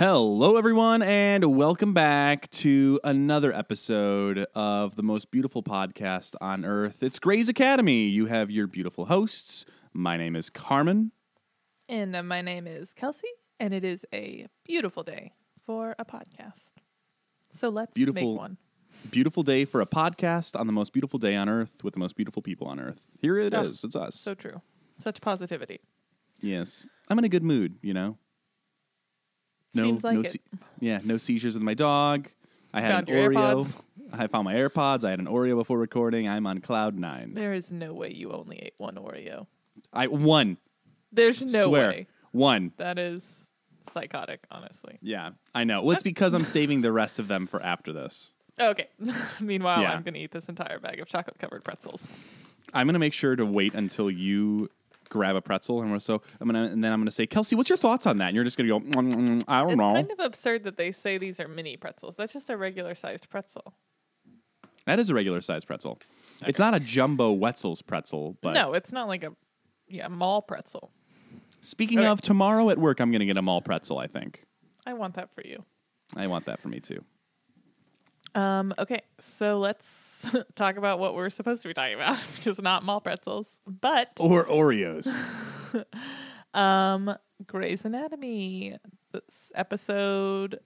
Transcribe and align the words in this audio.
Hello, 0.00 0.56
everyone, 0.56 1.02
and 1.02 1.44
welcome 1.58 1.92
back 1.92 2.48
to 2.52 2.98
another 3.04 3.52
episode 3.52 4.46
of 4.54 4.96
the 4.96 5.02
most 5.02 5.30
beautiful 5.30 5.62
podcast 5.62 6.34
on 6.40 6.64
earth. 6.64 7.02
It's 7.02 7.18
Grey's 7.18 7.50
Academy. 7.50 8.04
You 8.04 8.24
have 8.24 8.50
your 8.50 8.66
beautiful 8.66 9.04
hosts. 9.04 9.66
My 9.92 10.16
name 10.16 10.36
is 10.36 10.48
Carmen. 10.48 11.12
And 11.86 12.16
uh, 12.16 12.22
my 12.22 12.40
name 12.40 12.66
is 12.66 12.94
Kelsey, 12.94 13.28
and 13.58 13.74
it 13.74 13.84
is 13.84 14.06
a 14.10 14.46
beautiful 14.64 15.02
day 15.02 15.34
for 15.66 15.94
a 15.98 16.06
podcast. 16.06 16.72
So 17.52 17.68
let's 17.68 17.92
Beautiful- 17.92 18.22
make 18.32 18.38
one. 18.38 18.56
Beautiful 19.10 19.42
day 19.42 19.66
for 19.66 19.82
a 19.82 19.86
podcast 19.86 20.58
on 20.58 20.66
the 20.66 20.72
most 20.72 20.94
beautiful 20.94 21.18
day 21.18 21.36
on 21.36 21.50
earth 21.50 21.84
with 21.84 21.92
the 21.92 22.00
most 22.00 22.16
beautiful 22.16 22.40
people 22.40 22.68
on 22.68 22.80
earth. 22.80 23.10
Here 23.20 23.36
it 23.38 23.52
is. 23.52 23.84
Oh, 23.84 23.86
It's 23.88 23.96
us. 23.96 24.14
So 24.14 24.32
true. 24.32 24.62
Such 24.98 25.20
positivity. 25.20 25.80
yes. 26.40 26.86
I'm 27.10 27.18
in 27.18 27.24
a 27.26 27.28
good 27.28 27.42
mood, 27.42 27.74
you 27.82 27.92
know? 27.92 28.16
No, 29.74 29.82
Seems 29.84 30.04
like 30.04 30.14
no, 30.14 30.20
it. 30.22 30.36
yeah, 30.80 31.00
no 31.04 31.16
seizures 31.16 31.54
with 31.54 31.62
my 31.62 31.74
dog. 31.74 32.28
I 32.72 32.80
had 32.80 32.92
Found 32.92 33.08
an 33.08 33.14
your 33.16 33.30
Oreo. 33.30 33.36
AirPods. 33.64 33.80
I 34.12 34.26
found 34.26 34.44
my 34.44 34.54
AirPods. 34.54 35.04
I 35.04 35.10
had 35.10 35.20
an 35.20 35.26
Oreo 35.26 35.54
before 35.56 35.78
recording. 35.78 36.28
I'm 36.28 36.46
on 36.46 36.60
cloud 36.60 36.98
nine. 36.98 37.34
There 37.34 37.52
is 37.52 37.70
no 37.70 37.92
way 37.94 38.12
you 38.12 38.32
only 38.32 38.58
ate 38.58 38.74
one 38.78 38.96
Oreo. 38.96 39.46
I 39.92 40.08
one. 40.08 40.56
There's 41.12 41.42
no 41.52 41.64
swear. 41.64 41.88
way. 41.88 42.06
One. 42.32 42.72
That 42.76 42.98
is 42.98 43.46
psychotic, 43.88 44.40
honestly. 44.50 44.98
Yeah, 45.02 45.30
I 45.54 45.64
know. 45.64 45.82
Well, 45.82 45.92
it's 45.92 46.02
because 46.02 46.34
I'm 46.34 46.44
saving 46.44 46.80
the 46.82 46.92
rest 46.92 47.18
of 47.18 47.28
them 47.28 47.46
for 47.46 47.62
after 47.62 47.92
this. 47.92 48.34
Okay. 48.58 48.88
Meanwhile, 49.40 49.82
Yeah. 49.82 49.92
I'm 49.92 50.02
going 50.02 50.14
to 50.14 50.20
eat 50.20 50.32
this 50.32 50.48
entire 50.48 50.78
bag 50.78 51.00
of 51.00 51.08
chocolate 51.08 51.38
covered 51.38 51.64
pretzels. 51.64 52.12
I'm 52.74 52.86
gonna 52.86 53.00
make 53.00 53.14
sure 53.14 53.34
to 53.34 53.44
wait 53.44 53.74
until 53.74 54.08
you 54.10 54.70
grab 55.10 55.36
a 55.36 55.42
pretzel, 55.42 55.82
and 55.82 55.90
we're 55.92 55.98
so 55.98 56.22
I'm 56.40 56.48
gonna, 56.48 56.64
and 56.64 56.82
then 56.82 56.92
I'm 56.92 57.00
gonna 57.00 57.10
say, 57.10 57.26
Kelsey, 57.26 57.54
what's 57.56 57.68
your 57.68 57.76
thoughts 57.76 58.06
on 58.06 58.16
that? 58.18 58.28
And 58.28 58.34
you're 58.34 58.44
just 58.44 58.56
gonna 58.56 58.68
go, 58.70 58.80
"Mm, 58.80 59.12
mm, 59.12 59.44
I 59.46 59.60
don't 59.60 59.72
It's 59.72 59.76
know. 59.78 59.96
It's 59.96 60.08
kind 60.08 60.20
of 60.20 60.24
absurd 60.26 60.64
that 60.64 60.76
they 60.78 60.90
say 60.92 61.18
these 61.18 61.38
are 61.40 61.48
mini 61.48 61.76
pretzels. 61.76 62.16
That's 62.16 62.32
just 62.32 62.48
a 62.48 62.56
regular 62.56 62.94
sized 62.94 63.28
pretzel. 63.28 63.74
that 64.86 64.98
is 64.98 65.10
a 65.10 65.14
regular 65.14 65.40
sized 65.42 65.66
pretzel. 65.66 65.98
It's 66.46 66.58
not 66.58 66.74
a 66.74 66.80
jumbo 66.80 67.32
Wetzel's 67.32 67.82
pretzel, 67.82 68.38
but 68.40 68.54
no, 68.54 68.72
it's 68.72 68.92
not 68.92 69.06
like 69.08 69.22
a 69.24 69.34
yeah 69.88 70.08
mall 70.08 70.40
pretzel. 70.40 70.90
speaking 71.60 71.98
Okay. 71.98 72.08
of 72.08 72.20
tomorrow 72.22 72.70
at 72.70 72.78
work, 72.78 73.00
I'm 73.00 73.12
gonna 73.12 73.26
get 73.26 73.36
a 73.36 73.42
mall 73.42 73.60
pretzel. 73.60 73.98
I 73.98 74.06
think 74.06 74.44
I 74.86 74.94
want 74.94 75.14
that 75.16 75.34
for 75.34 75.42
you. 75.46 75.64
I 76.16 76.26
want 76.28 76.46
that 76.46 76.60
for 76.60 76.68
me 76.68 76.80
too. 76.80 77.04
Um, 78.34 78.72
okay, 78.78 79.02
so 79.18 79.58
let's 79.58 80.28
talk 80.54 80.76
about 80.76 80.98
what 80.98 81.14
we're 81.14 81.30
supposed 81.30 81.62
to 81.62 81.68
be 81.68 81.74
talking 81.74 81.94
about, 81.94 82.18
which 82.36 82.46
is 82.46 82.60
not 82.60 82.84
mall 82.84 83.00
pretzels, 83.00 83.60
but 83.66 84.10
Or 84.20 84.44
Oreos. 84.44 85.08
um, 86.54 87.14
Grey's 87.46 87.84
Anatomy. 87.84 88.76
This 89.12 89.50
episode 89.54 90.60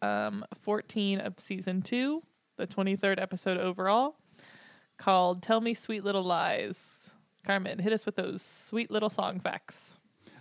um, 0.00 0.44
14 0.60 1.20
of 1.20 1.34
season 1.38 1.82
two, 1.82 2.22
the 2.56 2.66
23rd 2.66 3.20
episode 3.20 3.58
overall, 3.58 4.16
called 4.98 5.42
Tell 5.42 5.60
Me 5.60 5.74
Sweet 5.74 6.04
Little 6.04 6.22
Lies. 6.22 7.10
Carmen, 7.44 7.80
hit 7.80 7.92
us 7.92 8.06
with 8.06 8.14
those 8.14 8.40
sweet 8.40 8.90
little 8.90 9.10
song 9.10 9.40
facts. 9.40 9.96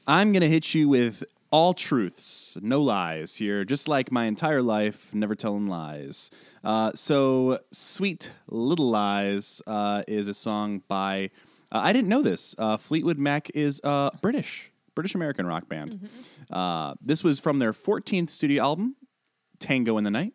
I'm 0.05 0.31
gonna 0.33 0.47
hit 0.47 0.75
you 0.75 0.87
with 0.87 1.23
all 1.51 1.73
truths, 1.73 2.57
no 2.61 2.81
lies 2.81 3.35
here, 3.35 3.65
just 3.65 3.87
like 3.87 4.11
my 4.11 4.25
entire 4.25 4.61
life, 4.61 5.13
never 5.13 5.35
telling 5.35 5.67
lies. 5.67 6.31
Uh, 6.63 6.91
so, 6.95 7.59
"Sweet 7.71 8.31
Little 8.47 8.89
Lies" 8.89 9.61
uh, 9.67 10.03
is 10.07 10.27
a 10.27 10.33
song 10.33 10.81
by 10.87 11.29
uh, 11.71 11.79
I 11.83 11.93
didn't 11.93 12.09
know 12.09 12.21
this. 12.21 12.53
Uh, 12.57 12.77
Fleetwood 12.77 13.17
Mac 13.17 13.49
is 13.53 13.79
uh, 13.83 14.09
British, 14.21 14.71
British 14.93 15.15
American 15.15 15.45
rock 15.45 15.69
band. 15.69 16.09
Uh, 16.49 16.95
this 17.01 17.23
was 17.23 17.39
from 17.39 17.59
their 17.59 17.71
14th 17.71 18.29
studio 18.29 18.63
album, 18.63 18.95
Tango 19.59 19.97
in 19.97 20.03
the 20.03 20.11
Night, 20.11 20.33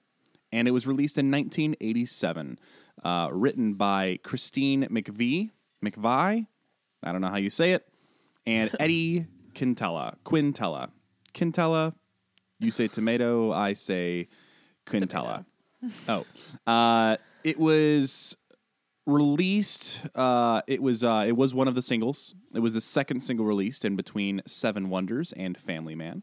and 0.51 0.67
it 0.67 0.70
was 0.70 0.86
released 0.86 1.19
in 1.19 1.30
1987. 1.30 2.58
Uh, 3.05 3.28
written 3.30 3.75
by 3.75 4.19
Christine 4.23 4.84
McVie, 4.89 5.51
McVie, 5.85 6.46
I 7.02 7.13
don't 7.13 7.20
know 7.20 7.29
how 7.29 7.36
you 7.36 7.51
say 7.51 7.73
it, 7.73 7.86
and 8.46 8.74
Eddie 8.80 9.27
Quintela, 9.55 10.17
Quintela, 10.24 10.90
Quintela. 11.36 11.95
You 12.58 12.70
say 12.70 12.89
tomato, 12.89 13.52
I 13.52 13.74
say 13.74 14.29
Quintela. 14.86 15.45
oh, 16.08 16.24
uh, 16.67 17.17
it 17.45 17.58
was 17.58 18.36
released. 19.05 20.02
Uh, 20.14 20.63
it 20.67 20.83
was 20.83 21.05
uh, 21.05 21.25
it 21.27 21.36
was 21.36 21.55
one 21.55 21.69
of 21.69 21.75
the 21.75 21.83
singles. 21.83 22.35
It 22.55 22.61
was 22.61 22.75
the 22.75 22.80
second 22.80 23.20
single 23.20 23.45
released 23.45 23.85
in 23.85 23.95
between 23.96 24.41
Seven 24.46 24.89
Wonders 24.89 25.33
and 25.33 25.58
Family 25.58 25.95
Man. 25.95 26.23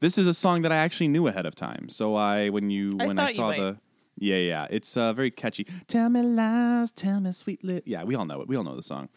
This 0.00 0.18
is 0.18 0.26
a 0.26 0.34
song 0.34 0.62
that 0.62 0.72
I 0.72 0.76
actually 0.76 1.08
knew 1.08 1.26
ahead 1.26 1.46
of 1.46 1.54
time. 1.54 1.88
So 1.88 2.14
I 2.14 2.50
when 2.50 2.70
you 2.70 2.98
I 3.00 3.06
when 3.06 3.18
I 3.18 3.32
saw 3.32 3.50
the 3.50 3.78
yeah 4.18 4.36
yeah 4.36 4.66
it's 4.68 4.96
uh, 4.96 5.12
very 5.14 5.30
catchy. 5.30 5.64
Tell 5.86 6.10
me 6.10 6.20
lies, 6.22 6.90
tell 6.90 7.20
me 7.20 7.32
sweet 7.32 7.64
lit. 7.64 7.84
Yeah, 7.86 8.04
we 8.04 8.14
all 8.14 8.26
know 8.26 8.42
it. 8.42 8.48
We 8.48 8.56
all 8.56 8.64
know 8.64 8.76
the 8.76 8.82
song. 8.82 9.08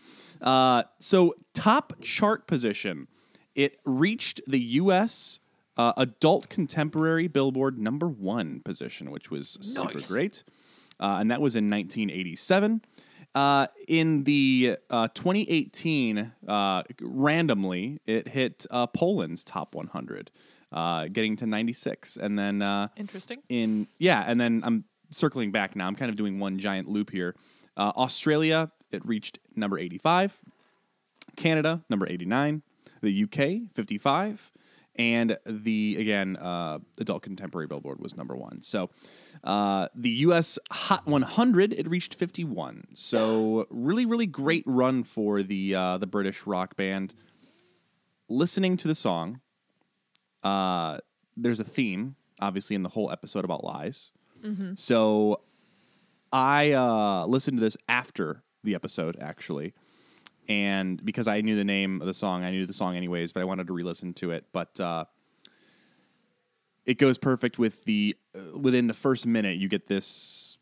Uh, 0.41 0.83
so 0.99 1.33
top 1.53 1.93
chart 2.01 2.47
position, 2.47 3.07
it 3.55 3.77
reached 3.85 4.41
the 4.47 4.59
U.S. 4.59 5.39
Uh, 5.77 5.93
adult 5.97 6.49
contemporary 6.49 7.27
Billboard 7.27 7.77
number 7.77 8.07
one 8.07 8.59
position, 8.61 9.11
which 9.11 9.29
was 9.31 9.57
super 9.61 9.99
great, 10.07 10.43
uh, 10.99 11.17
and 11.19 11.31
that 11.31 11.41
was 11.41 11.55
in 11.55 11.69
1987. 11.69 12.81
Uh, 13.33 13.67
in 13.89 14.23
the 14.23 14.77
uh, 14.89 15.09
2018, 15.09 16.31
uh, 16.47 16.83
randomly, 17.01 17.99
it 18.05 18.29
hit 18.29 18.65
uh, 18.71 18.87
Poland's 18.87 19.43
top 19.43 19.75
100, 19.75 20.31
uh, 20.71 21.07
getting 21.11 21.35
to 21.35 21.45
96, 21.45 22.15
and 22.15 22.39
then 22.39 22.61
uh, 22.61 22.87
Interesting. 22.95 23.37
in 23.49 23.87
yeah, 23.97 24.23
and 24.25 24.39
then 24.39 24.61
I'm 24.63 24.85
circling 25.09 25.51
back 25.51 25.75
now. 25.75 25.87
I'm 25.87 25.95
kind 25.95 26.09
of 26.09 26.15
doing 26.15 26.39
one 26.39 26.59
giant 26.59 26.87
loop 26.87 27.11
here. 27.11 27.35
Uh, 27.75 27.91
Australia, 27.97 28.69
it 28.91 29.05
reached 29.05 29.39
number 29.53 29.77
85. 29.77 30.41
Canada, 31.35 31.83
number 31.89 32.07
89. 32.07 32.61
The 33.01 33.23
UK, 33.23 33.73
55. 33.73 34.51
And 34.97 35.37
the, 35.45 35.97
again, 35.99 36.37
uh, 36.37 36.79
adult 36.97 37.21
contemporary 37.21 37.67
billboard 37.67 37.99
was 37.99 38.15
number 38.15 38.35
one. 38.35 38.61
So 38.61 38.89
uh, 39.43 39.89
the 39.93 40.09
US 40.09 40.57
Hot 40.71 41.05
100, 41.05 41.73
it 41.73 41.87
reached 41.89 42.15
51. 42.15 42.87
So 42.93 43.67
really, 43.69 44.05
really 44.05 44.25
great 44.25 44.63
run 44.65 45.03
for 45.03 45.43
the, 45.43 45.75
uh, 45.75 45.97
the 45.97 46.07
British 46.07 46.47
rock 46.47 46.77
band. 46.77 47.13
Listening 48.29 48.77
to 48.77 48.87
the 48.87 48.95
song, 48.95 49.41
uh, 50.43 50.99
there's 51.35 51.59
a 51.59 51.65
theme, 51.65 52.15
obviously, 52.39 52.75
in 52.75 52.83
the 52.83 52.89
whole 52.89 53.11
episode 53.11 53.43
about 53.43 53.63
lies. 53.63 54.13
So 54.75 55.41
I 56.31 56.71
uh, 56.71 57.25
listened 57.25 57.57
to 57.57 57.61
this 57.61 57.77
after 57.89 58.43
the 58.63 58.75
episode, 58.75 59.17
actually. 59.19 59.73
And 60.47 61.03
because 61.03 61.27
I 61.27 61.41
knew 61.41 61.55
the 61.55 61.63
name 61.63 62.01
of 62.01 62.07
the 62.07 62.13
song, 62.13 62.43
I 62.43 62.51
knew 62.51 62.65
the 62.65 62.73
song 62.73 62.95
anyways, 62.95 63.33
but 63.33 63.41
I 63.41 63.45
wanted 63.45 63.67
to 63.67 63.73
re 63.73 63.83
listen 63.83 64.13
to 64.15 64.31
it. 64.31 64.45
But 64.53 64.79
uh, 64.79 65.05
it 66.85 66.97
goes 66.99 67.17
perfect 67.17 67.57
with 67.57 67.83
the, 67.85 68.15
uh, 68.35 68.57
within 68.57 68.87
the 68.87 68.93
first 68.93 69.25
minute, 69.25 69.57
you 69.57 69.67
get 69.67 69.87
this 69.87 70.57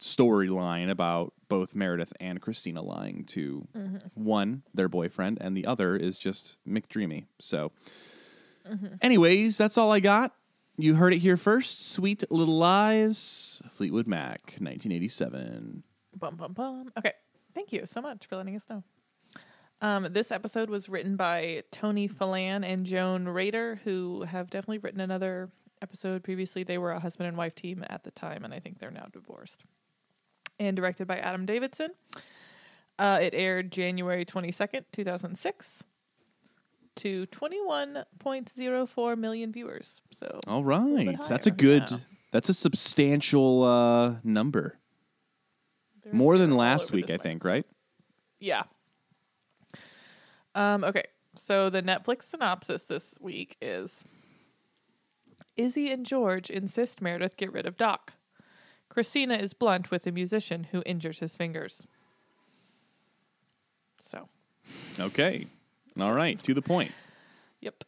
storyline 0.00 0.90
about 0.90 1.32
both 1.48 1.74
Meredith 1.74 2.12
and 2.20 2.40
Cristina 2.40 2.82
lying 2.82 3.24
to 3.26 3.66
one, 4.14 4.62
their 4.74 4.88
boyfriend, 4.88 5.38
and 5.40 5.56
the 5.56 5.66
other 5.66 5.94
is 5.96 6.18
just 6.18 6.58
McDreamy. 6.68 7.26
So, 7.38 7.70
anyways, 9.00 9.56
that's 9.56 9.78
all 9.78 9.92
I 9.92 10.00
got. 10.00 10.34
You 10.76 10.96
heard 10.96 11.14
it 11.14 11.18
here 11.18 11.36
first. 11.36 11.92
Sweet 11.92 12.24
Little 12.30 12.58
Lies, 12.58 13.62
Fleetwood 13.70 14.08
Mac, 14.08 14.56
1987. 14.58 15.84
Bum 16.16 16.36
bum 16.36 16.52
bum. 16.52 16.92
Okay, 16.98 17.12
thank 17.54 17.72
you 17.72 17.86
so 17.86 18.00
much 18.00 18.26
for 18.26 18.36
letting 18.36 18.56
us 18.56 18.66
know. 18.68 18.82
Um, 19.80 20.08
this 20.10 20.30
episode 20.30 20.70
was 20.70 20.88
written 20.88 21.16
by 21.16 21.64
Tony 21.70 22.08
Phelan 22.08 22.64
and 22.64 22.84
Joan 22.84 23.26
Rater, 23.26 23.80
who 23.84 24.22
have 24.22 24.48
definitely 24.48 24.78
written 24.78 25.00
another 25.00 25.50
episode 25.82 26.22
previously. 26.22 26.62
They 26.62 26.78
were 26.78 26.92
a 26.92 27.00
husband 27.00 27.28
and 27.28 27.36
wife 27.36 27.54
team 27.54 27.84
at 27.90 28.04
the 28.04 28.10
time, 28.10 28.44
and 28.44 28.54
I 28.54 28.60
think 28.60 28.78
they're 28.78 28.90
now 28.90 29.08
divorced. 29.12 29.64
And 30.58 30.76
directed 30.76 31.08
by 31.08 31.18
Adam 31.18 31.44
Davidson. 31.44 31.90
Uh, 32.98 33.18
it 33.20 33.34
aired 33.34 33.72
January 33.72 34.24
twenty 34.24 34.52
second, 34.52 34.86
two 34.92 35.02
thousand 35.02 35.36
six, 35.36 35.82
to 36.94 37.26
twenty 37.26 37.60
one 37.60 38.04
point 38.20 38.48
zero 38.48 38.86
four 38.86 39.16
million 39.16 39.50
viewers. 39.50 40.00
So 40.12 40.38
All 40.46 40.62
right. 40.62 41.08
right. 41.08 41.26
That's 41.28 41.48
a 41.48 41.50
good, 41.50 41.90
yeah. 41.90 41.98
that's 42.30 42.48
a 42.48 42.54
substantial 42.54 43.64
uh, 43.64 44.14
number. 44.22 44.78
They're- 46.04 46.12
More 46.12 46.38
than 46.38 46.50
last 46.56 46.92
week, 46.92 47.10
I 47.10 47.16
think, 47.16 47.44
right? 47.44 47.66
Yeah. 48.40 48.64
Um, 50.54 50.84
okay. 50.84 51.04
So 51.34 51.70
the 51.70 51.82
Netflix 51.82 52.24
synopsis 52.24 52.82
this 52.84 53.14
week 53.20 53.56
is 53.60 54.04
Izzie 55.56 55.90
and 55.90 56.04
George 56.06 56.50
insist 56.50 57.00
Meredith 57.02 57.36
get 57.36 57.52
rid 57.52 57.66
of 57.66 57.76
Doc. 57.76 58.12
Cristina 58.88 59.34
is 59.34 59.54
blunt 59.54 59.90
with 59.90 60.06
a 60.06 60.12
musician 60.12 60.68
who 60.70 60.82
injures 60.86 61.18
his 61.18 61.34
fingers. 61.34 61.86
So, 64.00 64.28
Okay. 65.00 65.46
All 65.98 66.12
right. 66.12 66.40
To 66.44 66.54
the 66.54 66.62
point. 66.62 66.92
yep. 67.60 67.82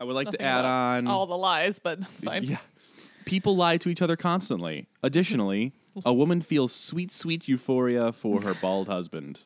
I 0.00 0.04
would 0.04 0.14
like 0.14 0.26
Nothing 0.26 0.38
to 0.40 0.44
add 0.46 0.64
on 0.64 1.06
all 1.06 1.26
the 1.26 1.36
lies, 1.36 1.78
but 1.78 2.00
that's 2.00 2.24
fine. 2.24 2.42
Yeah. 2.44 2.58
People 3.24 3.56
lie 3.56 3.76
to 3.78 3.88
each 3.88 4.02
other 4.02 4.16
constantly. 4.16 4.88
Additionally, 5.02 5.72
a 6.04 6.12
woman 6.12 6.40
feels 6.40 6.72
sweet, 6.72 7.12
sweet 7.12 7.48
euphoria 7.48 8.12
for 8.12 8.42
her 8.42 8.54
bald 8.54 8.88
husband. 8.88 9.44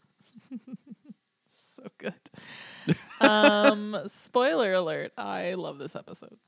So 1.76 1.88
good. 1.98 2.14
um, 3.20 3.96
spoiler 4.06 4.72
alert. 4.72 5.12
I 5.18 5.54
love 5.54 5.78
this 5.78 5.94
episode. 5.94 6.38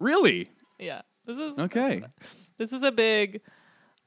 Really? 0.00 0.48
Yeah. 0.78 1.02
This 1.26 1.36
is 1.38 1.58
Okay. 1.58 2.02
This 2.56 2.72
is 2.72 2.82
a 2.82 2.90
big 2.90 3.42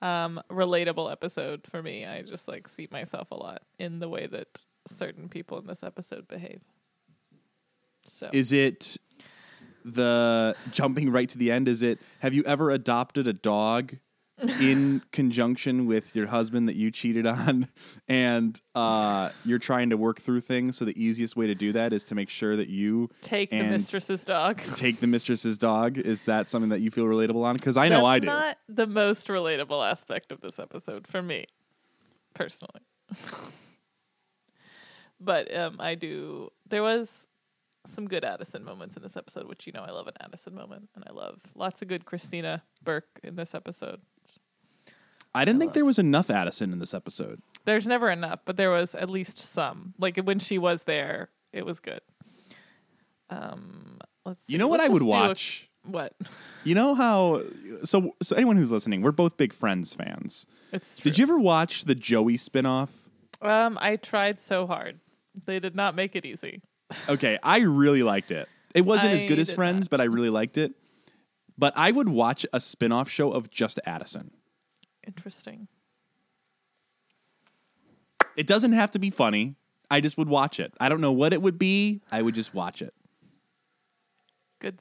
um 0.01 0.41
relatable 0.49 1.11
episode 1.11 1.65
for 1.69 1.81
me. 1.81 2.05
I 2.05 2.23
just 2.23 2.47
like 2.47 2.67
see 2.67 2.87
myself 2.91 3.29
a 3.31 3.35
lot 3.35 3.61
in 3.79 3.99
the 3.99 4.09
way 4.09 4.27
that 4.27 4.63
certain 4.87 5.29
people 5.29 5.57
in 5.59 5.67
this 5.67 5.83
episode 5.83 6.27
behave. 6.27 6.61
So 8.07 8.29
Is 8.33 8.51
it 8.51 8.97
the 9.85 10.55
jumping 10.71 11.11
right 11.11 11.29
to 11.29 11.37
the 11.37 11.51
end? 11.51 11.67
Is 11.67 11.83
it 11.83 11.99
have 12.19 12.33
you 12.33 12.43
ever 12.43 12.71
adopted 12.71 13.27
a 13.27 13.33
dog 13.33 13.97
in 14.59 15.01
conjunction 15.11 15.85
with 15.85 16.13
your 16.13 16.27
husband 16.27 16.67
that 16.67 16.75
you 16.75 16.91
cheated 16.91 17.25
on 17.25 17.69
and 18.07 18.59
uh, 18.73 19.29
you're 19.45 19.59
trying 19.59 19.91
to 19.91 19.97
work 19.97 20.19
through 20.19 20.41
things? 20.41 20.77
So 20.77 20.85
the 20.85 21.01
easiest 21.01 21.37
way 21.37 21.47
to 21.47 21.55
do 21.55 21.71
that 21.73 21.93
is 21.93 22.03
to 22.05 22.15
make 22.15 22.29
sure 22.29 22.55
that 22.57 22.67
you 22.67 23.09
take 23.21 23.51
the 23.51 23.63
mistress's 23.63 24.25
dog. 24.25 24.61
take 24.75 24.99
the 24.99 25.07
mistress's 25.07 25.57
dog. 25.57 25.97
Is 25.97 26.23
that 26.23 26.49
something 26.49 26.69
that 26.69 26.81
you 26.81 26.91
feel 26.91 27.05
relatable 27.05 27.45
on? 27.45 27.55
Because 27.55 27.77
I 27.77 27.87
know 27.87 27.97
That's 27.97 28.07
I 28.07 28.19
do. 28.19 28.27
not 28.27 28.57
the 28.67 28.87
most 28.87 29.27
relatable 29.27 29.89
aspect 29.89 30.31
of 30.31 30.41
this 30.41 30.59
episode 30.59 31.07
for 31.07 31.21
me, 31.21 31.45
personally. 32.33 32.81
but 35.19 35.55
um, 35.55 35.77
I 35.79 35.95
do. 35.95 36.49
There 36.67 36.83
was 36.83 37.27
some 37.87 38.07
good 38.07 38.23
Addison 38.25 38.63
moments 38.63 38.95
in 38.97 39.03
this 39.03 39.15
episode, 39.17 39.47
which 39.47 39.65
you 39.67 39.73
know 39.73 39.81
I 39.81 39.91
love 39.91 40.07
an 40.07 40.13
Addison 40.21 40.53
moment, 40.55 40.89
and 40.95 41.03
I 41.07 41.11
love 41.11 41.39
lots 41.55 41.81
of 41.81 41.87
good 41.87 42.05
Cristina 42.05 42.63
Burke 42.83 43.19
in 43.23 43.35
this 43.35 43.53
episode. 43.55 44.01
I 45.33 45.43
didn't 45.43 45.59
think 45.59 45.73
there 45.73 45.83
was 45.85 45.99
enough 45.99 46.29
Addison 46.29 46.71
in 46.71 46.79
this 46.79 46.93
episode. 46.93 47.41
There's 47.65 47.87
never 47.87 48.09
enough, 48.09 48.39
but 48.45 48.55
there 48.57 48.71
was 48.71 48.95
at 48.95 49.09
least 49.09 49.37
some. 49.37 49.93
Like 49.99 50.17
when 50.17 50.39
she 50.39 50.57
was 50.57 50.83
there, 50.83 51.29
it 51.51 51.65
was 51.65 51.79
good. 51.79 51.99
Um, 53.29 53.99
let's. 54.25 54.45
See. 54.45 54.53
You 54.53 54.59
know 54.59 54.67
what 54.67 54.79
Let's 54.79 54.89
I 54.89 54.93
would 54.93 54.99
just 54.99 55.05
do 55.05 55.13
a- 55.13 55.27
watch? 55.27 55.69
what? 55.85 56.13
You 56.63 56.73
know 56.75 56.95
how 56.95 57.41
so 57.83 58.15
so 58.21 58.35
anyone 58.35 58.55
who's 58.57 58.71
listening, 58.71 59.01
we're 59.01 59.11
both 59.11 59.37
big 59.37 59.53
Friends 59.53 59.93
fans. 59.93 60.45
It's 60.71 60.97
true. 60.99 61.11
Did 61.11 61.19
you 61.19 61.23
ever 61.23 61.37
watch 61.39 61.85
the 61.85 61.95
Joey 61.95 62.37
spinoff? 62.37 62.89
Um, 63.41 63.77
I 63.81 63.95
tried 63.97 64.39
so 64.39 64.65
hard. 64.65 64.99
They 65.45 65.59
did 65.59 65.75
not 65.75 65.95
make 65.95 66.15
it 66.15 66.25
easy. 66.25 66.61
Okay, 67.09 67.37
I 67.43 67.59
really 67.59 68.03
liked 68.03 68.31
it. 68.31 68.47
It 68.73 68.85
wasn't 68.85 69.13
as 69.13 69.23
good 69.23 69.39
as 69.39 69.47
did 69.47 69.55
Friends, 69.55 69.87
but 69.87 70.01
I 70.01 70.05
really 70.05 70.29
liked 70.29 70.57
it. 70.57 70.73
But 71.57 71.73
I 71.77 71.91
would 71.91 72.09
watch 72.09 72.45
a 72.51 72.59
spin-off 72.59 73.09
show 73.09 73.31
of 73.31 73.49
just 73.49 73.79
Addison. 73.85 74.31
Interesting. 75.07 75.67
It 78.35 78.47
doesn't 78.47 78.73
have 78.73 78.91
to 78.91 78.99
be 78.99 79.09
funny. 79.09 79.55
I 79.89 80.01
just 80.01 80.17
would 80.17 80.27
watch 80.27 80.59
it. 80.59 80.73
I 80.79 80.89
don't 80.89 80.99
know 80.99 81.11
what 81.11 81.31
it 81.31 81.41
would 81.41 81.57
be. 81.57 82.01
I 82.11 82.21
would 82.21 82.35
just 82.35 82.53
watch 82.53 82.81
it. 82.81 82.93
Good. 84.59 84.79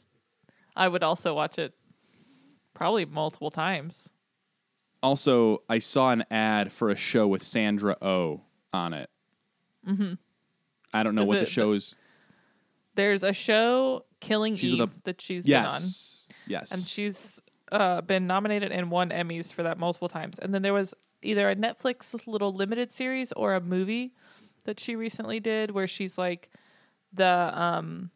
I 0.75 0.89
would 0.89 1.03
also 1.03 1.35
watch 1.35 1.59
it 1.59 1.75
probably 2.73 3.05
multiple 3.05 3.51
times. 3.51 4.11
Also, 5.03 5.63
I 5.69 5.79
saw 5.79 6.11
an 6.11 6.25
ad 6.31 6.73
for 6.73 6.91
a 6.91 6.97
show 6.97 7.29
with 7.29 7.43
Sandra 7.43 7.97
O 8.01 8.09
oh 8.09 8.41
on 8.73 8.95
it. 8.95 9.11
Mm-hmm. 9.87 10.15
I 10.93 11.03
don't 11.03 11.15
know 11.15 11.23
Is 11.23 11.29
what 11.29 11.35
the 11.41 11.45
the- 11.45 11.51
show's. 11.51 11.95
There's 12.95 13.23
a 13.23 13.33
show, 13.33 14.05
Killing 14.21 14.57
She's 14.57 14.71
Eve, 14.73 14.81
a- 14.83 15.03
that 15.05 15.21
she's 15.21 15.47
Yes. 15.47 15.65
been 15.67 15.75
on. 15.77 16.41
Yes. 16.47 16.73
and 16.73 16.83
she's 16.83 17.41
uh, 17.73 18.01
been 18.03 18.27
nominated 18.27 18.71
and 18.71 18.91
won 18.91 19.09
Emmys 19.11 19.53
for 19.53 19.63
that 19.63 19.79
multiple 19.79 20.09
times. 20.09 20.39
And 20.39 20.53
then 20.55 20.63
there 20.63 20.75
was 20.75 20.95
either 21.23 21.49
a 21.49 21.57
Netflix 21.57 22.27
little 22.27 22.53
limited 22.53 22.93
series 22.93 23.33
or 23.33 23.55
a 23.55 23.61
movie 23.61 24.13
that 24.65 24.79
she 24.79 24.95
recently 24.95 25.41
did 25.41 25.71
where 25.71 25.87
she's 25.87 26.19
like 26.19 26.51
the 27.13 27.27
um, 27.55 28.11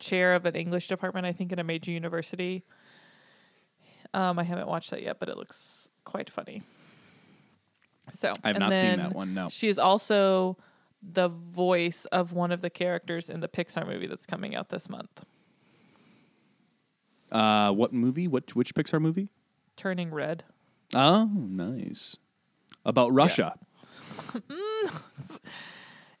chair 0.00 0.34
of 0.34 0.44
an 0.46 0.54
English 0.56 0.88
department, 0.88 1.26
I 1.26 1.32
think, 1.32 1.52
in 1.52 1.58
a 1.58 1.64
major 1.64 1.92
university. 1.92 2.64
Um, 4.12 4.38
I 4.38 4.42
haven't 4.44 4.66
watched 4.68 4.90
that 4.90 5.02
yet, 5.02 5.18
but 5.20 5.28
it 5.28 5.36
looks 5.36 5.88
quite 6.04 6.28
funny. 6.30 6.62
So 8.10 8.32
I 8.42 8.48
have 8.48 8.58
not 8.58 8.74
seen 8.74 8.96
that 8.98 9.14
one, 9.14 9.32
no. 9.34 9.48
She 9.48 9.68
is 9.68 9.78
also 9.78 10.56
the 11.12 11.28
voice 11.28 12.04
of 12.06 12.32
one 12.32 12.50
of 12.52 12.60
the 12.62 12.70
characters 12.70 13.28
in 13.28 13.40
the 13.40 13.48
Pixar 13.48 13.86
movie 13.86 14.06
that's 14.06 14.26
coming 14.26 14.54
out 14.54 14.70
this 14.70 14.88
month, 14.88 15.24
Uh, 17.30 17.70
what 17.72 17.92
movie? 17.92 18.26
What 18.28 18.54
which 18.56 18.74
Pixar 18.74 19.00
movie? 19.00 19.28
Turning 19.76 20.10
Red. 20.10 20.44
Oh, 20.94 21.28
nice. 21.34 22.16
About 22.84 23.12
Russia. 23.12 23.54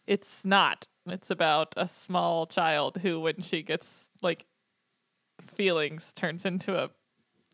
It's 0.06 0.44
not. 0.44 0.86
It's 1.06 1.30
about 1.30 1.72
a 1.78 1.88
small 1.88 2.46
child 2.46 2.98
who, 2.98 3.20
when 3.20 3.40
she 3.40 3.62
gets 3.62 4.10
like 4.20 4.44
feelings, 5.40 6.12
turns 6.14 6.44
into 6.44 6.76
a 6.78 6.90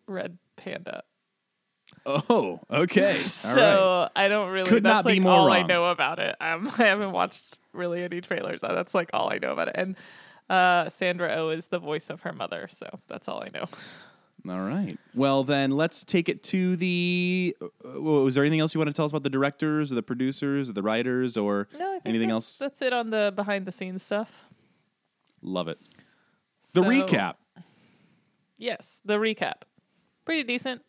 red 0.08 0.38
panda. 0.56 1.04
Oh, 2.06 2.60
okay. 2.70 3.02
All 3.12 3.18
right. 3.18 3.24
so 3.26 4.08
I 4.16 4.28
don't 4.28 4.50
really. 4.50 4.68
Could 4.68 4.82
that's 4.82 5.04
not 5.04 5.10
be 5.12 5.20
more 5.20 5.32
all 5.32 5.52
I 5.52 5.62
know 5.62 5.86
about 5.86 6.18
it. 6.18 6.36
Um, 6.40 6.70
I 6.78 6.84
haven't 6.84 7.12
watched 7.12 7.58
really 7.72 8.02
any 8.02 8.20
trailers. 8.20 8.62
Uh, 8.62 8.74
That's 8.74 8.94
like 8.94 9.10
all 9.12 9.32
I 9.32 9.38
know 9.38 9.52
about 9.52 9.68
it. 9.68 9.76
And 9.76 9.96
uh, 10.48 10.88
Sandra 10.88 11.28
O 11.34 11.46
oh 11.46 11.50
is 11.50 11.66
the 11.66 11.78
voice 11.78 12.10
of 12.10 12.22
her 12.22 12.32
mother, 12.32 12.66
so 12.68 13.00
that's 13.08 13.28
all 13.28 13.42
I 13.42 13.50
know. 13.54 13.66
All 14.48 14.60
right. 14.62 14.98
Well, 15.14 15.44
then 15.44 15.70
let's 15.72 16.02
take 16.02 16.30
it 16.30 16.42
to 16.44 16.74
the. 16.74 17.54
Uh, 17.60 18.00
was 18.00 18.34
there 18.34 18.42
anything 18.42 18.60
else 18.60 18.74
you 18.74 18.78
want 18.78 18.88
to 18.88 18.94
tell 18.94 19.04
us 19.04 19.10
about 19.10 19.22
the 19.22 19.28
directors 19.28 19.92
or 19.92 19.96
the 19.96 20.02
producers 20.02 20.70
or 20.70 20.72
the 20.72 20.82
writers 20.82 21.36
or 21.36 21.68
No, 21.78 22.00
anything 22.06 22.30
else? 22.30 22.56
That's 22.56 22.80
it 22.80 22.94
on 22.94 23.10
the 23.10 23.34
behind 23.36 23.66
the 23.66 23.70
scenes 23.70 24.02
stuff. 24.02 24.46
Love 25.42 25.68
it. 25.68 25.78
The 26.72 26.80
recap. 26.80 27.34
Yes, 28.56 29.02
the 29.04 29.18
recap. 29.18 29.64
Pretty 30.24 30.42
decent. 30.42 30.80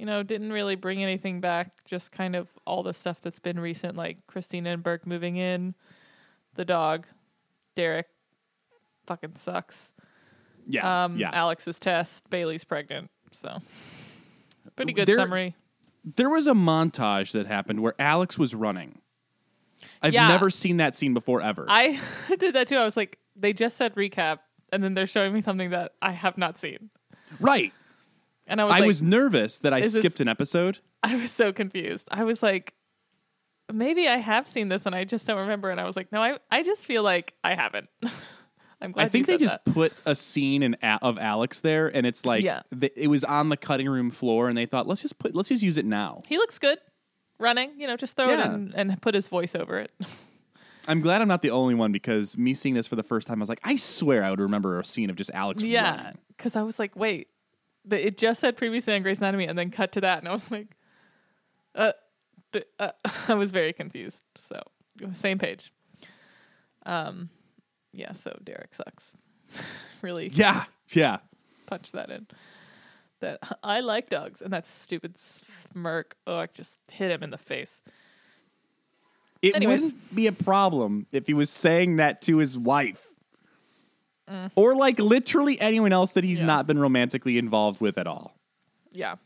You 0.00 0.06
know, 0.06 0.22
didn't 0.22 0.50
really 0.50 0.76
bring 0.76 1.02
anything 1.02 1.42
back, 1.42 1.84
just 1.84 2.10
kind 2.10 2.34
of 2.34 2.48
all 2.66 2.82
the 2.82 2.94
stuff 2.94 3.20
that's 3.20 3.38
been 3.38 3.60
recent, 3.60 3.96
like 3.98 4.26
Cristina 4.26 4.70
and 4.70 4.82
Burke 4.82 5.06
moving 5.06 5.36
in, 5.36 5.74
the 6.54 6.64
dog, 6.64 7.06
Derek 7.74 8.06
fucking 9.06 9.36
sucks. 9.36 9.92
Yeah. 10.66 11.04
Um, 11.04 11.18
yeah. 11.18 11.28
Alex's 11.34 11.78
test, 11.78 12.30
Bailey's 12.30 12.64
pregnant. 12.64 13.10
So, 13.30 13.58
pretty 14.74 14.94
good 14.94 15.06
There- 15.06 15.16
summary. 15.16 15.54
there 16.16 16.30
was 16.30 16.46
a 16.46 16.54
montage 16.54 17.32
that 17.32 17.46
happened 17.46 17.80
where 17.80 17.94
Alex 17.98 18.38
was 18.38 18.54
running. 18.54 19.02
I've 20.00 20.14
Yeah. 20.14 20.28
never 20.28 20.48
seen 20.48 20.78
that 20.78 20.94
scene 20.94 21.12
before 21.12 21.42
ever. 21.42 21.66
I 21.68 22.00
did 22.38 22.54
that 22.54 22.68
too. 22.68 22.76
I 22.76 22.84
was 22.86 22.96
like, 22.96 23.18
they 23.36 23.52
just 23.52 23.76
said 23.76 23.94
recap, 23.96 24.38
and 24.72 24.82
then 24.82 24.94
they're 24.94 25.06
showing 25.06 25.34
me 25.34 25.42
something 25.42 25.68
that 25.70 25.92
I 26.00 26.12
have 26.12 26.38
not 26.38 26.56
seen, 26.58 26.88
right. 27.38 27.74
And 28.50 28.60
I 28.60 28.64
was 28.64 28.74
I 28.74 28.78
like, 28.80 28.86
was 28.86 29.00
nervous 29.02 29.58
that 29.60 29.72
I 29.72 29.78
is 29.78 29.92
this- 29.92 30.00
skipped 30.02 30.20
an 30.20 30.28
episode. 30.28 30.78
I 31.02 31.14
was 31.16 31.30
so 31.30 31.52
confused. 31.52 32.08
I 32.10 32.24
was 32.24 32.42
like, 32.42 32.74
maybe 33.72 34.06
I 34.08 34.16
have 34.18 34.46
seen 34.46 34.68
this 34.68 34.84
and 34.84 34.94
I 34.94 35.04
just 35.04 35.26
don't 35.26 35.40
remember. 35.40 35.70
And 35.70 35.80
I 35.80 35.84
was 35.84 35.96
like, 35.96 36.12
no, 36.12 36.20
I, 36.22 36.36
I 36.50 36.62
just 36.62 36.84
feel 36.86 37.02
like 37.02 37.32
I 37.42 37.54
haven't. 37.54 37.88
I'm 38.82 38.92
glad 38.92 39.04
I 39.04 39.08
think 39.08 39.26
they 39.26 39.36
just 39.36 39.62
that. 39.64 39.72
put 39.74 39.92
a 40.06 40.14
scene 40.14 40.62
in 40.62 40.74
of 41.02 41.18
Alex 41.18 41.60
there, 41.60 41.88
and 41.94 42.06
it's 42.06 42.24
like 42.24 42.42
Yeah. 42.42 42.62
th- 42.78 42.94
it 42.96 43.08
was 43.08 43.24
on 43.24 43.50
the 43.50 43.56
cutting 43.58 43.86
room 43.88 44.10
floor, 44.10 44.48
and 44.48 44.56
they 44.56 44.64
thought 44.64 44.86
let's 44.88 45.02
just 45.02 45.18
put 45.18 45.34
let's 45.34 45.50
just 45.50 45.62
use 45.62 45.76
it 45.76 45.84
now. 45.84 46.22
He 46.26 46.38
looks 46.38 46.58
good 46.58 46.78
running, 47.38 47.72
you 47.78 47.86
know, 47.86 47.96
just 47.98 48.16
throw 48.16 48.28
Yeah. 48.30 48.40
it 48.50 48.54
in 48.54 48.72
and 48.74 49.02
put 49.02 49.14
his 49.14 49.28
voice 49.28 49.54
over 49.54 49.78
it. 49.78 49.92
I'm 50.88 51.00
glad 51.02 51.20
I'm 51.20 51.28
not 51.28 51.42
the 51.42 51.50
only 51.50 51.74
one 51.74 51.92
because 51.92 52.38
me 52.38 52.54
seeing 52.54 52.74
this 52.74 52.86
for 52.86 52.96
the 52.96 53.02
first 53.02 53.26
time, 53.28 53.38
I 53.38 53.42
was 53.42 53.48
like, 53.50 53.60
I 53.64 53.76
swear 53.76 54.24
I 54.24 54.30
would 54.30 54.40
remember 54.40 54.78
a 54.80 54.84
scene 54.84 55.10
of 55.10 55.16
just 55.16 55.30
Alex. 55.34 55.62
yeah. 55.62 56.12
Cause 56.38 56.56
I 56.56 56.62
was 56.62 56.78
like, 56.78 56.96
wait, 56.96 57.28
the, 57.84 58.06
it 58.06 58.18
just 58.18 58.40
said 58.40 58.56
previously 58.56 58.94
on 58.94 59.02
Grey's 59.02 59.18
Anatomy 59.18 59.46
and 59.46 59.58
then 59.58 59.70
cut 59.70 59.92
to 59.92 60.00
that. 60.02 60.18
And 60.18 60.28
I 60.28 60.32
was 60.32 60.50
like, 60.50 60.76
uh, 61.74 61.92
d- 62.52 62.64
uh 62.78 62.90
I 63.28 63.34
was 63.34 63.52
very 63.52 63.72
confused. 63.72 64.22
So 64.36 64.60
same 65.12 65.38
page. 65.38 65.72
Um, 66.86 67.30
yeah. 67.92 68.12
So 68.12 68.36
Derek 68.42 68.74
sucks. 68.74 69.16
really 70.02 70.28
yeah, 70.28 70.64
yeah. 70.90 71.18
punch 71.66 71.92
that 71.92 72.10
in. 72.10 72.26
That 73.20 73.40
I 73.62 73.80
like 73.80 74.08
dogs, 74.08 74.40
and 74.40 74.52
that 74.52 74.66
stupid 74.66 75.18
smirk. 75.18 76.16
Oh, 76.26 76.38
I 76.38 76.46
just 76.46 76.80
hit 76.90 77.10
him 77.10 77.22
in 77.22 77.30
the 77.30 77.38
face. 77.38 77.82
It 79.42 79.56
Anyways. 79.56 79.80
wouldn't 79.80 80.14
be 80.14 80.26
a 80.26 80.32
problem 80.32 81.06
if 81.12 81.26
he 81.26 81.34
was 81.34 81.50
saying 81.50 81.96
that 81.96 82.22
to 82.22 82.38
his 82.38 82.56
wife. 82.56 83.14
Or 84.54 84.74
like 84.76 84.98
literally 84.98 85.60
anyone 85.60 85.92
else 85.92 86.12
that 86.12 86.24
he's 86.24 86.38
Mm. 86.38 86.42
Yeah. 86.42 86.46
not 86.46 86.66
been 86.66 86.78
romantically 86.78 87.36
involved 87.38 87.80
with 87.80 87.98
at 87.98 88.06
all. 88.06 88.36
Yeah, 88.92 89.16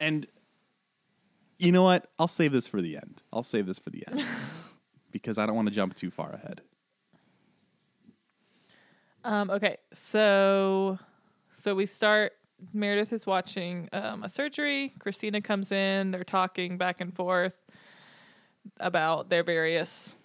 And 0.00 0.26
you 1.58 1.70
know 1.72 1.82
what? 1.84 2.10
I'll 2.18 2.26
save 2.28 2.52
this 2.52 2.66
for 2.66 2.82
the 2.82 2.96
end. 2.96 3.22
I'll 3.32 3.42
save 3.42 3.66
this 3.66 3.78
for 3.78 3.90
the 3.90 4.04
end. 4.08 4.24
because 5.12 5.38
I 5.38 5.46
don't 5.46 5.54
want 5.56 5.68
to 5.68 5.74
jump 5.74 5.94
too 5.94 6.10
far 6.10 6.32
ahead. 6.32 6.60
Um, 9.24 9.50
okay, 9.50 9.76
so 9.92 10.98
so 11.52 11.74
we 11.74 11.86
start. 11.86 12.32
Meredith 12.72 13.12
is 13.12 13.26
watching 13.26 13.88
um, 13.92 14.22
a 14.22 14.28
surgery. 14.28 14.92
Cristina 14.98 15.40
comes 15.40 15.70
in. 15.72 16.10
They're 16.10 16.24
talking 16.24 16.76
back 16.78 17.00
and 17.00 17.14
forth 17.14 17.56
about 18.80 19.28
their 19.30 19.42
various 19.42 20.16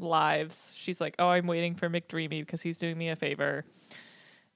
lives. 0.00 0.72
She's 0.76 1.00
like, 1.00 1.14
"Oh, 1.18 1.28
I'm 1.28 1.46
waiting 1.46 1.74
for 1.74 1.88
McDreamy 1.88 2.40
because 2.40 2.62
he's 2.62 2.78
doing 2.78 2.98
me 2.98 3.08
a 3.08 3.16
favor." 3.16 3.64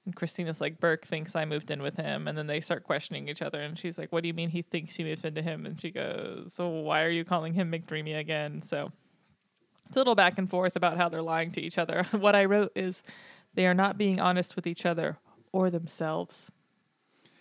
And 0.05 0.15
Cristina's 0.15 0.61
like, 0.61 0.79
"Burke 0.79 1.05
thinks 1.05 1.35
I 1.35 1.45
moved 1.45 1.71
in 1.71 1.81
with 1.81 1.95
him," 1.95 2.27
and 2.27 2.37
then 2.37 2.47
they 2.47 2.61
start 2.61 2.83
questioning 2.83 3.27
each 3.27 3.41
other. 3.41 3.61
And 3.61 3.77
she's 3.77 3.97
like, 3.97 4.11
"What 4.11 4.23
do 4.23 4.27
you 4.27 4.33
mean 4.33 4.49
he 4.49 4.61
thinks 4.61 4.97
you 4.97 5.05
moved 5.05 5.25
into 5.25 5.41
him?" 5.41 5.65
And 5.65 5.79
she 5.79 5.91
goes, 5.91 6.53
"So 6.53 6.69
why 6.69 7.03
are 7.03 7.09
you 7.09 7.23
calling 7.23 7.53
him 7.53 7.71
McDreamy 7.71 8.17
again?" 8.17 8.61
So 8.61 8.91
it's 9.87 9.97
a 9.97 9.99
little 9.99 10.15
back 10.15 10.37
and 10.37 10.49
forth 10.49 10.75
about 10.75 10.97
how 10.97 11.09
they're 11.09 11.21
lying 11.21 11.51
to 11.53 11.61
each 11.61 11.77
other. 11.77 12.03
what 12.11 12.35
I 12.35 12.45
wrote 12.45 12.71
is, 12.75 13.03
they 13.53 13.65
are 13.65 13.73
not 13.73 13.97
being 13.97 14.19
honest 14.19 14.55
with 14.55 14.67
each 14.67 14.85
other 14.85 15.17
or 15.51 15.69
themselves. 15.69 16.51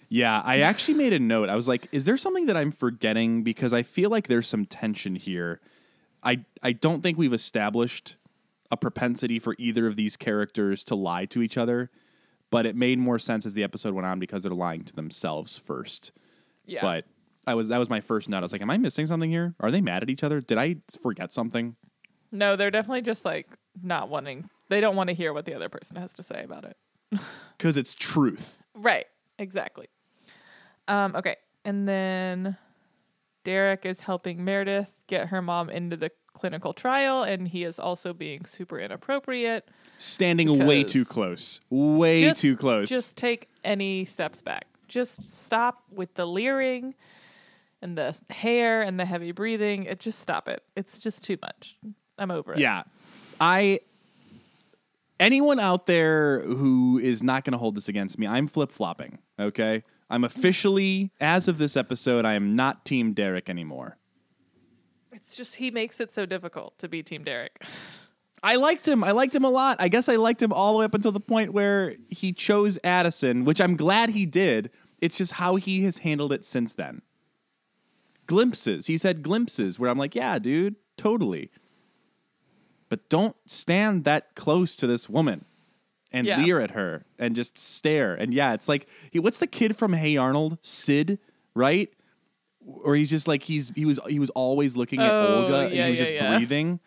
Yeah, 0.09 0.41
I 0.43 0.61
actually 0.61 0.95
made 0.95 1.13
a 1.13 1.19
note. 1.19 1.51
I 1.51 1.57
was 1.57 1.69
like, 1.69 1.87
is 1.93 2.07
there 2.07 2.17
something 2.17 2.47
that 2.47 2.57
I'm 2.57 2.73
forgetting? 2.73 3.43
Because 3.43 3.75
I 3.75 3.83
feel 3.83 4.09
like 4.09 4.29
there's 4.29 4.49
some 4.49 4.65
tension 4.65 5.15
here. 5.15 5.61
I 6.29 6.45
I 6.63 6.73
don't 6.73 7.03
think 7.03 7.17
we've 7.17 7.33
established 7.33 8.17
a 8.71 8.77
propensity 8.77 9.39
for 9.39 9.55
either 9.59 9.87
of 9.87 9.97
these 9.97 10.17
characters 10.17 10.85
to 10.85 10.95
lie 10.95 11.25
to 11.27 11.41
each 11.41 11.57
other, 11.57 11.91
but 12.51 12.67
it 12.67 12.77
made 12.77 12.99
more 12.99 13.19
sense 13.19 13.47
as 13.47 13.55
the 13.55 13.65
episode 13.65 13.95
went 13.95 14.07
on 14.07 14.19
because 14.19 14.43
they're 14.43 14.53
lying 14.53 14.85
to 14.85 14.95
themselves 14.95 15.57
first. 15.57 16.13
Yeah. 16.67 16.83
But 16.83 17.07
I 17.47 17.55
was 17.55 17.69
that 17.69 17.79
was 17.79 17.89
my 17.89 18.03
first 18.03 18.29
note. 18.29 18.39
I 18.39 18.41
was 18.43 18.53
like, 18.53 18.61
am 18.61 18.69
I 18.71 18.77
missing 18.77 19.07
something 19.07 19.31
here? 19.31 19.55
Are 19.59 19.71
they 19.71 19.81
mad 19.81 20.03
at 20.03 20.11
each 20.11 20.23
other? 20.23 20.41
Did 20.43 20.59
I 20.59 20.77
forget 21.03 21.33
something? 21.33 21.77
no, 22.31 22.57
they're 22.57 22.71
definitely 22.71 23.01
just 23.01 23.25
like 23.25 23.47
not 23.83 24.11
wanting. 24.11 24.51
They 24.69 24.83
don't 24.83 24.97
want 24.97 25.09
to 25.09 25.15
hear 25.15 25.33
what 25.33 25.47
the 25.47 25.55
other 25.55 25.71
person 25.71 25.97
has 25.97 26.13
to 26.15 26.23
say 26.23 26.43
about 26.45 26.65
it. 26.65 26.77
Because 27.57 27.77
it's 27.77 27.93
truth. 27.93 28.63
Right. 28.77 29.07
Exactly. 29.37 29.89
Um, 30.87 31.17
okay. 31.17 31.35
And 31.65 31.89
then 31.89 32.57
Derek 33.49 33.87
is 33.87 34.03
helping 34.03 34.45
Meredith 34.45 34.93
get 35.07 35.29
her 35.29 35.41
mom 35.41 35.71
into 35.71 35.97
the 35.97 36.11
clinical 36.35 36.75
trial, 36.75 37.23
and 37.23 37.49
he 37.49 37.65
is 37.65 37.79
also 37.81 38.13
being 38.13 38.45
super 38.45 38.79
inappropriate. 38.79 39.67
Standing 39.97 40.67
way 40.67 40.85
too 40.85 41.07
close. 41.07 41.59
Way 41.71 42.25
Just- 42.25 42.43
too 42.43 42.59
close. 42.59 42.91
Just 42.91 43.17
take 43.17 43.49
any 43.65 44.05
steps 44.05 44.43
back. 44.43 44.67
Just 44.87 45.25
stop 45.25 45.83
with 45.91 46.13
the 46.13 46.27
leering 46.27 46.95
and 47.81 47.97
the 47.97 48.15
hair 48.29 48.83
and 48.83 49.01
the 49.01 49.07
heavy 49.07 49.33
breathing. 49.33 49.85
It 49.85 49.99
just 49.99 50.19
stop 50.19 50.47
it. 50.47 50.63
It's 50.77 50.99
just 50.99 51.25
too 51.25 51.39
much. 51.41 51.79
I'm 52.19 52.31
over 52.31 52.53
it. 52.53 52.59
Yeah. 52.59 52.83
I 53.41 53.81
anyone 55.19 55.59
out 55.59 55.87
there 55.87 56.43
who 56.43 56.99
is 56.99 57.23
not 57.23 57.45
going 57.45 57.53
to 57.53 57.59
hold 57.59 57.77
this 57.77 57.89
against 57.89 58.19
me, 58.19 58.27
I'm 58.27 58.47
flip-flopping, 58.47 59.19
okay? 59.41 59.85
I'm 60.11 60.25
officially 60.25 61.13
as 61.21 61.49
of 61.49 61.59
this 61.59 61.77
episode, 61.77 62.25
I 62.25 62.35
am 62.35 62.57
not 62.57 62.85
team 62.85 63.13
Derek 63.13 63.51
anymore. 63.51 63.99
It's 65.13 65.37
just 65.37 65.57
he 65.57 65.71
makes 65.71 66.01
it 66.01 66.13
so 66.13 66.27
difficult 66.27 66.79
to 66.79 66.89
be 66.89 67.03
Team 67.03 67.25
Derek. 67.25 67.63
I 68.43 68.57
liked 68.57 68.87
him. 68.87 69.03
I 69.03 69.11
liked 69.11 69.35
him 69.35 69.45
a 69.45 69.51
lot. 69.51 69.79
I 69.81 69.89
guess 69.89 70.09
I 70.09 70.17
liked 70.17 70.41
him 70.41 70.53
all 70.53 70.73
the 70.73 70.79
way 70.79 70.85
up 70.85 70.95
until 70.95 71.13
the 71.13 71.21
point 71.21 71.53
where 71.53 71.97
he 72.09 72.33
chose 72.33 72.79
Addison, 72.85 73.45
which 73.45 73.61
I'm 73.61 73.77
glad 73.77 74.11
he 74.11 74.27
did. 74.27 74.71
It's 75.01 75.19
just 75.19 75.33
how 75.33 75.57
he 75.57 75.83
has 75.83 75.99
handled 75.99 76.33
it 76.33 76.45
since 76.45 76.73
then. 76.73 77.03
Glimpses. 78.27 78.87
He's 78.87 79.03
had 79.03 79.23
glimpses 79.23 79.79
where 79.79 79.91
I'm 79.91 79.99
like, 79.99 80.15
yeah, 80.15 80.39
dude, 80.39 80.77
totally. 80.97 81.51
But 82.89 83.09
don't 83.09 83.37
stand 83.45 84.05
that 84.05 84.35
close 84.35 84.77
to 84.77 84.87
this 84.87 85.09
woman 85.09 85.45
and 86.13 86.27
Yeah. 86.27 86.39
leer 86.39 86.61
at 86.61 86.73
her 86.73 87.05
and 87.19 87.35
just 87.37 87.59
stare. 87.59 88.15
And 88.15 88.33
yeah, 88.33 88.55
it's 88.55 88.69
like, 88.69 88.89
he- 89.11 89.19
what's 89.19 89.39
the 89.39 89.47
kid 89.47 89.77
from 89.77 89.93
Hey 89.93 90.17
Arnold? 90.17 90.59
Sid, 90.63 91.19
right? 91.55 91.93
Or 92.67 92.95
he's 92.97 93.11
just 93.11 93.27
like 93.29 93.43
he's 93.45 93.71
he 93.75 93.85
was 93.85 93.99
he 94.09 94.19
was 94.19 94.31
always 94.31 94.77
looking 94.77 95.01
at 95.01 95.13
Oh, 95.15 95.43
Olga 95.43 95.67
and 95.67 95.75
yeah, 95.75 95.85
he 95.85 95.91
was 95.91 96.01
yeah, 96.01 96.07
just 96.19 96.37
breathing. 96.37 96.81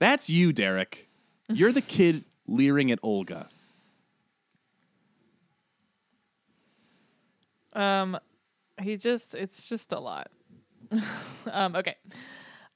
That's 0.00 0.28
you, 0.30 0.52
Derek. 0.52 1.08
You're 1.48 1.72
the 1.72 1.80
kid 1.82 2.24
leering 2.46 2.90
at 2.90 2.98
Olga. 3.02 3.48
Um, 7.74 8.18
he 8.80 8.96
just 8.96 9.34
it's 9.34 9.68
just 9.68 9.92
a 9.92 9.98
lot. 9.98 10.30
um, 11.52 11.76
okay, 11.76 11.96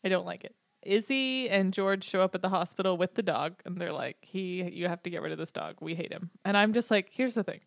I 0.05 0.09
don't 0.09 0.27
like 0.27 0.45
it. 0.45 0.55
Izzie 0.83 1.49
and 1.49 1.73
George 1.73 2.05
show 2.05 2.23
up 2.23 2.35
at 2.35 2.43
the 2.43 2.49
hospital 2.49 2.97
with 2.97 3.15
the 3.15 3.23
dog, 3.23 3.55
and 3.65 3.79
they're 3.79 3.93
like, 3.93 4.19
"He, 4.23 4.63
you 4.63 4.89
have 4.89 5.03
to 5.05 5.11
get 5.11 5.23
rid 5.23 5.33
of 5.33 5.39
this 5.39 5.53
dog. 5.53 5.77
We 5.81 5.95
hate 5.95 6.13
him." 6.13 6.31
And 6.45 6.57
I'm 6.57 6.73
just 6.73 6.91
like, 6.91 7.09
"Here's 7.11 7.35
the 7.35 7.45
thing, 7.45 7.61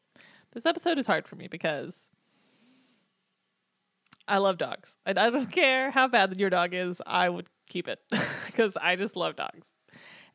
this 0.51 0.65
episode 0.65 0.97
is 0.97 1.07
hard 1.07 1.27
for 1.27 1.35
me 1.35 1.47
because." 1.47 2.09
I 4.27 4.39
love 4.39 4.57
dogs. 4.57 4.97
And 5.05 5.19
I 5.19 5.29
don't 5.29 5.51
care 5.51 5.91
how 5.91 6.07
bad 6.07 6.39
your 6.39 6.49
dog 6.49 6.73
is, 6.73 6.99
I 7.05 7.29
would 7.29 7.47
keep 7.69 7.87
it 7.87 7.99
because 8.47 8.75
I 8.75 8.95
just 8.95 9.15
love 9.15 9.35
dogs. 9.35 9.67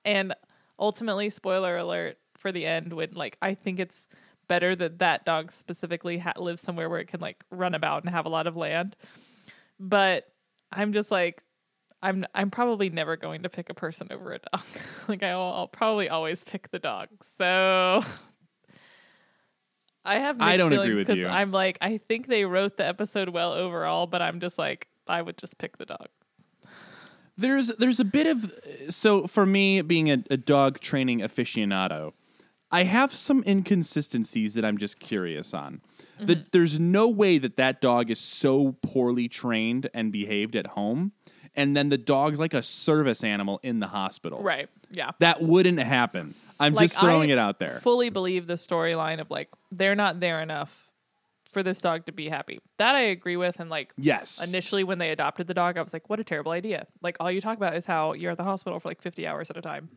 And 0.05 0.33
ultimately, 0.79 1.29
spoiler 1.31 1.77
alert 1.77 2.19
for 2.37 2.53
the 2.53 2.67
end, 2.67 2.93
when 2.93 3.13
like 3.13 3.37
I 3.43 3.55
think 3.55 3.81
it's 3.81 4.09
better 4.49 4.75
that 4.75 4.99
that 4.99 5.25
dog 5.25 5.53
specifically 5.53 6.19
ha- 6.19 6.33
lives 6.37 6.61
somewhere 6.61 6.89
where 6.89 6.99
it 6.99 7.07
can 7.09 7.21
like 7.21 7.45
run 7.51 7.75
about 7.75 8.03
and 8.03 8.13
have 8.13 8.27
a 8.27 8.29
lot 8.29 8.47
of 8.47 8.57
land. 8.57 8.97
But 9.79 10.27
I'm 10.73 10.93
just 10.93 11.11
like, 11.11 11.43
I'm 12.03 12.25
I'm 12.35 12.51
probably 12.51 12.91
never 12.91 13.17
going 13.17 13.43
to 13.43 13.49
pick 13.49 13.71
a 13.71 13.75
person 13.75 14.09
over 14.11 14.33
a 14.33 14.39
dog. 14.39 14.65
like 15.09 15.23
I'll, 15.23 15.41
I'll 15.41 15.69
probably 15.69 16.09
always 16.09 16.45
pick 16.45 16.71
the 16.71 16.79
dog. 16.79 17.09
So 17.39 18.03
I 20.05 20.19
have. 20.19 20.41
I 20.41 20.57
mixed 20.57 20.59
don't 20.59 20.73
agree 20.73 20.89
feelings 20.89 21.09
with 21.09 21.19
you. 21.19 21.27
I'm 21.27 21.53
like, 21.53 21.79
I 21.81 21.99
think 21.99 22.27
they 22.27 22.45
wrote 22.45 22.77
the 22.77 22.87
episode 22.87 23.29
well 23.29 23.53
overall, 23.53 24.07
but 24.07 24.23
I'm 24.23 24.41
just 24.41 24.59
like, 24.59 24.89
I 25.07 25.21
would 25.23 25.37
just 25.37 25.59
pick 25.59 25.77
the 25.77 25.87
dog. 25.87 26.09
There's 27.37 27.69
there's 27.69 28.01
a 28.01 28.05
bit 28.05 28.27
of 28.27 28.53
so 28.89 29.27
for 29.27 29.47
me 29.47 29.81
being 29.83 30.11
a, 30.11 30.23
a 30.31 30.37
dog 30.37 30.81
training 30.81 31.21
aficionado, 31.21 32.13
I 32.71 32.85
have 32.85 33.15
some 33.15 33.43
inconsistencies 33.47 34.55
that 34.55 34.65
I'm 34.65 34.79
just 34.79 35.01
curious 35.01 35.53
on. 35.55 35.81
Mm-hmm. 36.17 36.27
That 36.27 36.53
there's 36.53 36.79
no 36.79 37.09
way 37.09 37.39
that 37.39 37.57
that 37.57 37.81
dog 37.81 38.11
is 38.11 38.19
so 38.19 38.77
poorly 38.83 39.29
trained 39.29 39.89
and 39.95 40.13
behaved 40.13 40.55
at 40.55 40.69
home, 40.69 41.13
and 41.57 41.77
then 41.77 41.89
the 41.89 41.99
dog's 41.99 42.39
like 42.39 42.55
a 42.55 42.63
service 42.63 43.23
animal 43.25 43.61
in 43.63 43.81
the 43.81 43.89
hospital. 43.89 44.43
Right. 44.43 44.69
Yeah. 44.91 45.11
That 45.21 45.43
wouldn't 45.43 45.79
happen. 45.81 46.35
I'm 46.59 46.75
Like, 46.75 46.85
just 46.89 47.01
throwing 47.01 47.31
I 47.31 47.35
it 47.35 47.39
out 47.39 47.59
there. 47.59 47.77
I 47.77 47.81
fully 47.81 48.11
believe 48.11 48.47
the 48.47 48.55
storyline 48.55 49.21
of 49.21 49.31
like 49.31 49.49
they're 49.73 49.95
not 49.95 50.21
there 50.21 50.41
enough 50.41 50.91
for 51.51 51.63
this 51.63 51.81
dog 51.81 52.07
to 52.07 52.13
be 52.13 52.29
happy. 52.29 52.61
That 52.79 52.95
I 52.95 53.01
agree 53.01 53.37
with. 53.37 53.59
And 53.61 53.71
like 53.71 53.93
yes. 53.97 54.47
initially 54.47 54.85
when 54.85 54.99
they 54.99 55.11
adopted 55.11 55.47
the 55.47 55.55
dog, 55.55 55.77
I 55.79 55.83
was 55.83 55.93
like, 55.93 56.09
what 56.09 56.21
a 56.21 56.25
terrible 56.25 56.53
idea. 56.53 56.87
Like 57.03 57.17
all 57.21 57.31
you 57.31 57.41
talk 57.41 57.57
about 57.57 57.75
is 57.77 57.87
how 57.87 58.13
you're 58.13 58.31
at 58.33 58.37
the 58.39 58.45
hospital 58.45 58.79
for 58.79 58.89
like 58.89 59.01
50 59.03 59.27
hours 59.27 59.51
at 59.51 59.57
a 59.57 59.63
time. 59.63 59.89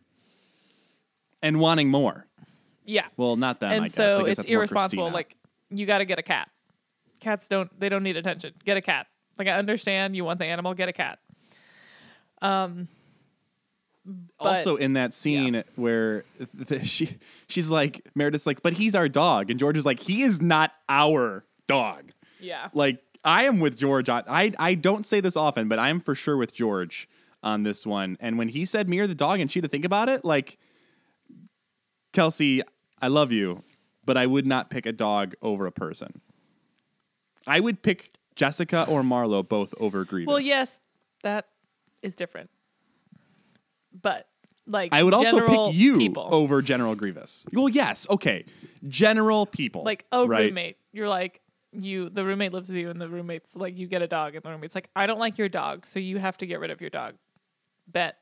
and 1.42 1.60
wanting 1.60 1.90
more. 1.90 2.26
Yeah. 2.86 3.06
Well, 3.18 3.36
not 3.36 3.60
them. 3.60 3.72
I 3.72 3.76
and 3.76 3.86
guess. 3.86 4.00
I 4.00 4.10
so 4.10 4.26
guess 4.26 4.40
it's 4.40 4.50
irresponsible. 4.50 5.10
Like 5.12 5.36
you 5.70 5.86
got 5.86 6.00
to 6.00 6.06
get 6.06 6.20
a 6.20 6.24
cat. 6.24 6.50
Cats 7.20 7.48
don't 7.48 7.78
they 7.80 7.90
don't 7.90 8.04
need 8.04 8.18
attention. 8.18 8.54
Get 8.66 8.78
a 8.78 8.82
cat. 8.82 9.08
Like 9.38 9.48
I 9.48 9.52
understand 9.54 10.16
you 10.16 10.26
want 10.26 10.40
the 10.40 10.46
animal, 10.46 10.74
get 10.74 10.90
a 10.90 10.94
cat. 10.94 11.20
Um 12.44 12.88
also 14.40 14.76
in 14.76 14.94
that 14.94 15.14
scene 15.14 15.64
where 15.76 16.26
the, 16.54 16.84
she 16.84 17.18
she's 17.48 17.70
like 17.70 18.06
Meredith's 18.16 18.46
like, 18.46 18.62
but 18.62 18.74
he's 18.74 18.96
our 18.96 19.08
dog, 19.08 19.50
and 19.50 19.60
George 19.60 19.78
is 19.78 19.86
like, 19.86 20.00
he 20.00 20.22
is 20.22 20.42
not 20.42 20.74
our 20.90 21.46
dog. 21.68 22.12
yeah. 22.40 22.70
Like 22.74 23.00
I 23.24 23.44
am 23.44 23.60
with 23.60 23.78
George 23.78 24.10
on. 24.10 24.24
I 24.28 24.52
I 24.60 24.76
don't 24.76 25.06
say 25.06 25.22
this 25.22 25.38
often, 25.38 25.70
but 25.70 25.80
I 25.80 25.90
am 25.90 26.00
for 26.00 26.14
sure 26.14 26.36
with 26.36 26.54
George 26.54 27.08
on 27.42 27.64
this 27.64 27.86
one. 27.86 28.18
And 28.20 28.38
when 28.38 28.50
he 28.50 28.66
said 28.66 28.90
me 28.90 29.00
or 29.00 29.08
the 29.08 29.16
dog" 29.16 29.40
and 29.40 29.50
she 29.50 29.62
to 29.62 29.68
think 29.68 29.86
about 29.86 30.10
it, 30.10 30.26
like 30.26 30.58
Kelsey, 32.12 32.62
I 33.02 33.08
love 33.08 33.32
you, 33.32 33.64
but 34.06 34.18
I 34.18 34.28
would 34.28 34.46
not 34.46 34.70
pick 34.70 34.86
a 34.86 34.92
dog 34.92 35.36
over 35.42 35.66
a 35.66 35.72
person. 35.72 36.22
I 37.48 37.60
would 37.60 37.82
pick 37.82 38.12
Jessica 38.36 38.86
or 38.90 39.02
Marlo 39.04 39.48
both 39.48 39.74
over 39.80 40.04
Grievous. 40.04 40.28
Well, 40.28 40.40
yes, 40.40 40.80
that 41.24 41.48
is 42.04 42.16
different. 42.16 42.50
But 44.00 44.28
like 44.68 44.94
I 44.94 45.04
would 45.04 45.14
also 45.14 45.46
pick 45.48 45.76
you 45.76 45.98
people. 45.98 46.28
over 46.32 46.62
General 46.62 46.96
Grievous. 46.96 47.46
Well, 47.54 47.70
yes, 47.70 48.08
okay. 48.10 48.46
General 48.88 49.46
people. 49.46 49.84
like 49.84 50.06
a 50.12 50.26
right? 50.26 50.46
roommate. 50.46 50.78
You're 50.92 51.10
like 51.10 51.42
you 51.72 52.10
the 52.10 52.24
roommate 52.24 52.54
lives 52.54 52.70
with 52.70 52.78
you 52.78 52.90
and 52.90 53.02
the 53.02 53.10
roommate's 53.10 53.56
like 53.56 53.78
you 53.78 53.88
get 53.88 54.02
a 54.02 54.08
dog 54.08 54.36
and 54.36 54.44
the 54.44 54.50
roommate's 54.50 54.76
like 54.76 54.90
I 54.96 55.08
don't 55.08 55.20
like 55.20 55.38
your 55.38 55.50
dog, 55.50 55.86
so 55.86 56.00
you 56.00 56.18
have 56.18 56.38
to 56.38 56.46
get 56.46 56.60
rid 56.60 56.72
of 56.72 56.82
your 56.82 56.90
dog. 56.90 57.16
Bet. 57.88 58.18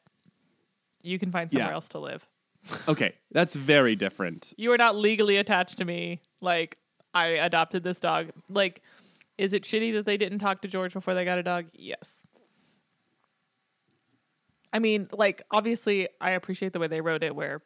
You 1.03 1.17
can 1.19 1.31
find 1.31 1.51
somewhere 1.51 1.69
Yeah. 1.69 1.73
else 1.73 1.89
to 1.89 2.00
live. 2.00 2.27
Okay, 2.88 3.15
that's 3.31 3.55
very 3.55 3.95
different. 3.95 4.53
You 4.55 4.71
are 4.71 4.77
not 4.77 4.95
legally 4.95 5.38
attached 5.38 5.79
to 5.79 5.85
me. 5.85 6.21
Like 6.41 6.77
I 7.13 7.27
adopted 7.27 7.83
this 7.83 8.00
dog. 8.00 8.29
Like 8.50 8.81
is 9.38 9.53
it 9.53 9.63
shitty 9.63 9.93
that 9.93 10.05
they 10.05 10.17
didn't 10.17 10.39
talk 10.39 10.61
to 10.61 10.67
George 10.67 10.93
before 10.93 11.13
they 11.15 11.25
got 11.25 11.39
a 11.39 11.43
dog? 11.43 11.65
Yes. 11.73 12.23
I 14.74 14.80
mean, 14.80 15.08
like 15.12 15.44
obviously 15.51 16.08
I 16.20 16.32
appreciate 16.32 16.74
the 16.74 16.80
way 16.80 16.88
they 16.88 17.01
wrote 17.01 17.24
it 17.24 17.36
where 17.36 17.62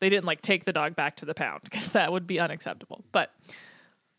they 0.00 0.08
didn't 0.08 0.24
like 0.24 0.42
take 0.42 0.64
the 0.64 0.72
dog 0.72 0.96
back 0.96 1.16
to 1.16 1.24
the 1.24 1.34
pound 1.34 1.60
because 1.64 1.92
that 1.92 2.12
would 2.12 2.26
be 2.26 2.38
unacceptable. 2.40 3.04
But 3.12 3.32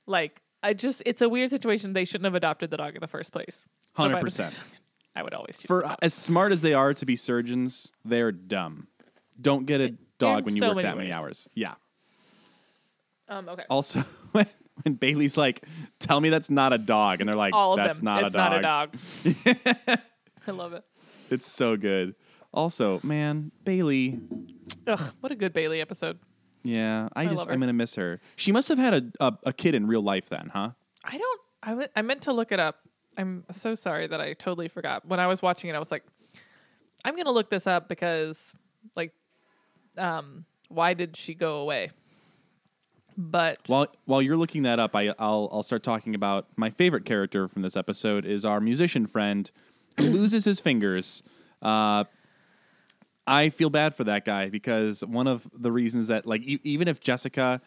like, 0.05 0.41
I 0.63 0.73
just 0.73 1.03
it's 1.05 1.21
a 1.21 1.29
weird 1.29 1.49
situation. 1.49 1.93
They 1.93 2.05
shouldn't 2.05 2.25
have 2.25 2.35
adopted 2.35 2.71
the 2.71 2.77
dog 2.77 2.95
in 2.95 3.01
the 3.01 3.07
first 3.07 3.31
place. 3.31 3.65
So 3.95 4.03
I- 4.03 4.07
Hundred 4.07 4.21
percent. 4.21 4.59
I 5.17 5.23
would 5.23 5.33
always 5.33 5.57
choose 5.57 5.67
For 5.67 5.85
as 6.01 6.13
smart 6.13 6.51
as 6.51 6.61
they 6.61 6.73
are 6.73 6.93
to 6.93 7.05
be 7.05 7.15
surgeons, 7.15 7.93
they're 8.03 8.33
dumb. 8.33 8.87
Don't 9.41 9.65
get 9.65 9.79
a 9.79 9.95
dog 10.17 10.39
in 10.39 10.43
when 10.45 10.55
you 10.57 10.61
so 10.61 10.67
work 10.67 10.75
many 10.77 10.87
that 10.89 10.97
many 10.97 11.07
ways. 11.09 11.15
hours. 11.15 11.47
Yeah. 11.55 11.75
Um, 13.29 13.47
okay. 13.47 13.63
Also, 13.69 14.01
when, 14.33 14.45
when 14.83 14.93
Bailey's 14.95 15.37
like, 15.37 15.63
"Tell 15.99 16.19
me 16.19 16.29
that's 16.29 16.49
not 16.49 16.73
a 16.73 16.77
dog," 16.77 17.21
and 17.21 17.29
they're 17.29 17.35
like, 17.37 17.53
"That's 17.77 17.99
them. 17.99 18.05
not 18.05 18.23
it's 18.25 18.33
a 18.33 18.37
dog." 18.37 18.61
not 18.61 18.95
a 19.25 19.33
dog. 19.33 19.99
I 20.47 20.51
love 20.51 20.73
it. 20.73 20.83
It's 21.31 21.47
so 21.47 21.75
good. 21.77 22.15
Also, 22.55 22.99
man, 23.03 23.51
Bailey. 23.63 24.19
Ugh, 24.87 25.13
what 25.19 25.31
a 25.31 25.35
good 25.35 25.53
Bailey 25.53 25.81
episode. 25.81 26.19
Yeah, 26.63 27.09
I 27.15 27.27
just 27.27 27.47
I'm 27.49 27.59
gonna 27.59 27.73
miss 27.73 27.95
her. 27.95 28.19
She 28.35 28.51
must 28.51 28.69
have 28.69 28.77
had 28.79 28.93
a, 28.93 29.03
a 29.19 29.33
a 29.47 29.53
kid 29.53 29.75
in 29.75 29.85
real 29.87 30.01
life 30.01 30.29
then, 30.29 30.49
huh? 30.53 30.71
I 31.03 31.17
don't. 31.17 31.41
I 31.61 31.69
w- 31.69 31.87
I 31.95 32.01
meant 32.01 32.23
to 32.23 32.33
look 32.33 32.51
it 32.51 32.59
up. 32.59 32.79
I'm 33.17 33.43
so 33.51 33.75
sorry 33.75 34.07
that 34.07 34.19
I 34.19 34.33
totally 34.33 34.67
forgot. 34.67 35.05
When 35.07 35.19
I 35.19 35.27
was 35.27 35.41
watching 35.41 35.69
it, 35.69 35.75
I 35.75 35.79
was 35.79 35.91
like, 35.91 36.03
I'm 37.03 37.15
gonna 37.15 37.31
look 37.31 37.49
this 37.49 37.67
up 37.67 37.87
because, 37.87 38.53
like, 38.95 39.13
um, 39.97 40.45
why 40.69 40.93
did 40.95 41.15
she 41.15 41.35
go 41.35 41.57
away? 41.57 41.91
But 43.17 43.59
While 43.67 43.87
while 44.05 44.21
you're 44.21 44.35
looking 44.37 44.63
that 44.63 44.79
up, 44.79 44.95
I 44.95 45.13
I'll 45.19 45.49
I'll 45.51 45.63
start 45.63 45.83
talking 45.83 46.15
about 46.15 46.47
my 46.55 46.69
favorite 46.69 47.05
character 47.05 47.47
from 47.47 47.61
this 47.61 47.77
episode 47.77 48.25
is 48.25 48.43
our 48.43 48.59
musician 48.59 49.05
friend 49.05 49.49
who 49.97 50.03
loses 50.09 50.45
his 50.45 50.59
fingers. 50.59 51.23
Uh, 51.61 52.03
I 53.27 53.49
feel 53.49 53.69
bad 53.69 53.95
for 53.95 54.03
that 54.05 54.23
guy 54.25 54.49
because 54.49 55.03
one 55.03 55.27
of 55.27 55.47
the 55.53 55.71
reasons 55.71 56.07
that 56.07 56.25
like 56.25 56.41
e- 56.43 56.59
even 56.63 56.87
if 56.87 56.99
Jessica 56.99 57.61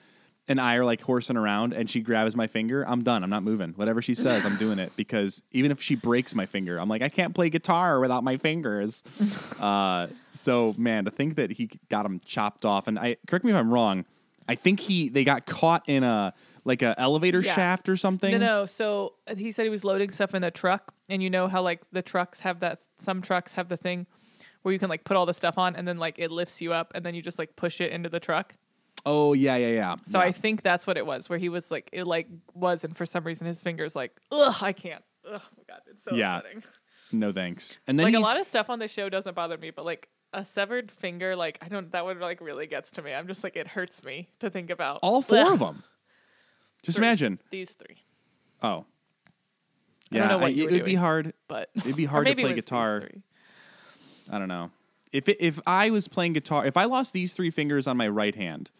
and 0.50 0.60
I 0.60 0.76
are 0.76 0.84
like 0.84 1.02
horsing 1.02 1.36
around 1.36 1.72
and 1.74 1.90
she 1.90 2.00
grabs 2.00 2.34
my 2.34 2.46
finger, 2.46 2.82
I'm 2.88 3.02
done. 3.02 3.22
I'm 3.22 3.28
not 3.30 3.42
moving. 3.42 3.72
Whatever 3.72 4.00
she 4.00 4.14
says, 4.14 4.46
I'm 4.46 4.56
doing 4.56 4.78
it 4.78 4.92
because 4.96 5.42
even 5.52 5.70
if 5.70 5.82
she 5.82 5.94
breaks 5.94 6.34
my 6.34 6.46
finger, 6.46 6.78
I'm 6.78 6.88
like 6.88 7.02
I 7.02 7.08
can't 7.08 7.34
play 7.34 7.50
guitar 7.50 8.00
without 8.00 8.24
my 8.24 8.36
fingers. 8.36 9.02
uh, 9.60 10.06
so 10.32 10.74
man, 10.78 11.04
to 11.06 11.10
think 11.10 11.34
that 11.36 11.50
he 11.52 11.68
got 11.88 12.06
him 12.06 12.20
chopped 12.24 12.64
off, 12.64 12.86
and 12.86 12.98
I 12.98 13.16
correct 13.26 13.44
me 13.44 13.50
if 13.52 13.56
I'm 13.58 13.70
wrong. 13.72 14.04
I 14.50 14.54
think 14.54 14.80
he 14.80 15.08
they 15.10 15.24
got 15.24 15.44
caught 15.44 15.82
in 15.88 16.04
a 16.04 16.32
like 16.64 16.82
a 16.82 16.94
elevator 16.98 17.40
Yeah. 17.40 17.54
shaft 17.54 17.88
or 17.88 17.96
something. 17.96 18.30
no, 18.32 18.38
no. 18.38 18.66
So 18.66 19.14
uh, 19.26 19.34
he 19.34 19.50
said 19.50 19.64
he 19.64 19.70
was 19.70 19.84
loading 19.84 20.10
stuff 20.10 20.34
in 20.34 20.44
a 20.44 20.50
truck, 20.50 20.94
and 21.10 21.22
you 21.22 21.28
know 21.30 21.48
how 21.48 21.60
like 21.62 21.82
the 21.92 22.00
trucks 22.02 22.40
have 22.40 22.60
that. 22.60 22.80
Some 22.96 23.20
trucks 23.22 23.54
have 23.54 23.68
the 23.68 23.76
thing 23.76 24.06
where 24.68 24.72
you 24.74 24.78
can 24.78 24.88
like 24.90 25.04
put 25.04 25.16
all 25.16 25.26
the 25.26 25.34
stuff 25.34 25.58
on, 25.58 25.74
and 25.76 25.88
then 25.88 25.98
like 25.98 26.18
it 26.18 26.30
lifts 26.30 26.60
you 26.62 26.72
up, 26.72 26.92
and 26.94 27.04
then 27.04 27.14
you 27.14 27.22
just 27.22 27.38
like 27.38 27.56
push 27.56 27.80
it 27.80 27.90
into 27.90 28.08
the 28.08 28.20
truck. 28.20 28.54
Oh 29.06 29.32
yeah, 29.32 29.56
yeah, 29.56 29.68
yeah. 29.68 29.96
So 30.04 30.18
yeah. 30.18 30.24
I 30.26 30.32
think 30.32 30.62
that's 30.62 30.86
what 30.86 30.96
it 30.96 31.06
was, 31.06 31.28
where 31.30 31.38
he 31.38 31.48
was 31.48 31.70
like, 31.70 31.88
it 31.92 32.04
like 32.04 32.26
was, 32.54 32.84
and 32.84 32.96
for 32.96 33.06
some 33.06 33.24
reason 33.24 33.46
his 33.46 33.62
fingers 33.62 33.94
like, 33.96 34.12
ugh, 34.32 34.56
I 34.60 34.72
can't. 34.72 35.02
Ugh, 35.30 35.40
oh 35.42 35.48
my 35.56 35.62
god, 35.68 35.80
it's 35.86 36.02
so 36.04 36.14
Yeah. 36.14 36.38
upsetting. 36.38 36.62
no 37.12 37.32
thanks. 37.32 37.80
And 37.86 37.98
then 37.98 38.04
Like 38.06 38.14
a 38.14 38.18
lot 38.20 38.38
of 38.40 38.46
stuff 38.46 38.68
on 38.70 38.78
the 38.80 38.88
show 38.88 39.08
doesn't 39.08 39.34
bother 39.34 39.56
me, 39.56 39.70
but 39.70 39.84
like 39.84 40.08
a 40.34 40.44
severed 40.44 40.90
finger, 40.90 41.34
like 41.36 41.58
I 41.62 41.68
don't, 41.68 41.90
that 41.92 42.04
one 42.04 42.18
like 42.20 42.40
really 42.40 42.66
gets 42.66 42.90
to 42.92 43.02
me. 43.02 43.14
I'm 43.14 43.26
just 43.28 43.42
like, 43.44 43.56
it 43.56 43.68
hurts 43.68 44.02
me 44.04 44.28
to 44.40 44.50
think 44.50 44.68
about. 44.68 44.98
all 45.02 45.22
four 45.22 45.38
Ugh. 45.38 45.52
of 45.54 45.58
them. 45.60 45.84
Just 46.82 46.98
Three. 46.98 47.06
imagine. 47.06 47.38
These 47.50 47.74
three, 47.74 47.96
Oh. 48.62 48.84
I 50.10 50.16
Yeah, 50.16 50.20
don't 50.20 50.28
know 50.28 50.38
what 50.38 50.54
you 50.54 50.68
it 50.68 50.72
would 50.72 50.84
be 50.84 50.94
hard. 50.94 51.34
but 51.48 51.70
It'd 51.76 51.96
be 51.96 52.04
hard 52.06 52.26
to 52.26 52.34
play 52.34 52.54
guitar. 52.54 53.08
I 54.30 54.38
don't 54.38 54.48
know. 54.48 54.70
If 55.12 55.28
it, 55.28 55.38
if 55.40 55.58
I 55.66 55.90
was 55.90 56.06
playing 56.08 56.34
guitar, 56.34 56.66
if 56.66 56.76
I 56.76 56.84
lost 56.84 57.12
these 57.14 57.32
three 57.32 57.50
fingers 57.50 57.86
on 57.86 57.96
my 57.96 58.08
right 58.08 58.34
hand, 58.34 58.70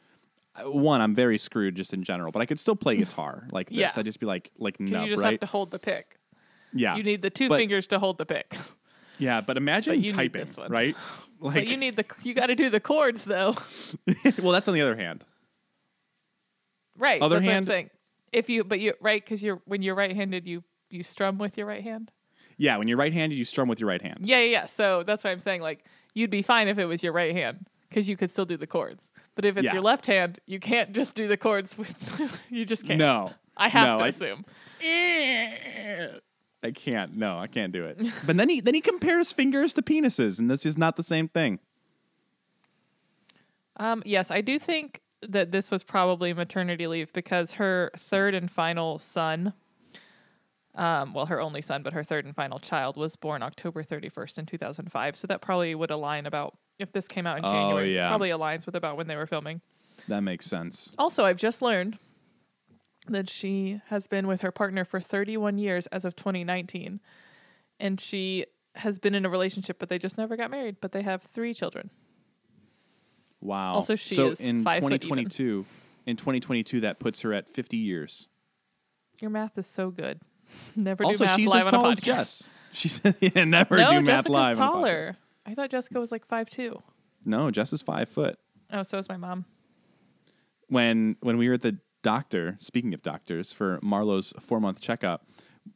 one, 0.65 1.01
I'm 1.01 1.15
very 1.15 1.39
screwed 1.39 1.75
just 1.77 1.95
in 1.95 2.03
general. 2.05 2.33
But 2.33 2.41
I 2.43 2.47
could 2.47 2.61
still 2.61 2.77
play 2.77 2.97
guitar 2.99 3.47
like 3.51 3.69
this. 3.71 3.79
Yeah. 3.79 3.91
I'd 3.97 4.05
just 4.05 4.21
be 4.21 4.27
like 4.27 4.51
like 4.59 4.79
nub, 4.81 5.05
you 5.05 5.09
just 5.11 5.23
right? 5.23 5.33
have 5.33 5.41
to 5.41 5.47
hold 5.47 5.71
the 5.71 5.79
pick. 5.79 6.19
yeah, 6.75 6.97
You 6.97 7.03
need 7.03 7.23
the 7.23 7.31
two 7.31 7.49
But- 7.49 7.57
fingers 7.59 7.87
to 7.89 7.99
hold 7.99 8.19
the 8.19 8.27
pick. 8.27 8.55
yeah. 9.19 9.41
But 9.41 9.57
imagine 9.57 10.03
But 10.03 10.11
typing, 10.11 10.41
this 10.45 10.57
one. 10.57 10.71
right? 10.71 10.97
Like, 11.41 11.55
but 11.55 11.67
you 11.69 11.77
need 11.77 11.95
the, 11.95 12.05
you 12.25 12.35
got 12.35 12.47
to 12.47 12.57
do 12.57 12.69
the 12.69 12.81
chords 12.81 13.23
though. 13.25 13.55
well, 14.43 14.51
that's 14.51 14.67
on 14.67 14.75
the 14.75 14.81
other 14.81 14.97
hand. 14.97 15.25
Right. 16.97 17.23
Other 17.23 17.37
that's 17.37 17.47
hand- 17.47 17.55
what 17.55 17.59
I'm 17.59 17.65
saying. 17.65 17.91
If 18.33 18.49
you, 18.51 18.65
but 18.65 18.81
you 18.81 18.95
right 19.01 19.25
because 19.25 19.41
you're 19.43 19.63
when 19.65 19.81
you're 19.83 19.95
right-handed, 19.95 20.47
you 20.49 20.65
you 20.91 21.03
strum 21.05 21.39
with 21.39 21.57
your 21.57 21.67
right 21.69 21.83
hand. 21.85 22.11
Yeah, 22.59 22.77
when 22.77 22.89
you're 22.89 22.99
right-handed, 22.99 23.37
you 23.39 23.45
strum 23.45 23.69
with 23.69 23.79
your 23.81 23.89
right 23.89 24.03
hand. 24.03 24.19
Yeah, 24.23 24.39
yeah, 24.41 24.51
yeah. 24.51 24.67
So 24.67 25.03
that's 25.05 25.23
why 25.25 25.31
I'm 25.31 25.41
saying 25.41 25.63
like 25.63 25.85
you'd 26.15 26.31
be 26.31 26.43
fine 26.43 26.69
if 26.69 26.79
it 26.79 26.85
was 26.87 27.03
your 27.03 27.13
right 27.13 27.33
hand 27.35 27.67
because 27.89 28.09
you 28.09 28.17
could 28.17 28.31
still 28.31 28.45
do 28.45 28.57
the 28.57 28.67
chords. 28.67 29.11
But 29.35 29.45
if 29.45 29.57
it's 29.57 29.67
Yeah. 29.67 29.75
your 29.75 29.83
left 29.83 30.07
hand, 30.07 30.41
you 30.47 30.59
can't 30.61 30.93
just 30.93 31.15
do 31.15 31.29
the 31.29 31.37
chords 31.37 31.79
with. 31.79 32.43
you 32.51 32.65
just 32.65 32.85
can't. 32.87 32.99
No, 32.99 33.33
I 33.57 33.69
have 33.69 33.87
no, 33.87 33.99
to 33.99 34.05
I- 34.05 34.09
assume. 34.09 34.45
I 36.63 36.73
can't. 36.73 37.17
No, 37.17 37.39
I 37.39 37.47
can't 37.47 37.73
do 37.73 37.85
it. 37.85 38.01
But 38.27 38.37
then 38.37 38.49
he 38.49 38.61
then 38.61 38.75
he 38.75 38.81
compares 38.81 39.31
fingers 39.33 39.73
to 39.75 39.83
penises, 39.83 40.39
and 40.41 40.51
this 40.51 40.67
is 40.67 40.77
not 40.77 40.97
the 40.97 41.03
same 41.05 41.29
thing. 41.29 41.61
Um, 43.77 44.03
yes, 44.05 44.31
I 44.33 44.41
do 44.41 44.59
think 44.59 45.01
that 45.23 45.53
this 45.53 45.71
was 45.71 45.85
probably 45.85 46.33
maternity 46.33 46.87
leave 46.89 47.13
because 47.13 47.55
her 47.55 47.91
third 47.97 48.35
and 48.35 48.51
final 48.51 48.99
son, 48.99 49.53
um, 50.79 51.13
well, 51.13 51.27
her 51.27 51.41
only 51.41 51.61
son, 51.61 51.83
but 51.83 51.93
her 51.93 52.03
third 52.05 52.25
and 52.25 52.35
final 52.35 52.59
child 52.59 52.97
was 52.97 53.17
born 53.17 53.43
October 53.43 53.83
31st 53.83 54.39
in 54.39 54.47
2005. 54.47 55.17
So 55.17 55.27
that 55.27 55.41
probably 55.43 55.75
would 55.75 55.91
align 55.91 56.25
about 56.25 56.55
if 56.79 56.93
this 56.93 57.09
came 57.09 57.27
out 57.27 57.39
in 57.39 57.45
Oh, 57.45 57.51
January. 57.51 57.95
yeah. 57.95 58.09
Probably 58.09 58.31
aligns 58.31 58.65
with 58.65 58.77
about 58.77 58.97
when 58.97 59.09
they 59.09 59.17
were 59.17 59.27
filming. 59.27 59.61
That 60.07 60.21
makes 60.21 60.47
sense. 60.47 60.93
Also, 60.97 61.25
I've 61.25 61.37
just 61.37 61.61
learned 61.61 61.99
that 63.09 63.29
she 63.29 63.81
has 63.89 64.07
been 64.07 64.27
with 64.27 64.43
her 64.43 64.53
partner 64.53 64.85
for 64.85 65.01
31 65.01 65.59
years 65.59 65.87
as 65.89 66.05
of 66.05 66.15
2019. 66.15 67.01
And 67.81 68.01
she 68.01 68.47
has 68.77 68.99
been 69.01 69.15
in 69.15 69.25
a 69.27 69.29
relationship, 69.29 69.79
but 69.81 69.89
they 69.89 69.99
just 69.99 70.17
never 70.17 70.37
got 70.37 70.51
married. 70.51 70.77
But 70.81 70.93
they 70.93 71.03
have 71.03 71.23
three 71.23 71.55
children. 71.55 71.91
Wow. 73.41 73.71
Also, 73.75 73.97
she 73.97 74.15
so 74.15 74.31
is 74.31 74.41
in 74.41 74.63
five 74.63 74.83
foot 74.83 74.93
even. 74.93 75.01
2022, 75.01 75.65
in 76.07 76.17
2022, 76.17 76.81
that 76.81 76.99
puts 76.99 77.23
her 77.23 77.33
at 77.33 77.49
50 77.49 77.77
years. 77.77 78.29
Your 79.21 79.31
math 79.31 79.59
is 79.59 79.67
so 79.67 79.91
good. 79.91 80.21
Never 80.77 81.05
also, 81.05 81.25
do 81.25 81.29
math 81.29 81.37
she's 81.37 81.49
live 81.49 81.67
as 81.67 81.73
on 81.73 81.75
a 81.75 81.83
tall 81.83 81.87
as 81.91 82.01
podcast. 82.01 82.03
Jess. 82.05 82.49
She 82.73 82.89
said, 82.89 83.17
yeah, 83.21 83.45
never 83.45 83.79
no, 83.79 83.89
do 83.89 84.01
math 84.03 84.29
live. 84.29 84.59
on 84.59 84.63
a 84.63 84.71
podcast. 84.71 84.73
taller. 84.73 85.17
I 85.47 85.55
thought 85.55 85.71
Jessica 85.71 85.99
was 85.99 86.13
like 86.13 86.27
five 86.27 86.51
two. 86.51 86.83
No, 87.25 87.51
Jess 87.51 87.73
is 87.73 87.83
five 87.83 88.09
foot. 88.09 88.39
Oh, 88.73 88.83
so 88.83 88.99
is 88.99 89.09
my 89.09 89.17
mom. 89.17 89.47
When 90.69 91.17
when 91.21 91.39
we 91.39 91.49
were 91.49 91.55
at 91.55 91.63
the 91.63 91.79
doctor, 92.03 92.57
speaking 92.61 92.93
of 92.95 93.03
doctors, 93.03 93.53
for 93.53 93.79
Marlo's 93.83 94.35
four 94.39 94.61
month 94.61 94.81
checkup, 94.81 95.27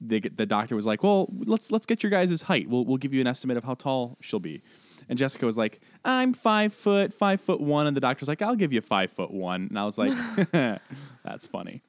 they, 0.01 0.21
get- 0.21 0.37
the 0.37 0.47
doctor 0.47 0.77
was 0.77 0.85
like, 0.87 1.03
"Well, 1.03 1.29
let's 1.47 1.71
let's 1.73 1.87
get 1.87 2.03
your 2.03 2.11
guys' 2.11 2.43
height. 2.43 2.69
We'll 2.69 2.85
we'll 2.85 2.99
give 2.99 3.15
you 3.15 3.21
an 3.21 3.27
estimate 3.27 3.57
of 3.57 3.65
how 3.65 3.75
tall 3.75 4.19
she'll 4.21 4.39
be." 4.41 4.63
And 5.09 5.19
Jessica 5.19 5.47
was 5.47 5.57
like, 5.57 5.81
"I'm 6.05 6.35
five 6.35 6.75
foot, 6.75 7.13
five 7.15 7.41
foot 7.41 7.61
one," 7.61 7.87
and 7.87 7.97
the 7.97 8.01
doctor 8.01 8.23
was 8.23 8.29
like, 8.29 8.43
"I'll 8.43 8.55
give 8.55 8.73
you 8.73 8.81
five 8.83 9.11
foot 9.11 9.33
one." 9.33 9.69
And 9.71 9.79
I 9.79 9.85
was 9.85 9.97
like, 9.97 10.13
"That's 11.25 11.47
funny." 11.47 11.83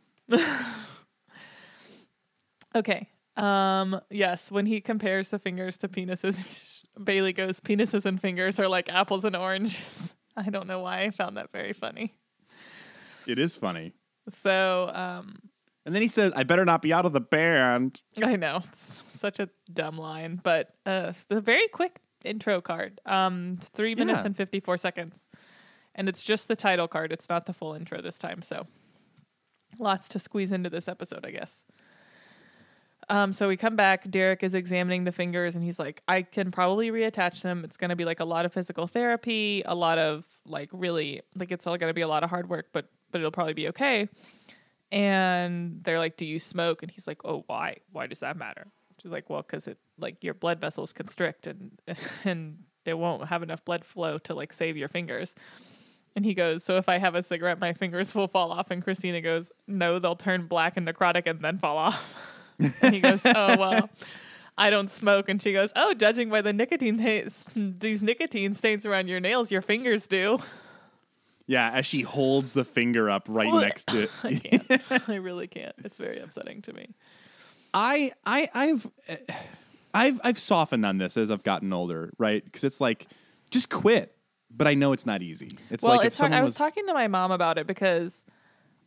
Okay. 2.76 3.10
Um. 3.36 4.00
Yes. 4.10 4.52
When 4.52 4.66
he 4.66 4.80
compares 4.82 5.30
the 5.30 5.40
fingers 5.40 5.78
to 5.80 5.88
penises, 5.88 6.84
Bailey 7.04 7.34
goes, 7.34 7.60
"Penises 7.60 8.06
and 8.06 8.22
fingers 8.22 8.60
are 8.60 8.68
like 8.68 8.90
apples 8.90 9.26
and 9.26 9.36
oranges." 9.36 10.16
I 10.38 10.50
don't 10.50 10.68
know 10.68 10.80
why 10.80 11.02
I 11.02 11.10
found 11.12 11.38
that 11.38 11.52
very 11.52 11.74
funny. 11.74 12.14
It 13.28 13.40
is 13.40 13.58
funny. 13.58 13.94
So, 14.30 14.90
um, 14.94 15.38
And 15.86 15.94
then 15.96 16.02
he 16.02 16.08
said, 16.08 16.34
"I 16.36 16.44
better 16.44 16.66
not 16.66 16.82
be 16.82 16.94
out 16.94 17.06
of 17.06 17.14
the 17.14 17.22
band." 17.22 18.02
I 18.22 18.36
know 18.36 18.62
it's 18.66 19.04
such 19.08 19.40
a 19.40 19.50
dumb 19.72 19.98
line, 19.98 20.40
but 20.44 20.70
uh, 20.86 21.14
the 21.28 21.42
very 21.42 21.68
quick 21.68 22.00
intro 22.24 22.62
card, 22.62 23.02
um, 23.06 23.58
three 23.62 23.96
minutes 23.96 24.20
Yeah. 24.22 24.26
and 24.28 24.38
fifty 24.38 24.60
four 24.60 24.78
seconds, 24.78 25.26
and 25.96 26.08
it's 26.08 26.24
just 26.24 26.48
the 26.48 26.56
title 26.56 26.88
card. 26.88 27.12
It's 27.12 27.30
not 27.30 27.46
the 27.48 27.54
full 27.54 27.74
intro 27.74 28.02
this 28.02 28.18
time, 28.20 28.42
so 28.44 28.68
lots 29.80 30.08
to 30.10 30.20
squeeze 30.20 30.52
into 30.52 30.70
this 30.70 30.88
episode, 30.88 31.26
I 31.26 31.32
guess. 31.32 31.66
Um, 33.10 33.34
so 33.34 33.48
we 33.48 33.58
come 33.58 33.76
back. 33.76 34.10
Derek 34.10 34.44
is 34.44 34.56
examining 34.56 35.04
the 35.04 35.12
fingers, 35.12 35.56
and 35.56 35.63
he's 35.63 35.80
like, 35.80 36.02
"I 36.08 36.22
can 36.22 36.52
probably 36.52 36.92
reattach 36.92 37.42
them. 37.42 37.63
It's 37.63 37.78
going 37.78 37.89
to 37.89 37.96
be 37.96 38.06
like 38.06 38.20
a 38.20 38.26
lot 38.26 38.46
of 38.46 38.54
physical 38.54 38.88
therapy, 38.88 39.63
a 39.66 39.76
lot 39.76 39.98
of 39.98 40.26
like 40.46 40.70
really 40.72 41.22
like 41.36 41.52
it's 41.52 41.68
all 41.68 41.78
going 41.78 41.89
to 41.89 41.94
be 41.94 42.02
a 42.02 42.08
lot 42.08 42.24
of 42.24 42.30
hard 42.30 42.50
work, 42.50 42.68
but 42.74 42.89
but 43.12 43.20
it'll 43.20 43.32
probably 43.32 43.54
be 43.54 43.68
okay." 43.70 44.10
and 44.94 45.80
they're 45.84 45.98
like, 45.98 46.18
"Do 46.18 46.26
you 46.26 46.38
smoke?" 46.38 46.84
And 46.84 46.92
he's 46.92 47.08
like, 47.08 47.26
"Oh, 47.26 47.44
why? 47.48 47.78
Why 47.92 48.06
does 48.06 48.20
that 48.20 48.38
matter?" 48.38 48.68
She's 49.02 49.12
like, 49.12 49.28
"Well, 49.28 49.42
because 49.42 49.68
it 49.68 49.80
like 49.98 50.24
your 50.24 50.36
blood 50.36 50.62
vessels 50.62 50.94
constrict 50.94 51.48
and 51.48 51.72
and 52.24 52.60
it 52.86 52.94
won't 52.94 53.28
have 53.28 53.42
enough 53.42 53.66
blood 53.66 53.86
flow 53.86 54.20
to 54.20 54.36
like 54.36 54.54
save 54.54 54.78
your 54.78 54.88
fingers." 54.88 55.34
And 56.16 56.24
he 56.24 56.36
goes, 56.36 56.63
"So 56.63 56.78
if 56.78 56.88
I 56.88 57.00
have 57.00 57.16
a 57.16 57.24
cigarette, 57.24 57.60
my 57.60 57.74
fingers 57.74 58.13
will 58.13 58.28
fall 58.28 58.52
off." 58.52 58.70
And 58.70 58.84
Cristina 58.84 59.20
goes, 59.20 59.52
"No, 59.68 59.98
they'll 59.98 60.16
turn 60.16 60.46
black 60.46 60.78
and 60.78 60.88
necrotic 60.88 61.26
and 61.26 61.42
then 61.42 61.58
fall 61.58 61.78
off." 61.78 62.30
and 62.60 62.94
he 62.94 63.00
goes, 63.02 63.22
"Oh 63.26 63.56
well." 63.60 63.89
I 64.56 64.70
don't 64.70 64.92
smoke, 64.92 65.30
and 65.30 65.42
she 65.42 65.52
goes, 65.52 65.72
"Oh, 65.76 65.96
judging 65.96 66.30
by 66.30 66.42
the 66.42 66.54
nicotine 66.54 67.00
ta- 67.00 67.28
these 67.56 68.04
nicotine 68.04 68.54
stains 68.54 68.86
around 68.86 69.08
your 69.08 69.20
nails, 69.20 69.52
your 69.52 69.63
fingers 69.63 70.08
do." 70.08 70.38
Yeah, 71.46 71.72
as 71.72 71.86
she 71.86 72.02
holds 72.02 72.54
the 72.54 72.63
finger 72.63 73.10
up 73.10 73.26
right 73.28 73.52
next 73.52 73.88
to 73.88 74.08
I 74.24 74.34
can't. 74.34 75.10
I 75.10 75.16
really 75.16 75.48
can't. 75.48 75.76
It's 75.84 75.98
very 75.98 76.20
upsetting 76.20 76.62
to 76.63 76.74
me. 76.74 76.94
I 77.74 78.12
I 78.26 78.50
I've 78.54 78.88
eh, 79.08 79.18
I've 79.94 80.22
I've 80.24 80.39
softened 80.39 80.86
on 80.86 81.00
this 81.00 81.18
as 81.18 81.32
I've 81.32 81.44
gotten 81.44 81.74
older, 81.74 82.13
right? 82.18 82.44
Because 82.44 82.63
it's 82.63 82.80
like 82.80 83.08
just 83.52 83.70
quit. 83.70 84.16
But 84.56 84.68
I 84.68 84.76
know 84.76 84.94
it's 84.94 85.08
not 85.08 85.24
easy. 85.24 85.58
It's 85.72 85.84
well, 85.84 85.96
like 85.96 86.02
if 86.02 86.08
it's 86.10 86.20
hard. 86.20 86.28
someone 86.28 86.39
I 86.39 86.44
was, 86.44 86.52
was 86.52 86.58
talking 86.58 86.86
to 86.86 86.94
my 86.94 87.08
mom 87.08 87.32
about 87.32 87.58
it 87.58 87.66
because 87.66 88.24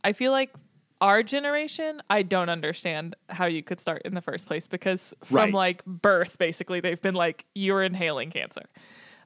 I 0.05 0.13
feel 0.13 0.31
like 0.31 0.55
our 1.01 1.23
generation, 1.23 2.01
I 2.09 2.23
don't 2.23 2.49
understand 2.49 3.17
how 3.29 3.47
you 3.47 3.63
could 3.63 3.81
start 3.81 4.03
in 4.05 4.15
the 4.15 4.21
first 4.21 4.47
place 4.47 4.67
because 4.69 5.15
from 5.25 5.37
Right. 5.37 5.55
like 5.55 5.85
birth, 5.85 6.39
basically, 6.39 6.81
they've 6.81 7.01
been 7.03 7.15
like, 7.15 7.45
you're 7.55 7.83
inhaling 7.83 8.31
cancer. 8.31 8.63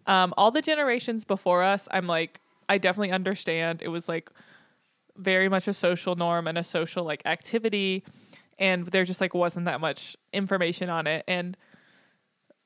Um, 0.07 0.35
all 0.37 0.51
the 0.51 0.63
generations 0.63 1.25
before 1.25 1.63
us, 1.63 1.89
I'm 1.93 2.07
like, 2.07 2.41
I 2.69 2.79
definitely 2.79 3.13
understand. 3.13 3.83
It 3.83 3.89
was 3.89 4.09
like 4.09 4.31
very 5.17 5.49
much 5.49 5.69
a 5.69 5.75
social 5.75 6.17
norm 6.17 6.47
and 6.47 6.57
a 6.59 6.65
social 6.65 7.05
like 7.05 7.23
activity, 7.27 8.05
and 8.59 8.87
there 8.87 9.05
just 9.05 9.21
like 9.21 9.35
wasn't 9.35 9.67
that 9.67 9.81
much 9.81 10.17
information 10.33 10.89
on 10.91 11.07
it. 11.07 11.25
And 11.29 11.57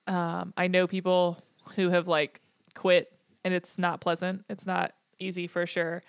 um, 0.07 0.53
I 0.57 0.69
know 0.69 0.87
people 0.87 1.39
who 1.77 1.91
have 1.91 2.07
like 2.09 2.41
quit, 2.75 3.13
and 3.45 3.53
it's 3.55 3.79
not 3.79 4.01
pleasant. 4.01 4.45
It's 4.49 4.67
not 4.67 4.93
easy 5.19 5.47
for 5.47 5.67
sure. 5.67 6.03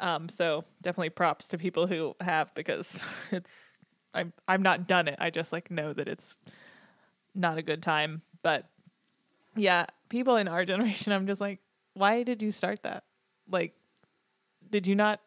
Um, 0.00 0.28
so 0.28 0.64
definitely 0.80 1.10
props 1.10 1.48
to 1.48 1.58
people 1.58 1.86
who 1.86 2.14
have 2.20 2.54
because 2.54 3.02
it's 3.32 3.78
I'm 4.14 4.32
I'm 4.46 4.62
not 4.62 4.86
done 4.86 5.08
it. 5.08 5.16
I 5.18 5.30
just 5.30 5.52
like 5.52 5.70
know 5.70 5.92
that 5.92 6.08
it's 6.08 6.38
not 7.34 7.58
a 7.58 7.62
good 7.62 7.82
time. 7.82 8.22
But 8.42 8.68
yeah, 9.56 9.86
people 10.08 10.36
in 10.36 10.48
our 10.48 10.64
generation, 10.72 11.12
I'm 11.12 11.26
just 11.26 11.40
like, 11.40 11.60
why 11.94 12.22
did 12.22 12.42
you 12.42 12.50
start 12.50 12.82
that? 12.82 13.04
Like, 13.50 13.74
did 14.70 14.86
you 14.86 14.94
not 14.94 15.20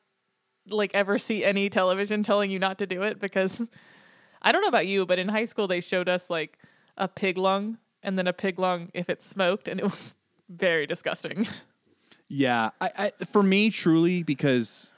like 0.67 0.91
ever 0.93 1.17
see 1.17 1.43
any 1.43 1.69
television 1.69 2.23
telling 2.23 2.51
you 2.51 2.59
not 2.59 2.77
to 2.79 2.87
do 2.87 3.03
it? 3.03 3.19
Because 3.19 3.67
I 4.41 4.51
don't 4.51 4.61
know 4.61 4.67
about 4.67 4.87
you, 4.87 5.05
but 5.05 5.19
in 5.19 5.27
high 5.27 5.45
school 5.45 5.67
they 5.67 5.81
showed 5.81 6.09
us 6.09 6.29
like 6.29 6.57
a 6.97 7.07
pig 7.07 7.37
lung 7.37 7.77
and 8.03 8.17
then 8.17 8.27
a 8.27 8.33
pig 8.33 8.57
lung 8.57 8.89
if 8.93 9.09
it 9.09 9.21
smoked, 9.21 9.67
and 9.67 9.79
it 9.79 9.83
was 9.83 10.15
very 10.49 10.87
disgusting. 10.87 11.47
Yeah, 12.33 12.69
I, 12.79 13.11
I 13.19 13.25
for 13.25 13.43
me 13.43 13.69
truly 13.71 14.23
because 14.23 14.93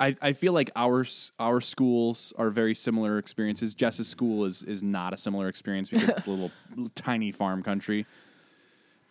I, 0.00 0.16
I 0.20 0.32
feel 0.32 0.52
like 0.52 0.70
our 0.74 1.06
our 1.38 1.60
schools 1.60 2.32
are 2.36 2.50
very 2.50 2.74
similar 2.74 3.18
experiences. 3.18 3.72
Jess's 3.72 4.08
school 4.08 4.44
is 4.44 4.64
is 4.64 4.82
not 4.82 5.12
a 5.12 5.16
similar 5.16 5.46
experience 5.48 5.90
because 5.90 6.08
it's 6.08 6.26
a 6.26 6.30
little, 6.30 6.50
little 6.70 6.90
tiny 6.96 7.30
farm 7.30 7.62
country, 7.62 8.04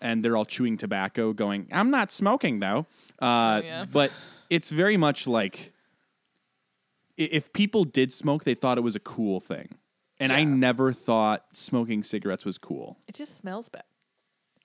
and 0.01 0.23
they're 0.23 0.35
all 0.35 0.43
chewing 0.45 0.75
tobacco, 0.77 1.31
going, 1.31 1.67
"I'm 1.71 1.89
not 1.91 2.11
smoking 2.11 2.59
though." 2.59 2.87
Uh, 3.19 3.61
yeah. 3.63 3.85
But 3.85 4.11
it's 4.49 4.69
very 4.69 4.97
much 4.97 5.25
like 5.25 5.71
i- 7.17 7.29
if 7.31 7.53
people 7.53 7.85
did 7.85 8.11
smoke, 8.11 8.43
they 8.43 8.53
thought 8.53 8.77
it 8.77 8.81
was 8.81 8.97
a 8.97 8.99
cool 8.99 9.39
thing, 9.39 9.75
and 10.19 10.33
I 10.33 10.39
Yeah. 10.39 10.45
never 10.45 10.91
thought 10.91 11.45
smoking 11.53 12.03
cigarettes 12.03 12.43
was 12.43 12.57
cool. 12.57 12.97
It 13.07 13.15
just 13.15 13.37
smells 13.37 13.69
bad. 13.69 13.83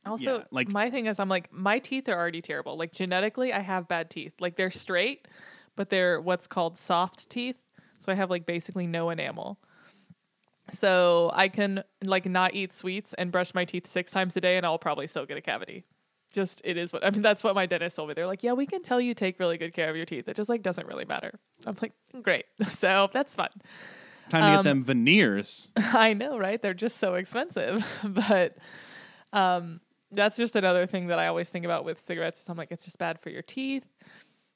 Also, 0.07 0.39
Yeah, 0.39 0.45
like- 0.51 0.69
my 0.69 0.91
thing 0.91 1.07
is, 1.07 1.19
I'm 1.21 1.29
like, 1.29 1.53
my 1.53 1.79
teeth 1.79 2.09
are 2.09 2.17
already 2.17 2.41
terrible. 2.43 2.77
Like 2.77 2.93
genetically, 2.93 3.53
I 3.53 3.61
have 3.61 3.87
bad 3.89 4.11
teeth. 4.11 4.33
Like 4.41 4.57
they're 4.57 4.71
straight, 4.71 5.29
but 5.77 5.91
they're 5.91 6.21
what's 6.21 6.47
called 6.47 6.79
soft 6.79 7.29
teeth. 7.29 7.57
So 7.99 8.11
I 8.11 8.15
have 8.15 8.31
like 8.31 8.47
basically 8.47 8.87
no 8.87 9.11
enamel. 9.11 9.59
So 10.71 11.31
I 11.35 11.49
can 11.49 11.83
like 12.03 12.27
not 12.27 12.55
eat 12.55 12.73
sweets 12.73 13.13
and 13.15 13.33
brush 13.33 13.55
my 13.55 13.65
teeth 13.65 13.87
six 13.87 14.11
times 14.13 14.37
a 14.37 14.41
day, 14.41 14.57
and 14.57 14.65
I'll 14.65 14.79
probably 14.79 15.07
still 15.07 15.27
get 15.27 15.37
a 15.37 15.41
cavity. 15.41 15.85
Just 16.33 16.61
it 16.65 16.77
is 16.77 16.93
what 16.93 17.05
I 17.05 17.11
mean. 17.11 17.23
That's 17.23 17.43
what 17.43 17.55
my 17.55 17.67
dentist 17.67 17.97
told 17.97 18.09
me. 18.09 18.15
They're 18.15 18.27
like, 18.27 18.43
yeah, 18.45 18.53
we 18.53 18.65
can 18.67 18.83
tell 18.83 19.01
you 19.01 19.15
take 19.15 19.41
really 19.41 19.59
good 19.59 19.75
care 19.75 19.91
of 19.91 19.97
your 19.97 20.07
teeth. 20.07 20.29
It 20.29 20.37
just 20.37 20.49
like 20.49 20.63
doesn't 20.63 20.87
really 20.87 21.05
matter. 21.05 21.33
I'm 21.67 21.77
like, 21.83 21.93
great. 22.23 22.47
So 22.69 23.11
that's 23.13 23.35
fun. 23.35 23.49
Time 24.29 24.53
to 24.53 24.59
get 24.59 24.65
them 24.65 24.85
veneers. 24.85 25.73
I 25.77 26.13
know, 26.13 26.39
right? 26.39 26.63
They're 26.63 26.73
just 26.73 26.99
so 26.99 27.15
expensive. 27.15 27.85
but 28.05 28.57
um, 29.33 29.81
that's 30.13 30.37
just 30.37 30.57
another 30.57 30.87
thing 30.87 31.09
that 31.09 31.19
I 31.19 31.27
always 31.29 31.49
think 31.51 31.65
about 31.65 31.85
with 31.85 31.99
cigarettes. 31.99 32.41
Is 32.41 32.49
I'm 32.49 32.57
like, 32.57 32.71
it's 32.73 32.85
just 32.85 32.99
bad 32.99 33.21
for 33.21 33.31
your 33.31 33.43
teeth. 33.43 33.87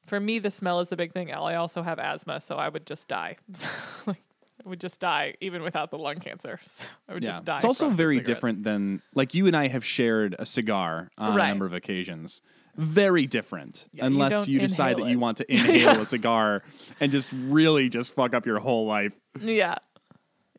For 0.06 0.20
me, 0.20 0.38
the 0.38 0.50
smell 0.50 0.80
is 0.80 0.90
the 0.90 0.96
big 0.96 1.12
thing. 1.12 1.32
I 1.32 1.54
also 1.54 1.82
have 1.82 1.98
asthma, 1.98 2.40
so 2.40 2.56
I 2.56 2.68
would 2.68 2.86
just 2.86 3.08
die. 3.08 3.36
like, 4.06 4.22
I 4.64 4.68
would 4.68 4.80
just 4.80 5.00
die 5.00 5.34
even 5.40 5.62
without 5.62 5.90
the 5.90 5.98
lung 5.98 6.16
cancer. 6.16 6.60
So 6.66 6.84
I 7.08 7.14
would 7.14 7.22
Yeah, 7.22 7.30
just 7.32 7.44
die. 7.44 7.56
it's 7.56 7.64
also 7.64 7.88
very 7.88 8.20
different 8.20 8.64
than 8.64 9.00
like 9.14 9.34
you 9.34 9.46
and 9.46 9.56
I 9.56 9.68
have 9.68 9.84
shared 9.84 10.36
a 10.38 10.44
cigar 10.46 11.10
on 11.16 11.34
Right. 11.36 11.46
a 11.46 11.48
number 11.48 11.66
of 11.66 11.72
occasions. 11.72 12.42
Very 12.76 13.26
different, 13.26 13.88
Yeah, 13.92 14.06
unless 14.06 14.32
don't 14.32 14.48
you, 14.48 14.58
decide 14.58 14.98
that 14.98 15.06
you 15.06 15.18
want 15.20 15.36
to 15.38 15.52
inhale 15.52 16.00
a 16.00 16.06
cigar 16.06 16.62
and 17.00 17.12
just 17.12 17.30
really 17.32 17.88
just 17.88 18.12
fuck 18.14 18.34
up 18.34 18.44
your 18.46 18.58
whole 18.58 18.84
life. 18.86 19.14
Yeah. 19.40 19.76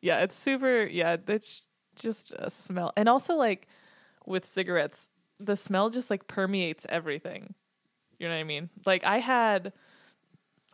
Yeah, 0.01 0.19
it's 0.19 0.36
super 0.36 0.86
yeah, 0.86 1.17
it's 1.27 1.62
just 1.95 2.31
a 2.39 2.49
smell. 2.49 2.93
And 2.95 3.10
also 3.10 3.36
like 3.36 3.67
with 4.28 4.46
cigarettes, 4.46 5.08
the 5.40 5.56
smell 5.56 5.90
just 5.90 6.10
like 6.10 6.28
permeates 6.28 6.86
everything. 6.90 7.54
You 8.20 8.28
know 8.28 8.36
what 8.36 8.40
I 8.40 8.44
mean? 8.44 8.70
Like 8.86 9.04
I 9.04 9.20
had 9.20 9.74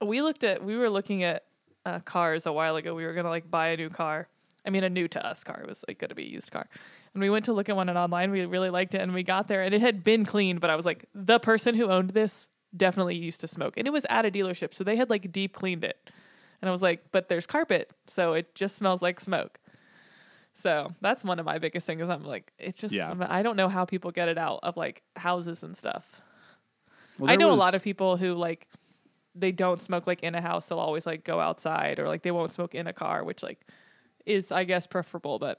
we 0.02 0.22
looked 0.22 0.44
at 0.44 0.64
we 0.64 0.76
were 0.78 0.90
looking 0.90 1.24
at 1.24 1.44
uh, 1.86 2.00
cars 2.00 2.46
a 2.46 2.52
while 2.52 2.76
ago. 2.76 2.94
We 2.94 3.06
were 3.06 3.14
to 3.14 3.24
like 3.24 3.50
buy 3.50 3.70
a 3.70 3.78
new 3.78 3.90
car. 3.90 4.28
I 4.66 4.70
mean 4.70 4.84
a 4.84 4.90
new 4.90 5.08
to 5.08 5.26
us 5.26 5.44
car. 5.44 5.60
It 5.62 5.68
was 5.68 5.84
like 5.88 6.00
to 6.00 6.16
be 6.16 6.24
a 6.24 6.30
used 6.30 6.52
car. 6.52 6.68
And 7.14 7.22
we 7.22 7.30
went 7.30 7.46
to 7.46 7.54
look 7.54 7.68
at 7.68 7.76
one 7.76 7.90
and 7.90 7.98
online. 7.98 8.32
We 8.32 8.46
really 8.46 8.70
liked 8.70 8.96
it 8.96 9.02
and 9.02 9.14
we 9.14 9.24
got 9.24 9.48
there 9.48 9.64
and 9.64 9.74
it 9.74 9.82
had 9.82 10.04
been 10.04 10.26
cleaned, 10.26 10.62
but 10.62 10.70
I 10.70 10.76
was 10.76 10.86
like 10.86 11.06
the 11.14 11.40
person 11.40 11.76
who 11.76 11.90
owned 11.90 12.12
this 12.12 12.50
definitely 12.76 13.16
used 13.16 13.42
to 13.42 13.48
smoke. 13.48 13.74
And 13.78 13.88
it 13.88 13.92
was 13.92 14.06
at 14.10 14.26
a 14.26 14.32
dealership, 14.32 14.74
so 14.74 14.84
they 14.84 14.96
had 14.96 15.10
like 15.10 15.32
deep 15.32 15.54
cleaned 15.54 15.84
it. 15.84 16.10
And 16.62 16.70
I 16.70 16.72
was 16.72 16.82
like, 16.82 17.12
but 17.12 17.28
there's 17.28 17.48
carpet, 17.48 17.92
so 18.08 18.34
it 18.34 18.54
just 18.54 18.78
smells 18.78 19.02
like 19.02 19.20
smoke. 19.20 19.60
So 20.54 20.92
that's 21.02 21.24
one 21.24 21.40
of 21.40 21.46
my 21.46 21.60
biggest 21.60 21.88
things. 21.88 22.08
I'm 22.10 22.24
like, 22.26 22.52
it's 22.60 22.80
just 22.80 22.94
Yeah. 22.94 23.14
I 23.30 23.42
don't 23.42 23.56
know 23.56 23.70
how 23.70 23.86
people 23.86 24.12
get 24.12 24.28
it 24.28 24.38
out 24.38 24.60
of 24.64 24.78
like 24.78 25.02
houses 25.16 25.64
and 25.64 25.78
stuff. 25.78 26.22
Well, 27.20 27.32
I 27.32 27.36
know 27.36 27.50
was- 27.50 27.58
a 27.58 27.60
lot 27.60 27.74
of 27.76 27.84
people 27.84 28.18
who 28.18 28.34
like 28.34 28.68
they 29.34 29.52
don't 29.54 29.82
smoke 29.82 30.08
like 30.08 30.24
in 30.24 30.36
a 30.36 30.42
house. 30.42 30.66
They'll 30.66 30.80
always 30.80 31.06
like 31.06 31.24
go 31.24 31.40
outside 31.40 32.00
or 32.00 32.08
like 32.08 32.22
they 32.22 32.32
won't 32.32 32.52
smoke 32.54 32.76
in 32.76 32.88
a 32.88 32.94
car, 32.94 33.24
which 33.24 33.44
like 33.44 33.60
is 34.26 34.52
I 34.52 34.66
guess 34.66 34.88
preferable, 34.88 35.40
but 35.40 35.58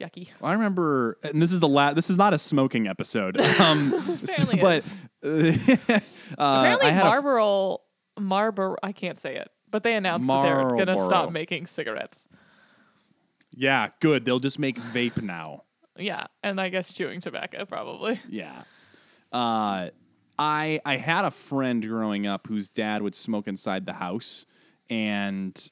yucky. 0.00 0.28
I 0.42 0.52
remember, 0.52 1.18
and 1.24 1.42
this 1.42 1.52
is 1.52 1.58
the 1.60 1.68
last. 1.68 1.96
This 1.96 2.08
is 2.08 2.16
not 2.16 2.32
a 2.34 2.38
smoking 2.38 2.86
episode, 2.86 3.38
um, 3.60 3.90
but 4.60 4.92
uh, 5.24 5.90
Apparently 6.38 6.90
had 6.90 7.02
a- 7.02 7.04
Marlboro 7.04 7.78
Marlboro 8.18 8.76
I 8.82 8.92
can't 8.92 9.20
say 9.20 9.36
it, 9.36 9.50
but 9.70 9.82
they 9.82 9.94
announced 9.96 10.26
that 10.26 10.42
they're 10.42 10.76
gonna 10.76 10.96
stop 11.04 11.32
making 11.32 11.66
cigarettes. 11.66 12.28
Yeah, 13.58 13.88
good. 14.00 14.24
They'll 14.24 14.38
just 14.38 14.58
make 14.58 14.78
vape 14.80 15.20
now. 15.20 15.64
Yeah, 15.96 16.28
and 16.44 16.60
I 16.60 16.68
guess 16.68 16.92
chewing 16.92 17.20
tobacco 17.20 17.64
probably. 17.64 18.20
Yeah. 18.28 18.62
Uh, 19.32 19.90
I 20.38 20.80
I 20.84 20.96
had 20.96 21.24
a 21.24 21.32
friend 21.32 21.86
growing 21.86 22.26
up 22.26 22.46
whose 22.46 22.68
dad 22.68 23.02
would 23.02 23.16
smoke 23.16 23.48
inside 23.48 23.84
the 23.84 23.94
house 23.94 24.46
and 24.88 25.70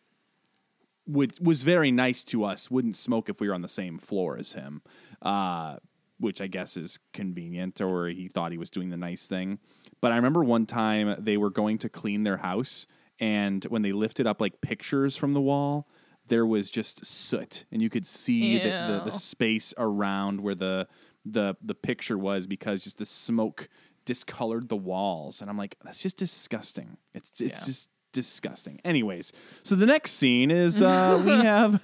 would 1.06 1.38
was 1.40 1.62
very 1.62 1.92
nice 1.92 2.24
to 2.24 2.44
us. 2.44 2.70
Wouldn't 2.70 2.96
smoke 2.96 3.28
if 3.28 3.40
we 3.40 3.48
were 3.48 3.54
on 3.54 3.62
the 3.62 3.68
same 3.68 3.98
floor 3.98 4.36
as 4.36 4.54
him, 4.54 4.82
uh, 5.22 5.76
which 6.18 6.40
I 6.40 6.48
guess 6.48 6.76
is 6.76 6.98
convenient, 7.12 7.80
or 7.80 8.08
he 8.08 8.26
thought 8.26 8.50
he 8.50 8.58
was 8.58 8.68
doing 8.68 8.90
the 8.90 8.96
nice 8.96 9.28
thing. 9.28 9.60
But 10.00 10.10
I 10.10 10.16
remember 10.16 10.42
one 10.42 10.66
time 10.66 11.14
they 11.18 11.36
were 11.36 11.50
going 11.50 11.78
to 11.78 11.88
clean 11.88 12.24
their 12.24 12.38
house, 12.38 12.88
and 13.20 13.62
when 13.66 13.82
they 13.82 13.92
lifted 13.92 14.26
up 14.26 14.40
like 14.40 14.60
pictures 14.60 15.16
from 15.16 15.34
the 15.34 15.40
wall. 15.40 15.88
There 16.28 16.46
was 16.46 16.70
just 16.70 17.04
soot, 17.06 17.64
and 17.70 17.80
you 17.82 17.88
could 17.90 18.06
see 18.06 18.58
the, 18.58 18.70
the, 18.70 19.02
the 19.06 19.12
space 19.12 19.72
around 19.78 20.40
where 20.40 20.54
the 20.54 20.88
the 21.24 21.56
the 21.62 21.74
picture 21.74 22.16
was 22.18 22.46
because 22.46 22.82
just 22.82 22.98
the 22.98 23.04
smoke 23.06 23.68
discolored 24.04 24.68
the 24.68 24.76
walls 24.76 25.40
and 25.40 25.50
I'm 25.50 25.58
like 25.58 25.76
that's 25.84 26.00
just 26.02 26.16
disgusting. 26.16 26.96
It's 27.14 27.40
it's 27.40 27.58
Yeah. 27.60 27.64
just 27.66 27.88
disgusting. 28.12 28.80
Anyways, 28.84 29.32
so 29.64 29.74
the 29.74 29.86
next 29.86 30.12
scene 30.12 30.50
is 30.50 30.80
uh, 30.80 31.20
we 31.24 31.32
have 31.44 31.82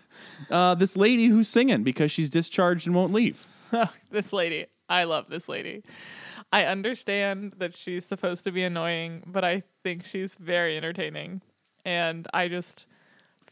uh, 0.51 0.75
this 0.77 0.97
lady 0.97 1.27
who's 1.27 1.49
singing 1.49 1.83
because 1.83 2.11
she's 2.13 2.31
discharged 2.31 2.87
and 2.87 2.95
won't 2.97 3.13
leave. 3.13 3.47
this 4.11 4.33
lady. 4.33 4.67
I 4.89 5.05
love 5.05 5.27
this 5.29 5.49
lady. 5.49 5.83
I 6.53 6.67
understand 6.67 7.55
that 7.59 7.75
she's 7.75 8.05
supposed 8.05 8.45
to 8.45 8.53
be 8.53 8.63
annoying, 8.63 9.23
but 9.27 9.43
I 9.45 9.63
think 9.83 10.05
she's 10.05 10.35
very 10.37 10.77
entertaining. 10.77 11.41
And 11.85 12.29
I 12.33 12.49
just 12.49 12.87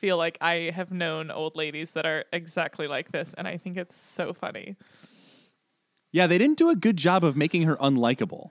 feel 0.01 0.17
like 0.17 0.39
I 0.41 0.73
have 0.75 0.91
known 0.91 1.31
old 1.31 1.57
ladies 1.57 1.93
that 1.93 2.07
are 2.07 2.25
exactly 2.33 2.87
like 2.87 3.13
this, 3.13 3.35
and 3.35 3.47
I 3.47 3.59
think 3.59 3.77
it's 3.77 3.97
so 3.97 4.33
funny. 4.33 4.77
Yeah, 6.13 6.27
they 6.27 6.39
didn't 6.39 6.59
do 6.59 6.71
a 6.71 6.77
good 6.77 6.97
job 6.97 7.23
of 7.23 7.37
making 7.37 7.63
her 7.63 7.77
unlikable. 7.77 8.51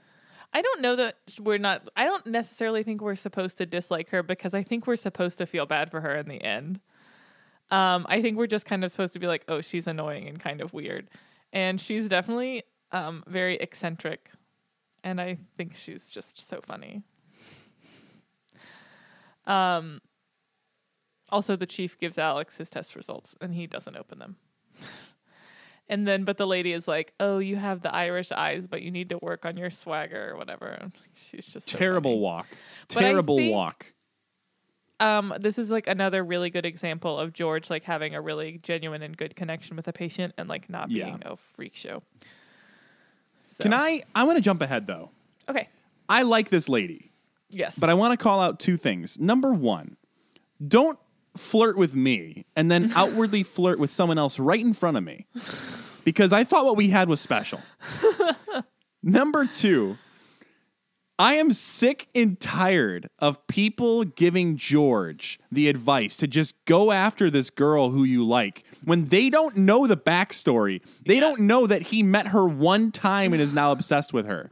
I 0.53 0.61
don't 0.61 0.81
know 0.81 0.95
that 0.95 1.15
we're 1.39 1.57
not, 1.57 1.89
I 1.95 2.05
don't 2.05 2.25
necessarily 2.25 2.83
think 2.83 3.01
we're 3.01 3.15
supposed 3.15 3.57
to 3.57 3.65
dislike 3.65 4.09
her 4.09 4.23
because 4.23 4.53
I 4.53 4.63
think 4.63 4.87
we're 4.87 4.95
supposed 4.95 5.37
to 5.39 5.45
feel 5.45 5.65
bad 5.65 5.91
for 5.91 6.01
her 6.01 6.15
in 6.15 6.27
the 6.27 6.41
end. 6.41 6.79
Um, 7.69 8.05
I 8.09 8.21
think 8.21 8.37
we're 8.37 8.47
just 8.47 8.65
kind 8.65 8.83
of 8.83 8.91
supposed 8.91 9.13
to 9.13 9.19
be 9.19 9.27
like, 9.27 9.43
oh, 9.47 9.61
she's 9.61 9.85
annoying 9.85 10.27
and 10.27 10.39
kind 10.39 10.61
of 10.61 10.73
weird. 10.73 11.07
And 11.53 11.79
she's 11.79 12.09
definitely 12.09 12.63
um, 12.91 13.23
very 13.27 13.57
eccentric. 13.57 14.31
And 15.03 15.21
I 15.21 15.37
think 15.55 15.75
she's 15.75 16.09
just 16.09 16.47
so 16.47 16.61
funny. 16.61 17.03
Also, 21.31 21.55
the 21.55 21.65
chief 21.65 21.97
gives 21.97 22.17
Alex 22.17 22.57
his 22.57 22.69
test 22.69 22.95
results 22.95 23.35
and 23.41 23.53
he 23.53 23.67
doesn't 23.67 23.95
open 23.95 24.19
them. 24.19 24.35
and 25.89 26.07
then, 26.07 26.23
but 26.23 26.37
the 26.37 26.47
lady 26.47 26.73
is 26.73 26.87
like, 26.87 27.13
"Oh, 27.19 27.39
you 27.39 27.55
have 27.55 27.81
the 27.81 27.93
Irish 27.93 28.31
eyes, 28.31 28.67
but 28.67 28.81
you 28.81 28.91
need 28.91 29.09
to 29.09 29.17
work 29.19 29.45
on 29.45 29.57
your 29.57 29.69
swagger 29.69 30.31
or 30.31 30.37
whatever." 30.37 30.89
She's 31.15 31.45
just 31.47 31.69
so 31.69 31.77
Terrible 31.77 32.11
funny. 32.11 32.21
walk. 32.21 32.47
But 32.93 32.99
Terrible 33.01 33.37
think- 33.37 33.53
walk. 33.53 33.93
Um, 35.01 35.33
this 35.39 35.57
is 35.57 35.71
like 35.71 35.87
another 35.87 36.23
really 36.25 36.49
good 36.49 36.65
example 36.65 37.17
of 37.17 37.31
George 37.31 37.69
like 37.69 37.83
having 37.85 38.15
a 38.15 38.21
really 38.21 38.59
genuine 38.61 39.01
and 39.01 39.15
good 39.15 39.33
connection 39.33 39.77
with 39.77 39.87
a 39.87 39.93
patient 39.93 40.33
and 40.37 40.49
like 40.49 40.69
not 40.69 40.91
Yeah. 40.91 41.05
being 41.05 41.21
a 41.25 41.37
freak 41.37 41.73
show. 41.75 42.03
So, 43.47 43.63
Can 43.63 43.73
I? 43.73 44.01
I 44.13 44.23
want 44.23 44.35
to 44.37 44.41
jump 44.41 44.61
ahead 44.61 44.87
though. 44.87 45.11
Okay. 45.47 45.69
I 46.09 46.23
like 46.23 46.49
this 46.49 46.67
lady, 46.67 47.11
Yes. 47.49 47.77
but 47.79 47.89
I 47.89 47.93
want 47.93 48.11
to 48.11 48.21
call 48.21 48.41
out 48.41 48.59
two 48.59 48.75
things. 48.75 49.17
Number 49.19 49.53
one, 49.53 49.95
don't 50.67 50.99
flirt 51.39 51.77
with 51.77 51.95
me 51.95 52.45
and 52.55 52.69
then 52.69 52.91
outwardly 52.95 53.43
flirt 53.43 53.79
with 53.79 53.89
someone 53.89 54.17
else 54.17 54.39
right 54.39 54.59
in 54.63 54.73
front 54.73 54.97
of 54.97 55.03
me, 55.03 55.25
because 56.03 56.33
I 56.33 56.43
thought 56.43 56.65
what 56.65 56.77
we 56.77 56.89
had 56.89 57.09
was 57.09 57.19
special. 57.19 57.61
Number 59.03 59.45
two, 59.45 59.97
I 61.17 61.33
am 61.35 61.51
sick 61.53 62.07
and 62.15 62.39
tired 62.39 63.09
of 63.19 63.45
people 63.47 64.03
giving 64.03 64.55
George 64.57 65.39
the 65.51 65.67
advice 65.69 66.15
to 66.17 66.27
just 66.27 66.55
go 66.65 66.91
after 66.91 67.29
this 67.29 67.49
girl 67.49 67.89
who 67.91 68.03
you 68.03 68.25
like 68.25 68.63
when 68.83 69.05
they 69.05 69.29
don't 69.29 69.57
know 69.57 69.85
the 69.87 69.97
backstory. 69.97 70.81
They 71.05 71.15
Yeah. 71.15 71.19
don't 71.21 71.41
know 71.41 71.67
that 71.67 71.83
he 71.83 72.03
met 72.03 72.27
her 72.29 72.45
one 72.47 72.91
time 72.91 73.33
and 73.33 73.41
is 73.41 73.53
now 73.53 73.71
obsessed 73.71 74.13
with 74.13 74.25
her. 74.27 74.51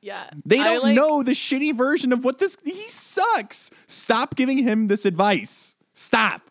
yeah. 0.00 0.30
They 0.44 0.62
don't 0.62 0.82
like- 0.84 0.94
know 0.94 1.22
the 1.22 1.32
shitty 1.32 1.76
version 1.76 2.12
of 2.12 2.24
what 2.24 2.38
this. 2.38 2.56
He 2.64 2.86
sucks. 2.88 3.70
Stop 3.86 4.34
giving 4.36 4.58
him 4.58 4.86
this 4.88 5.04
advice. 5.04 5.75
Stop. 5.96 6.50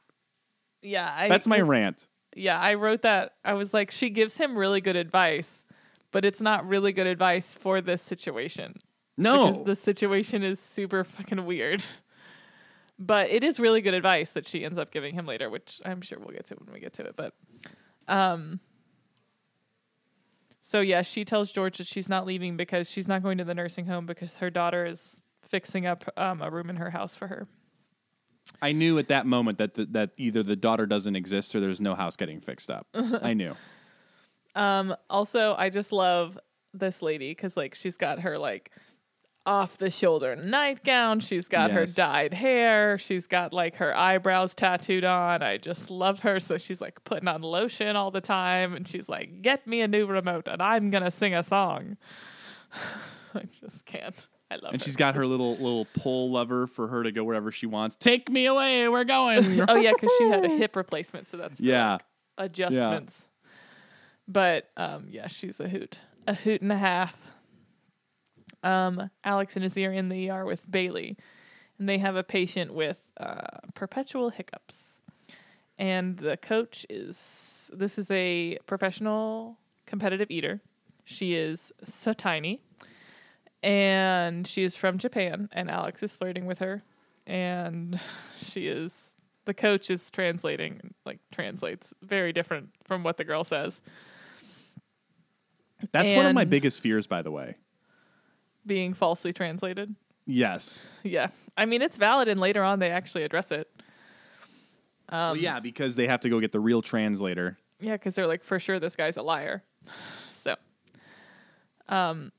Yeah. 0.81 1.07
I, 1.15 1.29
That's 1.29 1.45
my 1.45 1.61
rant. 1.61 2.07
Yeah, 2.35 2.59
I 2.59 2.73
wrote 2.73 3.03
that. 3.03 3.33
I 3.45 3.53
was 3.53 3.75
like, 3.75 3.91
she 3.91 4.09
gives 4.09 4.37
him 4.37 4.57
really 4.57 4.81
good 4.81 4.95
advice, 4.95 5.65
but 6.11 6.25
it's 6.25 6.41
not 6.41 6.67
really 6.67 6.91
good 6.91 7.05
advice 7.05 7.53
for 7.53 7.79
this 7.79 8.01
situation. 8.01 8.75
No. 9.17 9.47
because 9.47 9.65
the 9.65 9.75
situation 9.75 10.41
is 10.41 10.59
super 10.59 11.03
fucking 11.03 11.45
weird. 11.45 11.83
But 12.97 13.29
it 13.29 13.43
is 13.43 13.59
really 13.59 13.81
good 13.81 13.93
advice 13.93 14.31
that 14.31 14.47
she 14.47 14.65
ends 14.65 14.79
up 14.79 14.91
giving 14.91 15.13
him 15.13 15.27
later, 15.27 15.49
which 15.49 15.79
I'm 15.85 16.01
sure 16.01 16.17
we'll 16.17 16.29
get 16.29 16.47
to 16.47 16.55
when 16.55 16.73
we 16.73 16.79
get 16.79 16.93
to 16.93 17.03
it. 17.03 17.15
But, 17.15 17.35
um, 18.07 18.59
so 20.59 20.81
yeah, 20.81 21.03
she 21.03 21.23
tells 21.23 21.51
George 21.51 21.77
that 21.77 21.85
she's 21.87 22.09
not 22.09 22.25
leaving 22.25 22.57
because 22.57 22.89
she's 22.89 23.07
not 23.07 23.21
going 23.21 23.37
to 23.37 23.43
the 23.43 23.53
nursing 23.53 23.85
home 23.85 24.07
because 24.07 24.37
her 24.37 24.49
daughter 24.49 24.85
is 24.85 25.21
fixing 25.43 25.85
up 25.85 26.03
um, 26.17 26.41
a 26.41 26.49
room 26.49 26.69
in 26.69 26.77
her 26.77 26.89
house 26.89 27.15
for 27.15 27.27
her. 27.27 27.47
I 28.61 28.71
knew 28.71 28.97
at 28.97 29.07
that 29.09 29.25
moment 29.25 29.57
that 29.57 29.73
the, 29.73 29.85
that 29.87 30.11
either 30.17 30.43
the 30.43 30.55
daughter 30.55 30.85
doesn't 30.85 31.15
exist 31.15 31.55
or 31.55 31.59
there's 31.59 31.81
no 31.81 31.95
house 31.95 32.15
getting 32.15 32.39
fixed 32.39 32.69
up. 32.69 32.87
I 32.93 33.33
knew. 33.33 33.55
Um, 34.55 34.95
also, 35.09 35.53
I 35.57 35.69
just 35.69 35.91
love 35.91 36.39
this 36.73 37.01
lady 37.01 37.31
because 37.31 37.57
like 37.57 37.75
she's 37.75 37.97
got 37.97 38.21
her 38.21 38.37
like 38.37 38.71
off 39.45 39.77
the 39.77 39.91
shoulder 39.91 40.35
nightgown. 40.35 41.19
She's 41.19 41.47
got 41.47 41.71
her 41.71 41.85
dyed 41.85 42.33
hair. 42.33 42.97
She's 42.97 43.27
got 43.27 43.53
like 43.53 43.75
her 43.75 43.95
eyebrows 43.95 44.55
tattooed 44.55 45.03
on. 45.03 45.43
I 45.43 45.57
just 45.57 45.91
love 45.91 46.21
her. 46.21 46.39
So 46.39 46.57
she's 46.57 46.81
like 46.81 47.03
putting 47.03 47.27
on 47.27 47.41
lotion 47.41 47.95
all 47.95 48.11
the 48.11 48.21
time, 48.21 48.73
and 48.73 48.87
she's 48.87 49.09
like, 49.09 49.41
"Get 49.41 49.67
me 49.67 49.81
a 49.81 49.87
new 49.87 50.05
remote, 50.05 50.47
and 50.47 50.61
I'm 50.61 50.89
gonna 50.89 51.11
sing 51.11 51.35
a 51.35 51.43
song." 51.43 51.97
I 53.35 53.43
just 53.61 53.85
can't. 53.85 54.27
I 54.51 54.55
love 54.55 54.73
And 54.73 54.81
her. 54.81 54.85
she's 54.85 54.95
got 54.95 55.15
her 55.15 55.25
little 55.25 55.55
little 55.55 55.85
pull 55.99 56.31
lever 56.31 56.67
for 56.67 56.87
her 56.87 57.03
to 57.03 57.11
go 57.11 57.23
wherever 57.23 57.51
she 57.51 57.65
wants. 57.65 57.95
Take 57.95 58.29
me 58.29 58.45
away. 58.45 58.87
We're 58.87 59.03
going. 59.03 59.39
oh 59.67 59.75
yeah, 59.75 59.93
because 59.93 60.11
she 60.17 60.25
had 60.25 60.45
a 60.45 60.49
hip 60.49 60.75
replacement, 60.75 61.27
so 61.27 61.37
that's 61.37 61.59
yeah. 61.59 61.93
like, 61.93 62.01
adjustments. 62.37 63.27
But 64.27 64.69
um, 64.77 65.07
yeah, 65.09 65.27
she's 65.27 65.59
a 65.59 65.67
hoot, 65.67 65.99
a 66.27 66.33
hoot 66.33 66.61
and 66.61 66.71
a 66.71 66.77
half. 66.77 67.15
Um, 68.63 69.09
Alex 69.23 69.55
and 69.55 69.65
Azir 69.65 69.95
in 69.95 70.09
the 70.09 70.29
ER 70.29 70.45
with 70.45 70.69
Bailey, 70.69 71.17
and 71.77 71.87
they 71.87 71.99
have 71.99 72.15
a 72.15 72.23
patient 72.23 72.73
with 72.73 73.01
uh, 73.17 73.59
perpetual 73.73 74.29
hiccups. 74.29 74.99
And 75.77 76.17
the 76.17 76.37
coach 76.37 76.85
is 76.89 77.69
this 77.73 77.97
is 77.97 78.09
a 78.09 78.57
professional 78.65 79.57
competitive 79.85 80.31
eater. 80.31 80.61
She 81.03 81.35
is 81.35 81.71
so 81.83 82.13
tiny, 82.13 82.61
and 83.65 84.45
she 84.47 84.63
is 84.63 84.75
from 84.77 84.97
Japan. 84.97 85.49
And 85.51 85.69
Alex 85.69 86.01
is 86.03 86.15
flirting 86.15 86.45
with 86.45 86.59
her, 86.59 86.83
and 87.27 87.99
she 88.41 88.67
is 88.67 89.11
the 89.45 89.53
coach 89.53 89.89
is 89.91 90.09
translating 90.09 90.93
like 91.05 91.19
translates 91.31 91.93
very 92.01 92.33
different 92.33 92.69
from 92.85 93.03
what 93.03 93.17
the 93.17 93.23
girl 93.23 93.43
says 93.43 93.81
That's 95.91 96.11
one 96.13 96.25
of 96.25 96.33
my 96.33 96.45
biggest 96.45 96.81
fears, 96.81 97.05
by 97.05 97.21
the 97.21 97.29
way. 97.31 97.55
being 98.65 98.93
falsely 98.95 99.31
translated 99.33 99.93
Yes. 100.25 100.87
yeah 101.03 101.27
i 101.55 101.65
mean 101.67 101.83
it's 101.83 101.97
valid 101.99 102.27
and 102.27 102.39
later 102.41 102.63
on 102.63 102.79
they 102.79 102.89
actually 102.89 103.23
address 103.23 103.51
it 103.51 103.69
Um, 105.09 105.19
well, 105.19 105.37
yeah, 105.37 105.59
because 105.59 105.95
they 105.95 106.07
have 106.07 106.21
to 106.21 106.29
go 106.29 106.39
get 106.39 106.51
the 106.51 106.59
real 106.59 106.81
translator. 106.81 107.59
yeah 107.79 107.93
because 107.93 108.15
they're 108.15 108.25
like 108.25 108.43
for 108.43 108.59
sure 108.59 108.79
this 108.79 108.95
guy's 108.95 109.17
a 109.17 109.21
liar 109.21 109.61
so 110.31 110.55
um 111.89 112.31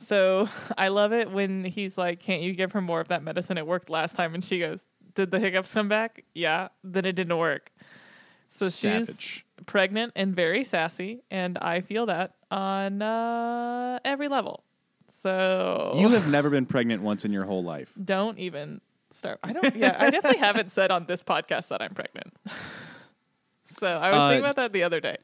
so 0.00 0.48
i 0.78 0.88
love 0.88 1.12
it 1.12 1.30
when 1.30 1.62
he's 1.64 1.96
like 1.98 2.18
can't 2.20 2.42
you 2.42 2.52
give 2.54 2.72
her 2.72 2.80
more 2.80 3.00
of 3.00 3.08
that 3.08 3.22
medicine 3.22 3.56
it 3.58 3.66
worked 3.66 3.88
last 3.90 4.16
time 4.16 4.34
and 4.34 4.42
she 4.44 4.58
goes 4.58 4.86
did 5.14 5.30
the 5.30 5.38
hiccups 5.38 5.72
come 5.74 5.88
back 5.88 6.24
yeah 6.34 6.68
then 6.82 7.04
it 7.04 7.12
didn't 7.12 7.36
work 7.36 7.70
so 8.48 8.68
she's 8.68 9.42
pregnant 9.66 10.12
and 10.16 10.34
very 10.34 10.64
sassy 10.64 11.20
and 11.30 11.56
i 11.58 11.80
feel 11.80 12.06
that 12.06 12.34
on 12.50 13.02
uh, 13.02 13.98
every 14.04 14.26
level 14.28 14.64
so 15.12 15.92
You 15.96 16.08
have 16.10 16.30
never 16.30 16.48
been 16.50 16.64
pregnant 16.66 17.02
once 17.02 17.24
in 17.24 17.32
your 17.32 17.44
whole 17.44 17.62
life. 17.62 17.92
don't 18.02 18.38
even 18.38 18.80
start. 19.10 19.38
I 19.42 19.52
don't. 19.52 19.74
Yeah, 19.76 19.94
I 19.98 20.08
definitely 20.08 20.38
haven't 20.38 20.70
said 20.70 20.90
on 20.90 21.04
this 21.06 21.22
podcast 21.24 21.68
that 21.68 21.82
I'm 21.82 21.92
pregnant. 21.92 22.32
so 23.66 23.86
I 23.86 24.10
was 24.10 24.18
Uh, 24.18 24.28
thinking 24.30 24.44
about 24.44 24.56
that 24.56 24.72
the 24.72 24.82
other 24.84 25.00
day. 25.00 25.16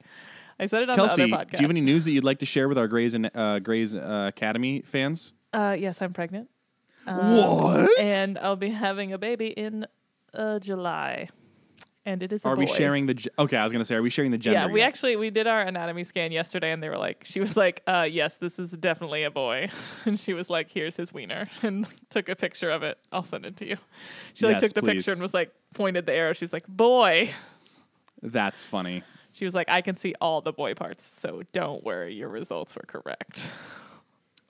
I 0.58 0.66
said 0.66 0.82
it 0.82 0.90
on 0.90 0.96
Kelsey, 0.96 1.26
the 1.26 1.34
other 1.34 1.44
podcast. 1.44 1.50
Do 1.50 1.56
you 1.58 1.64
have 1.64 1.70
any 1.70 1.80
news 1.82 2.04
that 2.04 2.12
you'd 2.12 2.24
like 2.24 2.38
to 2.38 2.46
share 2.46 2.68
with 2.68 2.78
our 2.78 2.88
Grey's, 2.88 3.14
and 3.14 3.30
uh, 3.34 3.58
Grey's 3.58 3.94
uh, 3.94 4.26
Academy 4.28 4.80
fans? 4.82 5.34
Uh, 5.52 5.76
yes, 5.78 6.00
I'm 6.02 6.12
pregnant, 6.12 6.48
what? 7.04 7.90
and 8.00 8.38
I'll 8.38 8.56
be 8.56 8.70
having 8.70 9.12
a 9.12 9.18
baby 9.18 9.48
in 9.48 9.86
uh, 10.34 10.58
July, 10.58 11.28
and 12.04 12.22
it 12.22 12.32
is. 12.32 12.44
A 12.44 12.48
are 12.48 12.56
we 12.56 12.66
sharing 12.66 13.06
the? 13.06 13.28
Okay, 13.38 13.56
I 13.56 13.64
was 13.64 13.72
gonna 13.72 13.84
say, 13.84 13.94
are 13.96 14.02
we 14.02 14.10
sharing 14.10 14.30
the 14.30 14.38
gender? 14.38 14.60
Yeah, 14.60 14.66
we 14.66 14.80
yet? 14.80 14.88
actually 14.88 15.16
we 15.16 15.30
did 15.30 15.46
our 15.46 15.60
anatomy 15.60 16.04
scan 16.04 16.32
yesterday, 16.32 16.72
and 16.72 16.82
they 16.82 16.88
were 16.88 16.98
like, 16.98 17.24
she 17.24 17.40
was 17.40 17.56
like, 17.56 17.82
uh, 17.86 18.06
"Yes, 18.10 18.36
this 18.38 18.58
is 18.58 18.70
definitely 18.72 19.24
a 19.24 19.30
boy," 19.30 19.68
and 20.04 20.18
she 20.18 20.32
was 20.32 20.48
like, 20.50 20.70
"Here's 20.70 20.96
his 20.96 21.12
wiener," 21.12 21.46
and 21.62 21.86
took 22.10 22.28
a 22.28 22.36
picture 22.36 22.70
of 22.70 22.82
it. 22.82 22.98
I'll 23.12 23.22
send 23.22 23.44
it 23.44 23.56
to 23.58 23.66
you. 23.66 23.76
She 24.34 24.46
like 24.46 24.54
Yes, 24.54 24.62
took 24.62 24.74
the 24.74 24.80
please. 24.82 24.94
picture 25.04 25.12
and 25.12 25.20
was 25.20 25.34
like, 25.34 25.52
pointed 25.74 26.06
the 26.06 26.12
arrow. 26.14 26.32
She 26.32 26.44
was 26.44 26.52
like, 26.52 26.66
"Boy." 26.66 27.30
That's 28.22 28.64
funny. 28.64 29.02
She 29.36 29.44
was 29.44 29.54
like, 29.54 29.68
I 29.68 29.82
can 29.82 29.98
see 29.98 30.14
all 30.18 30.40
the 30.40 30.50
boy 30.50 30.72
parts, 30.72 31.04
so 31.04 31.42
don't 31.52 31.84
worry, 31.84 32.14
your 32.14 32.30
results 32.30 32.74
were 32.74 32.86
correct. 32.86 33.46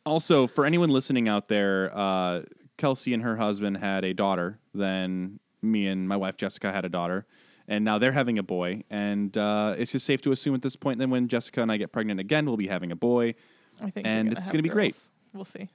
Also, 0.05 0.46
for 0.46 0.64
anyone 0.64 0.90
listening 0.90 1.29
out 1.29 1.49
there, 1.49 1.90
uh, 1.92 2.42
Kelsey 2.77 3.12
and 3.12 3.25
her 3.25 3.35
husband 3.35 3.79
had 3.79 4.05
a 4.05 4.14
daughter. 4.14 4.61
Then 4.72 5.40
me 5.61 5.88
and 5.88 6.09
my 6.09 6.14
wife 6.14 6.37
Jessica 6.37 6.70
had 6.70 6.85
a 6.85 6.88
daughter, 6.88 7.27
and 7.66 7.85
now 7.85 7.99
they're 7.99 8.12
having 8.12 8.38
a 8.38 8.44
boy. 8.44 8.85
And 8.88 9.37
uh, 9.37 9.75
it's 9.77 9.90
just 9.90 10.07
safe 10.07 10.22
to 10.22 10.31
assume 10.31 10.55
at 10.55 10.62
this 10.62 10.77
point 10.77 11.01
that 11.01 11.09
when 11.09 11.27
Jessica 11.27 11.62
and 11.62 11.72
I 11.72 11.79
get 11.79 11.90
pregnant 11.90 12.20
again, 12.20 12.46
we'll 12.46 12.57
be 12.57 12.68
having 12.68 12.92
a 12.92 12.96
boy. 12.96 13.35
I 13.81 13.90
think, 13.90 14.07
And 14.07 14.29
we're 14.29 14.37
it's 14.37 14.53
gonna 14.53 14.62
be 14.62 14.68
great. 14.68 14.96
We'll 15.33 15.44
see. 15.44 15.68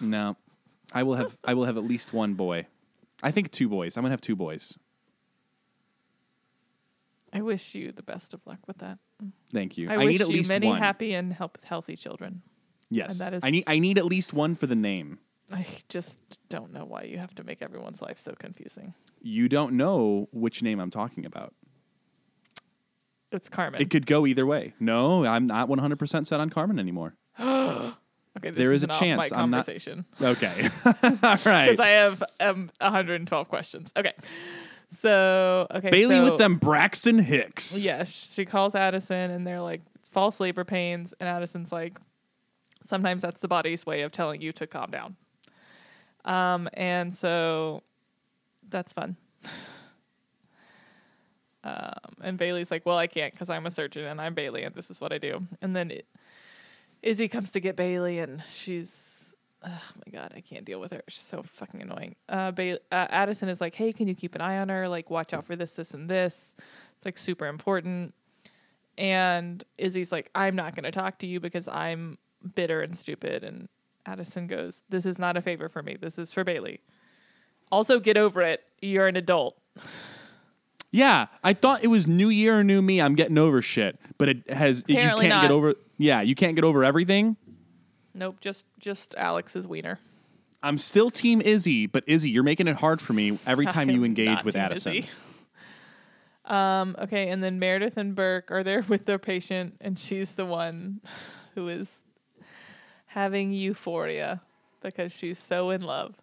No, 0.00 0.36
I 0.92 1.02
will 1.02 1.16
have 1.16 1.36
I 1.44 1.54
will 1.54 1.64
have 1.64 1.76
at 1.76 1.82
least 1.82 2.12
one 2.12 2.34
boy. 2.34 2.68
I 3.24 3.32
think 3.32 3.50
two 3.50 3.68
boys. 3.68 3.96
I'm 3.96 4.04
gonna 4.04 4.12
have 4.12 4.20
two 4.20 4.36
boys. 4.36 4.78
I 7.32 7.40
wish 7.40 7.74
you 7.74 7.92
the 7.92 8.02
best 8.02 8.34
of 8.34 8.40
luck 8.46 8.58
with 8.66 8.78
that. 8.78 8.98
Thank 9.52 9.78
you. 9.78 9.88
I, 9.90 9.94
I, 9.94 9.96
wish 9.98 10.06
need 10.08 10.20
at 10.22 10.28
you 10.28 10.34
least 10.34 10.48
many 10.48 10.66
one. 10.66 10.78
happy 10.78 11.14
and 11.14 11.32
help 11.32 11.58
healthy 11.64 11.96
children. 11.96 12.42
yes, 12.90 13.12
and 13.12 13.20
that 13.20 13.36
is- 13.36 13.44
I 13.44 13.50
need 13.50 13.64
I 13.66 13.78
need 13.78 13.98
at 13.98 14.04
least 14.04 14.32
one 14.32 14.54
for 14.54 14.66
the 14.66 14.76
name. 14.76 15.18
I 15.50 15.66
just 15.88 16.18
don't 16.48 16.72
know 16.72 16.84
why 16.84 17.02
you 17.02 17.18
have 17.18 17.34
to 17.34 17.44
make 17.44 17.60
everyone's 17.62 18.00
life 18.00 18.18
so 18.18 18.34
confusing. 18.38 18.94
You 19.20 19.48
don't 19.48 19.74
know 19.74 20.28
which 20.32 20.62
name 20.62 20.80
I'm 20.80 20.90
talking 20.90 21.26
about. 21.26 21.54
It's 23.30 23.48
Carmen. 23.48 23.80
It 23.80 23.90
could 23.90 24.06
go 24.06 24.26
either 24.26 24.44
way. 24.46 24.74
No, 24.78 25.24
I'm 25.24 25.46
not 25.46 25.68
100% 25.68 26.26
set 26.26 26.40
on 26.40 26.50
Carmen 26.50 26.78
anymore. 26.78 27.14
okay, 27.40 27.92
this 28.42 28.56
there 28.56 28.72
is 28.72 28.82
an 28.82 28.90
a 28.90 28.94
chance 28.94 29.32
I'm 29.32 29.50
not- 29.50 29.68
Okay. 29.68 30.68
All 30.86 31.38
right. 31.44 31.66
because 31.70 31.80
I 31.80 31.88
have 31.88 32.22
um 32.40 32.70
112 32.80 33.48
questions. 33.48 33.92
Okay, 33.96 34.12
so 34.92 35.66
okay, 35.70 35.90
Bailey 35.90 36.16
so- 36.16 36.30
with 36.30 36.38
them 36.38 36.56
Braxton 36.56 37.18
Hicks. 37.18 37.82
Yes, 37.84 38.34
she 38.34 38.44
calls 38.44 38.74
Addison, 38.74 39.30
and 39.30 39.46
they're 39.46 39.60
like, 39.60 39.80
it's 39.94 40.08
false 40.08 40.38
labor 40.38 40.64
pains. 40.64 41.14
And 41.18 41.28
Addison's 41.28 41.72
like, 41.72 41.98
sometimes 42.84 43.22
that's 43.22 43.40
the 43.40 43.48
body's 43.48 43.86
way 43.86 44.02
of 44.02 44.12
telling 44.12 44.40
you 44.40 44.52
to 44.52 44.66
calm 44.66 44.90
down. 44.90 45.16
Um, 46.24 46.68
and 46.74 47.14
so 47.14 47.82
that's 48.68 48.92
fun. 48.92 49.16
um, 51.64 51.92
and 52.22 52.38
Bailey's 52.38 52.70
like, 52.70 52.86
"Well, 52.86 52.98
I 52.98 53.06
can't 53.06 53.32
because 53.32 53.50
I'm 53.50 53.66
a 53.66 53.70
surgeon 53.70 54.04
and 54.04 54.20
I'm 54.20 54.34
Bailey 54.34 54.62
and 54.62 54.74
this 54.74 54.90
is 54.90 55.00
what 55.00 55.12
I 55.12 55.18
do." 55.18 55.46
And 55.60 55.74
then 55.74 55.90
it, 55.90 56.06
Izzie 57.02 57.28
comes 57.28 57.50
to 57.52 57.60
get 57.60 57.76
Bailey 57.76 58.18
and 58.18 58.42
she's, 58.48 58.88
oh 59.64 59.82
my 60.04 60.12
god, 60.12 60.32
I 60.36 60.40
can't 60.40 60.64
deal 60.64 60.80
with 60.80 60.92
her. 60.92 61.02
She's 61.08 61.22
so 61.22 61.42
fucking 61.42 61.80
annoying. 61.82 62.16
Uh, 62.28 62.50
ba- 62.50 62.80
uh, 62.90 63.06
Addison 63.10 63.48
is 63.48 63.60
like, 63.60 63.74
"Hey, 63.74 63.92
can 63.92 64.08
you 64.08 64.14
keep 64.14 64.34
an 64.34 64.40
eye 64.40 64.58
on 64.58 64.68
her? 64.68 64.88
Like, 64.88 65.10
watch 65.10 65.32
out 65.32 65.44
for 65.44 65.56
this, 65.56 65.74
this, 65.74 65.94
and 65.94 66.08
this. 66.08 66.54
It's 66.96 67.04
like 67.04 67.18
super 67.18 67.46
important." 67.46 68.14
And 68.98 69.64
Izzie's 69.78 70.12
like, 70.12 70.30
"I'm 70.34 70.54
not 70.56 70.74
going 70.74 70.84
to 70.84 70.90
talk 70.90 71.18
to 71.20 71.26
you 71.26 71.40
because 71.40 71.68
I'm 71.68 72.18
bitter 72.54 72.80
and 72.82 72.96
stupid." 72.96 73.44
And 73.44 73.68
Addison 74.06 74.46
goes, 74.46 74.82
"This 74.88 75.06
is 75.06 75.18
not 75.18 75.36
a 75.36 75.42
favor 75.42 75.68
for 75.68 75.82
me. 75.82 75.96
This 76.00 76.18
is 76.18 76.32
for 76.32 76.44
Bailey." 76.44 76.80
Also, 77.70 77.98
get 78.00 78.16
over 78.16 78.42
it. 78.42 78.62
You're 78.80 79.06
an 79.06 79.16
adult. 79.16 79.56
Yeah, 80.94 81.28
I 81.42 81.54
thought 81.54 81.82
it 81.82 81.86
was 81.86 82.06
New 82.06 82.28
Year, 82.28 82.62
New 82.62 82.82
Me. 82.82 83.00
I'm 83.00 83.14
getting 83.14 83.38
over 83.38 83.62
shit, 83.62 83.98
but 84.18 84.28
it 84.28 84.50
has. 84.50 84.80
Apparently 84.80 85.24
you 85.24 85.30
can't 85.30 85.42
not. 85.42 85.48
get 85.48 85.50
over. 85.50 85.74
Yeah, 85.96 86.20
you 86.20 86.34
can't 86.34 86.54
get 86.54 86.64
over 86.64 86.84
everything. 86.84 87.38
Nope, 88.14 88.40
just 88.40 88.66
just 88.78 89.14
Alex's 89.16 89.66
wiener. 89.66 89.98
I'm 90.62 90.78
still 90.78 91.10
Team 91.10 91.40
Izzie, 91.40 91.86
but 91.86 92.04
Izzie, 92.06 92.30
you're 92.30 92.44
making 92.44 92.68
it 92.68 92.76
hard 92.76 93.00
for 93.00 93.12
me 93.12 93.38
every 93.46 93.66
time 93.76 93.90
you 93.90 94.04
engage 94.04 94.44
with 94.44 94.54
Addison. 94.54 94.96
Izzie. 94.96 95.10
Um, 96.44 96.96
okay, 96.98 97.28
and 97.28 97.42
then 97.42 97.58
Meredith 97.58 97.96
and 97.96 98.14
Burke 98.14 98.50
are 98.50 98.62
there 98.62 98.82
with 98.88 99.06
their 99.06 99.18
patient, 99.18 99.76
and 99.80 99.98
she's 99.98 100.34
the 100.34 100.46
one 100.46 101.00
who 101.54 101.68
is 101.68 102.00
having 103.06 103.52
euphoria 103.52 104.40
because 104.80 105.12
she's 105.12 105.38
so 105.38 105.70
in 105.70 105.82
love. 105.82 106.14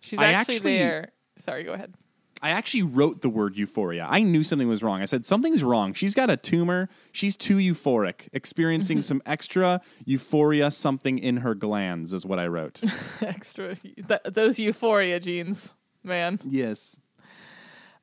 She's 0.00 0.18
I 0.18 0.32
actually, 0.32 0.56
actually- 0.56 0.78
there. 0.78 1.12
Sorry, 1.36 1.64
go 1.64 1.72
ahead. 1.72 1.94
I 2.42 2.50
actually 2.50 2.82
wrote 2.82 3.22
the 3.22 3.28
word 3.28 3.56
euphoria. 3.56 4.04
I 4.10 4.22
knew 4.22 4.42
something 4.42 4.66
was 4.68 4.82
wrong. 4.82 5.00
I 5.00 5.04
said 5.04 5.24
something's 5.24 5.62
wrong. 5.62 5.94
She's 5.94 6.14
got 6.14 6.28
a 6.28 6.36
tumor. 6.36 6.88
She's 7.12 7.36
too 7.36 7.58
euphoric, 7.58 8.28
experiencing 8.32 9.00
some 9.02 9.22
extra 9.24 9.80
euphoria 10.04 10.70
something 10.72 11.18
in 11.18 11.38
her 11.38 11.54
glands 11.54 12.12
is 12.12 12.26
what 12.26 12.38
I 12.40 12.48
wrote. 12.48 12.80
Extra 13.22 13.76
th- 13.76 14.20
those 14.24 14.58
euphoria 14.58 15.20
genes, 15.20 15.72
man. 16.02 16.40
yes. 16.44 16.98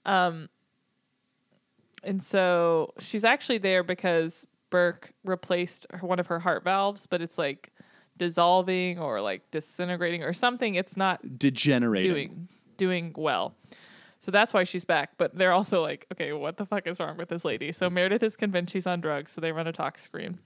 Um, 0.06 0.48
And 2.04 2.24
so 2.24 2.94
she's 3.00 3.26
actually 3.26 3.58
there 3.58 3.84
because 3.84 4.48
Burke 4.70 5.12
replaced 5.26 5.86
her, 5.92 6.08
one 6.08 6.20
of 6.20 6.28
her 6.28 6.40
heart 6.40 6.64
valves, 6.64 7.08
but 7.08 7.22
it's 7.22 7.38
like 7.38 7.74
dissolving 8.16 9.00
or 9.00 9.20
like 9.20 9.52
disintegrating 9.52 10.24
or 10.24 10.32
something. 10.34 10.76
It's 10.76 10.96
not 10.96 11.38
Degenerating. 11.38 12.10
doing 12.12 12.48
doing 12.78 13.14
well. 13.18 13.56
So 14.20 14.32
that's 14.32 14.54
why 14.54 14.66
she's 14.66 14.86
back. 14.86 15.12
But 15.18 15.36
they're 15.36 15.52
also 15.52 15.82
like, 15.82 16.06
okay, 16.12 16.34
what 16.34 16.58
the 16.58 16.66
fuck 16.66 16.88
is 16.88 17.00
wrong 17.00 17.18
with 17.18 17.30
this 17.30 17.46
lady? 17.46 17.72
So 17.72 17.90
Meredith 17.90 18.22
is 18.24 18.36
convinced 18.36 18.74
she's 18.74 18.86
on 18.88 19.02
drugs, 19.02 19.32
so 19.32 19.42
they 19.42 19.52
run 19.52 19.66
a 19.68 19.72
tox 19.72 20.02
screen. 20.02 20.40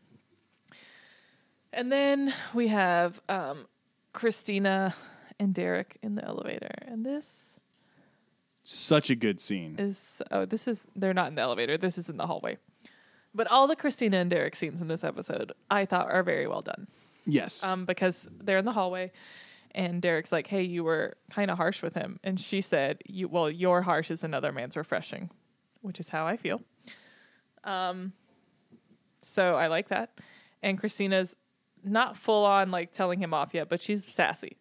And 1.71 1.91
then 1.91 2.33
we 2.53 2.67
have 2.67 3.21
um, 3.29 3.65
Cristina 4.13 4.93
and 5.39 5.53
Derek 5.53 5.97
in 6.03 6.15
the 6.15 6.23
elevator, 6.23 6.69
and 6.83 7.03
this 7.03 7.57
Such 8.63 9.09
a 9.09 9.15
good 9.15 9.41
scene. 9.41 9.75
is 9.79 10.21
oh, 10.31 10.45
this 10.45 10.67
is 10.67 10.85
they're 10.95 11.15
not 11.15 11.27
in 11.29 11.35
the 11.35 11.41
elevator. 11.41 11.75
This 11.77 11.97
is 11.97 12.09
in 12.09 12.17
the 12.17 12.27
hallway. 12.27 12.57
But 13.33 13.47
all 13.47 13.65
the 13.67 13.75
Cristina 13.75 14.17
and 14.17 14.29
Derek 14.29 14.55
scenes 14.55 14.81
in 14.83 14.87
this 14.87 15.03
episode, 15.03 15.53
I 15.71 15.85
thought 15.85 16.11
are 16.11 16.21
very 16.21 16.45
well 16.45 16.61
done. 16.61 16.87
Yes. 17.25 17.63
Um, 17.63 17.85
because 17.85 18.29
they're 18.39 18.59
in 18.59 18.65
the 18.65 18.71
hallway, 18.73 19.11
and 19.75 20.01
Derek's 20.01 20.31
like, 20.31 20.47
"Hey, 20.47 20.63
you 20.63 20.83
were 20.83 21.13
kind 21.29 21.49
of 21.49 21.57
harsh 21.57 21.81
with 21.81 21.93
him," 21.93 22.19
and 22.23 22.39
she 22.39 22.61
said, 22.61 23.01
"You 23.07 23.27
well, 23.27 23.49
your 23.49 23.81
harsh 23.81 24.11
is 24.11 24.23
another 24.23 24.51
man's 24.51 24.77
refreshing," 24.77 25.29
which 25.81 25.99
is 25.99 26.09
how 26.09 26.25
I 26.25 26.37
feel. 26.37 26.61
Um, 27.63 28.13
so 29.21 29.55
I 29.55 29.67
like 29.67 29.89
that, 29.89 30.17
and 30.61 30.77
Cristina's 30.77 31.35
not 31.83 32.17
full 32.17 32.45
on 32.45 32.71
like 32.71 32.91
telling 32.91 33.19
him 33.19 33.33
off 33.33 33.53
yet, 33.53 33.69
but 33.69 33.79
she's 33.79 34.05
sassy 34.05 34.57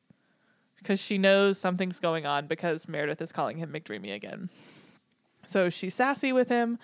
because 0.78 1.00
she 1.00 1.18
knows 1.18 1.58
something's 1.58 2.00
going 2.00 2.26
on 2.26 2.46
because 2.46 2.88
Meredith 2.88 3.20
is 3.22 3.32
calling 3.32 3.58
him 3.58 3.72
McDreamy 3.72 4.14
again. 4.14 4.50
So 5.46 5.70
she's 5.70 5.94
sassy 5.94 6.32
with 6.32 6.48
him 6.48 6.78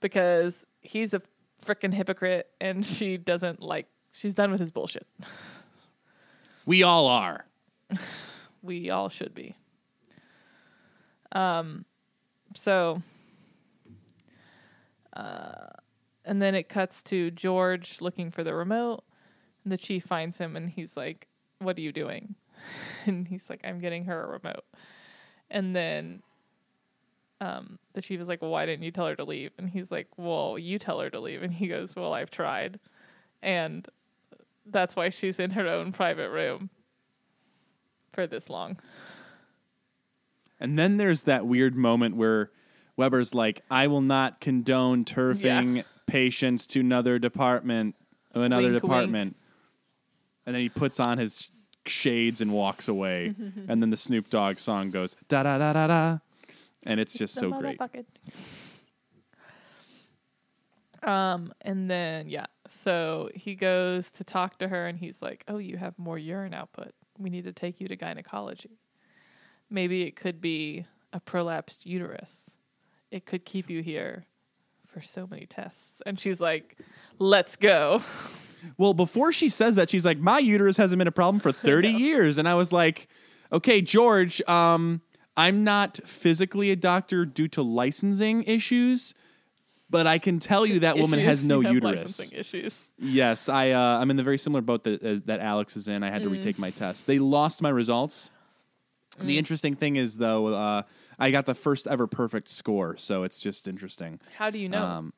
because 0.00 0.66
he's 0.80 1.14
a 1.14 1.22
freaking 1.64 1.94
hypocrite, 1.94 2.48
and 2.60 2.84
she 2.84 3.16
doesn't 3.16 3.62
like. 3.62 3.86
She's 4.10 4.34
done 4.34 4.50
with 4.50 4.60
his 4.60 4.70
bullshit. 4.70 5.06
we 6.66 6.82
all 6.82 7.06
are. 7.06 7.46
we 8.62 8.90
all 8.90 9.08
should 9.08 9.34
be. 9.34 9.54
Um, 11.32 11.84
so, 12.54 13.02
uh, 15.14 15.68
and 16.24 16.40
then 16.40 16.54
it 16.54 16.68
cuts 16.68 17.02
to 17.04 17.30
George 17.30 18.00
looking 18.00 18.30
for 18.30 18.44
the 18.44 18.54
remote, 18.54 19.04
and 19.64 19.72
the 19.72 19.78
chief 19.78 20.04
finds 20.04 20.38
him, 20.38 20.56
and 20.56 20.70
he's 20.70 20.96
like, 20.96 21.28
"What 21.58 21.76
are 21.78 21.80
you 21.82 21.92
doing?" 21.92 22.34
And 23.06 23.26
he's 23.26 23.50
like, 23.50 23.60
"I'm 23.64 23.80
getting 23.80 24.04
her 24.04 24.22
a 24.22 24.26
remote." 24.26 24.64
And 25.50 25.74
then, 25.74 26.22
um, 27.40 27.78
the 27.94 28.02
chief 28.02 28.20
is 28.20 28.28
like, 28.28 28.40
"Well, 28.42 28.50
why 28.50 28.66
didn't 28.66 28.84
you 28.84 28.92
tell 28.92 29.06
her 29.06 29.16
to 29.16 29.24
leave?" 29.24 29.52
And 29.58 29.70
he's 29.70 29.90
like, 29.90 30.08
"Well, 30.16 30.58
you 30.58 30.78
tell 30.78 31.00
her 31.00 31.10
to 31.10 31.18
leave." 31.20 31.42
And 31.42 31.52
he 31.52 31.66
goes, 31.66 31.96
"Well, 31.96 32.12
I've 32.12 32.30
tried," 32.30 32.78
and 33.42 33.88
that's 34.66 34.94
why 34.94 35.08
she's 35.08 35.40
in 35.40 35.50
her 35.52 35.66
own 35.66 35.92
private 35.92 36.30
room 36.30 36.70
for 38.12 38.26
this 38.26 38.48
long. 38.48 38.78
And 40.60 40.78
then 40.78 40.96
there's 40.96 41.24
that 41.24 41.46
weird 41.46 41.74
moment 41.74 42.16
where 42.16 42.50
Webber's 42.96 43.34
like, 43.34 43.62
I 43.70 43.86
will 43.86 44.00
not 44.00 44.40
condone 44.40 45.04
turfing 45.04 45.76
Yeah. 45.76 45.82
patients 46.06 46.66
to 46.68 46.80
another 46.80 47.18
department, 47.18 47.96
another 48.34 48.70
Wink, 48.70 48.82
department. 48.82 49.36
And 50.46 50.54
then 50.54 50.62
he 50.62 50.68
puts 50.68 51.00
on 51.00 51.18
his 51.18 51.50
shades 51.86 52.40
and 52.40 52.52
walks 52.52 52.86
away. 52.86 53.34
and 53.68 53.82
then 53.82 53.90
the 53.90 53.96
Snoop 53.96 54.30
Dogg 54.30 54.58
song 54.58 54.90
goes, 54.90 55.16
da 55.28 55.42
da 55.42 55.58
da 55.58 55.72
da 55.72 55.86
da. 55.86 56.18
And 56.84 57.00
it's 57.00 57.14
just 57.14 57.34
so 57.34 57.50
great. 57.52 57.80
Um, 61.02 61.52
and 61.62 61.90
then 61.90 62.28
yeah, 62.28 62.46
so 62.68 63.28
he 63.34 63.54
goes 63.54 64.12
to 64.12 64.24
talk 64.24 64.58
to 64.58 64.68
her, 64.68 64.86
and 64.86 64.98
he's 64.98 65.20
like, 65.20 65.44
"Oh, 65.48 65.58
you 65.58 65.76
have 65.76 65.98
more 65.98 66.16
urine 66.16 66.54
output. 66.54 66.92
We 67.18 67.30
need 67.30 67.44
to 67.44 67.52
take 67.52 67.80
you 67.80 67.88
to 67.88 67.96
gynecology. 67.96 68.78
Maybe 69.70 70.02
it 70.02 70.16
could 70.16 70.40
be 70.40 70.86
a 71.12 71.20
prolapsed 71.20 71.84
uterus. 71.84 72.56
It 73.10 73.26
could 73.26 73.44
keep 73.44 73.68
you 73.70 73.82
here 73.82 74.26
for 74.86 75.00
so 75.00 75.26
many 75.26 75.46
tests." 75.46 76.02
And 76.04 76.18
she's 76.18 76.40
like, 76.40 76.78
"Let's 77.18 77.56
go." 77.56 78.02
Well, 78.78 78.94
before 78.94 79.32
she 79.32 79.48
says 79.48 79.74
that, 79.74 79.90
she's 79.90 80.04
like, 80.04 80.18
"My 80.18 80.38
uterus 80.38 80.76
hasn't 80.76 80.98
been 80.98 81.08
a 81.08 81.12
problem 81.12 81.40
for 81.40 81.50
30 81.68 81.88
years," 81.88 82.38
and 82.38 82.48
I 82.48 82.54
was 82.54 82.70
like, 82.72 83.08
"Okay, 83.52 83.82
George, 83.82 84.40
um, 84.42 85.00
I'm 85.36 85.64
not 85.64 85.98
physically 86.04 86.70
a 86.70 86.76
doctor 86.76 87.24
due 87.24 87.48
to 87.48 87.62
licensing 87.62 88.42
issues, 88.44 89.14
but 89.92 90.06
I 90.08 90.18
can 90.18 90.40
tell 90.40 90.66
you 90.66 90.80
that 90.80 90.96
woman 90.96 91.20
has 91.20 91.44
no 91.44 91.60
You 91.60 91.66
have 91.66 91.74
uterus." 91.74 92.00
licensing 92.00 92.38
issues. 92.38 92.80
Yes, 92.98 93.48
I 93.48 93.70
uh, 93.70 94.00
I'm 94.00 94.10
in 94.10 94.16
the 94.16 94.24
very 94.24 94.38
similar 94.38 94.62
boat 94.62 94.82
that 94.84 95.02
as, 95.02 95.22
that 95.22 95.38
Alex 95.40 95.76
is 95.76 95.86
in. 95.86 96.02
I 96.02 96.10
had 96.10 96.22
to 96.24 96.28
Mm. 96.28 96.32
retake 96.32 96.58
my 96.58 96.70
test. 96.70 97.06
They 97.06 97.18
lost 97.20 97.62
my 97.62 97.68
results. 97.70 98.30
The 99.20 99.36
interesting 99.38 99.76
thing 99.76 99.96
is 99.96 100.16
though, 100.16 100.46
uh, 100.48 100.82
I 101.18 101.30
got 101.30 101.44
the 101.46 101.54
first 101.54 101.86
ever 101.86 102.06
perfect 102.06 102.48
score, 102.48 102.96
so 102.96 103.22
it's 103.24 103.40
just 103.40 103.68
interesting. 103.68 104.18
How 104.38 104.48
do 104.50 104.58
you 104.58 104.68
know? 104.70 104.84
Um, 104.84 105.12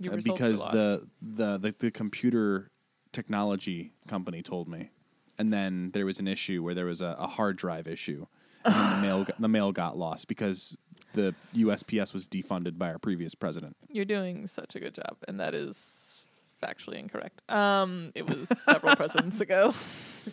your 0.00 0.12
uh, 0.12 0.16
results 0.16 0.40
were 0.40 0.46
because 0.48 0.60
lost? 0.60 0.72
the, 0.72 1.08
the 1.22 1.58
the 1.58 1.74
the 1.78 1.90
computer 1.90 2.70
technology 3.12 3.92
company 4.08 4.42
told 4.42 4.68
me, 4.68 4.90
and 5.38 5.52
then 5.52 5.90
there 5.92 6.04
was 6.04 6.18
an 6.18 6.26
issue 6.28 6.62
where 6.62 6.74
there 6.74 6.86
was 6.86 7.00
a, 7.00 7.14
a 7.18 7.26
hard 7.28 7.56
drive 7.56 7.86
issue, 7.86 8.26
and 8.64 8.74
then 8.74 8.90
the 8.90 9.00
mail 9.06 9.24
got, 9.24 9.40
the 9.40 9.48
mail 9.48 9.72
got 9.72 9.96
lost 9.96 10.26
because 10.28 10.76
the 11.16 11.34
USPS 11.54 12.12
was 12.12 12.28
defunded 12.28 12.78
by 12.78 12.92
our 12.92 12.98
previous 12.98 13.34
president. 13.34 13.76
You're 13.88 14.04
doing 14.04 14.46
such 14.46 14.76
a 14.76 14.80
good 14.80 14.94
job, 14.94 15.16
and 15.26 15.40
that 15.40 15.54
is 15.54 16.24
factually 16.62 16.98
incorrect. 16.98 17.42
Um, 17.50 18.12
it 18.14 18.28
was 18.28 18.48
several 18.48 18.94
presidents 18.96 19.40
ago. 19.40 19.74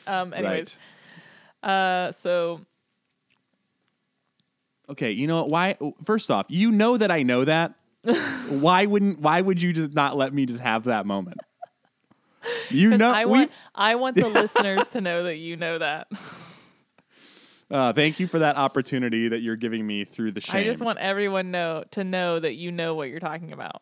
Um, 0.05 0.33
anyways, 0.33 0.77
uh, 1.63 2.11
so 2.11 2.61
Okay, 4.89 5.11
you 5.11 5.27
know? 5.27 5.45
Why? 5.45 5.77
First 6.03 6.29
off, 6.29 6.47
you 6.49 6.71
know 6.71 6.97
that 6.97 7.11
I 7.11 7.23
know 7.23 7.45
that. 7.45 7.73
why 8.49 8.85
wouldn't? 8.85 9.19
Why 9.19 9.41
would 9.41 9.61
you 9.61 9.71
just 9.71 9.93
not 9.93 10.17
let 10.17 10.33
me 10.33 10.45
just 10.45 10.59
have 10.59 10.83
that 10.85 11.05
moment? 11.05 11.37
You 12.69 12.97
know, 12.97 13.11
I 13.11 13.25
want 13.25 13.51
I 13.73 13.95
want 13.95 14.17
the 14.17 14.27
listeners 14.27 14.89
to 14.89 15.01
know 15.01 15.23
that 15.23 15.37
you 15.37 15.55
know 15.55 15.77
that. 15.77 16.07
Uh, 17.73 17.91
thank 17.91 18.19
you 18.19 18.27
for 18.27 18.37
that 18.37 18.55
opportunity 18.55 19.27
that 19.29 19.41
you're 19.41 19.55
giving 19.55 19.85
me 19.85 20.05
through 20.05 20.31
the 20.31 20.39
shame. 20.39 20.57
I 20.57 20.63
just 20.63 20.79
want 20.79 20.99
everyone 20.99 21.49
know 21.49 21.83
to 21.91 22.03
know 22.03 22.39
that 22.39 22.53
you 22.53 22.71
know 22.71 22.93
what 22.93 23.09
you're 23.09 23.19
talking 23.19 23.51
about. 23.51 23.81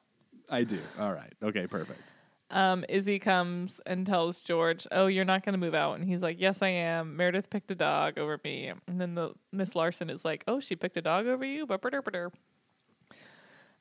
I 0.50 0.64
do. 0.64 0.80
All 0.98 1.12
right. 1.12 1.34
Okay. 1.44 1.68
Perfect. 1.68 2.16
Um, 2.52 2.86
Izzie 2.88 3.20
comes 3.20 3.82
and 3.86 4.06
tells 4.06 4.40
George, 4.40 4.88
"Oh, 4.94 5.08
you're 5.08 5.26
not 5.26 5.44
going 5.44 5.54
to 5.54 5.60
move 5.60 5.76
out," 5.76 6.00
and 6.00 6.08
he's 6.08 6.22
like, 6.22 6.40
"Yes, 6.40 6.62
I 6.62 6.70
am." 6.70 7.18
Meredith 7.18 7.50
picked 7.50 7.70
a 7.70 7.76
dog 7.76 8.18
over 8.18 8.40
me, 8.46 8.72
and 8.88 9.00
then 9.00 9.16
the 9.16 9.32
Miss 9.52 9.76
Larson 9.76 10.10
is 10.10 10.24
like, 10.24 10.46
"Oh, 10.48 10.62
she 10.62 10.78
picked 10.78 10.96
a 10.96 11.02
dog 11.02 11.28
over 11.28 11.44
you?" 11.44 11.66
But 11.66 11.82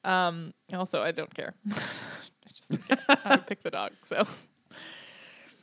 um. 0.05 0.55
Also, 0.73 1.03
I 1.03 1.13
don't 1.13 1.33
care. 1.33 1.55
I 1.71 1.77
just 2.53 2.73
I 3.27 3.37
would 3.37 3.47
pick 3.47 3.63
the 3.63 3.71
dog. 3.71 3.93
So 4.05 4.25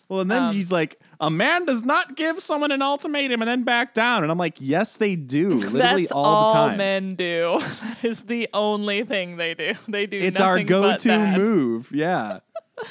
Well, 0.10 0.22
and 0.22 0.32
then 0.32 0.44
Um, 0.44 0.54
he's 0.56 0.72
like, 0.72 1.00
"A 1.20 1.30
man 1.30 1.66
does 1.66 1.84
not 1.84 2.16
give 2.16 2.40
someone 2.40 2.72
an 2.72 2.82
ultimatum 2.82 3.42
and 3.42 3.48
then 3.50 3.64
back 3.64 3.94
down." 3.94 4.24
And 4.24 4.32
I'm 4.32 4.38
like, 4.38 4.56
"Yes, 4.60 4.96
they 4.98 5.16
do, 5.18 5.50
literally 5.56 6.04
that's 6.04 6.12
all, 6.14 6.50
the 6.50 6.54
time. 6.56 6.78
men 6.78 7.16
do. 7.16 7.60
That 7.82 8.04
is 8.06 8.24
the 8.24 8.48
only 8.54 9.04
thing 9.04 9.36
they 9.38 9.54
do. 9.54 9.74
They 9.88 10.06
do. 10.06 10.18
it's 10.18 10.40
our 10.40 10.64
go-to 10.64 11.08
that. 11.10 11.38
move." 11.38 11.92
Yeah, 11.92 12.40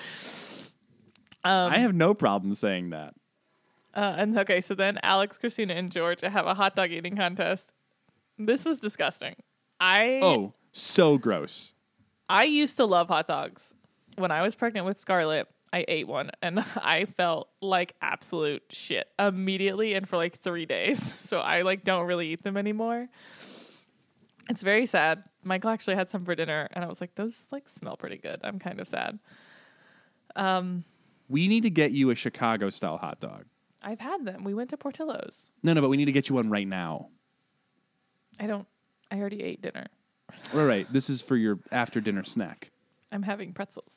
Um, 1.45 1.73
I 1.73 1.79
have 1.79 1.95
no 1.95 2.13
problem 2.13 2.55
saying 2.55 2.91
that. 2.91 3.15
Uh, 3.95 4.15
and 4.19 4.37
okay, 4.39 4.61
so 4.61 4.75
then 4.75 4.99
Alex, 5.03 5.39
Cristina, 5.39 5.75
and 5.75 5.91
George 5.93 6.21
have 6.23 6.45
a 6.47 6.55
hot 6.55 6.75
dog 6.75 6.91
eating 6.91 7.17
contest. 7.17 7.73
This 8.37 8.65
was 8.65 8.81
disgusting. 8.81 9.37
I 9.81 10.21
Oh, 10.23 10.53
so 10.73 11.17
gross. 11.19 11.73
I 12.29 12.45
used 12.45 12.77
to 12.79 12.85
love 12.85 13.09
hot 13.09 13.27
dogs. 13.27 13.73
When 14.19 14.31
I 14.31 14.43
was 14.43 14.55
pregnant 14.55 14.87
with 14.87 14.99
Scarlett, 14.99 15.47
I 15.77 15.85
ate 15.89 16.09
one 16.09 16.31
and 16.41 16.61
I 16.83 17.05
felt 17.05 17.51
like 17.61 17.95
absolute 18.01 18.63
shit 18.71 19.09
immediately 19.19 19.93
and 19.93 20.09
for 20.09 20.17
like 20.17 20.37
three 20.37 20.65
days. 20.67 21.15
So 21.27 21.41
I 21.41 21.63
like 21.63 21.83
don't 21.83 22.07
really 22.07 22.29
eat 22.29 22.45
them 22.45 22.57
anymore. 22.57 23.09
It's 24.49 24.63
very 24.63 24.87
sad. 24.87 25.25
Michael 25.43 25.71
actually 25.71 25.97
had 25.97 26.09
some 26.09 26.25
for 26.25 26.37
dinner 26.37 26.69
and 26.71 26.85
I 26.85 26.89
was 26.89 27.01
like, 27.01 27.17
those 27.17 27.47
like 27.51 27.69
smell 27.69 27.97
pretty 27.97 28.17
good. 28.17 28.41
I'm 28.45 28.61
kind 28.61 28.81
of 28.81 28.87
sad. 28.87 29.19
Um, 30.37 30.85
We 31.29 31.49
need 31.49 31.65
to 31.65 31.71
get 31.71 31.91
you 31.91 32.11
a 32.11 32.15
Chicago 32.15 32.71
style 32.71 32.97
hot 32.97 33.19
dog. 33.19 33.47
I've 33.83 33.99
had 33.99 34.25
them. 34.25 34.45
We 34.45 34.55
went 34.55 34.71
to 34.71 34.77
Portillo's. 34.77 35.51
No, 35.65 35.73
no, 35.73 35.81
but 35.81 35.89
we 35.91 35.97
need 35.97 36.05
to 36.05 36.13
get 36.13 36.29
you 36.29 36.37
one 36.37 36.49
right 36.49 36.69
now. 36.69 37.09
I 38.39 38.47
don't 38.47 38.69
I 39.11 39.19
already 39.19 39.43
ate 39.43 39.61
dinner. 39.63 39.87
All 40.55 40.65
right, 40.65 40.91
this 40.93 41.11
is 41.11 41.23
for 41.23 41.37
your 41.37 41.59
after 41.73 42.01
dinner 42.01 42.25
snack. 42.25 42.71
I'm 43.11 43.25
having 43.25 43.53
pretzels. 43.53 43.96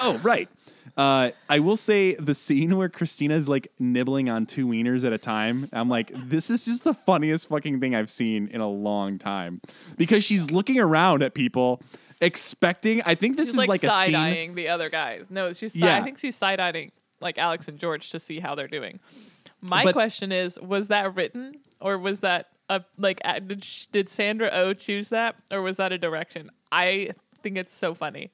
Oh, 0.00 0.18
right. 0.22 0.48
Uh, 0.96 1.30
I 1.48 1.60
will 1.60 1.76
say 1.76 2.14
the 2.16 2.34
scene 2.34 2.76
where 2.76 2.88
Cristina's 2.88 3.48
like 3.48 3.68
nibbling 3.78 4.28
on 4.28 4.46
two 4.46 4.66
wieners 4.66 5.04
at 5.06 5.12
a 5.12 5.18
time. 5.18 5.68
I'm 5.72 5.88
like, 5.88 6.10
this 6.28 6.50
is 6.50 6.64
just 6.64 6.82
the 6.84 6.94
funniest 6.94 7.48
fucking 7.48 7.78
thing 7.80 7.94
I've 7.94 8.10
seen 8.10 8.48
in 8.48 8.60
a 8.60 8.68
long 8.68 9.18
time 9.18 9.60
because 9.96 10.24
she's 10.24 10.50
looking 10.50 10.80
around 10.80 11.22
at 11.22 11.34
people, 11.34 11.80
expecting. 12.20 13.00
I 13.06 13.14
think 13.14 13.36
this 13.36 13.48
she's 13.48 13.54
is 13.54 13.58
like, 13.58 13.68
like, 13.68 13.84
a 13.84 13.90
scene. 13.90 14.14
eyeing 14.16 14.54
the 14.56 14.68
other 14.68 14.90
guys. 14.90 15.30
No, 15.30 15.52
she's 15.52 15.76
Yeah. 15.76 15.96
I 15.96 16.02
think 16.02 16.18
she's 16.18 16.34
side 16.36 16.58
eyeing 16.60 16.90
like 17.20 17.38
Alex 17.38 17.68
and 17.68 17.78
George 17.78 18.10
to 18.10 18.18
see 18.18 18.40
how 18.40 18.54
they're 18.54 18.66
doing. 18.68 18.98
My 19.60 19.84
But- 19.84 19.92
question 19.92 20.32
is, 20.32 20.58
was 20.60 20.88
that 20.88 21.14
written 21.14 21.56
or 21.80 21.96
was 21.98 22.20
that 22.20 22.48
a 22.68 22.82
like 22.96 23.20
did 23.46 23.66
did 23.92 24.08
Sandra 24.08 24.50
O 24.52 24.74
choose 24.74 25.08
that 25.10 25.36
or 25.52 25.62
was 25.62 25.76
that 25.78 25.92
a 25.92 25.98
direction? 25.98 26.50
I 26.72 27.10
think 27.42 27.56
it's 27.56 27.72
so 27.72 27.94
funny. 27.94 28.30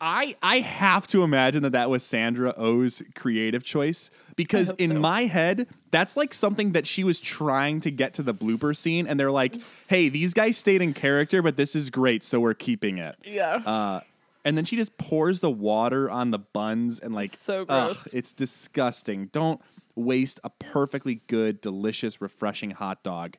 I 0.00 0.36
I 0.42 0.60
have 0.60 1.06
to 1.08 1.22
imagine 1.22 1.62
that 1.64 1.72
that 1.72 1.90
was 1.90 2.04
Sandra 2.04 2.54
Oh's 2.56 3.02
creative 3.14 3.64
choice 3.64 4.10
because 4.36 4.72
in 4.78 4.92
so. 4.92 4.98
my 4.98 5.22
head 5.22 5.66
that's 5.90 6.16
like 6.16 6.32
something 6.32 6.72
that 6.72 6.86
she 6.86 7.02
was 7.04 7.18
trying 7.18 7.80
to 7.80 7.90
get 7.90 8.14
to 8.14 8.22
the 8.22 8.34
blooper 8.34 8.76
scene 8.76 9.06
and 9.06 9.18
they're 9.18 9.30
like, 9.32 9.56
"Hey, 9.88 10.08
these 10.08 10.34
guys 10.34 10.56
stayed 10.56 10.82
in 10.82 10.94
character, 10.94 11.42
but 11.42 11.56
this 11.56 11.74
is 11.74 11.90
great, 11.90 12.22
so 12.22 12.38
we're 12.38 12.54
keeping 12.54 12.98
it." 12.98 13.16
Yeah. 13.24 13.56
Uh, 13.56 14.00
and 14.44 14.56
then 14.56 14.64
she 14.64 14.76
just 14.76 14.96
pours 14.96 15.40
the 15.40 15.50
water 15.50 16.10
on 16.10 16.30
the 16.30 16.38
buns 16.38 17.00
and 17.00 17.14
like, 17.14 17.30
So 17.34 17.66
ugh, 17.68 17.88
gross. 17.88 18.06
it's 18.14 18.32
disgusting. 18.32 19.26
Don't 19.26 19.60
waste 19.94 20.40
a 20.44 20.48
perfectly 20.50 21.20
good, 21.26 21.60
delicious, 21.60 22.20
refreshing 22.20 22.70
hot 22.70 23.02
dog. 23.02 23.36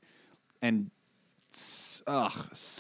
And 0.62 0.92
ugh, 2.08 2.32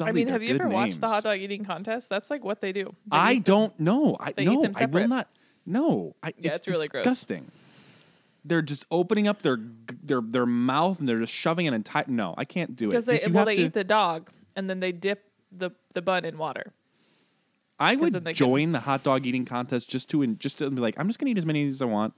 I 0.01 0.11
mean, 0.11 0.27
have 0.27 0.41
you 0.43 0.55
ever 0.55 0.67
watched 0.69 1.01
the 1.01 1.07
hot 1.07 1.23
dog 1.23 1.37
eating 1.39 1.65
contest? 1.65 2.09
That's 2.09 2.29
like 2.29 2.43
what 2.43 2.61
they 2.61 2.71
do. 2.71 2.95
They 3.11 3.17
I 3.17 3.37
don't 3.39 3.77
know. 3.79 4.17
I 4.19 4.31
They 4.31 4.45
no, 4.45 4.61
them 4.63 4.73
I 4.75 4.85
will 4.85 5.07
not. 5.07 5.27
No, 5.65 6.15
I, 6.23 6.29
Yeah, 6.37 6.49
it's, 6.49 6.57
it's 6.59 6.67
really 6.67 6.87
gross. 6.87 7.03
disgusting. 7.03 7.51
They're 8.45 8.61
just 8.61 8.85
opening 8.89 9.27
up 9.27 9.41
their 9.41 9.57
their 10.03 10.21
their 10.21 10.45
mouth 10.45 10.99
and 10.99 11.07
they're 11.09 11.19
just 11.19 11.33
shoving 11.33 11.67
an 11.67 11.73
entire. 11.73 12.05
No, 12.07 12.33
I 12.37 12.45
can't 12.45 12.75
do 12.75 12.85
it. 12.85 12.91
because 12.91 13.05
they 13.05 13.19
well 13.29 13.45
they 13.45 13.55
to- 13.55 13.61
eat 13.63 13.73
the 13.73 13.83
dog 13.83 14.29
and 14.55 14.69
then 14.69 14.79
they 14.79 14.91
dip 14.91 15.25
the 15.51 15.71
the 15.93 16.01
bun 16.01 16.25
in 16.25 16.37
water. 16.37 16.73
I 17.79 17.95
would 17.95 18.13
can- 18.23 18.33
join 18.33 18.71
the 18.71 18.79
hot 18.81 19.03
dog 19.03 19.25
eating 19.25 19.45
contest 19.45 19.89
just 19.89 20.09
to 20.11 20.25
just 20.35 20.59
to 20.59 20.69
be 20.69 20.81
like, 20.81 20.99
I'm 20.99 21.07
just 21.07 21.19
gonna 21.19 21.31
eat 21.31 21.37
as 21.37 21.45
many 21.45 21.67
as 21.67 21.81
I 21.81 21.85
want. 21.85 22.13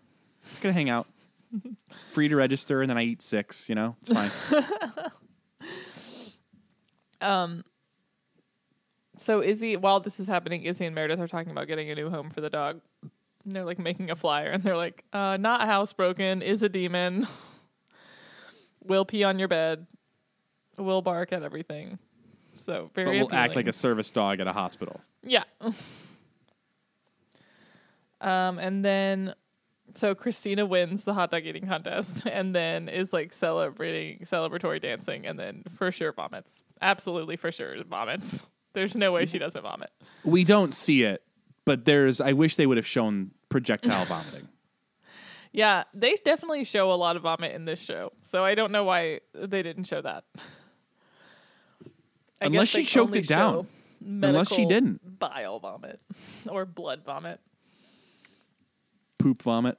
I'm 0.46 0.62
gonna 0.62 0.74
hang 0.74 0.90
out. 0.90 1.08
Free 2.10 2.30
to 2.30 2.36
register, 2.36 2.82
and 2.82 2.90
then 2.90 2.98
I 2.98 3.04
eat 3.04 3.22
six. 3.22 3.68
You 3.68 3.76
know, 3.76 3.96
it's 4.02 4.12
fine. 4.14 4.32
So 9.18 9.44
Izzie, 9.44 9.78
while 9.78 10.00
this 10.00 10.20
is 10.20 10.28
happening, 10.28 10.64
Izzie 10.64 10.86
and 10.86 10.96
Meredith 10.96 11.20
are 11.20 11.28
talking 11.28 11.52
about 11.52 11.68
getting 11.68 11.92
a 11.92 11.96
new 11.96 12.10
home 12.10 12.32
for 12.32 12.42
the 12.42 12.50
dog. 12.50 12.82
And 13.44 13.56
they're 13.56 13.66
like 13.66 13.80
making 13.80 14.10
a 14.10 14.16
flyer, 14.16 14.50
and 14.50 14.64
they're 14.64 14.78
like, 14.78 15.04
uh, 15.14 15.38
"Not 15.38 15.62
housebroken, 15.62 16.42
is 16.42 16.64
a 16.64 16.70
demon. 16.70 17.28
will 18.84 19.06
pee 19.06 19.24
on 19.24 19.40
your 19.40 19.48
bed. 19.48 19.88
Will 20.78 21.02
bark 21.02 21.34
at 21.34 21.44
everything." 21.44 22.00
So 22.58 22.92
very. 22.94 23.20
but 23.20 23.32
we'll 23.32 23.40
act 23.40 23.56
like 23.56 23.68
a 23.68 23.74
service 23.74 24.12
dog 24.12 24.40
at 24.40 24.48
a 24.48 24.54
hospital. 24.54 25.02
Yeah. 25.24 25.44
um, 28.22 28.60
and 28.60 28.86
then, 28.86 29.34
so 29.96 30.16
Cristina 30.16 30.66
wins 30.66 31.04
the 31.04 31.14
hot 31.14 31.32
dog 31.32 31.46
eating 31.46 31.68
contest, 31.68 32.26
and 32.32 32.56
then 32.56 32.90
is 32.90 33.14
like 33.14 33.34
celebrating 33.34 34.20
celebratory 34.20 34.82
dancing, 34.82 35.26
and 35.26 35.38
then 35.40 35.64
for 35.76 35.92
sure 35.92 36.12
vomits. 36.12 36.64
Absolutely 36.82 37.36
for 37.36 37.52
sure 37.52 37.84
vomits. 37.84 38.46
There's 38.74 38.96
no 38.96 39.12
way 39.12 39.26
she 39.26 39.38
doesn't 39.40 39.62
vomit. 39.62 39.90
We 40.24 40.44
don't 40.44 40.74
see 40.74 41.04
it, 41.04 41.24
but 41.66 41.86
there's. 41.86 42.22
I 42.22 42.34
wish 42.34 42.56
they 42.56 42.66
would 42.66 42.78
have 42.78 42.88
shown 42.88 43.32
projectile 43.50 44.06
vomiting. 44.06 44.48
Yeah, 45.54 45.84
they 45.94 46.16
definitely 46.24 46.64
show 46.64 46.94
a 46.94 46.96
lot 46.96 47.18
of 47.18 47.24
vomit 47.24 47.54
in 47.54 47.66
this 47.66 47.82
show, 47.82 48.14
so 48.24 48.42
I 48.42 48.56
don't 48.56 48.72
know 48.72 48.86
why 48.86 49.20
they 49.34 49.62
didn't 49.62 49.84
show 49.84 50.02
that. 50.02 50.24
I 52.42 52.46
Unless 52.46 52.70
she 52.70 52.84
choked 52.84 53.18
it 53.18 53.28
down. 53.28 53.68
Unless 54.00 54.54
she 54.54 54.66
didn't. 54.66 55.20
bile 55.20 55.60
vomit 55.60 56.00
or 56.48 56.66
blood 56.66 57.04
vomit. 57.06 57.42
Poop 59.22 59.42
vomit. 59.44 59.78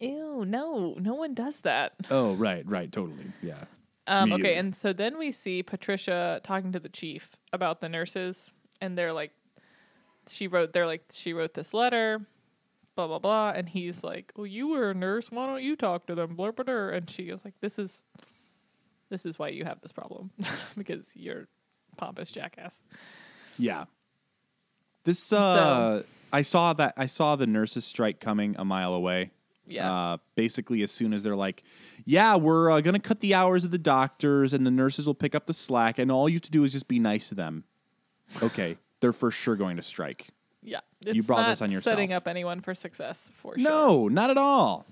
Ew, 0.00 0.44
no, 0.44 0.96
no 0.98 1.14
one 1.14 1.34
does 1.34 1.60
that. 1.60 1.94
Oh, 2.10 2.34
right, 2.34 2.64
right, 2.66 2.90
totally. 2.90 3.32
Yeah. 3.42 3.64
Um, 4.06 4.32
okay, 4.32 4.56
and 4.56 4.74
so 4.74 4.92
then 4.92 5.16
we 5.16 5.30
see 5.30 5.62
Patricia 5.62 6.40
talking 6.42 6.72
to 6.72 6.80
the 6.80 6.88
chief 6.88 7.30
about 7.52 7.80
the 7.80 7.88
nurses, 7.88 8.50
and 8.80 8.98
they're 8.98 9.12
like, 9.12 9.30
she 10.28 10.48
wrote, 10.48 10.72
they're 10.72 10.86
like, 10.86 11.04
she 11.12 11.32
wrote 11.32 11.54
this 11.54 11.72
letter, 11.72 12.26
blah 12.96 13.06
blah 13.06 13.18
blah, 13.18 13.52
and 13.54 13.68
he's 13.68 14.04
like, 14.04 14.32
"Oh, 14.36 14.44
you 14.44 14.68
were 14.68 14.90
a 14.90 14.94
nurse. 14.94 15.30
Why 15.30 15.46
don't 15.46 15.62
you 15.62 15.76
talk 15.76 16.06
to 16.06 16.14
them?" 16.14 16.34
Blah 16.34 16.50
blah. 16.52 16.88
And 16.88 17.08
she 17.08 17.30
was 17.30 17.44
like, 17.44 17.54
"This 17.60 17.78
is, 17.78 18.04
this 19.08 19.24
is 19.24 19.38
why 19.38 19.48
you 19.48 19.64
have 19.64 19.80
this 19.80 19.92
problem, 19.92 20.30
because 20.76 21.12
you're 21.14 21.48
pompous 21.96 22.30
jackass." 22.30 22.84
Yeah. 23.58 23.84
This 25.04 25.32
uh 25.32 26.02
I 26.32 26.42
saw 26.42 26.72
that 26.74 26.94
I 26.96 27.06
saw 27.06 27.36
the 27.36 27.46
nurses 27.46 27.84
strike 27.84 28.20
coming 28.20 28.56
a 28.58 28.64
mile 28.64 28.94
away. 28.94 29.30
Yeah. 29.66 29.92
Uh 29.92 30.16
basically 30.34 30.82
as 30.82 30.90
soon 30.90 31.12
as 31.12 31.22
they're 31.22 31.36
like, 31.36 31.62
"Yeah, 32.04 32.36
we're 32.36 32.70
uh, 32.70 32.80
going 32.80 32.94
to 32.94 33.00
cut 33.00 33.20
the 33.20 33.34
hours 33.34 33.64
of 33.64 33.70
the 33.70 33.78
doctors 33.78 34.52
and 34.52 34.66
the 34.66 34.70
nurses 34.70 35.06
will 35.06 35.14
pick 35.14 35.34
up 35.34 35.46
the 35.46 35.54
slack 35.54 35.98
and 35.98 36.10
all 36.10 36.28
you 36.28 36.36
have 36.36 36.42
to 36.42 36.50
do 36.50 36.64
is 36.64 36.72
just 36.72 36.88
be 36.88 36.98
nice 36.98 37.28
to 37.28 37.34
them." 37.34 37.64
Okay, 38.42 38.76
they're 39.00 39.12
for 39.12 39.30
sure 39.30 39.56
going 39.56 39.76
to 39.76 39.82
strike. 39.82 40.30
Yeah, 40.62 40.80
You 41.04 41.22
brought 41.22 41.42
not 41.42 41.48
this 41.50 41.62
on 41.62 41.70
yourself. 41.72 41.92
Setting 41.94 42.12
up 42.12 42.28
anyone 42.28 42.60
for 42.60 42.72
success 42.72 43.32
for 43.34 43.58
sure. 43.58 43.64
No, 43.64 44.08
not 44.08 44.30
at 44.30 44.38
all. 44.38 44.86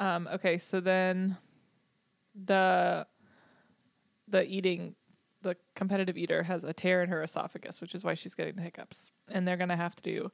Um, 0.00 0.28
okay, 0.32 0.58
so 0.58 0.80
then 0.80 1.36
the 2.34 3.06
the 4.26 4.44
eating 4.46 4.94
the 5.42 5.56
competitive 5.74 6.16
eater 6.16 6.42
has 6.44 6.64
a 6.64 6.72
tear 6.72 7.02
in 7.02 7.08
her 7.08 7.22
esophagus, 7.22 7.80
which 7.80 7.94
is 7.94 8.04
why 8.04 8.14
she's 8.14 8.34
getting 8.34 8.56
the 8.56 8.62
hiccups. 8.62 9.12
And 9.30 9.46
they're 9.46 9.56
gonna 9.56 9.76
have 9.76 9.94
to 9.96 10.02
do 10.02 10.30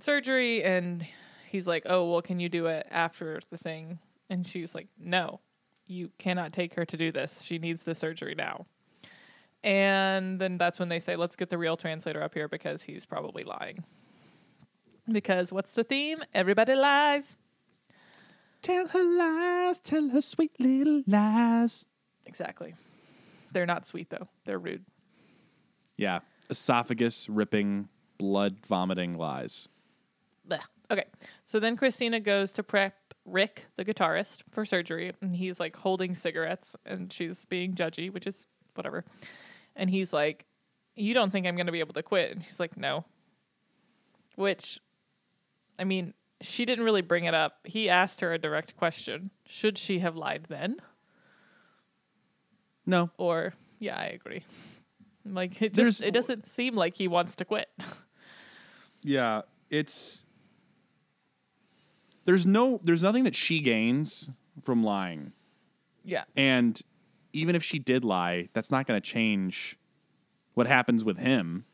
surgery 0.00 0.62
and 0.62 1.06
he's 1.48 1.66
like, 1.66 1.84
Oh, 1.86 2.10
well, 2.10 2.22
can 2.22 2.40
you 2.40 2.48
do 2.48 2.66
it 2.66 2.86
after 2.90 3.40
the 3.50 3.58
thing? 3.58 3.98
And 4.30 4.46
she's 4.46 4.74
like, 4.74 4.88
No, 4.98 5.40
you 5.86 6.10
cannot 6.18 6.52
take 6.52 6.74
her 6.74 6.84
to 6.84 6.96
do 6.96 7.12
this. 7.12 7.42
She 7.42 7.58
needs 7.58 7.84
the 7.84 7.94
surgery 7.94 8.34
now. 8.34 8.66
And 9.62 10.40
then 10.40 10.58
that's 10.58 10.80
when 10.80 10.88
they 10.88 10.98
say, 10.98 11.16
Let's 11.16 11.36
get 11.36 11.50
the 11.50 11.58
real 11.58 11.76
translator 11.76 12.22
up 12.22 12.34
here 12.34 12.48
because 12.48 12.82
he's 12.82 13.06
probably 13.06 13.44
lying. 13.44 13.84
Because 15.10 15.52
what's 15.52 15.72
the 15.72 15.84
theme? 15.84 16.22
Everybody 16.32 16.74
lies. 16.74 17.36
Tell 18.62 18.86
her 18.86 19.02
lies, 19.02 19.80
tell 19.80 20.08
her 20.10 20.20
sweet 20.20 20.52
little 20.60 21.02
lies. 21.08 21.86
Exactly. 22.24 22.74
They're 23.52 23.66
not 23.66 23.86
sweet 23.86 24.10
though. 24.10 24.28
They're 24.44 24.58
rude. 24.58 24.84
Yeah, 25.96 26.20
esophagus 26.50 27.28
ripping, 27.28 27.88
blood 28.18 28.64
vomiting 28.66 29.16
lies. 29.16 29.68
bleh. 30.48 30.60
okay. 30.90 31.04
So 31.44 31.60
then 31.60 31.76
Cristina 31.76 32.18
goes 32.20 32.50
to 32.52 32.62
prep 32.62 32.94
Rick, 33.24 33.66
the 33.76 33.84
guitarist, 33.84 34.42
for 34.50 34.64
surgery, 34.64 35.12
and 35.20 35.36
he's 35.36 35.60
like 35.60 35.76
holding 35.76 36.14
cigarettes, 36.14 36.74
and 36.84 37.12
she's 37.12 37.44
being 37.46 37.74
judgy, 37.74 38.12
which 38.12 38.26
is 38.26 38.46
whatever. 38.74 39.04
And 39.76 39.88
he's 39.90 40.12
like, 40.12 40.46
"You 40.96 41.14
don't 41.14 41.30
think 41.30 41.46
I'm 41.46 41.54
going 41.54 41.66
to 41.66 41.72
be 41.72 41.80
able 41.80 41.94
to 41.94 42.02
quit?" 42.02 42.32
And 42.32 42.42
she's 42.44 42.58
like, 42.58 42.76
"No." 42.76 43.04
Which, 44.34 44.80
I 45.78 45.84
mean, 45.84 46.14
she 46.40 46.64
didn't 46.64 46.84
really 46.84 47.02
bring 47.02 47.24
it 47.24 47.34
up. 47.34 47.58
He 47.64 47.88
asked 47.88 48.20
her 48.22 48.32
a 48.32 48.38
direct 48.38 48.76
question: 48.76 49.30
Should 49.46 49.78
she 49.78 50.00
have 50.00 50.16
lied 50.16 50.46
then? 50.48 50.76
No. 52.86 53.10
Or 53.18 53.54
yeah, 53.78 53.96
I 53.98 54.06
agree. 54.06 54.42
Like 55.24 55.60
it 55.62 55.74
There's- 55.74 55.98
just 55.98 56.04
it 56.04 56.10
doesn't 56.12 56.46
seem 56.46 56.74
like 56.74 56.96
he 56.96 57.08
wants 57.08 57.36
to 57.36 57.44
quit. 57.44 57.68
Yeah, 59.04 59.42
it's 59.68 60.24
there's 62.24 62.46
no 62.46 62.78
there's 62.84 63.02
nothing 63.02 63.24
that 63.24 63.34
she 63.34 63.58
gains 63.60 64.30
from 64.62 64.84
lying. 64.84 65.32
yeah. 66.04 66.22
And 66.36 66.80
even 67.32 67.56
if 67.56 67.64
she 67.64 67.80
did 67.80 68.04
lie, 68.04 68.48
that's 68.52 68.70
not 68.70 68.86
going 68.86 69.00
to 69.00 69.04
change 69.04 69.76
what 70.54 70.68
happens 70.68 71.04
with 71.04 71.18
him. 71.18 71.64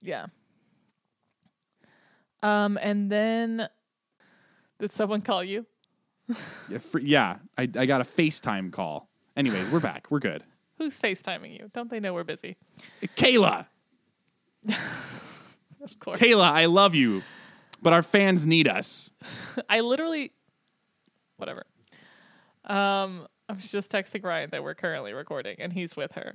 Yeah. 0.00 0.26
Um, 2.42 2.78
and 2.80 3.10
then 3.10 3.68
did 4.78 4.92
someone 4.92 5.22
call 5.22 5.42
you? 5.42 5.66
Yeah, 6.70 6.78
yeah, 7.00 7.36
I, 7.58 7.62
I 7.62 7.86
got 7.86 8.00
a 8.00 8.04
FaceTime 8.04 8.72
call. 8.72 9.08
Anyways, 9.36 9.70
we're 9.72 9.80
back. 9.80 10.06
We're 10.10 10.18
good. 10.20 10.44
Who's 10.78 11.00
FaceTiming 11.00 11.58
you? 11.58 11.70
Don't 11.72 11.90
they 11.90 12.00
know 12.00 12.12
we're 12.12 12.24
busy? 12.24 12.56
Kayla, 13.16 13.66
Of 15.82 15.98
course. 16.00 16.20
Kayla, 16.20 16.50
I 16.50 16.66
love 16.66 16.94
you, 16.94 17.22
but 17.80 17.92
our 17.92 18.02
fans 18.02 18.44
need 18.44 18.66
us. 18.66 19.12
I 19.68 19.80
literally 19.80 20.32
whatever. 21.36 21.64
Um, 22.64 23.28
I 23.48 23.52
was 23.52 23.70
just 23.70 23.90
texting 23.90 24.24
Ryan 24.24 24.50
that 24.50 24.64
we're 24.64 24.74
currently 24.74 25.12
recording 25.12 25.56
and 25.58 25.72
he's 25.72 25.96
with 25.96 26.12
her. 26.12 26.34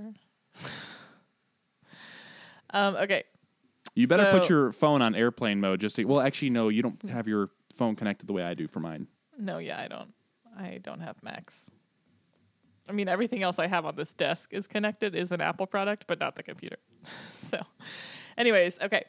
um, 2.70 2.96
okay. 2.96 3.24
You 3.94 4.08
better 4.08 4.32
put 4.32 4.48
your 4.48 4.72
phone 4.72 5.02
on 5.02 5.16
airplane 5.16 5.60
mode. 5.60 5.82
Just 5.82 5.98
to, 5.98 6.06
well, 6.06 6.22
actually, 6.22 6.50
no, 6.50 6.70
you 6.70 6.82
don't 6.82 7.10
have 7.10 7.28
your 7.28 7.50
phone 7.76 7.98
connected 7.98 8.28
the 8.28 8.34
way 8.34 8.44
I 8.44 8.54
do 8.54 8.68
for 8.68 8.80
mine. 8.80 9.08
No, 9.38 9.58
yeah, 9.58 9.82
I 9.82 9.90
don't. 9.90 10.14
I 10.58 10.80
don't 10.82 11.02
have 11.02 11.22
Macs. 11.22 11.70
I 12.92 12.94
mean, 12.94 13.08
everything 13.08 13.42
else 13.42 13.58
I 13.58 13.68
have 13.68 13.86
on 13.86 13.96
this 13.96 14.14
desk 14.14 14.54
is 14.54 14.68
connected, 14.68 15.16
is 15.16 15.32
an 15.32 15.40
Apple 15.40 15.66
product, 15.66 16.04
but 16.08 16.20
not 16.20 16.36
the 16.36 16.44
computer. 16.44 16.76
so, 17.32 17.58
anyways, 18.38 18.80
okay. 18.82 19.06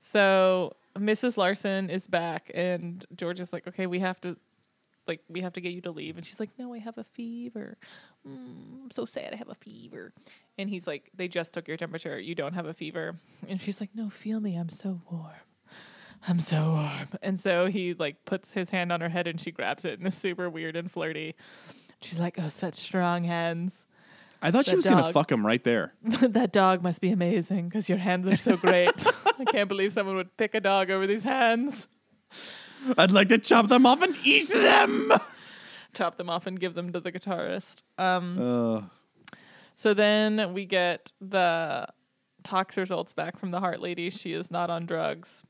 So 0.00 0.76
Mrs. 0.96 1.36
Larson 1.36 1.90
is 1.90 2.06
back, 2.06 2.50
and 2.54 3.04
George 3.14 3.38
is 3.38 3.52
like, 3.52 3.68
"Okay, 3.68 3.86
we 3.86 3.98
have 3.98 4.18
to, 4.22 4.38
like, 5.06 5.20
we 5.28 5.42
have 5.42 5.52
to 5.52 5.60
get 5.60 5.72
you 5.72 5.82
to 5.82 5.90
leave." 5.90 6.16
And 6.16 6.24
she's 6.24 6.40
like, 6.40 6.48
"No, 6.58 6.72
I 6.72 6.78
have 6.78 6.96
a 6.96 7.04
fever. 7.04 7.76
Mm, 8.26 8.84
I'm 8.84 8.90
so 8.90 9.04
sad. 9.04 9.34
I 9.34 9.36
have 9.36 9.50
a 9.50 9.54
fever." 9.56 10.14
And 10.56 10.70
he's 10.70 10.86
like, 10.86 11.10
"They 11.14 11.28
just 11.28 11.52
took 11.52 11.68
your 11.68 11.76
temperature. 11.76 12.18
You 12.18 12.34
don't 12.34 12.54
have 12.54 12.66
a 12.66 12.74
fever." 12.74 13.20
And 13.48 13.60
she's 13.60 13.78
like, 13.78 13.90
"No, 13.94 14.08
feel 14.08 14.40
me. 14.40 14.56
I'm 14.56 14.70
so 14.70 15.02
warm." 15.10 15.44
I'm 16.26 16.40
so 16.40 16.72
warm. 16.72 17.08
And 17.22 17.38
so 17.38 17.66
he 17.66 17.94
like 17.94 18.24
puts 18.24 18.54
his 18.54 18.70
hand 18.70 18.90
on 18.90 19.00
her 19.00 19.08
head 19.08 19.28
and 19.28 19.40
she 19.40 19.52
grabs 19.52 19.84
it 19.84 19.98
and 19.98 20.06
is 20.08 20.14
super 20.14 20.50
weird 20.50 20.74
and 20.74 20.90
flirty. 20.90 21.36
She's 22.00 22.18
like, 22.18 22.38
Oh, 22.38 22.48
such 22.48 22.74
strong 22.74 23.24
hands. 23.24 23.86
I 24.40 24.50
thought 24.52 24.66
she 24.66 24.70
That 24.72 24.76
was 24.76 24.84
going 24.86 24.98
to 24.98 25.02
dog. 25.04 25.14
fuck 25.14 25.32
him 25.32 25.44
right 25.44 25.62
there. 25.64 25.94
that 26.02 26.52
dog 26.52 26.82
must 26.82 27.00
be 27.00 27.10
amazing 27.10 27.68
because 27.68 27.88
your 27.88 27.98
hands 27.98 28.28
are 28.28 28.36
so 28.36 28.56
great. 28.56 29.04
I 29.38 29.44
can't 29.44 29.68
believe 29.68 29.92
someone 29.92 30.14
would 30.16 30.36
pick 30.36 30.54
a 30.54 30.60
dog 30.60 30.90
over 30.90 31.06
these 31.08 31.24
hands. 31.24 31.88
I'd 32.96 33.10
like 33.10 33.28
to 33.30 33.38
chop 33.38 33.68
them 33.68 33.84
off 33.84 34.00
and 34.02 34.14
eat 34.24 34.48
them. 34.48 35.10
Chop 35.94 36.16
them 36.18 36.30
off 36.30 36.46
and 36.46 36.60
give 36.60 36.74
them 36.74 36.92
to 36.92 37.00
the 37.00 37.10
guitarist. 37.10 37.82
Um, 37.98 38.38
Uh, 38.40 38.82
so 39.74 39.92
then 39.94 40.52
we 40.54 40.66
get 40.66 41.10
the 41.20 41.88
tox 42.44 42.76
results 42.76 43.14
back 43.14 43.38
from 43.38 43.50
the 43.50 43.58
heart 43.58 43.80
lady. 43.80 44.08
She 44.10 44.32
is 44.34 44.50
not 44.52 44.70
on 44.70 44.86
drugs. 44.86 45.44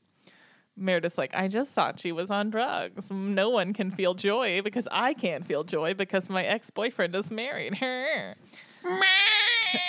Meredith's 0.77 1.17
like, 1.17 1.35
I 1.35 1.47
just 1.47 1.73
thought 1.73 1.99
she 1.99 2.11
was 2.11 2.31
on 2.31 2.49
drugs. 2.49 3.11
No 3.11 3.49
one 3.49 3.73
can 3.73 3.91
feel 3.91 4.13
joy 4.13 4.61
because 4.61 4.87
I 4.91 5.13
can't 5.13 5.45
feel 5.45 5.63
joy 5.63 5.93
because 5.93 6.29
my 6.29 6.43
ex 6.45 6.69
boyfriend 6.69 7.15
is 7.15 7.29
married. 7.31 7.73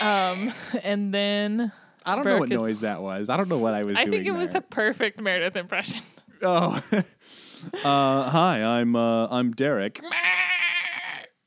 um, 0.01 0.53
and 0.83 1.15
then 1.15 1.71
I 2.05 2.17
don't 2.17 2.25
know 2.25 2.31
Burke 2.33 2.41
what 2.41 2.53
is- 2.53 2.59
noise 2.59 2.81
that 2.81 3.03
was. 3.03 3.29
I 3.29 3.37
don't 3.37 3.49
know 3.49 3.59
what 3.59 3.75
I 3.75 3.85
was 3.85 3.97
I 3.97 4.05
doing. 4.05 4.25
think 4.25 4.27
it 4.27 4.41
was 4.41 4.55
a 4.55 4.61
perfect 4.61 5.21
Meredith 5.21 5.57
impression. 5.57 6.03
Oh. 6.43 6.83
uh, 7.85 8.31
hi, 8.31 8.63
I'm 8.63 8.97
uh, 8.97 9.27
I'm 9.29 9.53
Derek. 9.53 10.01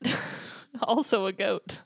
also 0.82 1.26
a 1.26 1.32
goat. 1.32 1.78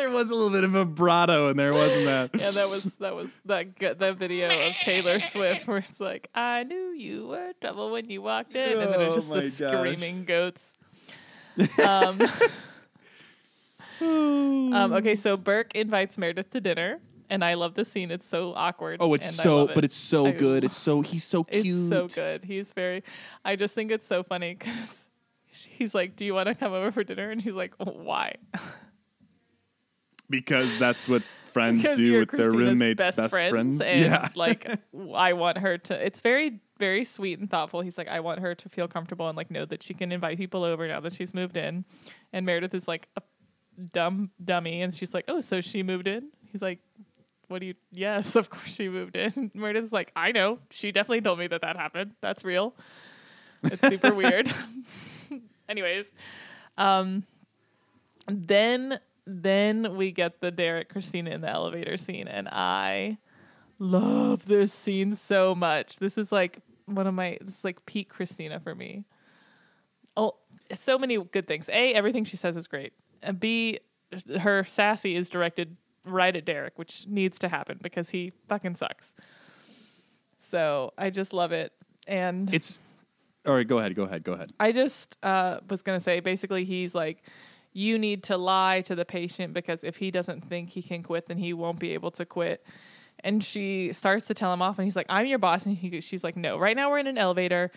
There 0.00 0.10
was 0.10 0.30
a 0.30 0.34
little 0.34 0.50
bit 0.50 0.64
of 0.64 0.70
vibrato 0.72 1.48
in 1.50 1.56
there, 1.56 1.72
wasn't 1.72 2.06
that? 2.06 2.30
Yeah, 2.40 2.50
that 2.50 2.68
was 2.68 2.84
that 3.00 3.14
was 3.14 3.30
that 3.44 3.78
go- 3.78 3.94
that 3.94 4.16
video 4.16 4.46
of 4.48 4.72
Taylor 4.82 5.20
Swift 5.32 5.66
where 5.66 5.78
it's 5.78 6.00
like, 6.00 6.28
"I 6.34 6.62
knew 6.64 6.90
you 6.92 7.26
were 7.28 7.52
trouble 7.60 7.90
when 7.92 8.10
you 8.10 8.22
walked 8.22 8.54
in," 8.54 8.78
and 8.78 8.92
then 8.92 9.00
Oh 9.00 9.06
it's 9.06 9.14
just 9.14 9.30
my 9.30 9.36
the 9.40 9.42
gosh. 9.42 9.70
screaming 9.78 10.24
goats. 10.24 10.76
Um, 11.84 12.18
um, 14.00 14.92
okay, 14.94 15.14
so 15.14 15.36
Burke 15.36 15.74
invites 15.74 16.16
Meredith 16.16 16.50
to 16.50 16.60
dinner, 16.60 17.00
and 17.28 17.44
I 17.44 17.54
love 17.54 17.74
the 17.74 17.84
scene. 17.84 18.10
It's 18.10 18.26
so 18.26 18.54
awkward. 18.54 18.96
Oh, 19.00 19.12
it's 19.14 19.30
and 19.32 19.40
I 19.40 19.42
so, 19.44 19.56
love 19.56 19.70
it. 19.70 19.74
but 19.74 19.84
it's 19.84 19.96
so 19.96 20.26
I- 20.26 20.32
good. 20.32 20.64
It's 20.64 20.76
so 20.76 21.02
he's 21.02 21.24
so 21.24 21.44
It's 21.48 21.62
cute. 21.62 21.88
so 21.90 22.08
good. 22.08 22.44
He's 22.44 22.72
very. 22.72 23.02
I 23.44 23.56
just 23.56 23.74
think 23.74 23.90
it's 23.90 24.06
so 24.06 24.22
funny 24.22 24.54
because 24.54 25.08
he's 25.50 25.94
like, 25.94 26.16
"Do 26.16 26.24
you 26.24 26.32
want 26.34 26.46
to 26.46 26.54
come 26.54 26.72
over 26.72 26.90
for 26.92 27.04
dinner?" 27.04 27.30
And 27.30 27.42
she's 27.42 27.54
like, 27.54 27.74
oh, 27.80 27.90
"Why?" 27.90 28.36
Because 30.30 30.78
that's 30.78 31.08
what 31.08 31.22
friends 31.52 31.82
because 31.82 31.98
do 31.98 32.18
with 32.20 32.30
their 32.30 32.52
roommates' 32.52 32.98
best, 32.98 33.16
best, 33.18 33.48
friends, 33.48 33.80
and 33.82 34.00
yeah, 34.00 34.28
like 34.34 34.70
I 35.14 35.34
want 35.34 35.58
her 35.58 35.76
to. 35.76 36.06
It's 36.06 36.20
very 36.20 36.60
very 36.78 37.04
sweet 37.04 37.38
and 37.38 37.50
thoughtful. 37.50 37.82
He's 37.82 37.98
like, 37.98 38.08
I 38.08 38.20
want 38.20 38.40
her 38.40 38.54
to 38.54 38.68
feel 38.70 38.88
comfortable 38.88 39.28
and 39.28 39.36
like 39.36 39.50
know 39.50 39.66
that 39.66 39.82
she 39.82 39.92
can 39.92 40.12
invite 40.12 40.38
people 40.38 40.64
over 40.64 40.88
now 40.88 41.00
that 41.00 41.12
she's 41.12 41.34
moved 41.34 41.58
in. 41.58 41.84
And 42.32 42.46
Meredith 42.46 42.74
is 42.74 42.88
like 42.88 43.08
a 43.16 43.22
dumb 43.92 44.30
dummy, 44.42 44.80
and 44.80 44.94
she's 44.94 45.12
like, 45.12 45.24
Oh, 45.28 45.40
so 45.40 45.60
she 45.60 45.82
moved 45.82 46.08
in? 46.08 46.28
He's 46.50 46.62
like. 46.62 46.78
What 47.48 47.58
do 47.58 47.66
you? 47.66 47.74
Yes, 47.90 48.36
of 48.36 48.48
course 48.48 48.72
she 48.72 48.88
moved 48.88 49.16
in. 49.16 49.50
Meredith's 49.54 49.90
like, 49.90 50.12
I 50.14 50.30
know. 50.30 50.60
She 50.70 50.92
definitely 50.92 51.22
told 51.22 51.40
me 51.40 51.48
that 51.48 51.62
that 51.62 51.74
happened. 51.74 52.12
That's 52.20 52.44
real. 52.44 52.76
It's 53.64 53.80
super 53.80 54.14
weird. 54.14 54.48
Anyways, 55.68 56.12
um, 56.78 57.24
then 58.28 59.00
then 59.30 59.96
we 59.96 60.10
get 60.10 60.40
the 60.40 60.50
Derek 60.50 60.88
Cristina 60.88 61.30
in 61.30 61.40
the 61.40 61.48
elevator 61.48 61.96
scene, 61.96 62.26
and 62.26 62.48
I 62.48 63.18
love 63.78 64.46
this 64.46 64.72
scene 64.72 65.14
so 65.14 65.54
much. 65.54 65.98
This 65.98 66.18
is 66.18 66.32
like 66.32 66.60
one 66.86 67.06
of 67.06 67.14
my 67.14 67.38
this 67.40 67.58
is 67.58 67.64
like 67.64 67.86
peak 67.86 68.08
Cristina 68.08 68.60
for 68.60 68.74
me. 68.74 69.04
Oh, 70.16 70.34
so 70.74 70.98
many 70.98 71.22
good 71.22 71.46
things. 71.46 71.68
A, 71.68 71.94
everything 71.94 72.24
she 72.24 72.36
says 72.36 72.56
is 72.56 72.66
great. 72.66 72.92
And 73.22 73.38
B, 73.38 73.78
her 74.40 74.64
sassy 74.64 75.14
is 75.14 75.30
directed 75.30 75.76
right 76.04 76.34
at 76.34 76.44
Derek, 76.44 76.78
which 76.78 77.06
needs 77.06 77.38
to 77.38 77.48
happen 77.48 77.78
because 77.80 78.10
he 78.10 78.32
fucking 78.48 78.74
sucks. 78.74 79.14
So 80.36 80.92
I 80.98 81.10
just 81.10 81.32
love 81.32 81.52
it. 81.52 81.72
And 82.06 82.52
it's. 82.52 82.80
All 83.46 83.54
right, 83.54 83.66
go 83.66 83.78
ahead. 83.78 83.94
Go 83.94 84.02
ahead. 84.02 84.24
Go 84.24 84.32
ahead. 84.32 84.52
I 84.58 84.72
just 84.72 85.16
uh, 85.22 85.60
was 85.68 85.82
gonna 85.82 86.00
say 86.00 86.20
basically 86.20 86.64
he's 86.64 86.94
like, 86.94 87.22
you 87.72 87.98
need 87.98 88.24
to 88.24 88.36
lie 88.36 88.80
to 88.82 88.94
the 88.94 89.04
patient 89.04 89.54
because 89.54 89.84
if 89.84 89.96
he 89.96 90.10
doesn't 90.10 90.48
think 90.48 90.70
he 90.70 90.82
can 90.82 91.02
quit, 91.02 91.26
then 91.26 91.38
he 91.38 91.52
won't 91.52 91.78
be 91.78 91.94
able 91.94 92.10
to 92.12 92.24
quit. 92.24 92.64
And 93.22 93.44
she 93.44 93.92
starts 93.92 94.26
to 94.28 94.34
tell 94.34 94.52
him 94.52 94.62
off, 94.62 94.78
and 94.78 94.84
he's 94.84 94.96
like, 94.96 95.06
"I'm 95.08 95.26
your 95.26 95.38
boss," 95.38 95.66
and 95.66 95.76
he, 95.76 96.00
she's 96.00 96.24
like, 96.24 96.36
"No, 96.36 96.58
right 96.58 96.74
now 96.74 96.90
we're 96.90 96.98
in 96.98 97.06
an 97.06 97.18
elevator. 97.18 97.70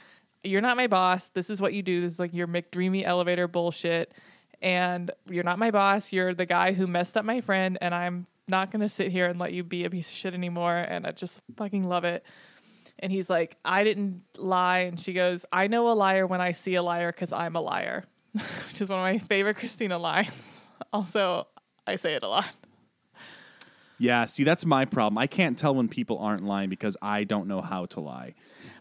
You're 0.43 0.61
not 0.61 0.77
my 0.77 0.87
boss. 0.87 1.29
This 1.29 1.49
is 1.49 1.61
what 1.61 1.73
you 1.73 1.81
do. 1.81 2.01
This 2.01 2.13
is 2.13 2.19
like 2.19 2.33
your 2.33 2.47
McDreamy 2.47 3.03
elevator 3.03 3.47
bullshit." 3.47 4.13
And 4.61 5.11
you're 5.29 5.43
not 5.43 5.59
my 5.59 5.71
boss. 5.71 6.13
You're 6.13 6.33
the 6.33 6.45
guy 6.45 6.71
who 6.71 6.87
messed 6.87 7.17
up 7.17 7.25
my 7.25 7.41
friend, 7.41 7.77
and 7.81 7.93
I'm 7.93 8.25
not 8.47 8.71
gonna 8.71 8.87
sit 8.87 9.11
here 9.11 9.25
and 9.27 9.37
let 9.37 9.51
you 9.51 9.63
be 9.63 9.83
a 9.83 9.89
piece 9.89 10.09
of 10.09 10.15
shit 10.15 10.33
anymore. 10.33 10.77
And 10.77 11.05
I 11.05 11.11
just 11.11 11.41
fucking 11.57 11.83
love 11.83 12.05
it. 12.05 12.23
And 12.99 13.11
he's 13.11 13.29
like, 13.29 13.57
I 13.65 13.83
didn't 13.83 14.21
lie. 14.37 14.79
And 14.79 14.99
she 14.99 15.11
goes, 15.13 15.45
I 15.51 15.67
know 15.67 15.89
a 15.89 15.93
liar 15.93 16.25
when 16.25 16.39
I 16.39 16.53
see 16.53 16.75
a 16.75 16.83
liar 16.83 17.11
because 17.11 17.33
I'm 17.33 17.55
a 17.55 17.61
liar, 17.61 18.05
which 18.67 18.81
is 18.81 18.89
one 18.89 18.99
of 18.99 19.03
my 19.03 19.19
favorite 19.19 19.57
Cristina 19.57 19.97
lines. 19.97 20.67
also, 20.93 21.47
I 21.85 21.95
say 21.95 22.15
it 22.15 22.23
a 22.23 22.27
lot. 22.27 22.49
Yeah, 23.99 24.25
see, 24.25 24.43
that's 24.43 24.65
my 24.65 24.85
problem. 24.85 25.17
I 25.17 25.27
can't 25.27 25.57
tell 25.57 25.75
when 25.75 25.87
people 25.87 26.17
aren't 26.17 26.43
lying 26.43 26.69
because 26.69 26.97
I 27.01 27.23
don't 27.23 27.47
know 27.47 27.61
how 27.61 27.85
to 27.87 27.99
lie. 27.99 28.33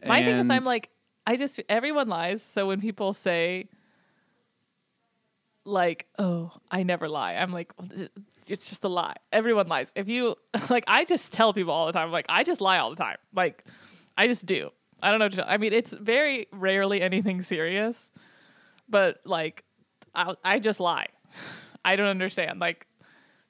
My 0.07 0.23
thing 0.23 0.37
is, 0.39 0.51
I'm 0.51 0.63
like, 0.65 0.91
I 1.27 1.37
just, 1.37 1.61
everyone 1.69 2.09
lies. 2.09 2.43
So 2.43 2.67
when 2.67 2.81
people 2.81 3.13
say, 3.13 3.69
like, 5.65 6.07
oh, 6.19 6.51
I 6.71 6.83
never 6.83 7.09
lie, 7.09 7.35
I'm 7.35 7.53
like, 7.53 7.73
it's 8.47 8.69
just 8.69 8.85
a 8.85 8.89
lie. 8.89 9.15
Everyone 9.33 9.69
lies. 9.69 9.93
If 9.95 10.09
you, 10.09 10.35
like, 10.71 10.85
I 10.89 11.05
just 11.05 11.33
tell 11.33 11.53
people 11.53 11.73
all 11.73 11.87
the 11.87 11.93
time, 11.93 12.11
like, 12.11 12.27
I 12.29 12.43
just 12.43 12.61
lie 12.61 12.79
all 12.79 12.91
the 12.91 12.97
time. 12.97 13.19
Like, 13.35 13.65
I 14.17 14.27
just 14.27 14.47
do. 14.47 14.71
I 15.03 15.11
don't 15.11 15.19
know. 15.19 15.27
what 15.27 15.33
to 15.33 15.37
tell- 15.39 15.47
I 15.49 15.57
mean, 15.59 15.73
it's 15.73 15.93
very 15.93 16.47
rarely 16.53 17.03
anything 17.03 17.43
serious, 17.43 18.11
but 18.89 19.21
like, 19.25 19.65
I 20.15 20.35
I 20.45 20.59
just 20.59 20.81
lie. 20.81 21.09
I 21.85 21.97
don't 21.97 22.09
understand. 22.09 22.61
Like, 22.61 22.87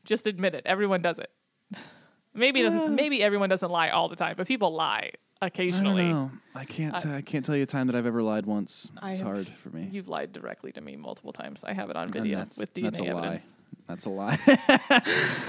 just 0.04 0.26
admit 0.26 0.54
it. 0.54 0.62
Everyone 0.66 1.02
does 1.02 1.18
it. 1.18 1.30
Maybe 2.34 2.60
it 2.60 2.70
doesn't, 2.70 2.94
maybe 2.94 3.22
everyone 3.22 3.50
doesn't 3.50 3.70
lie 3.70 3.90
all 3.90 4.08
the 4.08 4.16
time, 4.16 4.36
but 4.38 4.46
people 4.46 4.72
lie 4.72 5.10
I 5.42 5.48
occasionally. 5.48 6.04
don't 6.04 6.12
know. 6.12 6.30
I 6.54 6.64
can't. 6.64 7.06
I, 7.06 7.16
I 7.16 7.20
can't 7.20 7.44
tell 7.44 7.54
you 7.54 7.64
a 7.64 7.66
time 7.66 7.88
that 7.88 7.96
I've 7.96 8.06
ever 8.06 8.22
lied 8.22 8.46
once. 8.46 8.90
I 9.02 9.10
it's 9.10 9.20
have- 9.20 9.28
hard 9.28 9.48
for 9.48 9.68
me. 9.68 9.88
You've 9.92 10.08
lied 10.08 10.32
directly 10.32 10.72
to 10.72 10.80
me 10.80 10.96
multiple 10.96 11.32
times. 11.32 11.62
I 11.62 11.74
have 11.74 11.90
it 11.90 11.96
on 11.96 12.10
video 12.10 12.38
that's, 12.38 12.56
with 12.56 12.72
DNA 12.72 12.82
that's 12.84 13.00
a 13.00 13.06
evidence. 13.06 13.52
lie. 13.52 13.62
That's 13.88 14.04
a 14.06 14.10
lie. 14.10 14.38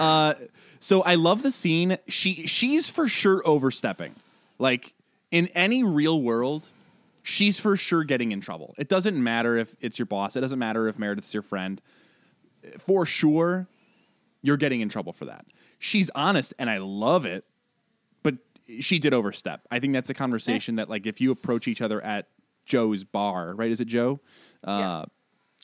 uh, 0.00 0.34
so 0.80 1.02
I 1.02 1.14
love 1.14 1.42
the 1.42 1.52
scene. 1.52 1.96
She 2.08 2.46
she's 2.46 2.90
for 2.90 3.08
sure 3.08 3.40
overstepping. 3.46 4.16
Like 4.58 4.92
in 5.30 5.46
any 5.54 5.84
real 5.84 6.20
world, 6.20 6.68
she's 7.24 7.58
for 7.58 7.76
sure 7.76 8.04
getting 8.04 8.30
in 8.30 8.40
trouble. 8.40 8.74
It 8.78 8.88
doesn't 8.88 9.20
matter 9.20 9.56
if 9.56 9.74
it's 9.80 9.98
your 9.98 10.06
boss. 10.06 10.36
It 10.36 10.40
doesn't 10.42 10.58
matter 10.60 10.86
if 10.86 10.96
Meredith's 10.96 11.34
your 11.34 11.42
friend. 11.42 11.80
For 12.78 13.04
sure, 13.04 13.66
you're 14.42 14.56
getting 14.56 14.80
in 14.80 14.88
trouble 14.88 15.12
for 15.12 15.24
that. 15.24 15.44
She's 15.80 16.10
honest, 16.14 16.54
and 16.58 16.70
I 16.70 16.78
love 16.78 17.26
it. 17.26 17.44
But 18.22 18.36
she 18.80 18.98
did 18.98 19.12
overstep. 19.12 19.66
I 19.70 19.80
think 19.80 19.92
that's 19.92 20.10
a 20.10 20.14
conversation 20.14 20.76
that, 20.76 20.88
like, 20.88 21.06
if 21.06 21.20
you 21.20 21.32
approach 21.32 21.66
each 21.66 21.82
other 21.82 22.00
at 22.02 22.28
Joe's 22.64 23.04
bar, 23.04 23.54
right? 23.54 23.70
Is 23.70 23.80
it 23.80 23.88
Joe? 23.88 24.20
Uh, 24.62 24.78
Yeah. 24.80 25.04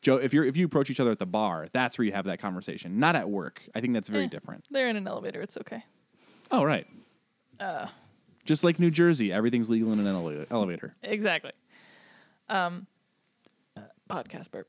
Joe, 0.02 0.16
if 0.16 0.32
you're 0.32 0.44
if 0.44 0.56
you 0.56 0.64
approach 0.64 0.88
each 0.88 0.98
other 0.98 1.10
at 1.10 1.18
the 1.18 1.26
bar, 1.26 1.68
that's 1.74 1.98
where 1.98 2.06
you 2.06 2.12
have 2.12 2.24
that 2.24 2.40
conversation, 2.40 2.98
not 2.98 3.16
at 3.16 3.28
work. 3.28 3.60
I 3.74 3.80
think 3.82 3.92
that's 3.92 4.08
very 4.08 4.24
Eh. 4.24 4.28
different. 4.28 4.64
They're 4.70 4.88
in 4.88 4.96
an 4.96 5.06
elevator. 5.06 5.42
It's 5.42 5.58
okay. 5.58 5.84
Oh, 6.50 6.64
right. 6.64 6.86
Uh. 7.58 7.86
Just 8.44 8.64
like 8.64 8.78
New 8.78 8.90
Jersey, 8.90 9.32
everything's 9.32 9.68
legal 9.70 9.92
in 9.92 10.00
an 10.00 10.06
ele- 10.06 10.46
elevator. 10.50 10.94
Exactly. 11.02 11.52
Um, 12.48 12.86
podcast 14.08 14.50
burp. 14.50 14.68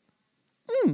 Hmm. 0.70 0.94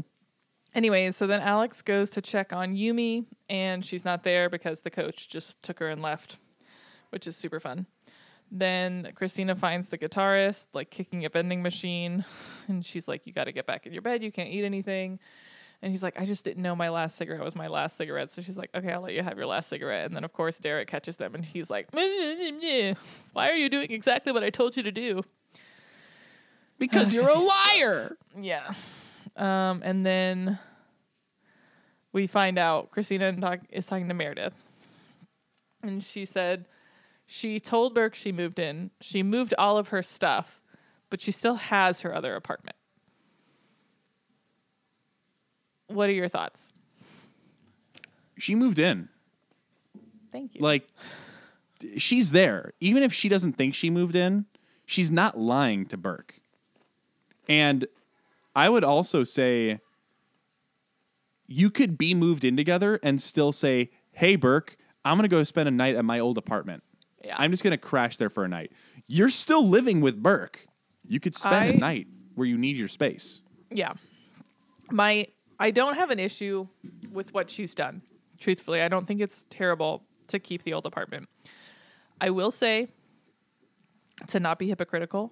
Anyways, 0.73 1.15
so 1.17 1.27
then 1.27 1.41
Alex 1.41 1.81
goes 1.81 2.09
to 2.11 2.21
check 2.21 2.53
on 2.53 2.75
Yumi, 2.75 3.25
and 3.49 3.83
she's 3.83 4.05
not 4.05 4.23
there 4.23 4.49
because 4.49 4.81
the 4.81 4.89
coach 4.89 5.27
just 5.27 5.61
took 5.63 5.79
her 5.79 5.89
and 5.89 6.01
left, 6.01 6.37
which 7.09 7.25
is 7.27 7.35
super 7.35 7.59
fun. 7.59 7.87
Then 8.51 9.11
Christina 9.15 9.55
finds 9.55 9.89
the 9.89 9.97
guitarist, 9.97 10.67
like 10.73 10.89
kicking 10.89 11.25
a 11.25 11.29
vending 11.29 11.61
machine, 11.61 12.23
and 12.67 12.85
she's 12.85 13.07
like, 13.07 13.25
You 13.25 13.33
got 13.33 13.45
to 13.45 13.51
get 13.51 13.65
back 13.65 13.85
in 13.85 13.93
your 13.93 14.01
bed. 14.01 14.23
You 14.23 14.31
can't 14.31 14.49
eat 14.49 14.63
anything. 14.63 15.19
And 15.81 15.91
he's 15.91 16.01
like, 16.01 16.19
I 16.19 16.25
just 16.25 16.43
didn't 16.43 16.63
know 16.63 16.75
my 16.75 16.89
last 16.89 17.17
cigarette 17.17 17.43
was 17.43 17.55
my 17.55 17.67
last 17.67 17.97
cigarette. 17.97 18.31
So 18.31 18.41
she's 18.41 18.57
like, 18.57 18.69
Okay, 18.75 18.91
I'll 18.91 19.01
let 19.01 19.13
you 19.13 19.21
have 19.21 19.37
your 19.37 19.45
last 19.45 19.69
cigarette. 19.69 20.05
And 20.07 20.15
then, 20.15 20.23
of 20.23 20.33
course, 20.33 20.57
Derek 20.57 20.87
catches 20.87 21.17
them, 21.17 21.35
and 21.35 21.45
he's 21.45 21.69
like, 21.69 21.87
Why 21.93 23.49
are 23.49 23.55
you 23.55 23.69
doing 23.69 23.91
exactly 23.91 24.31
what 24.31 24.43
I 24.43 24.49
told 24.49 24.75
you 24.75 24.83
to 24.83 24.91
do? 24.91 25.23
Because 26.79 27.13
you're 27.13 27.29
a 27.29 27.39
liar. 27.79 28.17
Yeah. 28.35 28.71
Um, 29.35 29.81
and 29.83 30.05
then 30.05 30.57
we 32.11 32.25
find 32.25 32.57
out 32.57 32.89
Cristina 32.91 33.35
is 33.71 33.85
talking 33.85 34.07
to 34.07 34.13
Meredith. 34.13 34.53
And 35.83 36.03
she 36.03 36.25
said 36.25 36.65
she 37.27 37.59
told 37.59 37.93
Burke 37.93 38.15
she 38.15 38.31
moved 38.31 38.57
in. 38.57 38.89
She 39.01 39.21
moved 39.21 39.53
all 39.57 39.77
of 39.77 39.89
her 39.89 40.01
stuff, 40.01 40.61
but 41.09 41.21
she 41.21 41.31
still 41.31 41.55
has 41.55 42.01
her 42.01 42.15
other 42.15 42.35
apartment. 42.35 42.76
What 45.87 46.09
are 46.09 46.13
your 46.13 46.27
thoughts? 46.27 46.73
She 48.37 48.55
moved 48.55 48.79
in. 48.79 49.09
Thank 50.31 50.55
you. 50.55 50.61
Like, 50.61 50.87
she's 51.97 52.31
there. 52.31 52.73
Even 52.79 53.03
if 53.03 53.13
she 53.13 53.29
doesn't 53.29 53.53
think 53.53 53.73
she 53.73 53.89
moved 53.89 54.15
in, 54.15 54.45
she's 54.85 55.09
not 55.09 55.37
lying 55.37 55.85
to 55.87 55.97
Burke. 55.97 56.39
And 57.49 57.85
I 58.55 58.69
would 58.69 58.83
also 58.83 59.23
say 59.23 59.79
you 61.47 61.69
could 61.69 61.97
be 61.97 62.13
moved 62.13 62.43
in 62.43 62.57
together 62.57 62.99
and 63.01 63.21
still 63.21 63.51
say, 63.51 63.89
hey, 64.11 64.35
Burke, 64.35 64.77
I'm 65.05 65.15
going 65.17 65.23
to 65.23 65.33
go 65.33 65.41
spend 65.43 65.69
a 65.69 65.71
night 65.71 65.95
at 65.95 66.03
my 66.03 66.19
old 66.19 66.37
apartment. 66.37 66.83
Yeah. 67.23 67.35
I'm 67.37 67.51
just 67.51 67.63
going 67.63 67.71
to 67.71 67.77
crash 67.77 68.17
there 68.17 68.29
for 68.29 68.43
a 68.43 68.47
night. 68.47 68.71
You're 69.07 69.29
still 69.29 69.65
living 69.67 70.01
with 70.01 70.21
Burke. 70.21 70.67
You 71.07 71.19
could 71.19 71.35
spend 71.35 71.55
I- 71.55 71.65
a 71.67 71.77
night 71.77 72.07
where 72.35 72.45
you 72.45 72.57
need 72.57 72.75
your 72.75 72.89
space. 72.89 73.41
Yeah. 73.71 73.93
My 74.91 75.27
I 75.59 75.71
don't 75.71 75.95
have 75.95 76.09
an 76.09 76.19
issue 76.19 76.67
with 77.11 77.33
what 77.33 77.49
she's 77.49 77.73
done. 77.73 78.01
Truthfully, 78.39 78.81
I 78.81 78.87
don't 78.87 79.07
think 79.07 79.21
it's 79.21 79.45
terrible 79.49 80.03
to 80.27 80.39
keep 80.39 80.63
the 80.63 80.73
old 80.73 80.85
apartment. 80.85 81.27
I 82.21 82.29
will 82.29 82.51
say 82.51 82.89
to 84.27 84.39
not 84.39 84.59
be 84.59 84.67
hypocritical, 84.67 85.31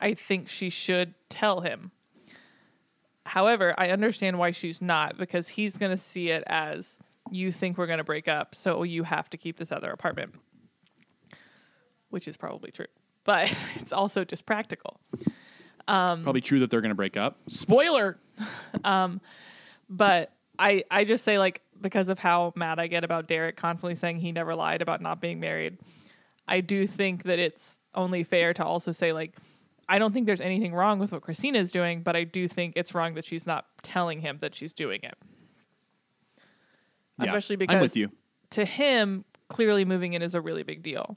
I 0.00 0.14
think 0.14 0.48
she 0.48 0.70
should 0.70 1.14
tell 1.28 1.60
him. 1.60 1.90
However, 3.26 3.74
I 3.78 3.90
understand 3.90 4.38
why 4.38 4.50
she's 4.50 4.80
not 4.80 5.16
because 5.18 5.48
he's 5.48 5.78
going 5.78 5.90
to 5.90 5.96
see 5.96 6.30
it 6.30 6.42
as 6.46 6.98
you 7.30 7.52
think 7.52 7.78
we're 7.78 7.86
going 7.86 7.98
to 7.98 8.04
break 8.04 8.26
up, 8.26 8.54
so 8.54 8.82
you 8.82 9.04
have 9.04 9.30
to 9.30 9.36
keep 9.36 9.56
this 9.56 9.70
other 9.70 9.90
apartment. 9.90 10.34
Which 12.08 12.26
is 12.26 12.36
probably 12.36 12.72
true. 12.72 12.86
But 13.24 13.50
it's 13.76 13.92
also 13.92 14.24
just 14.24 14.46
practical. 14.46 15.00
Um, 15.90 16.22
Probably 16.22 16.40
true 16.40 16.60
that 16.60 16.70
they're 16.70 16.80
going 16.80 16.90
to 16.90 16.94
break 16.96 17.16
up. 17.16 17.38
Spoiler. 17.48 18.18
Um, 18.84 19.20
but 19.90 20.32
I 20.58 20.84
I 20.90 21.04
just 21.04 21.24
say 21.24 21.38
like 21.38 21.60
because 21.78 22.08
of 22.08 22.18
how 22.18 22.54
mad 22.56 22.78
I 22.78 22.86
get 22.86 23.04
about 23.04 23.26
Derek 23.28 23.56
constantly 23.56 23.94
saying 23.94 24.20
he 24.20 24.32
never 24.32 24.54
lied 24.54 24.80
about 24.80 25.02
not 25.02 25.20
being 25.20 25.40
married. 25.40 25.76
I 26.48 26.60
do 26.62 26.86
think 26.86 27.24
that 27.24 27.38
it's 27.38 27.78
only 27.94 28.24
fair 28.24 28.54
to 28.54 28.64
also 28.64 28.92
say 28.92 29.12
like 29.12 29.36
I 29.90 29.98
don't 29.98 30.12
think 30.12 30.24
there's 30.26 30.40
anything 30.40 30.72
wrong 30.72 30.98
with 31.00 31.12
what 31.12 31.20
Cristina 31.20 31.58
is 31.58 31.72
doing, 31.72 32.02
but 32.02 32.14
I 32.16 32.24
do 32.24 32.46
think 32.48 32.74
it's 32.76 32.94
wrong 32.94 33.14
that 33.14 33.24
she's 33.24 33.46
not 33.46 33.66
telling 33.82 34.20
him 34.20 34.38
that 34.38 34.54
she's 34.54 34.72
doing 34.72 35.00
it. 35.02 35.18
Yeah, 37.18 37.26
Especially 37.26 37.54
I'm 37.54 37.58
because 37.58 37.82
with 37.82 37.96
you. 37.96 38.10
to 38.50 38.64
him, 38.64 39.24
clearly 39.48 39.84
moving 39.84 40.12
in 40.14 40.22
is 40.22 40.34
a 40.34 40.40
really 40.40 40.62
big 40.62 40.82
deal. 40.82 41.16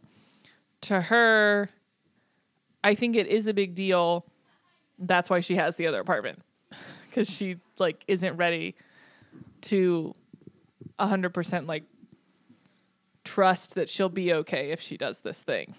To 0.81 0.99
her, 0.99 1.69
I 2.83 2.95
think 2.95 3.15
it 3.15 3.27
is 3.27 3.47
a 3.47 3.53
big 3.53 3.75
deal. 3.75 4.25
That's 4.99 5.29
why 5.29 5.39
she 5.39 5.55
has 5.55 5.75
the 5.75 5.87
other 5.87 5.99
apartment 5.99 6.39
because 7.09 7.29
she 7.29 7.57
like 7.79 8.03
isn't 8.07 8.37
ready 8.37 8.75
to 9.61 10.13
hundred 10.99 11.33
percent 11.33 11.67
like 11.67 11.83
trust 13.23 13.75
that 13.75 13.89
she'll 13.89 14.09
be 14.09 14.33
okay 14.33 14.71
if 14.71 14.79
she 14.81 14.97
does 14.97 15.21
this 15.21 15.41
thing, 15.41 15.75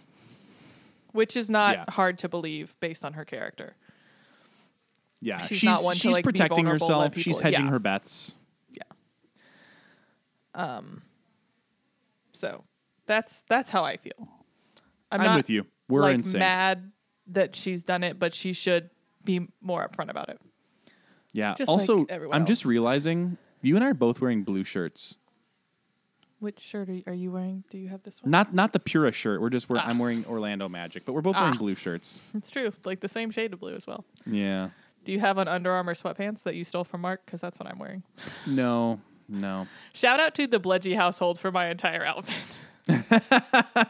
which 1.12 1.36
is 1.36 1.48
not 1.48 1.76
Yeah. 1.76 1.84
hard 1.90 2.18
to 2.18 2.28
believe 2.28 2.74
based 2.80 3.04
on 3.04 3.14
her 3.14 3.24
character. 3.24 3.74
Yeah, 5.20 5.40
She's 5.40 5.58
she's 5.60 5.70
not 5.70 5.82
one 5.82 5.96
to, 5.96 6.10
like, 6.10 6.24
protecting 6.24 6.66
herself. 6.66 7.16
She's 7.16 7.40
hedging 7.40 7.64
yeah. 7.64 7.70
her 7.70 7.78
bets. 7.78 8.36
Yeah. 8.70 8.82
Um. 10.54 11.02
So 12.32 12.64
that's 13.06 13.42
that's 13.48 13.70
how 13.70 13.84
I 13.84 13.96
feel. 13.96 14.28
I'm, 15.10 15.20
I'm 15.20 15.26
not 15.26 15.36
with 15.36 15.48
you. 15.50 15.66
We're 15.88 16.00
like 16.00 16.14
in 16.16 16.24
sync. 16.24 16.40
mad 16.40 16.92
that 17.28 17.56
she's 17.56 17.82
done 17.84 18.02
it, 18.02 18.18
but 18.18 18.34
she 18.34 18.52
should 18.52 18.90
be 19.24 19.48
more 19.60 19.86
upfront 19.88 20.10
about 20.10 20.28
it. 20.28 20.40
Yeah. 21.32 21.54
Just 21.54 21.68
also, 21.68 22.06
everyone 22.08 22.36
I'm 22.36 22.46
just 22.46 22.64
realizing 22.64 23.38
you 23.62 23.74
and 23.76 23.84
I 23.84 23.88
are 23.90 23.94
both 23.94 24.20
wearing 24.20 24.42
blue 24.44 24.64
shirts. 24.64 25.18
Which 26.40 26.60
shirt 26.60 26.88
are 26.90 26.92
you, 26.92 27.02
are 27.06 27.14
you 27.14 27.30
wearing? 27.30 27.64
Do 27.70 27.78
you 27.78 27.88
have 27.88 28.02
this 28.02 28.22
one? 28.22 28.30
Not 28.30 28.52
not 28.52 28.72
the 28.72 28.78
Pura 28.80 29.12
shirt. 29.12 29.40
We're 29.40 29.50
just 29.50 29.68
we're, 29.68 29.78
Ah. 29.78 29.84
I'm 29.86 29.98
wearing 29.98 30.24
Orlando 30.26 30.68
Magic, 30.68 31.04
but 31.06 31.12
we're 31.14 31.22
both 31.22 31.36
wearing 31.36 31.54
Ah. 31.54 31.58
blue 31.58 31.74
shirts. 31.74 32.20
It's 32.34 32.50
true, 32.50 32.72
like 32.84 33.00
the 33.00 33.08
same 33.08 33.30
shade 33.30 33.52
of 33.54 33.60
blue 33.60 33.72
as 33.74 33.86
well. 33.86 34.04
Yeah. 34.26 34.70
Do 35.04 35.12
you 35.12 35.20
have 35.20 35.38
on 35.38 35.48
Under 35.48 35.70
Armour 35.72 35.94
sweatpants 35.94 36.42
that 36.44 36.54
you 36.54 36.64
stole 36.64 36.84
from 36.84 37.00
Mark? 37.02 37.24
Because 37.24 37.40
that's 37.40 37.58
what 37.58 37.68
I'm 37.68 37.78
wearing. 37.78 38.02
No. 38.46 39.00
No. 39.28 39.66
Shout 39.94 40.20
out 40.20 40.34
to 40.34 40.46
the 40.46 40.60
Bludgy 40.60 40.94
household 40.96 41.38
for 41.38 41.50
my 41.50 41.68
entire 41.68 42.04
outfit. 42.04 42.58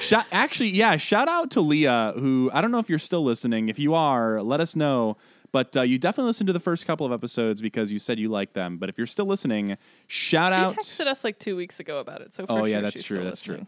Shout, 0.00 0.24
actually, 0.32 0.70
yeah. 0.70 0.96
Shout 0.96 1.28
out 1.28 1.50
to 1.52 1.60
Leah, 1.60 2.14
who 2.16 2.50
I 2.52 2.60
don't 2.60 2.70
know 2.70 2.78
if 2.78 2.88
you're 2.88 2.98
still 2.98 3.22
listening. 3.22 3.68
If 3.68 3.78
you 3.78 3.94
are, 3.94 4.42
let 4.42 4.60
us 4.60 4.74
know. 4.74 5.16
But 5.52 5.76
uh, 5.76 5.82
you 5.82 5.98
definitely 5.98 6.28
listened 6.28 6.46
to 6.46 6.52
the 6.52 6.60
first 6.60 6.86
couple 6.86 7.04
of 7.04 7.12
episodes 7.12 7.60
because 7.60 7.90
you 7.90 7.98
said 7.98 8.18
you 8.18 8.28
liked 8.28 8.54
them. 8.54 8.78
But 8.78 8.88
if 8.88 8.96
you're 8.96 9.06
still 9.06 9.26
listening, 9.26 9.76
shout 10.06 10.52
she 10.52 10.54
out. 10.56 10.70
She 10.70 10.76
texted 10.76 11.06
us 11.06 11.24
like 11.24 11.38
two 11.38 11.56
weeks 11.56 11.80
ago 11.80 11.98
about 11.98 12.20
it. 12.22 12.32
So 12.32 12.46
for 12.46 12.52
Oh, 12.52 12.56
sure 12.58 12.68
yeah, 12.68 12.80
that's 12.80 13.02
true, 13.02 13.24
that's 13.24 13.40
true. 13.40 13.66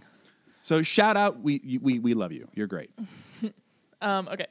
So 0.63 0.83
shout 0.83 1.17
out. 1.17 1.41
We 1.41 1.79
we 1.83 1.99
we 1.99 2.15
love 2.15 2.33
you. 2.33 2.49
You're 2.55 2.69
great. 2.69 2.91
Um, 4.01 4.27
okay. 4.33 4.47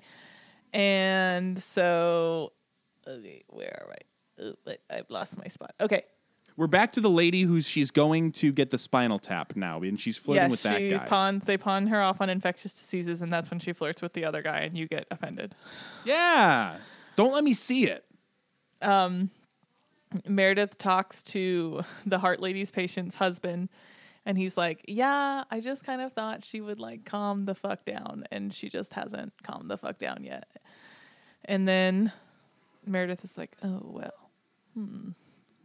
And 0.71 1.61
so, 1.61 2.53
okay, 3.05 3.43
where 3.49 3.85
are 3.85 3.93
I? 4.69 4.75
I've 4.89 5.09
lost 5.09 5.37
my 5.37 5.47
spot. 5.47 5.73
Okay. 5.81 6.03
We're 6.61 6.67
back 6.67 6.91
to 6.91 7.01
the 7.01 7.09
lady 7.09 7.41
who's 7.41 7.67
she's 7.67 7.89
going 7.89 8.33
to 8.33 8.51
get 8.51 8.69
the 8.69 8.77
spinal 8.77 9.17
tap 9.17 9.55
now, 9.55 9.81
and 9.81 9.99
she's 9.99 10.19
flirting 10.19 10.43
yes, 10.43 10.51
with 10.51 10.61
that 10.61 10.77
she 10.77 10.89
guy. 10.89 11.07
pawns. 11.07 11.45
They 11.45 11.57
pawn 11.57 11.87
her 11.87 11.99
off 11.99 12.21
on 12.21 12.29
infectious 12.29 12.77
diseases, 12.77 13.23
and 13.23 13.33
that's 13.33 13.49
when 13.49 13.59
she 13.59 13.73
flirts 13.73 13.99
with 13.99 14.13
the 14.13 14.25
other 14.25 14.43
guy, 14.43 14.59
and 14.59 14.77
you 14.77 14.87
get 14.87 15.07
offended. 15.09 15.55
yeah. 16.05 16.75
Don't 17.15 17.33
let 17.33 17.43
me 17.43 17.55
see 17.55 17.87
it. 17.87 18.05
Meredith 20.27 20.77
talks 20.77 21.23
to 21.23 21.81
the 22.05 22.19
Heart 22.19 22.39
Lady's 22.39 22.69
patient's 22.69 23.15
husband, 23.15 23.69
And 24.23 24.37
he's 24.37 24.55
like, 24.55 24.85
Yeah, 24.87 25.45
I 25.49 25.61
just 25.61 25.83
kind 25.83 25.99
of 25.99 26.13
thought 26.13 26.43
she 26.43 26.61
would 26.61 26.79
like 26.79 27.05
calm 27.05 27.45
the 27.45 27.55
fuck 27.55 27.85
down. 27.85 28.25
And 28.31 28.53
she 28.53 28.69
just 28.69 28.93
hasn't 28.93 29.33
calmed 29.41 29.71
the 29.71 29.79
fuck 29.79 29.97
down 29.97 30.23
yet. 30.23 30.47
And 31.43 31.67
then 31.67 32.11
Meredith 32.85 33.23
is 33.23 33.35
like, 33.35 33.57
Oh, 33.63 33.81
well. 33.83 34.29
Hmm. 34.75 35.09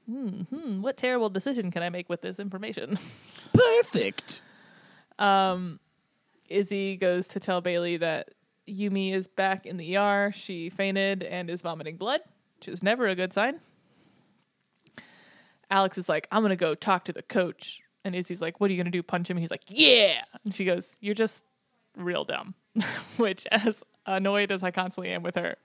Hmm. 0.09 0.43
hmm. 0.43 0.83
What 0.83 0.97
terrible 0.97 1.29
decision 1.29 1.71
can 1.71 1.83
I 1.83 1.91
make 1.91 2.09
with 2.09 2.21
this 2.23 2.39
information? 2.39 2.99
Perfect. 3.53 4.43
Izzie 6.49 6.97
goes 6.97 7.27
to 7.29 7.41
tell 7.41 7.61
Bailey 7.61 7.97
that 7.97 8.31
Yumi 8.69 9.13
is 9.13 9.27
back 9.27 9.67
in 9.67 9.77
the 9.77 9.97
ER. 9.97 10.33
She 10.35 10.71
fainted 10.71 11.23
and 11.23 11.51
is 11.51 11.63
vomiting 11.63 11.97
blood, 11.97 12.21
which 12.59 12.69
is 12.69 12.83
never 12.83 13.07
a 13.07 13.15
good 13.15 13.33
sign. 13.33 13.61
Alex 15.71 15.99
is 15.99 16.09
like, 16.09 16.29
I'm 16.31 16.43
going 16.43 16.51
to 16.51 16.57
go 16.57 16.75
talk 16.75 17.05
to 17.07 17.13
the 17.13 17.23
coach. 17.23 17.81
And 18.05 18.15
Izzie's 18.15 18.41
like, 18.41 18.61
What 18.61 18.71
are 18.71 18.73
you 18.73 18.77
going 18.77 18.93
to 18.93 18.97
do? 18.97 19.03
Punch 19.03 19.29
him? 19.29 19.37
He's 19.37 19.51
like, 19.51 19.65
Yeah. 19.69 20.23
And 20.45 20.55
she 20.55 20.65
goes, 20.65 20.97
You're 21.01 21.15
just 21.15 21.45
real 21.97 22.25
dumb. 22.25 22.55
which, 23.17 23.47
as 23.51 23.83
annoyed 24.05 24.53
as 24.53 24.63
I 24.63 24.71
constantly 24.71 25.13
am 25.13 25.23
with 25.23 25.35
her, 25.35 25.57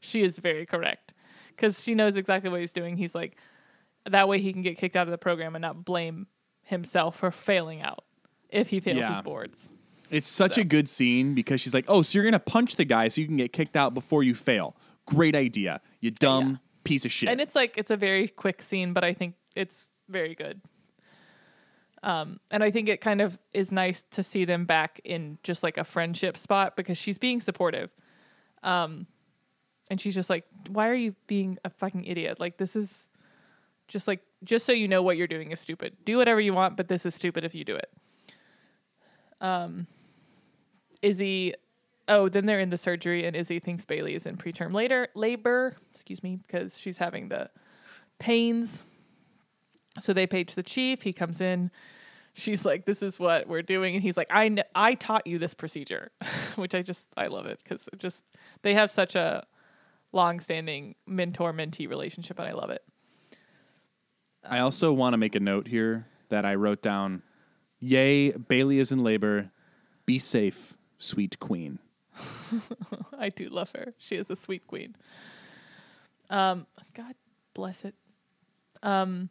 she 0.00 0.22
is 0.22 0.38
very 0.38 0.64
correct 0.64 1.12
because 1.48 1.82
she 1.82 1.94
knows 1.94 2.16
exactly 2.16 2.48
what 2.48 2.60
he's 2.60 2.72
doing. 2.72 2.96
He's 2.96 3.14
like, 3.14 3.36
That 4.06 4.28
way 4.28 4.40
he 4.40 4.52
can 4.52 4.62
get 4.62 4.78
kicked 4.78 4.96
out 4.96 5.06
of 5.06 5.10
the 5.10 5.18
program 5.18 5.54
and 5.54 5.62
not 5.62 5.84
blame 5.84 6.26
himself 6.62 7.16
for 7.16 7.30
failing 7.30 7.80
out 7.82 8.04
if 8.48 8.68
he 8.70 8.80
fails 8.80 8.98
Yeah. 8.98 9.10
his 9.10 9.20
boards. 9.20 9.72
It's 10.10 10.28
such 10.28 10.54
So- 10.54 10.62
a 10.62 10.64
good 10.64 10.88
scene 10.88 11.34
because 11.34 11.60
she's 11.60 11.74
like, 11.74 11.84
"Oh, 11.88 12.02
so 12.02 12.16
you're 12.18 12.24
gonna 12.24 12.40
punch 12.40 12.76
the 12.76 12.84
guy 12.84 13.08
so 13.08 13.20
you 13.20 13.26
can 13.26 13.36
get 13.36 13.52
kicked 13.52 13.76
out 13.76 13.94
before 13.94 14.22
you 14.22 14.34
fail? 14.34 14.76
Great 15.06 15.34
idea, 15.36 15.80
you 16.00 16.10
dumb 16.10 16.60
piece 16.82 17.04
of 17.04 17.12
shit." 17.12 17.28
and 17.28 17.40
it's 17.42 17.54
like 17.54 17.76
it's 17.76 17.90
a 17.90 17.96
very 17.96 18.26
quick 18.26 18.62
scene 18.62 18.94
but 18.94 19.04
i 19.04 19.12
think 19.12 19.34
it's 19.54 19.90
very 20.08 20.34
good 20.34 20.62
um 22.02 22.40
and 22.50 22.64
i 22.64 22.70
think 22.70 22.88
it 22.88 23.02
kind 23.02 23.20
of 23.20 23.38
is 23.52 23.70
nice 23.70 24.02
to 24.10 24.22
see 24.22 24.46
them 24.46 24.64
back 24.64 24.98
in 25.04 25.36
just 25.42 25.62
like 25.62 25.76
a 25.76 25.84
friendship 25.84 26.38
spot 26.38 26.76
because 26.76 26.96
she's 26.96 27.18
being 27.18 27.38
supportive 27.38 27.90
um 28.62 29.06
and 29.90 30.00
she's 30.00 30.14
just 30.14 30.30
like 30.30 30.44
why 30.70 30.88
are 30.88 30.94
you 30.94 31.14
being 31.26 31.58
a 31.66 31.70
fucking 31.70 32.04
idiot 32.04 32.40
like 32.40 32.56
this 32.56 32.74
is 32.74 33.09
just 33.90 34.08
like 34.08 34.20
just 34.42 34.64
so 34.64 34.72
you 34.72 34.88
know 34.88 35.02
what 35.02 35.18
you're 35.18 35.26
doing 35.26 35.50
is 35.50 35.60
stupid. 35.60 35.96
Do 36.04 36.16
whatever 36.16 36.40
you 36.40 36.54
want 36.54 36.76
but 36.76 36.88
this 36.88 37.04
is 37.04 37.14
stupid 37.14 37.44
if 37.44 37.54
you 37.54 37.64
do 37.64 37.76
it. 37.76 37.90
Um 39.42 39.86
izzie 41.02 41.52
oh 42.08 42.28
then 42.28 42.46
they're 42.46 42.60
in 42.60 42.70
the 42.70 42.78
surgery 42.78 43.26
and 43.26 43.36
izzie 43.36 43.58
thinks 43.58 43.84
bailey 43.84 44.14
is 44.14 44.26
in 44.26 44.36
preterm 44.36 44.72
later 44.72 45.08
labor 45.14 45.76
excuse 45.90 46.22
me 46.22 46.36
because 46.36 46.78
she's 46.78 46.98
having 46.98 47.28
the 47.28 47.50
pains. 48.18 48.84
So 49.98 50.12
they 50.12 50.26
page 50.26 50.54
the 50.54 50.62
chief 50.62 51.02
he 51.02 51.12
comes 51.12 51.40
in. 51.40 51.70
She's 52.32 52.64
like 52.64 52.84
this 52.84 53.02
is 53.02 53.18
what 53.18 53.48
we're 53.48 53.62
doing 53.62 53.96
and 53.96 54.02
he's 54.04 54.16
like 54.16 54.28
i 54.30 54.48
kn- 54.48 54.64
i 54.74 54.94
taught 54.94 55.26
you 55.26 55.38
this 55.38 55.52
procedure 55.52 56.12
which 56.54 56.76
i 56.76 56.80
just 56.80 57.08
i 57.16 57.26
love 57.26 57.46
it 57.46 57.60
because 57.62 57.88
just 57.96 58.24
they 58.62 58.72
have 58.74 58.88
such 58.88 59.16
a 59.16 59.44
long-standing 60.12 60.94
mentor 61.06 61.52
mentee 61.52 61.88
relationship 61.88 62.38
and 62.38 62.48
i 62.48 62.52
love 62.52 62.70
it 62.70 62.84
I 64.48 64.60
also 64.60 64.92
want 64.92 65.12
to 65.14 65.18
make 65.18 65.34
a 65.34 65.40
note 65.40 65.68
here 65.68 66.06
that 66.28 66.44
I 66.44 66.54
wrote 66.54 66.82
down. 66.82 67.22
Yay, 67.78 68.32
Bailey 68.32 68.78
is 68.78 68.92
in 68.92 69.02
labor. 69.02 69.50
Be 70.06 70.18
safe, 70.18 70.74
sweet 70.98 71.38
queen. 71.38 71.78
I 73.18 73.28
do 73.28 73.48
love 73.48 73.70
her. 73.74 73.94
She 73.98 74.16
is 74.16 74.30
a 74.30 74.36
sweet 74.36 74.66
queen. 74.66 74.96
Um, 76.28 76.66
God 76.94 77.14
bless 77.54 77.84
it. 77.84 77.94
Um, 78.82 79.30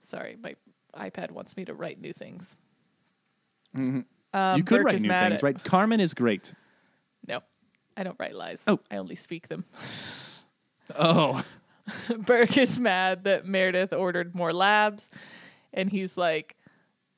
sorry, 0.00 0.36
my 0.40 0.54
iPad 0.94 1.30
wants 1.30 1.56
me 1.56 1.64
to 1.64 1.74
write 1.74 2.00
new 2.00 2.12
things. 2.12 2.56
Um, 3.74 4.04
you 4.56 4.62
could 4.62 4.78
Burke 4.78 4.86
write 4.86 5.00
new 5.00 5.08
things, 5.08 5.42
right? 5.42 5.62
Carmen 5.64 6.00
is 6.00 6.14
great. 6.14 6.54
No, 7.26 7.40
I 7.96 8.02
don't 8.04 8.16
write 8.18 8.34
lies. 8.34 8.62
Oh. 8.66 8.80
I 8.90 8.96
only 8.96 9.14
speak 9.16 9.48
them. 9.48 9.64
Oh, 10.96 11.42
Burke 12.18 12.56
is 12.56 12.78
mad 12.78 13.24
that 13.24 13.44
Meredith 13.46 13.92
ordered 13.92 14.34
more 14.34 14.52
labs, 14.52 15.10
and 15.72 15.90
he's 15.90 16.16
like, 16.16 16.56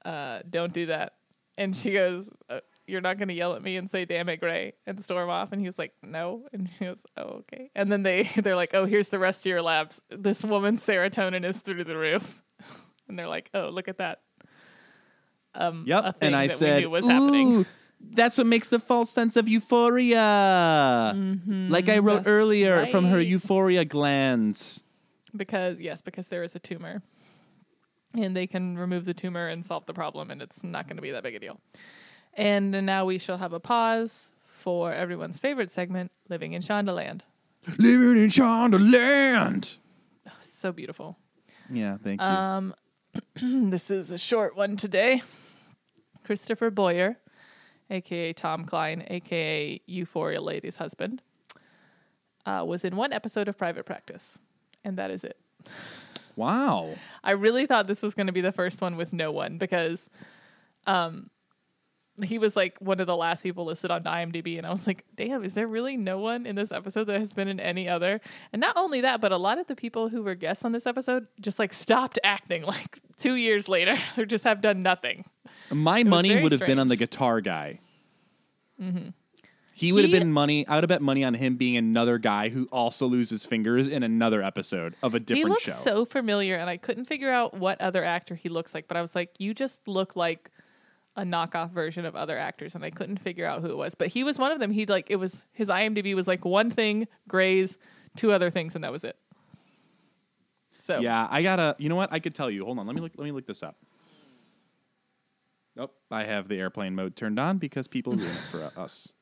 uh, 0.04 0.40
"Don't 0.48 0.72
do 0.72 0.86
that." 0.86 1.14
And 1.58 1.76
she 1.76 1.92
goes, 1.92 2.30
uh, 2.50 2.60
"You're 2.86 3.00
not 3.00 3.18
going 3.18 3.28
to 3.28 3.34
yell 3.34 3.54
at 3.54 3.62
me 3.62 3.76
and 3.76 3.90
say 3.90 4.04
damn 4.04 4.28
it, 4.28 4.38
Grey," 4.40 4.74
and 4.86 5.02
storm 5.02 5.30
off. 5.30 5.52
And 5.52 5.60
he 5.60 5.66
was 5.66 5.78
like, 5.78 5.92
"No." 6.02 6.46
And 6.52 6.68
she 6.68 6.84
goes, 6.84 7.04
"Oh, 7.16 7.42
okay." 7.52 7.70
And 7.74 7.90
then 7.90 8.02
they 8.02 8.24
they're 8.36 8.56
like, 8.56 8.74
"Oh, 8.74 8.84
here's 8.84 9.08
the 9.08 9.18
rest 9.18 9.40
of 9.40 9.46
your 9.46 9.62
labs. 9.62 10.00
This 10.10 10.42
woman's 10.42 10.84
serotonin 10.84 11.44
is 11.44 11.60
through 11.60 11.84
the 11.84 11.96
roof." 11.96 12.42
And 13.08 13.16
they're 13.16 13.28
like, 13.28 13.50
"Oh, 13.54 13.68
look 13.68 13.86
at 13.86 13.98
that." 13.98 14.22
Um, 15.54 15.84
yep. 15.86 16.16
And 16.20 16.36
I 16.36 16.48
said, 16.48 16.84
Ooh, 16.84 16.92
happening. 16.94 17.66
That's 18.12 18.38
what 18.38 18.46
makes 18.46 18.68
the 18.68 18.78
false 18.78 19.10
sense 19.10 19.36
of 19.36 19.48
euphoria. 19.48 21.12
like 21.68 21.88
I 21.88 21.98
wrote 21.98 22.16
that's 22.16 22.28
earlier 22.28 22.86
from 22.86 23.06
her 23.06 23.20
euphoria 23.20 23.84
glands. 23.84 24.82
because 25.34 25.80
yes, 25.80 26.00
because 26.00 26.28
there 26.28 26.42
is 26.42 26.54
a 26.54 26.58
tumor, 26.58 27.02
and 28.14 28.36
they 28.36 28.46
can 28.46 28.78
remove 28.78 29.04
the 29.04 29.14
tumor 29.14 29.46
and 29.48 29.64
solve 29.64 29.86
the 29.86 29.94
problem, 29.94 30.30
and 30.30 30.40
it's 30.42 30.62
not 30.64 30.86
going 30.86 30.96
to 30.96 31.02
be 31.02 31.10
that 31.10 31.22
big 31.22 31.34
a 31.34 31.38
deal. 31.40 31.60
And 32.34 32.70
now 32.84 33.04
we 33.04 33.18
shall 33.18 33.38
have 33.38 33.52
a 33.52 33.60
pause 33.60 34.32
for 34.44 34.92
everyone's 34.92 35.38
favorite 35.38 35.70
segment, 35.70 36.12
"Living 36.28 36.52
in 36.52 36.62
Shondaland." 36.62 37.20
Living 37.78 38.22
in 38.22 38.28
Shondaland. 38.28 39.78
So 40.42 40.72
beautiful. 40.72 41.18
Yeah, 41.68 41.96
thank 42.02 42.20
you. 42.20 42.26
Um, 42.26 42.74
this 43.70 43.90
is 43.90 44.10
a 44.10 44.18
short 44.18 44.56
one 44.56 44.76
today. 44.76 45.22
Christopher 46.24 46.70
Boyer, 46.70 47.18
aka 47.90 48.32
Tom 48.32 48.64
Klein, 48.64 49.04
aka 49.08 49.80
Euphoria 49.86 50.40
Lady's 50.40 50.76
husband, 50.76 51.22
uh, 52.44 52.64
was 52.66 52.84
in 52.84 52.96
one 52.96 53.12
episode 53.12 53.48
of 53.48 53.56
Private 53.56 53.84
Practice, 53.84 54.38
and 54.84 54.96
that 54.98 55.10
is 55.10 55.24
it. 55.24 55.38
wow. 56.36 56.94
I 57.24 57.32
really 57.32 57.66
thought 57.66 57.86
this 57.86 58.02
was 58.02 58.14
going 58.14 58.26
to 58.26 58.32
be 58.32 58.40
the 58.40 58.52
first 58.52 58.80
one 58.80 58.96
with 58.96 59.12
no 59.12 59.32
one 59.32 59.58
because 59.58 60.08
um 60.86 61.30
he 62.22 62.38
was 62.38 62.56
like 62.56 62.78
one 62.78 62.98
of 62.98 63.06
the 63.06 63.16
last 63.16 63.42
people 63.42 63.66
listed 63.66 63.90
on 63.90 64.04
IMDb 64.04 64.56
and 64.56 64.66
I 64.66 64.70
was 64.70 64.86
like, 64.86 65.04
"Damn, 65.16 65.44
is 65.44 65.54
there 65.54 65.66
really 65.66 65.96
no 65.98 66.18
one 66.18 66.46
in 66.46 66.56
this 66.56 66.72
episode 66.72 67.04
that 67.04 67.18
has 67.18 67.34
been 67.34 67.48
in 67.48 67.60
any 67.60 67.88
other?" 67.88 68.20
And 68.52 68.60
not 68.60 68.76
only 68.76 69.02
that, 69.02 69.20
but 69.20 69.32
a 69.32 69.36
lot 69.36 69.58
of 69.58 69.66
the 69.66 69.76
people 69.76 70.08
who 70.08 70.22
were 70.22 70.34
guests 70.34 70.64
on 70.64 70.72
this 70.72 70.86
episode 70.86 71.26
just 71.40 71.58
like 71.58 71.72
stopped 71.74 72.18
acting 72.24 72.62
like 72.62 73.00
2 73.18 73.34
years 73.34 73.68
later. 73.68 73.98
or 74.16 74.24
just 74.24 74.44
have 74.44 74.62
done 74.62 74.80
nothing. 74.80 75.26
My 75.70 76.02
money 76.02 76.40
would 76.42 76.52
have 76.52 76.66
been 76.66 76.78
on 76.78 76.88
the 76.88 76.96
guitar 76.96 77.40
guy. 77.40 77.80
Mm-hmm. 78.80 79.08
He 79.74 79.92
would 79.92 80.04
have 80.04 80.12
been 80.12 80.32
money. 80.32 80.66
I 80.66 80.76
would 80.76 80.84
have 80.84 80.88
bet 80.88 81.02
money 81.02 81.22
on 81.22 81.34
him 81.34 81.56
being 81.56 81.76
another 81.76 82.16
guy 82.16 82.48
who 82.48 82.66
also 82.72 83.06
loses 83.06 83.44
fingers 83.44 83.86
in 83.86 84.02
another 84.02 84.42
episode 84.42 84.94
of 85.02 85.14
a 85.14 85.20
different 85.20 85.46
he 85.46 85.50
looks 85.50 85.64
show. 85.64 85.72
so 85.72 86.04
familiar 86.06 86.56
and 86.56 86.70
I 86.70 86.78
couldn't 86.78 87.04
figure 87.04 87.30
out 87.30 87.52
what 87.52 87.78
other 87.80 88.02
actor 88.02 88.34
he 88.34 88.48
looks 88.48 88.74
like, 88.74 88.88
but 88.88 88.96
I 88.96 89.02
was 89.02 89.14
like, 89.14 89.30
"You 89.38 89.52
just 89.52 89.86
look 89.86 90.16
like 90.16 90.50
a 91.16 91.22
knockoff 91.22 91.70
version 91.70 92.04
of 92.04 92.14
other 92.14 92.38
actors 92.38 92.74
and 92.74 92.84
I 92.84 92.90
couldn't 92.90 93.18
figure 93.18 93.46
out 93.46 93.62
who 93.62 93.70
it 93.70 93.76
was. 93.76 93.94
But 93.94 94.08
he 94.08 94.22
was 94.22 94.38
one 94.38 94.52
of 94.52 94.60
them. 94.60 94.70
He 94.70 94.86
like 94.86 95.10
it 95.10 95.16
was 95.16 95.46
his 95.52 95.68
IMDb 95.68 96.14
was 96.14 96.28
like 96.28 96.44
one 96.44 96.70
thing, 96.70 97.08
Grey's, 97.26 97.78
two 98.16 98.32
other 98.32 98.50
things, 98.50 98.74
and 98.74 98.84
that 98.84 98.92
was 98.92 99.02
it. 99.02 99.16
So 100.78 101.00
Yeah, 101.00 101.26
I 101.30 101.42
gotta. 101.42 101.74
You 101.78 101.88
know 101.88 101.96
what? 101.96 102.12
I 102.12 102.18
could 102.18 102.34
tell 102.34 102.50
you. 102.50 102.64
Hold 102.64 102.78
on. 102.78 102.86
Let 102.86 102.94
me 102.94 103.00
look. 103.00 103.12
Let 103.16 103.24
me 103.24 103.32
look 103.32 103.46
this 103.46 103.62
up. 103.62 103.76
Nope. 105.76 105.94
I 106.10 106.24
have 106.24 106.48
the 106.48 106.58
airplane 106.58 106.94
mode 106.94 107.16
turned 107.16 107.38
on 107.38 107.58
because 107.58 107.86
people 107.86 108.12
ruin 108.12 108.24
it 108.24 108.50
for 108.50 108.70
us. 108.76 109.12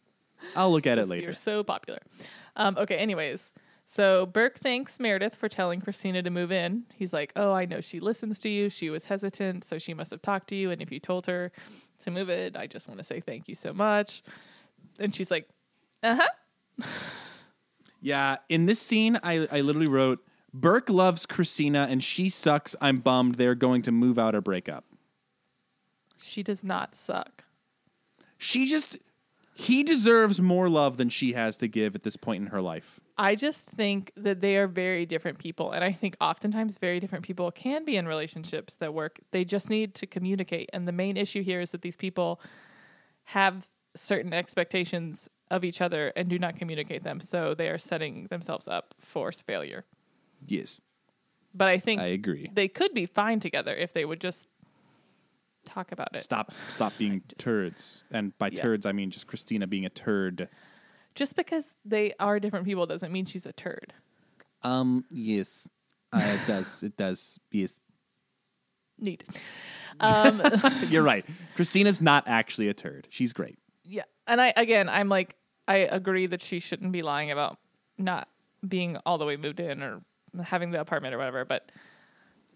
I'll 0.54 0.70
look 0.70 0.86
at 0.86 0.98
it 0.98 1.08
later. 1.08 1.24
You're 1.24 1.32
so 1.32 1.64
popular. 1.64 2.00
Um, 2.56 2.76
okay, 2.76 2.96
anyways. 2.96 3.52
So 3.86 4.24
Burke 4.26 4.58
thanks 4.58 4.98
Meredith 4.98 5.34
for 5.34 5.48
telling 5.48 5.80
Cristina 5.80 6.22
to 6.22 6.30
move 6.30 6.50
in. 6.52 6.84
He's 6.94 7.12
like, 7.12 7.32
Oh, 7.36 7.52
I 7.52 7.64
know 7.66 7.80
she 7.80 8.00
listens 8.00 8.38
to 8.40 8.48
you. 8.48 8.70
She 8.70 8.88
was 8.88 9.06
hesitant, 9.06 9.64
so 9.64 9.78
she 9.78 9.92
must 9.92 10.10
have 10.10 10.22
talked 10.22 10.48
to 10.48 10.54
you. 10.54 10.70
And 10.70 10.80
if 10.80 10.90
you 10.90 11.00
told 11.00 11.26
her 11.26 11.52
to 12.04 12.10
move 12.10 12.30
it, 12.30 12.56
I 12.56 12.66
just 12.66 12.88
want 12.88 12.98
to 12.98 13.04
say 13.04 13.20
thank 13.20 13.48
you 13.48 13.54
so 13.54 13.72
much. 13.72 14.22
And 14.98 15.14
she's 15.14 15.30
like, 15.30 15.48
Uh 16.02 16.16
huh. 16.16 16.86
Yeah, 18.00 18.36
in 18.50 18.66
this 18.66 18.80
scene, 18.80 19.18
I, 19.22 19.48
I 19.50 19.62
literally 19.62 19.86
wrote 19.88 20.22
Burke 20.52 20.90
loves 20.90 21.24
Cristina 21.24 21.86
and 21.88 22.04
she 22.04 22.28
sucks. 22.28 22.76
I'm 22.78 22.98
bummed 22.98 23.36
they're 23.36 23.54
going 23.54 23.80
to 23.80 23.92
move 23.92 24.18
out 24.18 24.34
or 24.34 24.42
break 24.42 24.68
up. 24.68 24.84
She 26.24 26.42
does 26.42 26.64
not 26.64 26.94
suck. 26.94 27.44
She 28.38 28.66
just 28.66 28.98
he 29.56 29.84
deserves 29.84 30.40
more 30.40 30.68
love 30.68 30.96
than 30.96 31.08
she 31.08 31.32
has 31.34 31.56
to 31.58 31.68
give 31.68 31.94
at 31.94 32.02
this 32.02 32.16
point 32.16 32.42
in 32.42 32.46
her 32.48 32.60
life. 32.60 32.98
I 33.16 33.36
just 33.36 33.64
think 33.64 34.10
that 34.16 34.40
they 34.40 34.56
are 34.56 34.66
very 34.66 35.06
different 35.06 35.38
people. 35.38 35.70
And 35.70 35.84
I 35.84 35.92
think 35.92 36.16
oftentimes 36.20 36.76
very 36.78 36.98
different 36.98 37.24
people 37.24 37.52
can 37.52 37.84
be 37.84 37.96
in 37.96 38.08
relationships 38.08 38.74
that 38.76 38.92
work. 38.92 39.20
They 39.30 39.44
just 39.44 39.70
need 39.70 39.94
to 39.94 40.06
communicate. 40.06 40.70
And 40.72 40.88
the 40.88 40.92
main 40.92 41.16
issue 41.16 41.42
here 41.44 41.60
is 41.60 41.70
that 41.70 41.82
these 41.82 41.94
people 41.94 42.40
have 43.28 43.68
certain 43.94 44.32
expectations 44.32 45.28
of 45.52 45.62
each 45.62 45.80
other 45.80 46.12
and 46.16 46.28
do 46.28 46.36
not 46.38 46.56
communicate 46.56 47.04
them. 47.04 47.20
So 47.20 47.54
they 47.54 47.68
are 47.68 47.78
setting 47.78 48.26
themselves 48.30 48.66
up 48.66 48.94
for 48.98 49.30
failure. 49.30 49.84
Yes, 50.44 50.80
But 51.54 51.68
I 51.68 51.78
think 51.78 52.00
I 52.00 52.06
agree. 52.06 52.50
they 52.52 52.66
could 52.66 52.92
be 52.92 53.06
fine 53.06 53.38
together 53.38 53.72
if 53.74 53.92
they 53.92 54.04
would 54.04 54.20
just 54.20 54.48
talk 55.64 55.92
about 55.92 56.08
it. 56.14 56.18
Stop 56.20 56.52
stop 56.68 56.92
being 56.98 57.22
turds. 57.38 58.02
And 58.10 58.36
by 58.38 58.48
Yeah. 58.52 58.62
turds 58.62 58.86
I 58.86 58.92
mean 58.92 59.10
just 59.10 59.26
Cristina 59.26 59.66
being 59.66 59.84
a 59.84 59.90
turd. 59.90 60.48
Just 61.14 61.36
because 61.36 61.74
they 61.84 62.12
are 62.18 62.40
different 62.40 62.64
people 62.66 62.86
doesn't 62.86 63.12
mean 63.12 63.24
she's 63.24 63.46
a 63.46 63.52
turd. 63.52 63.92
Um 64.62 65.04
yes. 65.10 65.68
Uh, 66.12 66.20
it 66.22 66.46
does. 66.46 66.82
It 66.84 66.96
does. 66.96 67.40
Yes. 67.50 67.80
Neat. 68.98 69.24
Um, 70.00 70.40
You're 70.86 71.02
right. 71.02 71.24
Cristina's 71.56 72.00
not 72.00 72.24
actually 72.28 72.68
a 72.68 72.74
turd. 72.74 73.08
She's 73.10 73.32
great. 73.32 73.58
yeah, 73.84 74.04
and 74.28 74.40
I 74.40 74.52
again, 74.56 74.88
I'm 74.88 75.08
like, 75.08 75.34
I 75.66 75.78
agree 75.78 76.26
that 76.26 76.40
she 76.40 76.60
shouldn't 76.60 76.92
be 76.92 77.02
lying 77.02 77.30
about 77.32 77.58
not 77.98 78.28
being 78.66 78.96
all 79.04 79.18
the 79.18 79.24
way 79.24 79.36
moved 79.36 79.58
in 79.60 79.82
or 79.82 80.00
having 80.44 80.70
the 80.70 80.80
apartment 80.80 81.14
or 81.14 81.18
whatever. 81.18 81.44
But 81.44 81.72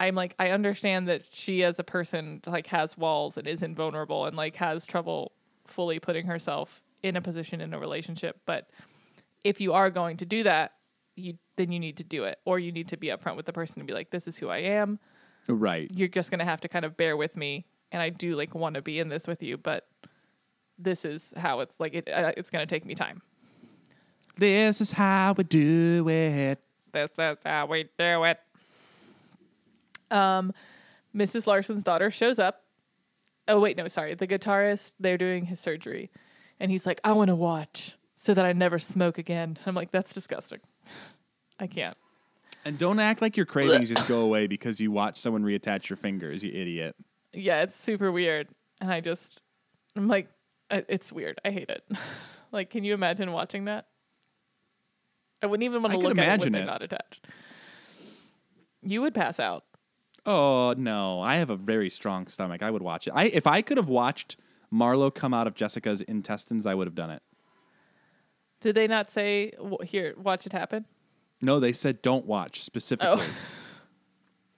I'm 0.01 0.15
like, 0.15 0.35
I 0.39 0.51
understand 0.51 1.09
that 1.09 1.27
she 1.33 1.65
as 1.65 1.79
a 1.79 1.85
person 1.85 2.41
like 2.47 2.67
has 2.69 2.97
walls 2.97 3.37
and 3.37 3.47
is 3.49 3.63
invulnerable 3.63 4.27
and 4.27 4.37
like 4.37 4.57
has 4.57 4.87
trouble 4.87 5.33
fully 5.67 5.99
putting 5.99 6.27
herself 6.27 6.83
in 7.03 7.17
a 7.17 7.21
position 7.21 7.61
in 7.61 7.75
a 7.75 7.79
relationship. 7.79 8.41
But 8.47 8.71
if 9.45 9.61
you 9.61 9.73
are 9.73 9.91
going 9.91 10.17
to 10.19 10.27
do 10.27 10.43
that, 10.45 10.73
you 11.17 11.35
then 11.57 11.73
you 11.73 11.81
need 11.81 11.97
to 11.97 12.05
do 12.05 12.25
it, 12.25 12.39
or 12.45 12.59
you 12.61 12.71
need 12.71 12.89
to 12.89 12.97
be 12.97 13.09
upfront 13.09 13.37
with 13.37 13.47
the 13.47 13.53
person 13.53 13.81
and 13.81 13.87
be 13.89 13.93
like, 13.93 14.11
this 14.11 14.29
is 14.29 14.39
who 14.39 14.49
I 14.49 14.59
am. 14.59 14.99
Right. 15.51 15.91
you're 15.93 16.09
just 16.09 16.31
gonna 16.31 16.45
have 16.45 16.61
to 16.61 16.69
kind 16.69 16.85
of 16.85 16.95
bear 16.99 17.17
with 17.17 17.35
me 17.35 17.65
and 17.91 18.03
i 18.03 18.11
do 18.11 18.37
like 18.37 18.55
want 18.55 18.75
to 18.75 18.83
be 18.83 18.99
in 18.99 19.09
this 19.09 19.27
with 19.27 19.43
you 19.43 19.57
but 19.57 19.89
this 20.79 21.07
is 21.07 21.33
how 21.39 21.61
it's 21.61 21.75
like 21.81 21.95
it, 21.95 22.07
uh, 22.11 22.33
it's 22.37 22.51
gonna 22.51 22.67
take 22.67 22.85
me 22.85 22.95
time 22.95 23.23
This 24.37 24.83
is 24.83 24.93
how 24.93 25.33
we 25.39 25.45
do 25.45 26.07
it. 26.07 26.61
this 26.93 27.11
is 27.19 27.37
how 27.47 27.65
we 27.65 27.85
do 27.99 28.25
it 28.25 28.39
um 30.11 30.53
mrs 31.15 31.47
larson's 31.47 31.85
daughter 31.85 32.11
shows 32.11 32.39
up 32.39 32.65
oh 33.49 33.59
wait 33.61 33.77
no 33.77 33.89
sorry 33.89 34.15
the 34.15 34.27
guitarist 34.27 34.95
they're 35.01 35.19
doing 35.19 35.47
his 35.47 35.59
surgery 35.61 36.11
and 36.61 36.71
he's 36.71 36.87
like 36.87 37.01
i 37.05 37.13
want 37.13 37.29
to 37.29 37.35
watch 37.35 37.97
so 38.15 38.35
that 38.35 38.45
i 38.45 38.53
never 38.53 38.79
smoke 38.79 39.19
again 39.19 39.59
i'm 39.67 39.75
like 39.75 39.91
that's 39.91 40.13
disgusting 40.13 40.61
i 41.61 41.67
can't 41.67 41.97
And 42.65 42.77
don't 42.79 42.99
act 42.99 43.23
like 43.23 43.37
your 43.37 43.47
cravings 43.47 43.89
just 43.89 44.09
go 44.09 44.21
away 44.21 44.47
because 44.47 44.81
you 44.81 44.91
watch 44.91 45.19
someone 45.19 45.43
reattach 45.45 45.89
your 45.89 45.97
fingers, 45.97 46.43
you 46.45 46.51
idiot. 46.53 46.97
yeah, 47.33 47.63
it's 47.63 47.77
super 47.77 48.11
weird. 48.13 48.49
And 48.81 48.93
I 48.93 49.01
just, 49.01 49.41
I'm 49.97 50.09
like, 50.09 50.29
it's 50.71 51.13
weird. 51.13 51.41
I 51.45 51.51
hate 51.51 51.71
it. 51.71 51.85
like, 52.53 52.69
can 52.69 52.85
you 52.85 52.95
imagine 52.95 53.33
watching 53.33 53.67
that? 53.67 53.87
I 55.43 55.47
wouldn't 55.47 55.65
even 55.65 55.81
want 55.81 55.95
to 55.95 55.99
look 55.99 56.19
at 56.19 56.43
it 56.43 56.47
it. 56.49 56.55
it 56.55 56.65
not 56.65 56.83
attached. 56.83 57.25
You 58.83 59.01
would 59.03 59.15
pass 59.15 59.41
out. 59.41 59.65
Oh 60.29 60.75
no, 60.77 61.23
I 61.23 61.37
have 61.37 61.49
a 61.49 61.57
very 61.57 61.89
strong 61.89 62.27
stomach. 62.27 62.63
I 62.63 62.71
would 62.71 62.83
watch 62.83 63.07
it. 63.07 63.13
I 63.17 63.25
if 63.25 63.47
I 63.47 63.63
could 63.63 63.79
have 63.79 63.89
watched 63.89 64.37
Marlo 64.71 65.13
come 65.13 65.33
out 65.33 65.47
of 65.47 65.55
Jessica's 65.55 66.03
intestines, 66.03 66.67
I 66.67 66.75
would 66.75 66.87
have 66.87 66.95
done 66.95 67.09
it. 67.09 67.23
Did 68.61 68.75
they 68.75 68.87
not 68.87 69.11
say 69.11 69.53
"W- 69.57 69.79
here? 69.83 70.15
Watch 70.19 70.45
it 70.45 70.53
happen. 70.53 70.85
No, 71.41 71.59
they 71.59 71.73
said 71.73 72.03
don't 72.03 72.27
watch 72.27 72.61
specifically. 72.61 73.23
Oh. 73.23 73.27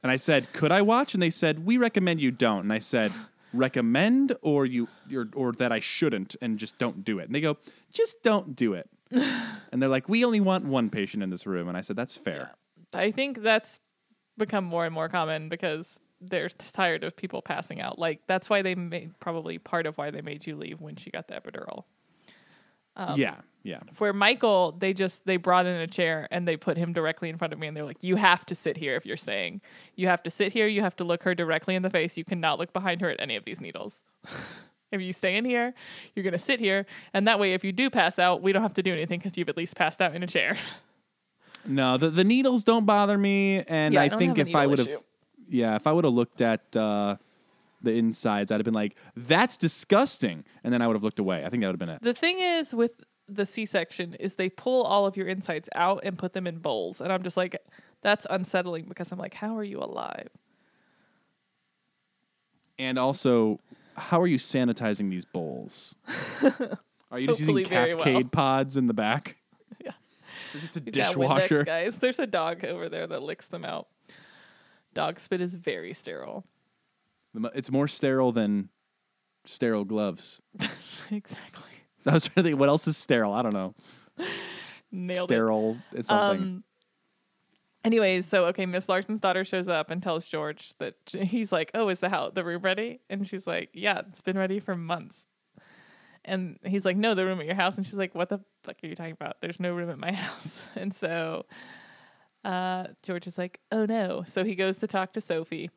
And 0.03 0.11
I 0.11 0.17
said, 0.17 0.55
"Could 0.55 0.73
I 0.73 0.81
watch?" 0.81 1.13
And 1.13 1.23
they 1.23 1.29
said, 1.29 1.67
"We 1.67 1.77
recommend 1.77 2.23
you 2.23 2.31
don't." 2.31 2.61
And 2.61 2.73
I 2.73 2.79
said, 2.79 3.13
"Recommend 3.53 4.35
or 4.41 4.65
you 4.65 4.89
or, 5.15 5.29
or 5.35 5.53
that 5.53 5.73
I 5.73 5.79
shouldn't 5.79 6.37
and 6.41 6.59
just 6.59 6.79
don't 6.79 7.05
do 7.05 7.19
it." 7.19 7.27
And 7.27 7.35
they 7.35 7.43
go, 7.43 7.59
"Just 7.93 8.23
don't 8.23 8.57
do 8.57 8.73
it." 8.73 8.89
and 9.11 9.83
they're 9.83 9.91
like, 9.91 10.09
"We 10.09 10.25
only 10.25 10.41
want 10.41 10.65
one 10.65 10.89
patient 10.89 11.23
in 11.23 11.29
this 11.29 11.47
room." 11.47 11.69
And 11.69 11.77
I 11.77 11.83
said, 11.83 11.97
"That's 11.97 12.17
fair." 12.17 12.53
I 12.95 13.11
think 13.11 13.43
that's 13.43 13.79
become 14.37 14.65
more 14.65 14.85
and 14.85 14.95
more 14.95 15.09
common 15.09 15.49
because 15.49 16.01
they're 16.21 16.49
tired 16.49 17.05
of 17.05 17.17
people 17.17 17.43
passing 17.43 17.81
out. 17.81 17.99
Like 17.99 18.21
that's 18.27 18.51
why 18.51 18.63
they 18.63 18.75
made 18.75 19.19
probably 19.21 19.59
part 19.59 19.87
of 19.87 19.97
why 19.99 20.11
they 20.11 20.21
made 20.21 20.47
you 20.47 20.57
leave 20.57 20.81
when 20.81 20.97
she 20.97 21.11
got 21.11 21.29
the 21.29 21.35
epidural. 21.35 21.85
Um, 22.97 23.19
yeah, 23.19 23.37
yeah. 23.63 23.81
where 23.99 24.13
Michael, 24.13 24.73
they 24.73 24.93
just 24.93 25.25
they 25.25 25.37
brought 25.37 25.65
in 25.65 25.77
a 25.77 25.87
chair 25.87 26.29
and 26.31 26.47
they 26.47 26.57
put 26.57 26.77
him 26.77 26.93
directly 26.93 27.31
in 27.31 27.39
front 27.39 27.53
of 27.53 27.59
me 27.59 27.67
and 27.67 27.77
they're 27.77 27.85
like, 27.85 28.03
"You 28.03 28.17
have 28.17 28.45
to 28.47 28.55
sit 28.55 28.77
here 28.77 28.97
if 28.97 29.07
you're 29.07 29.17
saying. 29.17 29.61
You 29.95 30.09
have 30.09 30.23
to 30.25 30.31
sit 30.31 30.53
here. 30.53 30.67
You 30.67 30.83
have 30.83 30.97
to 30.97 31.05
look 31.05 31.23
her 31.23 31.35
directly 31.35 31.75
in 31.77 31.83
the 31.83 31.91
face. 31.91 32.19
You 32.19 32.25
cannot 32.25 32.59
look 32.59 32.73
behind 32.73 33.01
her 33.01 33.11
at 33.11 33.21
any 33.21 33.37
of 33.37 33.45
these 33.45 33.61
needles. 33.61 34.03
if 34.93 35.01
you 35.01 35.13
stay 35.13 35.37
in 35.37 35.45
here, 35.45 35.73
you're 36.15 36.25
gonna 36.25 36.39
sit 36.39 36.61
here, 36.61 36.85
and 37.15 37.27
that 37.29 37.39
way, 37.39 37.55
if 37.55 37.65
you 37.65 37.73
do 37.73 37.91
pass 37.91 38.19
out, 38.19 38.43
we 38.43 38.53
don't 38.53 38.63
have 38.63 38.75
to 38.75 38.83
do 38.83 38.93
anything 38.93 39.21
because 39.21 39.39
you've 39.39 39.49
at 39.49 39.57
least 39.57 39.77
passed 39.77 40.03
out 40.03 40.15
in 40.15 40.23
a 40.23 40.27
chair. 40.27 40.57
No, 41.67 41.97
the 41.97 42.11
the 42.11 42.25
needles 42.25 42.65
don't 42.65 42.87
bother 42.87 43.17
me, 43.19 43.63
and 43.69 43.95
Yeah, 43.95 44.01
I 44.01 44.05
I 44.05 44.09
don't 44.09 44.19
think 44.19 44.39
have 44.39 44.47
a 44.47 44.51
if 44.51 44.57
I 44.57 44.61
needle 44.61 44.71
would 44.71 44.79
have, 44.81 44.89
issue. 44.89 44.99
yeah, 45.49 45.77
if 45.77 45.87
I 45.87 45.93
would 45.93 46.05
have 46.05 46.15
looked 46.15 46.41
at 46.41 46.75
uh, 46.77 47.17
the 47.83 47.93
insides, 47.93 48.51
I'd 48.51 48.57
have 48.57 48.65
been 48.65 48.75
like, 48.75 48.97
"That's 49.17 49.57
disgusting," 49.57 50.45
and 50.65 50.73
then 50.73 50.81
I 50.83 50.87
would 50.87 50.95
have 50.97 51.03
looked 51.05 51.19
away. 51.19 51.45
I 51.45 51.49
think 51.51 51.61
that 51.63 51.69
would 51.69 51.81
have 51.81 51.87
been 51.87 51.95
it. 51.97 52.03
the 52.03 52.15
thing 52.15 52.41
is 52.41 52.75
with 52.75 53.05
the 53.29 53.47
C-section 53.47 54.15
is 54.15 54.35
they 54.35 54.49
pull 54.49 54.83
all 54.83 55.07
of 55.07 55.17
your 55.17 55.29
insides 55.29 55.69
out 55.75 56.01
and 56.03 56.19
put 56.19 56.33
them 56.33 56.47
in 56.47 56.59
bowls, 56.59 57.01
and 57.01 57.13
I'm 57.13 57.23
just 57.23 57.37
like, 57.37 57.57
that's 58.03 58.27
unsettling 58.29 58.87
because 58.89 59.13
I'm 59.13 59.19
like, 59.19 59.35
how 59.35 59.57
are 59.57 59.63
you 59.65 59.79
alive? 59.79 60.29
And 62.79 62.99
also, 62.99 63.61
how 63.97 64.21
are 64.21 64.27
you 64.27 64.39
sanitizing 64.39 65.11
these 65.11 65.25
bowls? 65.25 65.95
Are 67.13 67.19
you 67.19 67.27
just 67.27 67.41
using 67.41 67.57
Hopefully 67.57 67.65
very 67.65 67.87
well. 67.95 67.97
Cascade 67.97 68.33
pods 68.33 68.77
in 68.77 68.87
the 68.87 68.95
back? 68.95 69.37
Yeah. 70.53 70.61
It's 70.61 70.73
just 70.73 70.77
a 70.77 70.81
Yeah, 70.81 70.91
Windex, 70.91 70.93
dishwasher. 70.93 71.65
guys. 71.65 71.99
There's 71.99 72.19
a 72.19 72.27
dog 72.27 72.65
over 72.65 72.89
there 72.89 73.07
that 73.07 73.23
licks 73.23 73.47
them 73.47 73.65
out. 73.65 73.89
Dog 74.95 75.21
spit 75.21 75.41
is 75.41 75.55
very 75.55 75.93
sterile. 75.93 76.45
It's 77.55 77.71
more 77.71 77.87
sterile 77.87 78.33
than 78.33 78.69
sterile 79.45 79.85
gloves. 79.85 80.41
exactly. 81.11 81.63
I 82.07 82.15
was 82.15 82.25
trying 82.27 82.43
to 82.43 82.51
think, 82.51 82.59
what 82.59 82.69
else 82.69 82.89
is 82.89 82.97
sterile? 82.97 83.33
I 83.33 83.43
don't 83.43 83.55
know. 83.55 83.75
Nailed 84.93 85.29
sterile. 85.29 85.77
It's 85.93 86.01
it. 86.01 86.07
something. 86.09 86.43
Um, 86.43 86.65
anyways, 87.85 88.27
so 88.27 88.47
okay, 88.47 88.67
Miss 88.67 88.89
Larson's 88.89 89.21
daughter 89.21 89.45
shows 89.45 89.69
up 89.69 89.91
and 89.91 90.03
tells 90.03 90.27
George 90.29 90.75
that 90.79 90.97
he's 91.07 91.53
like, 91.53 91.71
"Oh, 91.75 91.89
is 91.89 92.01
the 92.01 92.09
house 92.09 92.33
the 92.35 92.43
room 92.45 92.63
ready?" 92.63 93.01
And 93.09 93.27
she's 93.27 93.47
like, 93.47 93.71
"Yeah, 93.73 94.01
it's 94.09 94.21
been 94.21 94.37
ready 94.37 94.59
for 94.59 94.75
months." 94.75 95.27
And 96.25 96.59
he's 96.65 96.85
like, 96.85 96.97
"No, 96.97 97.15
the 97.15 97.25
room 97.25 97.39
at 97.41 97.47
your 97.47 97.55
house." 97.55 97.77
And 97.77 97.87
she's 97.87 97.97
like, 97.97 98.15
"What 98.15 98.29
the 98.31 98.41
fuck 98.63 98.77
are 98.83 98.87
you 98.87 98.95
talking 98.95 99.13
about? 99.13 99.41
There's 99.41 99.61
no 99.61 99.75
room 99.75 99.91
at 99.91 99.99
my 99.99 100.13
house." 100.27 100.63
And 100.75 100.95
so 100.95 101.47
uh, 102.45 102.89
George 103.03 103.27
is 103.27 103.39
like, 103.39 103.61
"Oh 103.73 103.87
no!" 103.87 104.25
So 104.27 104.45
he 104.45 104.55
goes 104.55 104.79
to 104.79 104.87
talk 104.87 105.13
to 105.15 105.21
Sophie, 105.21 105.71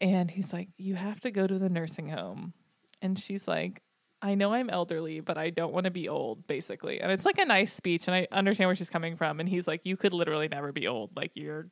and 0.00 0.30
he's 0.30 0.52
like, 0.52 0.68
"You 0.76 0.94
have 0.94 1.20
to 1.20 1.30
go 1.30 1.46
to 1.46 1.58
the 1.58 1.68
nursing 1.68 2.08
home." 2.08 2.54
And 3.00 3.18
she's 3.18 3.48
like, 3.48 3.82
I 4.22 4.36
know 4.36 4.54
I'm 4.54 4.70
elderly, 4.70 5.18
but 5.18 5.36
I 5.36 5.50
don't 5.50 5.72
want 5.72 5.84
to 5.84 5.90
be 5.90 6.08
old, 6.08 6.46
basically. 6.46 7.00
And 7.00 7.10
it's 7.10 7.26
like 7.26 7.38
a 7.38 7.44
nice 7.44 7.72
speech, 7.72 8.06
and 8.06 8.14
I 8.14 8.28
understand 8.30 8.68
where 8.68 8.76
she's 8.76 8.88
coming 8.88 9.16
from. 9.16 9.40
And 9.40 9.48
he's 9.48 9.66
like, 9.66 9.84
You 9.84 9.96
could 9.96 10.14
literally 10.14 10.46
never 10.46 10.70
be 10.70 10.86
old. 10.86 11.10
Like, 11.16 11.32
you're 11.34 11.66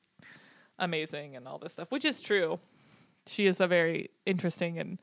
amazing 0.77 1.37
and 1.37 1.47
all 1.47 1.59
this 1.59 1.75
stuff, 1.75 1.93
which 1.93 2.05
is 2.05 2.21
true. 2.21 2.59
She 3.27 3.47
is 3.47 3.61
a 3.61 3.69
very 3.69 4.11
interesting 4.27 4.79
and 4.79 5.01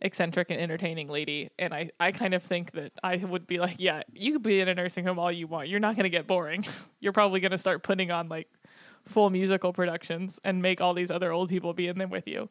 eccentric 0.00 0.50
and 0.50 0.60
entertaining 0.60 1.08
lady. 1.08 1.50
And 1.58 1.72
I, 1.72 1.90
I 1.98 2.12
kind 2.12 2.34
of 2.34 2.42
think 2.42 2.72
that 2.72 2.92
I 3.02 3.16
would 3.16 3.46
be 3.46 3.58
like, 3.58 3.76
Yeah, 3.78 4.02
you 4.12 4.32
could 4.32 4.42
be 4.42 4.60
in 4.60 4.68
a 4.68 4.74
nursing 4.74 5.04
home 5.04 5.18
all 5.18 5.32
you 5.32 5.46
want. 5.46 5.68
You're 5.68 5.80
not 5.80 5.96
going 5.96 6.04
to 6.04 6.10
get 6.10 6.26
boring. 6.26 6.66
You're 7.00 7.12
probably 7.12 7.40
going 7.40 7.52
to 7.52 7.58
start 7.58 7.82
putting 7.82 8.10
on 8.10 8.28
like 8.28 8.48
full 9.04 9.30
musical 9.30 9.72
productions 9.72 10.40
and 10.44 10.62
make 10.62 10.80
all 10.80 10.94
these 10.94 11.10
other 11.10 11.32
old 11.32 11.48
people 11.48 11.72
be 11.74 11.86
in 11.86 11.98
them 11.98 12.10
with 12.10 12.26
you. 12.26 12.48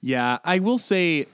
Yeah, 0.00 0.38
I 0.44 0.58
will 0.58 0.78
say. 0.78 1.26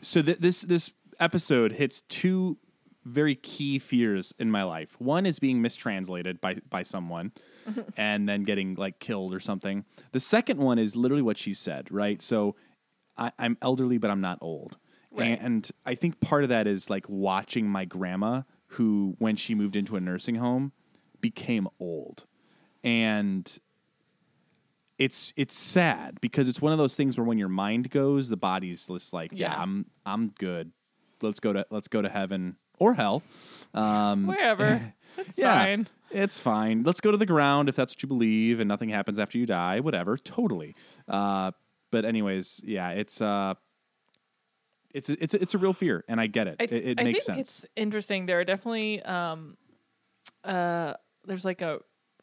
So 0.00 0.22
th- 0.22 0.38
this 0.38 0.62
this 0.62 0.92
episode 1.20 1.72
hits 1.72 2.02
two 2.02 2.58
very 3.04 3.34
key 3.34 3.78
fears 3.78 4.32
in 4.38 4.50
my 4.50 4.62
life. 4.62 4.98
One 4.98 5.26
is 5.26 5.38
being 5.38 5.60
mistranslated 5.60 6.40
by 6.40 6.56
by 6.70 6.82
someone, 6.82 7.32
and 7.96 8.28
then 8.28 8.44
getting 8.44 8.74
like 8.74 8.98
killed 8.98 9.34
or 9.34 9.40
something. 9.40 9.84
The 10.12 10.20
second 10.20 10.58
one 10.58 10.78
is 10.78 10.96
literally 10.96 11.22
what 11.22 11.38
she 11.38 11.54
said. 11.54 11.88
Right. 11.90 12.20
So 12.22 12.56
I, 13.16 13.32
I'm 13.38 13.56
elderly, 13.62 13.98
but 13.98 14.10
I'm 14.10 14.20
not 14.20 14.38
old. 14.40 14.78
Right. 15.12 15.38
And 15.40 15.70
I 15.86 15.94
think 15.94 16.20
part 16.20 16.42
of 16.42 16.48
that 16.48 16.66
is 16.66 16.90
like 16.90 17.08
watching 17.08 17.68
my 17.68 17.84
grandma, 17.84 18.42
who 18.68 19.14
when 19.18 19.36
she 19.36 19.54
moved 19.54 19.76
into 19.76 19.94
a 19.96 20.00
nursing 20.00 20.34
home, 20.36 20.72
became 21.20 21.68
old, 21.78 22.26
and 22.82 23.58
it's 24.98 25.32
it's 25.36 25.54
sad 25.56 26.20
because 26.20 26.48
it's 26.48 26.60
one 26.60 26.72
of 26.72 26.78
those 26.78 26.96
things 26.96 27.16
where 27.16 27.24
when 27.24 27.38
your 27.38 27.48
mind 27.48 27.90
goes, 27.90 28.28
the 28.28 28.36
body's 28.36 28.86
just 28.88 29.12
like, 29.12 29.30
yeah, 29.32 29.52
Yeah. 29.52 29.62
I'm 29.62 29.86
I'm 30.04 30.28
good. 30.38 30.72
Let's 31.22 31.40
go 31.40 31.52
to 31.52 31.66
let's 31.70 31.88
go 31.88 32.02
to 32.02 32.08
heaven 32.08 32.56
or 32.78 32.94
hell. 32.94 33.22
Um, 33.72 34.26
Wherever. 34.26 34.94
It's 35.16 35.38
yeah, 35.38 35.58
fine. 35.64 35.86
it's 36.10 36.40
fine. 36.40 36.82
Let's 36.82 37.00
go 37.00 37.12
to 37.12 37.16
the 37.16 37.24
ground 37.24 37.68
if 37.68 37.76
that's 37.76 37.94
what 37.94 38.02
you 38.02 38.08
believe, 38.08 38.58
and 38.58 38.66
nothing 38.66 38.88
happens 38.88 39.20
after 39.20 39.38
you 39.38 39.46
die. 39.46 39.78
Whatever, 39.78 40.16
totally. 40.16 40.74
Uh, 41.06 41.52
but 41.94 42.04
anyways, 42.04 42.60
yeah, 42.64 42.90
it's 42.90 43.22
uh, 43.22 43.54
it's 44.92 45.10
a, 45.10 45.22
it's 45.22 45.32
it's 45.32 45.54
a 45.54 45.58
real 45.58 45.72
fear, 45.72 46.04
and 46.08 46.20
I 46.20 46.26
get 46.26 46.48
it. 46.48 46.56
I, 46.58 46.64
it 46.64 46.72
it 46.72 47.00
I 47.00 47.04
makes 47.04 47.26
think 47.26 47.36
sense. 47.36 47.62
it's 47.62 47.66
interesting. 47.76 48.26
There 48.26 48.40
are 48.40 48.44
definitely 48.44 49.00
um, 49.02 49.56
uh, 50.42 50.94
there's 51.24 51.44
like 51.44 51.62
a 51.62 51.78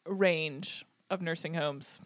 range 0.06 0.84
of 1.08 1.22
nursing 1.22 1.54
homes, 1.54 2.00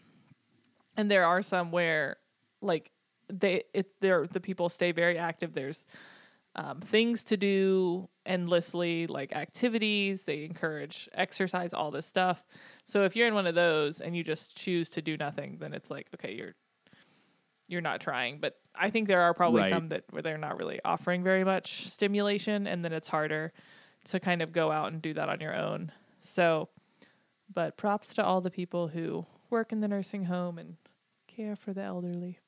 and 0.96 1.10
there 1.10 1.24
are 1.24 1.42
some 1.42 1.72
where 1.72 2.18
like 2.62 2.92
they 3.28 3.64
it 3.74 4.00
they're 4.00 4.28
the 4.28 4.38
people 4.38 4.68
stay 4.68 4.92
very 4.92 5.18
active. 5.18 5.52
There's 5.52 5.86
um, 6.54 6.78
things 6.78 7.24
to 7.24 7.36
do 7.36 8.08
endlessly, 8.24 9.08
like 9.08 9.34
activities. 9.34 10.22
They 10.22 10.44
encourage 10.44 11.08
exercise, 11.14 11.74
all 11.74 11.90
this 11.90 12.06
stuff. 12.06 12.44
So 12.84 13.02
if 13.02 13.16
you're 13.16 13.26
in 13.26 13.34
one 13.34 13.48
of 13.48 13.56
those 13.56 14.00
and 14.00 14.16
you 14.16 14.22
just 14.22 14.56
choose 14.56 14.88
to 14.90 15.02
do 15.02 15.16
nothing, 15.16 15.56
then 15.58 15.74
it's 15.74 15.90
like 15.90 16.06
okay, 16.14 16.32
you're 16.32 16.54
you're 17.68 17.80
not 17.80 18.00
trying. 18.00 18.38
But 18.38 18.58
I 18.74 18.90
think 18.90 19.08
there 19.08 19.22
are 19.22 19.34
probably 19.34 19.62
Right. 19.62 19.70
some 19.70 19.88
that 19.88 20.04
where 20.10 20.22
they're 20.22 20.38
not 20.38 20.56
really 20.58 20.80
offering 20.84 21.22
very 21.22 21.44
much 21.44 21.88
stimulation, 21.88 22.66
and 22.66 22.84
then 22.84 22.92
it's 22.92 23.08
harder 23.08 23.52
to 24.04 24.20
kind 24.20 24.42
of 24.42 24.52
go 24.52 24.70
out 24.70 24.92
and 24.92 25.02
do 25.02 25.12
that 25.14 25.28
on 25.28 25.40
your 25.40 25.54
own. 25.54 25.90
So, 26.22 26.68
but 27.52 27.76
props 27.76 28.14
to 28.14 28.24
all 28.24 28.40
the 28.40 28.50
people 28.50 28.88
who 28.88 29.26
work 29.50 29.72
in 29.72 29.80
the 29.80 29.88
nursing 29.88 30.24
home 30.24 30.58
and 30.58 30.76
care 31.26 31.56
for 31.56 31.72
the 31.72 31.82
elderly. 31.82 32.38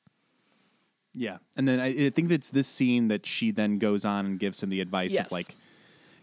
Yeah, 1.13 1.37
and 1.57 1.67
then 1.67 1.79
I, 1.79 1.87
I 2.05 2.09
think 2.11 2.31
it's 2.31 2.51
this 2.51 2.67
scene 2.67 3.07
that 3.07 3.25
she 3.25 3.51
then 3.51 3.77
goes 3.79 4.05
on 4.05 4.25
and 4.25 4.39
gives 4.39 4.61
him 4.61 4.69
the 4.69 4.79
advice 4.79 5.11
Yes. 5.13 5.25
of 5.25 5.31
like, 5.31 5.55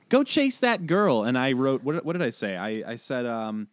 "Go 0.08 0.22
chase 0.22 0.60
that 0.60 0.86
girl." 0.86 1.24
And 1.24 1.36
I 1.36 1.52
wrote, 1.52 1.82
what, 1.82 2.04
what 2.04 2.12
did 2.12 2.22
I 2.22 2.30
say? 2.30 2.56
I, 2.56 2.92
I 2.92 2.94
said, 2.96 3.26
um, 3.26 3.68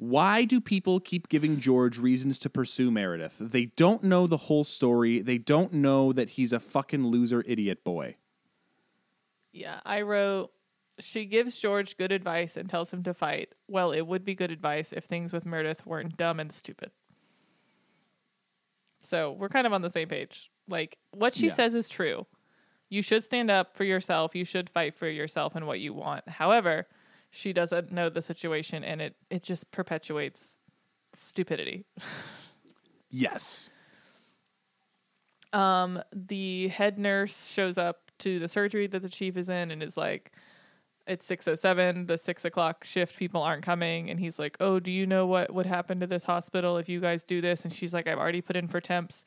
"Why 0.00 0.46
do 0.46 0.62
people 0.62 0.98
keep 0.98 1.28
giving 1.28 1.60
George 1.60 1.98
reasons 1.98 2.38
to 2.38 2.48
pursue 2.48 2.90
Meredith? 2.90 3.36
They 3.38 3.66
don't 3.66 4.02
know 4.02 4.26
the 4.26 4.38
whole 4.48 4.64
story. 4.64 5.20
They 5.20 5.36
don't 5.36 5.74
know 5.74 6.10
that 6.14 6.30
he's 6.30 6.54
a 6.54 6.58
fucking 6.58 7.06
loser, 7.06 7.44
idiot 7.46 7.84
boy." 7.84 8.16
Yeah, 9.52 9.80
I 9.84 10.00
wrote. 10.00 10.52
She 11.00 11.26
gives 11.26 11.58
George 11.58 11.98
good 11.98 12.12
advice 12.12 12.56
and 12.56 12.68
tells 12.68 12.92
him 12.92 13.02
to 13.02 13.12
fight. 13.12 13.54
Well, 13.68 13.92
it 13.92 14.06
would 14.06 14.24
be 14.24 14.34
good 14.34 14.50
advice 14.50 14.92
if 14.92 15.04
things 15.04 15.34
with 15.34 15.44
Meredith 15.44 15.84
weren't 15.84 16.16
dumb 16.16 16.40
and 16.40 16.50
stupid. 16.50 16.92
So 19.02 19.32
we're 19.32 19.48
kind 19.50 19.66
of 19.66 19.72
on 19.74 19.82
the 19.82 19.90
same 19.90 20.08
page. 20.08 20.50
Like 20.66 20.98
what 21.10 21.34
she 21.34 21.46
Yeah. 21.46 21.52
says 21.54 21.74
is 21.74 21.88
true. 21.90 22.26
You 22.88 23.02
should 23.02 23.22
stand 23.24 23.50
up 23.50 23.76
for 23.76 23.84
yourself. 23.84 24.34
You 24.34 24.44
should 24.44 24.70
fight 24.70 24.94
for 24.94 25.08
yourself 25.08 25.54
and 25.54 25.66
what 25.66 25.80
you 25.80 25.92
want. 25.92 26.28
However, 26.28 26.86
she 27.30 27.52
doesn't 27.52 27.92
know 27.92 28.08
the 28.08 28.22
situation 28.22 28.84
and 28.84 29.00
it, 29.00 29.16
it 29.30 29.42
just 29.42 29.70
perpetuates 29.70 30.58
stupidity. 31.12 31.86
Yes. 33.10 33.70
Um, 35.52 36.00
the 36.14 36.68
head 36.68 36.98
nurse 36.98 37.48
shows 37.48 37.76
up 37.76 38.10
to 38.18 38.38
the 38.38 38.48
surgery 38.48 38.86
that 38.86 39.02
the 39.02 39.08
chief 39.08 39.36
is 39.36 39.48
in 39.48 39.70
and 39.70 39.82
is 39.82 39.96
like, 39.96 40.32
it's 41.06 41.26
607, 41.26 42.06
the 42.06 42.16
six 42.16 42.44
o'clock 42.44 42.84
shift, 42.84 43.16
people 43.16 43.42
aren't 43.42 43.64
coming. 43.64 44.10
And 44.10 44.20
he's 44.20 44.38
like, 44.38 44.56
oh, 44.60 44.78
do 44.78 44.92
you 44.92 45.06
know 45.06 45.26
what 45.26 45.52
would 45.52 45.66
happen 45.66 45.98
to 46.00 46.06
this 46.06 46.24
hospital 46.24 46.76
if 46.76 46.88
you 46.88 47.00
guys 47.00 47.24
do 47.24 47.40
this? 47.40 47.64
And 47.64 47.72
she's 47.72 47.92
like, 47.92 48.06
I've 48.06 48.18
already 48.18 48.42
put 48.42 48.54
in 48.56 48.68
for 48.68 48.80
temps. 48.80 49.24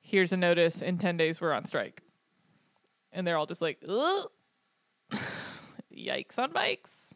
Here's 0.00 0.32
a 0.32 0.36
notice. 0.36 0.82
In 0.82 0.98
10 0.98 1.16
days, 1.16 1.40
we're 1.40 1.52
on 1.52 1.66
strike. 1.66 2.02
And 3.12 3.24
they're 3.26 3.36
all 3.36 3.46
just 3.46 3.62
like. 3.62 3.80
Yikes 5.96 6.38
on 6.38 6.52
bikes. 6.52 7.13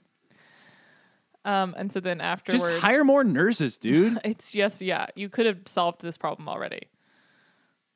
Um, 1.49 1.75
and 1.79 1.91
so 1.91 2.01
then 2.01 2.21
afterwards, 2.21 2.63
Just 2.67 2.81
hire 2.83 3.05
more 3.05 3.25
nurses, 3.25 3.79
dude. 3.87 4.19
it's 4.25 4.51
just 4.51 4.83
yeah, 4.83 5.07
you 5.17 5.29
could 5.29 5.47
have 5.47 5.61
solved 5.67 6.03
this 6.03 6.19
problem 6.19 6.49
already. 6.49 6.83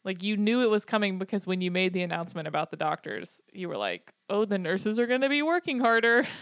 Like 0.05 0.23
you 0.23 0.37
knew 0.37 0.63
it 0.63 0.71
was 0.71 0.85
coming 0.85 1.19
because 1.19 1.47
when 1.47 1.61
you 1.61 1.71
made 1.71 1.93
the 1.93 2.03
announcement 2.03 2.49
about 2.49 2.71
the 2.71 2.77
doctors, 2.77 3.41
you 3.53 3.69
were 3.69 3.77
like, 3.77 4.13
"Oh, 4.31 4.45
the 4.45 4.59
nurses 4.59 4.99
are 4.99 5.07
going 5.07 5.21
to 5.21 5.29
be 5.29 5.43
working 5.43 5.81
harder." 5.81 6.25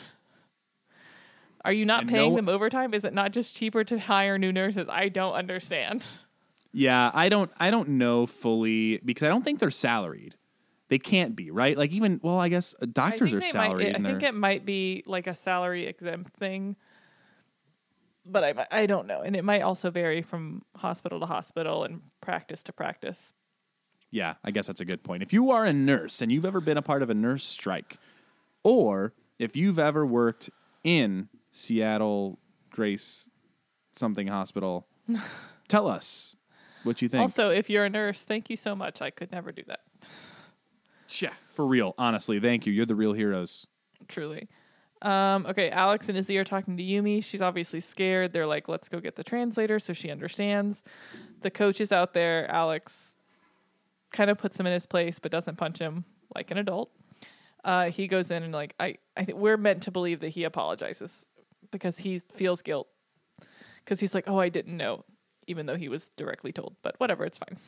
Are 1.65 1.73
you 1.73 1.85
not 1.85 2.03
And 2.03 2.11
paying 2.11 2.31
no- 2.31 2.37
them 2.37 2.49
overtime? 2.49 2.95
Is 2.95 3.05
it 3.05 3.13
not 3.13 3.33
just 3.33 3.55
cheaper 3.55 3.85
to 3.85 3.99
hire 3.99 4.39
new 4.39 4.51
nurses? 4.53 4.87
I 4.89 5.09
don't 5.11 5.35
understand. 5.35 6.07
Yeah, 6.73 7.11
I 7.13 7.29
don't 7.29 7.51
I 7.59 7.71
don't 7.71 7.91
know 7.91 8.25
fully 8.27 8.99
because 8.99 9.25
I 9.25 9.29
don't 9.29 9.43
think 9.45 9.59
they're 9.59 9.71
salaried. 9.71 10.37
They 10.89 10.99
can't 10.99 11.37
be, 11.37 11.51
right? 11.51 11.77
Like 11.77 11.93
even 11.93 12.19
well, 12.23 12.39
I 12.39 12.49
guess 12.49 12.75
uh, 12.81 12.87
doctors 12.91 13.35
I 13.35 13.37
are 13.37 13.41
think 13.41 13.53
they 13.53 13.59
might- 13.59 13.65
salaried. 13.67 13.87
I 13.87 13.91
and 13.91 14.07
think 14.07 14.21
they're- 14.21 14.29
it 14.31 14.35
might 14.35 14.65
be 14.65 15.03
like 15.07 15.27
a 15.27 15.35
salary 15.35 15.87
exempt 15.87 16.35
thing, 16.37 16.77
but 18.31 18.45
I 18.45 18.67
I 18.83 18.87
don't 18.87 19.07
know, 19.07 19.21
and 19.21 19.35
it 19.37 19.45
might 19.45 19.63
also 19.63 19.91
vary 19.91 20.23
from 20.23 20.63
hospital 20.77 21.21
to 21.21 21.27
hospital 21.27 21.85
and 21.85 22.03
practice 22.21 22.63
to 22.65 22.73
practice. 22.73 23.33
Yeah, 24.11 24.35
I 24.43 24.51
guess 24.51 24.67
that's 24.67 24.81
a 24.81 24.85
good 24.85 25.05
point. 25.05 25.23
If 25.23 25.33
you 25.33 25.51
are 25.51 25.65
a 25.65 25.73
nurse 25.73 26.21
and 26.21 26.33
you've 26.33 26.45
ever 26.45 26.61
been 26.61 26.77
a 26.77 26.83
part 26.83 27.03
of 27.03 27.11
a 27.11 27.15
nurse 27.15 27.45
strike, 27.45 27.99
or 28.65 29.13
if 29.39 29.55
you've 29.55 29.79
ever 29.79 30.05
worked 30.05 30.51
in 30.83 31.29
Seattle 31.53 32.39
Grace 32.71 33.31
something 33.93 34.27
hospital, 34.27 34.87
tell 35.69 35.87
us 35.87 36.37
what 36.83 37.01
you 37.03 37.09
think. 37.09 37.23
Also, 37.23 37.51
if 37.51 37.71
you're 37.71 37.85
a 37.85 37.91
nurse, 37.91 38.23
thank 38.23 38.51
you 38.51 38.57
so 38.57 38.75
much. 38.75 39.01
I 39.01 39.11
could 39.11 39.31
never 39.31 39.53
do 39.53 39.63
that. 39.69 39.81
yeah, 41.21 41.33
for 41.55 41.67
real. 41.67 41.95
Honestly, 41.97 42.41
thank 42.41 42.67
you. 42.67 42.73
You're 42.73 42.87
the 42.87 42.95
real 42.95 43.13
heroes. 43.13 43.67
truly. 44.09 44.49
Um, 45.03 45.47
okay, 45.47 45.71
Alex 45.71 46.09
and 46.09 46.19
Izzie 46.19 46.37
are 46.37 46.45
talking 46.45 46.77
to 46.77 46.83
Yumi. 46.83 47.25
She's 47.25 47.41
obviously 47.41 47.81
scared. 47.81 48.33
They're 48.33 48.47
like, 48.47 48.69
let's 48.69 48.89
go 48.89 49.01
get 49.01 49.17
the 49.17 49.25
translator 49.25 49.79
so 49.79 49.93
she 49.93 50.11
understands. 50.11 50.83
The 51.41 51.51
coach 51.51 51.81
is 51.81 51.91
out 51.91 52.13
there. 52.13 52.51
Alex 52.51 53.17
kind 54.13 54.29
of 54.29 54.39
puts 54.39 54.59
him 54.59 54.67
in 54.67 54.73
his 54.73 54.87
place 54.87 55.19
but 55.19 55.31
doesn't 55.31 55.57
punch 55.57 55.79
him 55.79 56.05
like 56.35 56.51
an 56.51 56.59
adult. 56.59 56.91
Uh, 57.65 57.91
he 57.91 58.07
goes 58.09 58.31
in 58.31 58.43
and 58.43 58.53
like 58.53 58.75
I, 58.81 58.97
I 59.17 59.25
think 59.25 59.39
we're 59.39 59.57
meant 59.57 59.83
to 59.85 59.91
believe 59.91 60.21
that 60.21 60.31
he 60.31 60.45
apologizes 60.45 61.27
because 61.71 61.99
he 61.99 62.19
feels 62.19 62.63
guilt 62.63 62.89
because 63.85 64.01
he's 64.01 64.15
like, 64.15 64.25
oh, 64.27 64.39
I 64.39 64.49
didn't 64.49 64.77
know, 64.77 65.05
even 65.47 65.67
though 65.67 65.77
he 65.77 65.89
was 65.89 66.11
directly 66.17 66.53
told. 66.53 66.77
But 66.83 66.99
whatever, 66.99 67.25
it's 67.25 67.39
fine. 67.39 67.59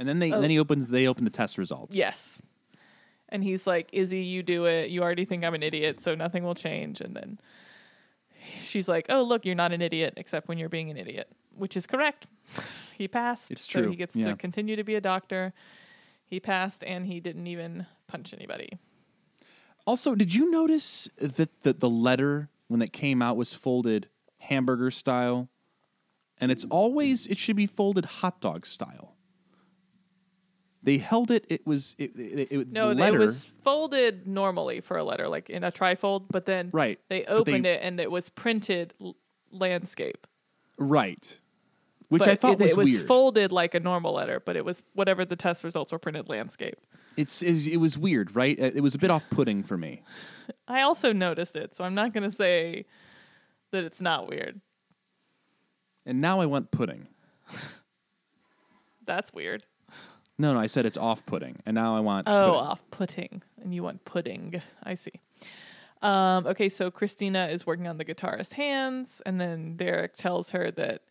And 0.00 0.08
then 0.08 0.18
they 0.18 0.32
Oh. 0.32 0.40
then 0.40 0.50
he 0.50 0.58
oh. 0.58 0.62
opens 0.62 0.88
they 0.88 1.06
open 1.06 1.24
the 1.24 1.30
test 1.30 1.58
results. 1.58 1.94
Yes. 1.94 2.40
And 3.28 3.44
he's 3.44 3.66
like, 3.66 3.90
Izzie, 3.92 4.22
you 4.22 4.42
do 4.42 4.64
it. 4.64 4.90
You 4.90 5.02
already 5.02 5.24
think 5.24 5.44
I'm 5.44 5.54
an 5.54 5.62
idiot, 5.62 6.00
so 6.00 6.16
nothing 6.16 6.42
will 6.42 6.56
change. 6.56 7.00
And 7.00 7.14
then 7.14 7.38
she's 8.58 8.88
like, 8.88 9.06
Oh, 9.10 9.22
look, 9.22 9.44
you're 9.44 9.54
not 9.54 9.72
an 9.72 9.82
idiot, 9.82 10.14
except 10.16 10.48
when 10.48 10.58
you're 10.58 10.70
being 10.70 10.90
an 10.90 10.96
idiot, 10.96 11.30
which 11.54 11.76
is 11.76 11.86
correct. 11.86 12.26
he 12.98 13.06
passed. 13.06 13.50
It's 13.50 13.70
so 13.70 13.88
he 13.88 13.94
gets 13.94 14.16
yeah. 14.16 14.30
to 14.30 14.36
continue 14.36 14.74
to 14.74 14.82
be 14.82 14.94
a 14.94 15.00
doctor. 15.00 15.52
He 16.24 16.40
passed 16.40 16.82
and 16.82 17.06
he 17.06 17.20
didn't 17.20 17.46
even 17.46 17.86
punch 18.08 18.32
anybody. 18.32 18.78
Also, 19.86 20.14
did 20.14 20.34
you 20.34 20.50
notice 20.50 21.08
that 21.18 21.62
the, 21.62 21.72
the 21.72 21.90
letter 21.90 22.48
when 22.68 22.80
it 22.80 22.92
came 22.92 23.20
out 23.20 23.36
was 23.36 23.54
folded 23.54 24.08
hamburger 24.38 24.90
style? 24.90 25.48
And 26.40 26.50
it's 26.50 26.64
always 26.70 27.26
it 27.26 27.36
should 27.36 27.56
be 27.56 27.66
folded 27.66 28.06
hot 28.06 28.40
dog 28.40 28.66
style. 28.66 29.09
They 30.82 30.96
held 30.98 31.30
it. 31.30 31.44
It 31.50 31.66
was 31.66 31.94
it. 31.98 32.16
it, 32.16 32.48
it 32.52 32.72
No, 32.72 32.94
the 32.94 33.06
it 33.06 33.18
was 33.18 33.52
folded 33.62 34.26
normally 34.26 34.80
for 34.80 34.96
a 34.96 35.04
letter, 35.04 35.28
like 35.28 35.50
in 35.50 35.62
a 35.62 35.70
trifold, 35.70 36.24
but 36.30 36.46
then 36.46 36.70
Right, 36.72 36.98
they 37.08 37.20
but 37.20 37.26
they- 37.28 37.34
opened 37.52 37.66
it 37.66 37.80
and 37.82 38.00
it 38.00 38.10
was 38.10 38.30
printed 38.30 38.94
l- 39.00 39.16
landscape. 39.50 40.26
right, 40.78 41.38
which 42.08 42.20
But 42.20 42.28
I 42.28 42.34
thought 42.34 42.52
it, 42.52 42.58
was, 42.60 42.70
it 42.72 42.76
was 42.78 42.90
weird. 42.92 43.06
folded 43.06 43.52
like 43.52 43.74
a 43.74 43.80
normal 43.80 44.14
letter, 44.14 44.40
but 44.40 44.56
it 44.56 44.64
was 44.64 44.82
whatever 44.94 45.24
the 45.26 45.36
test 45.36 45.64
results 45.64 45.92
were 45.92 45.98
printed 45.98 46.28
landscape. 46.30 46.76
it's, 47.16 47.42
it's 47.42 47.66
it 47.66 47.76
was 47.76 47.98
weird, 47.98 48.34
right? 48.34 48.58
Uh, 48.58 48.70
It 48.74 48.80
was 48.82 48.94
a 48.94 48.98
bit 48.98 49.10
off 49.10 49.28
putting 49.28 49.62
for 49.62 49.76
me. 49.76 50.02
I 50.66 50.80
also 50.80 51.12
noticed 51.12 51.56
it, 51.56 51.76
so 51.76 51.84
I'm 51.84 51.94
not 51.94 52.14
going 52.14 52.22
to 52.28 52.34
say 52.34 52.86
that 53.72 53.84
it's 53.84 54.00
not 54.00 54.28
weird. 54.28 54.60
And 56.06 56.20
now 56.22 56.40
I 56.40 56.46
want 56.46 56.70
pudding. 56.70 57.08
That's 59.04 59.32
weird. 59.32 59.64
No, 60.40 60.54
no, 60.54 60.60
I 60.60 60.68
said 60.68 60.86
it's 60.86 60.96
off 60.96 61.26
putting, 61.26 61.58
and 61.66 61.74
now 61.74 61.94
I 61.94 62.00
want. 62.00 62.26
Oh, 62.26 62.52
pudding. 62.52 62.66
off 62.66 62.90
putting, 62.90 63.42
and 63.62 63.74
you 63.74 63.82
want 63.82 64.06
pudding. 64.06 64.62
I 64.82 64.94
see. 64.94 65.12
Um, 66.00 66.46
okay, 66.46 66.70
so 66.70 66.90
Cristina 66.90 67.48
is 67.48 67.66
working 67.66 67.86
on 67.86 67.98
the 67.98 68.06
guitarist's 68.06 68.54
hands, 68.54 69.20
and 69.26 69.38
then 69.38 69.76
Derek 69.76 70.16
tells 70.16 70.52
her 70.52 70.70
that 70.70 71.02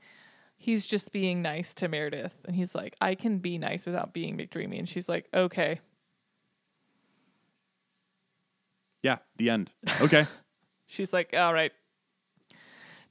he's 0.57 0.87
just 0.87 1.11
being 1.11 1.43
nice 1.43 1.75
to 1.75 1.87
Meredith, 1.87 2.37
and 2.45 2.55
he's 2.55 2.73
like, 2.73 2.95
"I 2.99 3.13
can 3.13 3.37
be 3.37 3.59
nice 3.59 3.85
without 3.85 4.13
being 4.13 4.35
McDreamy," 4.35 4.79
and 4.79 4.89
she's 4.89 5.07
like, 5.07 5.27
"Okay." 5.31 5.79
yeah, 9.03 9.17
the 9.37 9.51
end. 9.51 9.71
Okay. 10.01 10.25
She's 10.87 11.13
like, 11.13 11.35
"All 11.37 11.53
right." 11.53 11.71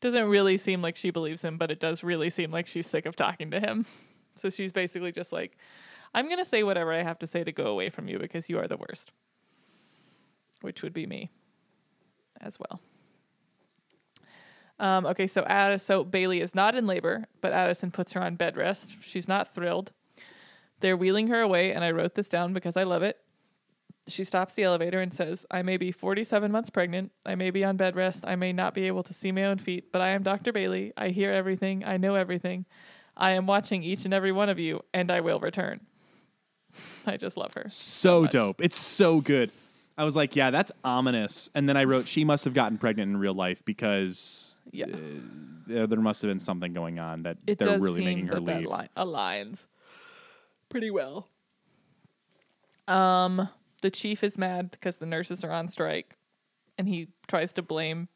Doesn't 0.01 0.29
really 0.29 0.57
seem 0.57 0.83
like 0.83 0.97
she 0.97 1.11
believes 1.11 1.45
him, 1.45 1.59
but 1.59 1.71
it 1.71 1.79
does 1.79 2.03
really 2.03 2.29
seem 2.29 2.51
like 2.51 2.67
she's 2.67 2.89
sick 2.89 3.07
of 3.07 3.15
talking 3.15 3.53
to 3.53 3.61
him. 3.61 3.87
So 4.35 4.51
she's 4.51 4.71
basically 4.71 5.11
just 5.11 5.33
like, 5.33 5.57
I'm 6.15 6.27
going 6.27 6.39
to 6.39 6.45
say 6.45 6.63
whatever 6.63 6.93
I 6.93 7.03
have 7.03 7.19
to 7.21 7.27
say 7.27 7.45
to 7.45 7.53
go 7.53 7.67
away 7.67 7.91
from 7.91 8.09
you 8.09 8.19
because 8.19 8.49
you 8.49 8.59
are 8.59 8.69
the 8.69 8.77
worst. 8.77 9.11
Which 10.61 10.83
would 10.83 10.93
be 10.93 11.07
me 11.07 11.31
as 12.41 12.59
well. 12.59 12.81
Um, 14.81 15.07
okay, 15.07 15.27
so 15.27 15.45
Addis, 15.45 15.83
so 15.83 16.05
Bailey 16.05 16.41
is 16.41 16.55
not 16.55 16.75
in 16.75 16.87
labor, 16.87 17.27
but 17.41 17.53
Addison 17.53 17.91
puts 17.91 18.13
her 18.13 18.23
on 18.23 18.37
bed 18.37 18.57
rest. 18.57 18.97
She's 19.01 19.27
not 19.27 19.53
thrilled. 19.53 19.93
They're 20.81 20.97
wheeling 20.97 21.29
her 21.29 21.41
away, 21.41 21.73
and 21.73 21.83
I 21.83 21.91
wrote 21.91 22.15
this 22.15 22.29
down 22.29 22.53
because 22.53 22.77
I 22.77 22.85
love 22.85 23.03
it. 23.03 23.19
she 24.07 24.23
stops 24.23 24.55
the 24.55 24.63
elevator 24.63 25.01
and 25.01 25.13
says, 25.13 25.45
I 25.51 25.63
may 25.63 25.77
be 25.77 25.91
47 25.91 26.53
months 26.53 26.71
pregnant. 26.71 27.11
I 27.27 27.35
may 27.35 27.51
be 27.51 27.65
on 27.65 27.77
bed 27.77 27.97
rest. 27.97 28.25
I 28.27 28.37
may 28.37 28.53
not 28.53 28.73
be 28.73 28.87
able 28.87 29.03
to 29.03 29.13
see 29.13 29.33
my 29.33 29.45
own 29.45 29.59
feet, 29.59 29.91
but 29.93 30.01
I 30.01 30.11
am 30.11 30.23
Dr. 30.23 30.53
Bailey. 30.53 30.93
I 30.97 31.09
hear 31.09 31.33
everything. 31.33 31.85
I 31.85 31.97
know 31.97 32.15
everything. 32.15 32.65
I 33.17 33.33
am 33.33 33.47
watching 33.47 33.83
each 33.83 34.05
and 34.05 34.15
every 34.15 34.31
one 34.31 34.49
of 34.49 34.61
you, 34.61 34.81
and 34.95 35.11
I 35.11 35.21
will 35.21 35.41
return. 35.41 35.81
I 37.07 37.17
just 37.17 37.37
love 37.37 37.55
her. 37.55 37.65
So 37.69 38.23
much. 38.23 38.33
dope. 38.33 38.61
It's 38.61 38.77
so 38.79 39.21
good. 39.21 39.51
I 39.97 40.05
was 40.05 40.15
like, 40.15 40.37
yeah, 40.37 40.51
that's 40.51 40.71
ominous. 40.85 41.51
And 41.55 41.69
then 41.69 41.77
I 41.77 41.85
wrote, 41.85 42.07
she 42.07 42.25
must 42.25 42.45
have 42.45 42.55
gotten 42.55 42.79
pregnant 42.79 43.11
in 43.11 43.17
real 43.17 43.35
life 43.35 43.65
because 43.65 44.55
Yeah. 44.71 44.87
uh, 44.87 45.87
there 45.87 45.99
must 46.01 46.23
have 46.23 46.29
been 46.31 46.39
something 46.41 46.73
going 46.73 46.99
on 47.01 47.25
that 47.25 47.39
it 47.47 47.59
they're 47.59 47.81
really 47.81 48.05
making 48.05 48.29
her 48.29 48.39
leave. 48.39 48.67
li- 48.67 48.89
aligns 48.97 49.67
pretty 50.69 50.91
well. 50.91 51.29
Um, 52.87 53.49
the 53.83 53.91
chief 53.91 54.23
is 54.25 54.39
mad 54.39 54.71
because 54.71 54.97
the 54.99 55.07
nurses 55.07 55.45
are 55.45 55.53
on 55.53 55.69
strike, 55.69 56.17
and 56.79 56.89
he 56.89 57.09
tries 57.27 57.53
to 57.55 57.63
blame 57.63 58.09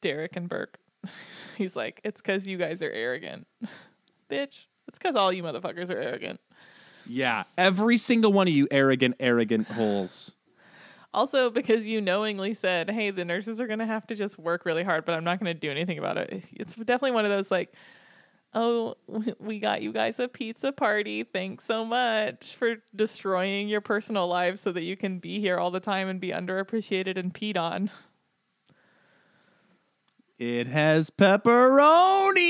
Derek 0.00 0.36
and 0.36 0.48
Burke. 0.48 0.78
He's 1.56 1.74
like, 1.76 2.00
"It's 2.04 2.20
because 2.22 2.46
you 2.46 2.56
guys 2.56 2.82
are 2.82 2.90
arrogant, 2.90 3.46
bitch. 4.30 4.66
It's 4.88 4.98
because 4.98 5.16
all 5.16 5.32
you 5.32 5.42
motherfuckers 5.42 5.90
are 5.90 5.98
arrogant." 6.00 6.40
Yeah, 7.08 7.44
every 7.56 7.96
single 7.96 8.32
one 8.32 8.48
of 8.48 8.54
you 8.54 8.68
arrogant, 8.70 9.16
arrogant 9.20 9.68
holes. 9.68 10.34
Also, 11.14 11.48
because 11.50 11.88
you 11.88 12.00
knowingly 12.00 12.52
said, 12.52 12.90
"Hey, 12.90 13.10
the 13.10 13.24
nurses 13.24 13.60
are 13.60 13.66
gonna 13.66 13.86
have 13.86 14.06
to 14.08 14.14
just 14.14 14.38
work 14.38 14.66
really 14.66 14.82
hard, 14.84 15.04
but 15.06 15.14
I'm 15.14 15.24
not 15.24 15.38
gonna 15.38 15.54
do 15.54 15.70
anything 15.70 15.98
about 15.98 16.18
it." 16.18 16.44
It's 16.52 16.74
definitely 16.74 17.12
one 17.12 17.24
of 17.24 17.30
those 17.30 17.50
like, 17.50 17.72
"Oh, 18.52 18.96
we 19.38 19.58
got 19.58 19.80
you 19.82 19.92
guys 19.92 20.18
a 20.20 20.28
pizza 20.28 20.72
party. 20.72 21.22
Thanks 21.22 21.64
so 21.64 21.84
much 21.84 22.54
for 22.54 22.76
destroying 22.94 23.68
your 23.68 23.80
personal 23.80 24.28
lives 24.28 24.60
so 24.60 24.72
that 24.72 24.82
you 24.82 24.96
can 24.96 25.18
be 25.18 25.40
here 25.40 25.58
all 25.58 25.70
the 25.70 25.80
time 25.80 26.08
and 26.08 26.20
be 26.20 26.28
underappreciated 26.30 27.16
and 27.16 27.32
peed 27.32 27.56
on." 27.56 27.90
It 30.38 30.66
has 30.66 31.10
pepperoni. 31.10 32.46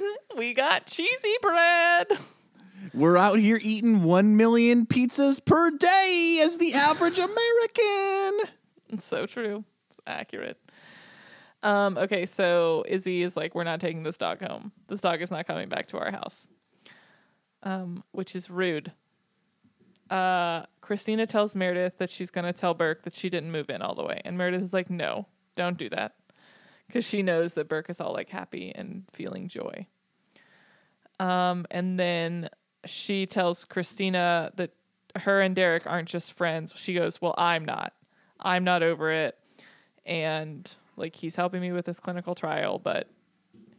We 0.36 0.52
got 0.52 0.84
cheesy 0.84 1.36
bread. 1.40 2.08
We're 2.96 3.18
out 3.18 3.38
here 3.38 3.60
eating 3.62 4.04
one 4.04 4.38
million 4.38 4.86
pizzas 4.86 5.44
per 5.44 5.70
day 5.70 6.40
as 6.42 6.56
the 6.56 6.72
average 6.72 7.18
American. 7.18 8.54
It's 8.88 9.04
so 9.04 9.26
true. 9.26 9.64
It's 9.90 10.00
accurate. 10.06 10.58
Um, 11.62 11.98
okay, 11.98 12.24
so 12.24 12.86
Izzie 12.88 13.22
is 13.22 13.36
like, 13.36 13.54
we're 13.54 13.64
not 13.64 13.80
taking 13.80 14.02
this 14.02 14.16
dog 14.16 14.40
home. 14.40 14.72
This 14.88 15.02
dog 15.02 15.20
is 15.20 15.30
not 15.30 15.46
coming 15.46 15.68
back 15.68 15.88
to 15.88 15.98
our 15.98 16.10
house. 16.10 16.48
Um, 17.62 18.02
which 18.12 18.34
is 18.34 18.48
rude. 18.48 18.92
Uh, 20.08 20.62
Cristina 20.80 21.26
tells 21.26 21.54
Meredith 21.54 21.98
that 21.98 22.08
she's 22.08 22.30
gonna 22.30 22.54
tell 22.54 22.72
Burke 22.72 23.02
that 23.02 23.12
she 23.12 23.28
didn't 23.28 23.52
move 23.52 23.68
in 23.68 23.82
all 23.82 23.94
the 23.94 24.04
way. 24.04 24.22
And 24.24 24.38
Meredith 24.38 24.62
is 24.62 24.72
like, 24.72 24.88
no, 24.88 25.26
don't 25.54 25.76
do 25.76 25.90
that. 25.90 26.14
Because 26.86 27.04
she 27.04 27.22
knows 27.22 27.52
that 27.54 27.68
Burke 27.68 27.90
is 27.90 28.00
all 28.00 28.14
like 28.14 28.30
happy 28.30 28.72
and 28.74 29.04
feeling 29.12 29.48
joy. 29.48 29.86
Um, 31.20 31.66
and 31.70 32.00
then 32.00 32.48
she 32.86 33.26
tells 33.26 33.64
Cristina 33.64 34.52
that 34.56 34.70
her 35.20 35.40
and 35.40 35.54
Derek 35.54 35.86
aren't 35.86 36.08
just 36.08 36.32
friends. 36.32 36.72
She 36.76 36.94
goes, 36.94 37.20
Well, 37.20 37.34
I'm 37.36 37.64
not. 37.64 37.92
I'm 38.40 38.64
not 38.64 38.82
over 38.82 39.10
it. 39.10 39.36
And 40.04 40.70
like 40.96 41.16
he's 41.16 41.36
helping 41.36 41.60
me 41.60 41.72
with 41.72 41.86
this 41.86 42.00
clinical 42.00 42.34
trial, 42.34 42.78
but 42.78 43.08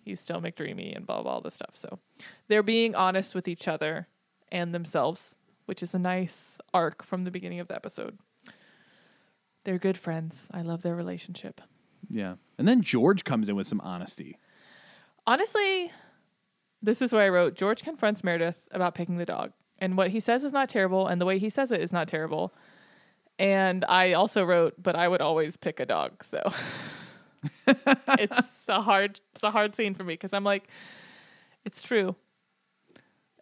he's 0.04 0.20
still 0.20 0.42
McDreamy 0.42 0.96
and 0.96 1.06
blah 1.06 1.22
blah 1.22 1.34
all 1.34 1.42
this 1.42 1.54
stuff. 1.54 1.72
So 1.74 2.00
they're 2.48 2.64
being 2.64 2.96
honest 2.96 3.36
with 3.36 3.48
each 3.48 3.68
other 3.68 4.08
and 4.52 4.74
themselves, 4.74 5.38
which 5.66 5.84
is 5.84 5.94
a 5.94 6.00
nice 6.00 6.58
arc 6.74 7.04
from 7.04 7.24
the 7.24 7.32
beginning 7.32 7.60
of 7.60 7.68
the 7.68 7.76
episode. 7.76 8.18
They're 9.64 9.78
good 9.78 9.98
friends. 9.98 10.50
I 10.54 10.62
love 10.62 10.82
their 10.82 10.96
relationship. 10.96 11.60
Yeah. 12.10 12.36
And 12.58 12.68
then 12.68 12.82
George 12.82 13.26
comes 13.26 13.50
in 13.50 13.56
with 13.56 13.68
some 13.68 13.82
honesty. 13.82 14.38
Honestly, 15.26 15.92
this 16.88 17.02
is 17.02 17.12
where 17.12 17.24
I 17.24 17.28
wrote 17.28 17.56
George 17.56 17.84
confronts 17.84 18.24
Meredith 18.24 18.66
about 18.72 18.96
picking 18.96 19.18
the 19.18 19.26
dog. 19.26 19.52
And 19.78 19.98
what 19.98 20.12
he 20.12 20.22
says 20.22 20.46
is 20.46 20.54
not 20.54 20.70
terrible, 20.70 21.06
and 21.06 21.20
the 21.20 21.26
way 21.26 21.38
he 21.38 21.50
says 21.50 21.70
it 21.70 21.82
is 21.82 21.92
not 21.92 22.08
terrible. 22.08 22.54
And 23.38 23.84
I 23.90 24.14
also 24.14 24.46
wrote, 24.46 24.76
but 24.82 24.96
I 24.96 25.10
would 25.10 25.20
always 25.20 25.58
pick 25.58 25.82
a 25.82 25.86
dog. 25.86 26.24
So 26.24 26.42
it's 27.68 28.70
a 28.70 28.82
hard 28.82 29.20
it's 29.34 29.44
a 29.44 29.52
hard 29.52 29.76
scene 29.76 29.96
for 29.96 30.06
me 30.06 30.14
because 30.14 30.32
I'm 30.32 30.46
like, 30.46 30.70
it's 31.66 31.84
true. 31.84 32.16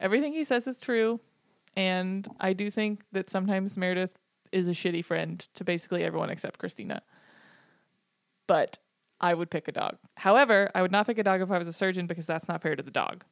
Everything 0.02 0.34
he 0.34 0.44
says 0.44 0.68
is 0.68 0.80
true. 0.80 1.20
And 1.78 2.28
I 2.40 2.54
do 2.54 2.72
think 2.72 3.04
that 3.12 3.30
sometimes 3.30 3.78
Meredith 3.78 4.18
is 4.52 4.68
a 4.68 4.72
shitty 4.72 5.06
friend 5.06 5.48
to 5.54 5.64
basically 5.64 6.04
everyone 6.04 6.32
except 6.32 6.58
Cristina. 6.58 7.04
But 8.48 8.80
I 9.22 9.36
would 9.36 9.52
pick 9.52 9.68
a 9.68 9.72
dog. 9.72 9.98
However, 10.18 10.72
I 10.74 10.82
would 10.82 10.92
not 10.92 11.06
pick 11.06 11.20
a 11.20 11.24
dog 11.24 11.42
if 11.42 11.52
I 11.52 11.60
was 11.60 11.68
a 11.68 11.74
surgeon 11.74 12.08
because 12.08 12.26
that's 12.26 12.48
not 12.48 12.64
fair 12.64 12.76
to 12.76 12.82
the 12.82 12.90
dog. 12.90 13.24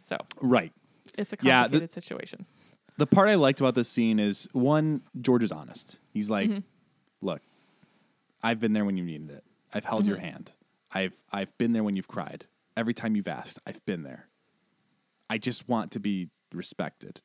So 0.00 0.18
Right. 0.40 0.72
it's 1.16 1.32
a 1.32 1.36
Yeah, 1.42 1.62
the- 1.68 1.78
complicated 1.78 1.92
situation. 1.92 2.46
The 2.96 3.06
part 3.06 3.28
I 3.28 3.34
liked 3.36 3.60
about 3.60 3.74
this 3.74 3.88
scene 3.88 4.18
is 4.18 4.48
one, 4.52 5.02
George 5.20 5.42
is 5.42 5.52
honest. 5.52 6.00
He's 6.12 6.28
like, 6.28 6.50
mm-hmm. 6.50 6.58
look, 7.22 7.40
I've 8.42 8.60
been 8.60 8.72
there 8.72 8.84
when 8.84 8.96
you 8.96 9.04
needed 9.04 9.30
it. 9.30 9.44
I've 9.72 9.84
held 9.84 10.06
your 10.06 10.16
mm-hmm. 10.16 10.26
hand. 10.26 10.52
I've 10.92 11.14
I've 11.32 11.56
been 11.56 11.72
there 11.72 11.84
when 11.84 11.96
you've 11.96 12.08
cried. 12.08 12.46
Every 12.76 12.92
time 12.92 13.14
you've 13.14 13.28
asked, 13.28 13.58
I've 13.66 13.84
been 13.86 14.02
there. 14.02 14.28
I 15.28 15.38
just 15.38 15.68
want 15.68 15.92
to 15.92 16.00
be 16.00 16.28
respected. 16.52 17.20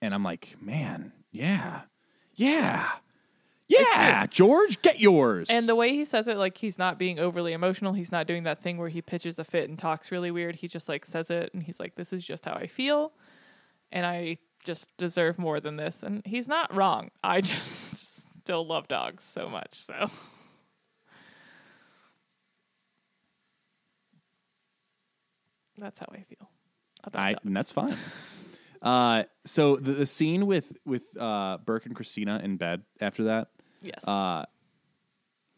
And 0.00 0.14
I'm 0.14 0.22
like, 0.22 0.56
man, 0.60 1.12
yeah. 1.32 1.82
Yeah. 2.34 2.88
Yeah, 3.66 4.26
George, 4.26 4.82
get 4.82 5.00
yours. 5.00 5.48
And 5.48 5.66
the 5.66 5.74
way 5.74 5.92
he 5.94 6.04
says 6.04 6.28
it, 6.28 6.36
like 6.36 6.58
he's 6.58 6.78
not 6.78 6.98
being 6.98 7.18
overly 7.18 7.52
emotional. 7.54 7.94
He's 7.94 8.12
not 8.12 8.26
doing 8.26 8.42
that 8.42 8.60
thing 8.60 8.76
where 8.76 8.90
he 8.90 9.00
pitches 9.00 9.38
a 9.38 9.44
fit 9.44 9.68
and 9.68 9.78
talks 9.78 10.12
really 10.12 10.30
weird. 10.30 10.56
He 10.56 10.68
just 10.68 10.88
like 10.88 11.06
says 11.06 11.30
it 11.30 11.52
and 11.54 11.62
he's 11.62 11.80
like, 11.80 11.94
This 11.94 12.12
is 12.12 12.24
just 12.24 12.44
how 12.44 12.54
I 12.54 12.66
feel. 12.66 13.12
And 13.90 14.04
I 14.04 14.38
just 14.64 14.94
deserve 14.98 15.38
more 15.38 15.60
than 15.60 15.76
this. 15.76 16.02
And 16.02 16.22
he's 16.26 16.48
not 16.48 16.74
wrong. 16.74 17.10
I 17.22 17.40
just 17.42 18.26
still 18.42 18.66
love 18.66 18.86
dogs 18.88 19.24
so 19.24 19.48
much. 19.48 19.82
So 19.82 20.10
that's 25.78 26.00
how 26.00 26.06
I 26.12 26.20
feel. 26.20 26.50
About 27.02 27.20
I, 27.20 27.36
and 27.44 27.56
that's 27.56 27.72
fine. 27.72 27.96
Uh, 28.82 29.24
so 29.46 29.76
the, 29.76 29.92
the 29.92 30.04
scene 30.04 30.46
with 30.46 30.76
with 30.84 31.16
uh, 31.18 31.56
Burke 31.64 31.86
and 31.86 31.96
Cristina 31.96 32.38
in 32.44 32.58
bed 32.58 32.82
after 33.00 33.24
that. 33.24 33.48
Yes. 33.86 34.06
Uh, 34.06 34.44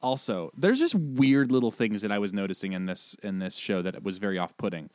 also, 0.03 0.51
there's 0.57 0.79
just 0.79 0.95
weird 0.95 1.51
little 1.51 1.71
things 1.71 2.03
that 2.03 2.13
I 2.13 2.19
was 2.19 2.33
noticing 2.33 2.73
in 2.73 2.87
this 2.87 3.17
in 3.23 3.39
this 3.39 3.57
show 3.57 3.83
that 3.83 4.03
was 4.03 4.19
very 4.19 4.39
off 4.39 4.57
putting. 4.57 4.91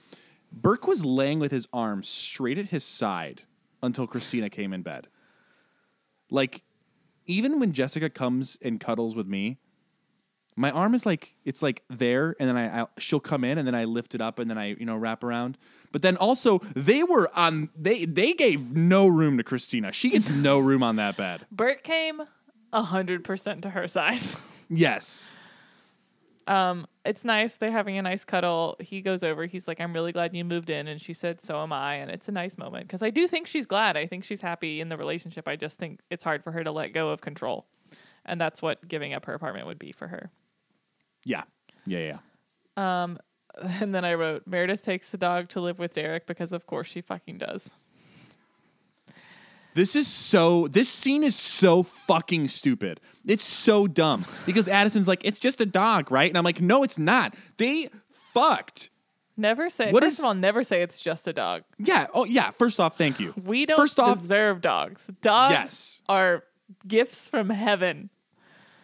Burke 0.51 0.87
was 0.87 1.05
laying 1.05 1.39
with 1.39 1.51
his 1.51 1.67
arms 1.73 2.07
straight 2.07 2.57
at 2.57 2.67
his 2.67 2.83
side 2.83 3.43
until 3.81 4.05
Cristina 4.05 4.49
came 4.49 4.73
in 4.73 4.81
bed. 4.81 5.07
Like, 6.29 6.63
even 7.25 7.59
when 7.59 7.73
Jessica 7.73 8.09
comes 8.09 8.57
and 8.61 8.79
cuddles 8.79 9.15
with 9.15 9.27
me, 9.27 9.57
my 10.55 10.71
arm 10.71 10.93
is 10.93 11.05
like 11.05 11.35
it's 11.45 11.61
like 11.61 11.83
there, 11.89 12.35
and 12.39 12.47
then 12.47 12.57
I, 12.57 12.81
I 12.81 12.87
she'll 12.97 13.19
come 13.19 13.43
in, 13.43 13.57
and 13.57 13.67
then 13.67 13.75
I 13.75 13.85
lift 13.85 14.13
it 14.13 14.21
up, 14.21 14.39
and 14.39 14.49
then 14.49 14.57
I 14.57 14.75
you 14.75 14.85
know 14.85 14.95
wrap 14.95 15.23
around. 15.23 15.57
But 15.91 16.01
then 16.01 16.17
also 16.17 16.59
they 16.75 17.03
were 17.03 17.29
on 17.35 17.69
they 17.75 18.05
they 18.05 18.33
gave 18.33 18.75
no 18.75 19.07
room 19.07 19.37
to 19.37 19.43
Cristina. 19.43 19.91
She 19.91 20.09
gets 20.09 20.29
no 20.29 20.59
room 20.59 20.83
on 20.83 20.97
that 20.97 21.17
bed. 21.17 21.45
Bert 21.51 21.83
came 21.83 22.21
hundred 22.73 23.23
percent 23.23 23.61
to 23.64 23.69
her 23.72 23.88
side. 23.88 24.22
Yes. 24.73 25.35
um, 26.48 26.88
it's 27.03 27.26
nice. 27.26 27.57
They're 27.57 27.72
having 27.73 27.98
a 27.98 28.02
nice 28.02 28.23
cuddle. 28.23 28.77
He 28.80 29.02
goes 29.02 29.22
over. 29.22 29.45
He's 29.45 29.68
like, 29.68 29.81
"I'm 29.81 29.91
really 29.91 30.14
glad 30.14 30.34
you 30.34 30.45
moved 30.45 30.69
in," 30.69 30.88
and 30.88 31.02
she 31.02 31.11
said, 31.11 31.41
"So 31.41 31.61
am 31.61 31.73
I." 31.73 31.95
And 31.95 32.10
it's 32.10 32.30
a 32.30 32.31
nice 32.31 32.57
moment 32.57 32.88
because 32.88 33.03
I 33.03 33.10
do 33.10 33.27
think 33.27 33.48
she's 33.48 33.65
glad. 33.65 33.98
I 33.98 34.07
think 34.07 34.23
she's 34.23 34.39
happy 34.39 34.80
in 34.80 34.88
the 34.88 34.95
relationship. 34.95 35.45
I 35.45 35.57
just 35.57 35.77
think 35.77 35.99
it's 36.10 36.23
hard 36.23 36.41
for 36.41 36.52
her 36.53 36.64
to 36.64 36.72
let 36.72 36.93
go 36.93 37.10
of 37.10 37.19
control, 37.19 37.65
and 38.26 38.39
that's 38.39 38.61
what 38.61 38.88
giving 38.88 39.14
up 39.14 39.26
her 39.26 39.34
apartment 39.34 39.68
would 39.68 39.80
be 39.80 39.91
for 39.91 40.07
her. 40.07 40.31
Yeah. 41.26 41.43
Yeah. 41.85 42.18
Yeah. 42.77 43.02
Um, 43.03 43.18
And 43.81 43.93
then 43.93 44.06
I 44.06 44.14
wrote, 44.14 44.43
Meredith 44.48 44.81
takes 44.84 45.11
the 45.11 45.18
dog 45.18 45.49
to 45.49 45.60
live 45.60 45.77
with 45.80 45.93
Derek 45.93 46.26
because, 46.26 46.53
of 46.53 46.65
course, 46.65 46.88
she 46.88 47.02
fucking 47.02 47.39
does. 47.39 47.72
This 49.73 49.95
is 49.95 50.07
so. 50.07 50.68
This 50.68 50.89
scene 50.89 51.23
is 51.23 51.35
so 51.35 51.84
fucking 51.84 52.48
stupid. 52.49 52.99
It's 53.26 53.43
so 53.43 53.88
dumb 53.88 54.26
because 54.45 54.68
Addison's 54.68 55.07
like, 55.07 55.22
it's 55.23 55.39
just 55.39 55.61
a 55.61 55.65
dog, 55.65 56.11
right? 56.11 56.30
And 56.30 56.38
I'm 56.38 56.43
like, 56.43 56.60
no, 56.61 56.84
it's 56.84 56.98
not. 56.99 57.35
They 57.57 57.89
fucked. 58.11 58.89
Never 59.38 59.69
say. 59.69 59.91
What 59.91 60.03
first 60.03 60.14
is- 60.14 60.19
of 60.19 60.26
all, 60.26 60.34
never 60.34 60.64
say 60.64 60.81
it's 60.81 60.99
just 60.99 61.27
a 61.27 61.34
dog. 61.34 61.64
Yeah. 61.77 62.07
Oh, 62.14 62.26
yeah. 62.26 62.52
First 62.52 62.80
off, 62.80 62.98
thank 62.98 63.19
you. 63.19 63.34
We 63.45 63.65
don't 63.65 63.77
First 63.77 63.99
off, 63.99 64.19
deserve 64.22 64.61
dogs. 64.61 65.10
Dogs 65.22 65.52
Yes. 65.53 66.02
are 66.10 66.43
gifts 66.88 67.27
from 67.27 67.49
heaven. 67.49 68.10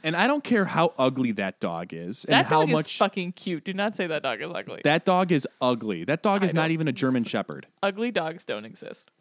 and 0.04 0.16
I 0.16 0.26
don't 0.28 0.44
care 0.44 0.66
how 0.66 0.94
ugly 0.98 1.32
that 1.34 1.60
dog 1.60 1.92
is 1.94 2.24
and 2.26 2.34
That 2.34 2.46
how 2.46 2.62
dog 2.62 2.70
much 2.70 2.88
is 2.94 2.98
fucking 2.98 3.34
cute. 3.34 3.66
Do 3.66 3.74
not 3.74 3.96
say 3.98 4.08
that 4.08 4.24
dog 4.24 4.42
is 4.42 4.52
ugly. 4.54 4.82
that 4.86 5.04
dog 5.04 5.32
is 5.32 5.48
ugly. 5.60 6.06
That 6.06 6.24
dog 6.24 6.44
is 6.44 6.54
don't- 6.54 6.72
even 6.72 6.88
a 6.88 6.92
German 6.94 7.24
Shepherd. 7.26 7.68
ugly 7.84 8.12
dogs 8.12 8.46
don't 8.46 8.64
exist. 8.64 9.12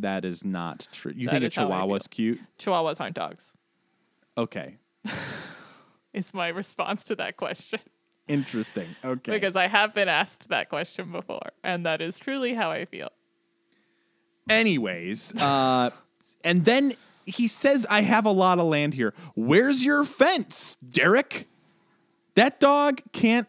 That 0.00 0.24
is 0.24 0.44
not 0.44 0.88
true. 0.92 1.12
You 1.14 1.26
That 1.28 1.32
think 1.32 1.44
a 1.44 1.46
is 1.46 1.54
how 1.56 1.70
I 1.70 1.82
Chihuahua's 1.82 2.08
cute? 2.08 2.40
Chihuahuas 2.58 3.00
aren't 3.00 3.14
dogs. 3.16 3.54
Okay, 4.36 4.78
Is 6.12 6.32
my 6.34 6.48
response 6.48 7.04
to 7.04 7.16
that 7.16 7.36
question. 7.36 7.78
interesting. 8.28 8.96
Okay, 9.04 9.32
Because 9.32 9.54
I 9.56 9.66
have 9.68 9.94
been 9.94 10.08
asked 10.08 10.48
that 10.48 10.68
question 10.68 11.12
before, 11.12 11.50
and 11.62 11.86
that 11.86 12.00
is 12.00 12.18
truly 12.18 12.54
how 12.54 12.70
I 12.70 12.84
feel. 12.86 13.10
Anyways, 14.48 15.34
uh, 15.40 15.90
and 16.42 16.64
then 16.64 16.94
he 17.26 17.46
says, 17.46 17.86
I 17.88 18.02
have 18.02 18.26
a 18.26 18.30
lot 18.30 18.58
of 18.58 18.66
land 18.66 18.94
here. 18.94 19.14
Where's 19.34 19.84
your 19.84 20.04
fence, 20.04 20.76
Derek? 20.76 21.48
That 22.34 22.60
dog 22.60 23.00
can't. 23.12 23.46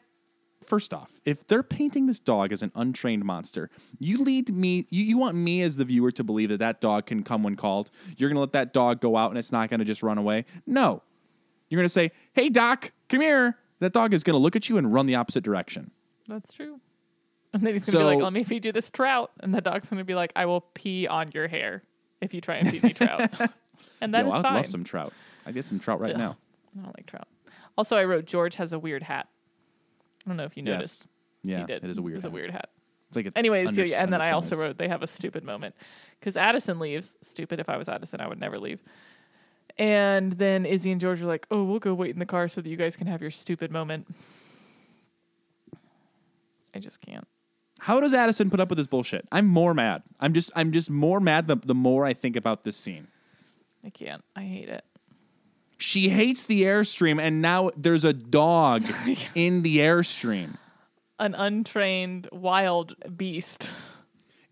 First 0.65 0.93
off, 0.93 1.19
if 1.25 1.47
they're 1.47 1.63
painting 1.63 2.07
this 2.07 2.19
dog 2.19 2.51
as 2.51 2.63
an 2.63 2.71
untrained 2.75 3.23
monster, 3.23 3.69
you 3.99 4.17
lead 4.17 4.53
me, 4.53 4.87
you, 4.89 5.03
you 5.03 5.17
want 5.17 5.35
me 5.35 5.61
as 5.61 5.77
the 5.77 5.85
viewer 5.85 6.11
to 6.11 6.23
believe 6.23 6.49
that 6.49 6.59
that 6.59 6.81
dog 6.81 7.05
can 7.05 7.23
come 7.23 7.43
when 7.43 7.55
called. 7.55 7.91
You're 8.17 8.29
going 8.29 8.35
to 8.35 8.41
let 8.41 8.53
that 8.53 8.73
dog 8.73 8.99
go 9.01 9.15
out 9.17 9.29
and 9.29 9.37
it's 9.37 9.51
not 9.51 9.69
going 9.69 9.79
to 9.79 9.85
just 9.85 10.01
run 10.01 10.17
away. 10.17 10.45
No. 10.65 11.03
You're 11.69 11.79
going 11.79 11.85
to 11.85 11.93
say, 11.93 12.11
hey, 12.33 12.49
Doc, 12.49 12.91
come 13.09 13.21
here. 13.21 13.57
That 13.79 13.93
dog 13.93 14.13
is 14.13 14.23
going 14.23 14.35
to 14.35 14.39
look 14.39 14.55
at 14.55 14.69
you 14.69 14.77
and 14.77 14.93
run 14.93 15.05
the 15.05 15.15
opposite 15.15 15.43
direction. 15.43 15.91
That's 16.27 16.53
true. 16.53 16.79
And 17.55 17.65
then 17.65 17.71
he's 17.71 17.85
gonna 17.85 17.99
be 17.99 18.15
like, 18.15 18.23
"Let 18.23 18.33
me 18.33 18.43
feed 18.43 18.65
you 18.65 18.73
this 18.73 18.91
trout," 18.91 19.31
and 19.39 19.53
the 19.53 19.61
dog's 19.61 19.89
gonna 19.89 20.03
be 20.03 20.13
like, 20.13 20.33
"I 20.35 20.45
will 20.45 20.59
pee 20.59 21.07
on 21.07 21.31
your 21.33 21.47
hair 21.47 21.83
if 22.19 22.33
you 22.33 22.41
try 22.41 22.55
and 22.55 22.69
feed 22.69 22.83
me 22.83 22.91
trout." 22.91 23.31
and 24.01 24.13
that 24.13 24.23
Yo, 24.23 24.27
is 24.27 24.33
I 24.33 24.37
would 24.37 24.45
fine. 24.45 24.53
love 24.55 24.67
some 24.67 24.83
trout. 24.83 25.13
I 25.45 25.53
get 25.53 25.65
some 25.65 25.79
trout 25.79 26.01
right 26.01 26.11
Ugh. 26.11 26.17
now. 26.17 26.37
I 26.77 26.83
don't 26.83 26.97
like 26.97 27.05
trout. 27.05 27.29
Also, 27.77 27.95
I 27.95 28.03
wrote 28.03 28.25
George 28.25 28.55
has 28.55 28.73
a 28.73 28.79
weird 28.79 29.03
hat. 29.03 29.29
I 30.25 30.29
don't 30.29 30.37
know 30.37 30.43
if 30.45 30.57
you 30.57 30.63
noticed. 30.63 31.07
Yes. 31.43 31.51
Yeah, 31.53 31.59
he 31.59 31.65
did. 31.65 31.83
it 31.83 31.89
is 31.89 31.97
a 31.97 32.01
weird 32.01 32.13
It 32.13 32.17
was 32.17 32.25
a 32.25 32.29
weird 32.31 32.51
hat. 32.51 32.69
It's 33.09 33.15
like 33.15 33.27
a 33.27 33.37
Anyways, 33.37 33.67
under- 33.67 33.85
yeah, 33.85 34.01
and 34.01 34.11
then 34.11 34.21
I 34.21 34.31
also 34.31 34.55
wrote 34.55 34.77
they 34.77 34.87
have 34.87 35.03
a 35.03 35.07
stupid 35.07 35.43
moment 35.43 35.75
because 36.19 36.35
Addison 36.37 36.79
leaves. 36.79 37.17
Stupid. 37.21 37.59
If 37.59 37.69
I 37.69 37.77
was 37.77 37.87
Addison, 37.87 38.19
I 38.19 38.27
would 38.27 38.39
never 38.39 38.57
leave. 38.57 38.81
And 39.77 40.33
then 40.33 40.65
Izzie 40.65 40.91
and 40.91 40.99
George 41.01 41.21
are 41.21 41.25
like, 41.25 41.45
"Oh, 41.51 41.63
we'll 41.63 41.79
go 41.79 41.93
wait 41.93 42.11
in 42.11 42.19
the 42.19 42.25
car 42.25 42.47
so 42.47 42.61
that 42.61 42.69
you 42.69 42.77
guys 42.77 42.95
can 42.95 43.07
have 43.07 43.21
your 43.21 43.31
stupid 43.31 43.71
moment." 43.71 44.07
I 46.73 46.79
just 46.79 46.99
can't. 47.01 47.27
How 47.79 47.99
does 47.99 48.13
Addison 48.13 48.49
put 48.49 48.59
up 48.59 48.69
with 48.69 48.77
this 48.77 48.87
bullshit? 48.87 49.27
I'm 49.31 49.47
more 49.47 49.73
mad. 49.73 50.03
I'm 50.19 50.33
just 50.33 50.51
I'm 50.55 50.71
just 50.71 50.89
more 50.89 51.19
mad 51.19 51.47
the, 51.47 51.57
the 51.57 51.75
more 51.75 52.05
I 52.05 52.13
think 52.13 52.35
about 52.35 52.63
this 52.63 52.75
scene. 52.77 53.07
I 53.83 53.89
can't. 53.89 54.23
I 54.35 54.41
hate 54.43 54.69
it. 54.69 54.83
She 55.77 56.09
hates 56.09 56.45
the 56.45 56.63
airstream 56.63 57.21
and 57.21 57.41
now 57.41 57.71
there's 57.75 58.05
a 58.05 58.13
dog 58.13 58.83
in 59.35 59.61
the 59.61 59.77
airstream. 59.77 60.57
An 61.19 61.35
untrained 61.35 62.27
wild 62.31 62.95
beast. 63.17 63.69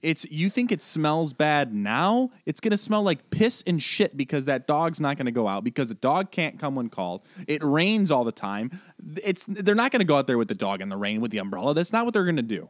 It's 0.02 0.26
you 0.30 0.50
think 0.50 0.72
it 0.72 0.82
smells 0.82 1.32
bad 1.32 1.74
now? 1.74 2.30
It's 2.46 2.60
gonna 2.60 2.78
smell 2.78 3.04
like 3.04 3.30
piss 3.30 3.64
and 3.66 3.82
shit 3.82 4.18
because 4.18 4.46
that 4.46 4.68
dog's 4.68 5.00
not 5.00 5.18
gonna 5.18 5.32
go 5.32 5.48
out 5.48 5.64
because 5.64 5.88
the 5.88 5.96
dog 5.96 6.30
can't 6.30 6.60
come 6.60 6.76
when 6.76 6.90
called. 6.90 7.22
It 7.48 7.64
rains 7.64 8.12
all 8.12 8.26
the 8.26 8.34
time. 8.34 8.70
It's 9.24 9.46
they're 9.48 9.76
not 9.76 9.92
gonna 9.92 10.04
go 10.04 10.18
out 10.18 10.28
there 10.28 10.38
with 10.38 10.50
the 10.50 10.56
dog 10.56 10.82
in 10.82 10.90
the 10.90 10.98
rain 10.98 11.22
with 11.22 11.32
the 11.32 11.38
umbrella. 11.38 11.74
That's 11.74 11.94
not 11.94 12.04
what 12.04 12.14
they're 12.14 12.26
gonna 12.26 12.42
do. 12.42 12.70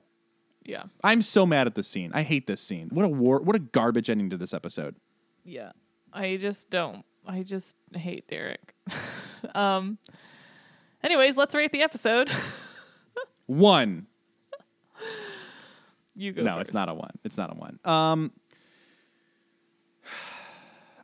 Yeah. 0.64 0.84
I'm 1.04 1.24
so 1.24 1.46
mad 1.48 1.66
at 1.66 1.74
this 1.74 1.88
scene. 1.88 2.12
I 2.14 2.22
hate 2.22 2.46
this 2.46 2.62
scene. 2.62 2.90
What 2.92 3.04
a 3.04 3.10
war 3.10 3.40
what 3.40 3.56
a 3.56 3.60
garbage 3.60 4.12
ending 4.12 4.30
to 4.30 4.38
this 4.38 4.54
episode. 4.54 4.96
Yeah. 5.44 5.72
I 6.14 6.38
just 6.38 6.70
don't. 6.70 7.04
I 7.26 7.44
just 7.44 7.76
hate 7.94 8.28
Derek. 8.28 8.74
um 9.56 9.98
anyways, 11.04 11.38
let's 11.38 11.56
rate 11.56 11.72
the 11.72 11.82
episode. 11.82 12.30
One. 13.46 14.08
you 16.16 16.32
go 16.32 16.44
no, 16.44 16.52
first. 16.54 16.62
it's 16.62 16.74
not 16.74 16.88
a 16.90 16.94
one. 16.94 17.12
It's 17.26 17.38
not 17.38 17.52
a 17.52 17.56
one. 17.56 17.78
Um, 17.84 18.32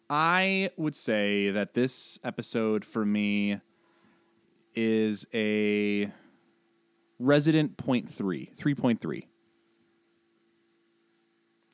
I 0.09 0.71
would 0.77 0.95
say 0.95 1.51
that 1.51 1.73
this 1.73 2.17
episode 2.23 2.85
for 2.85 3.05
me 3.05 3.59
is 4.73 5.27
a 5.33 6.11
resident 7.19 7.75
point 7.77 8.09
three, 8.09 8.51
three 8.55 8.73
point 8.73 9.01
three. 9.01 9.27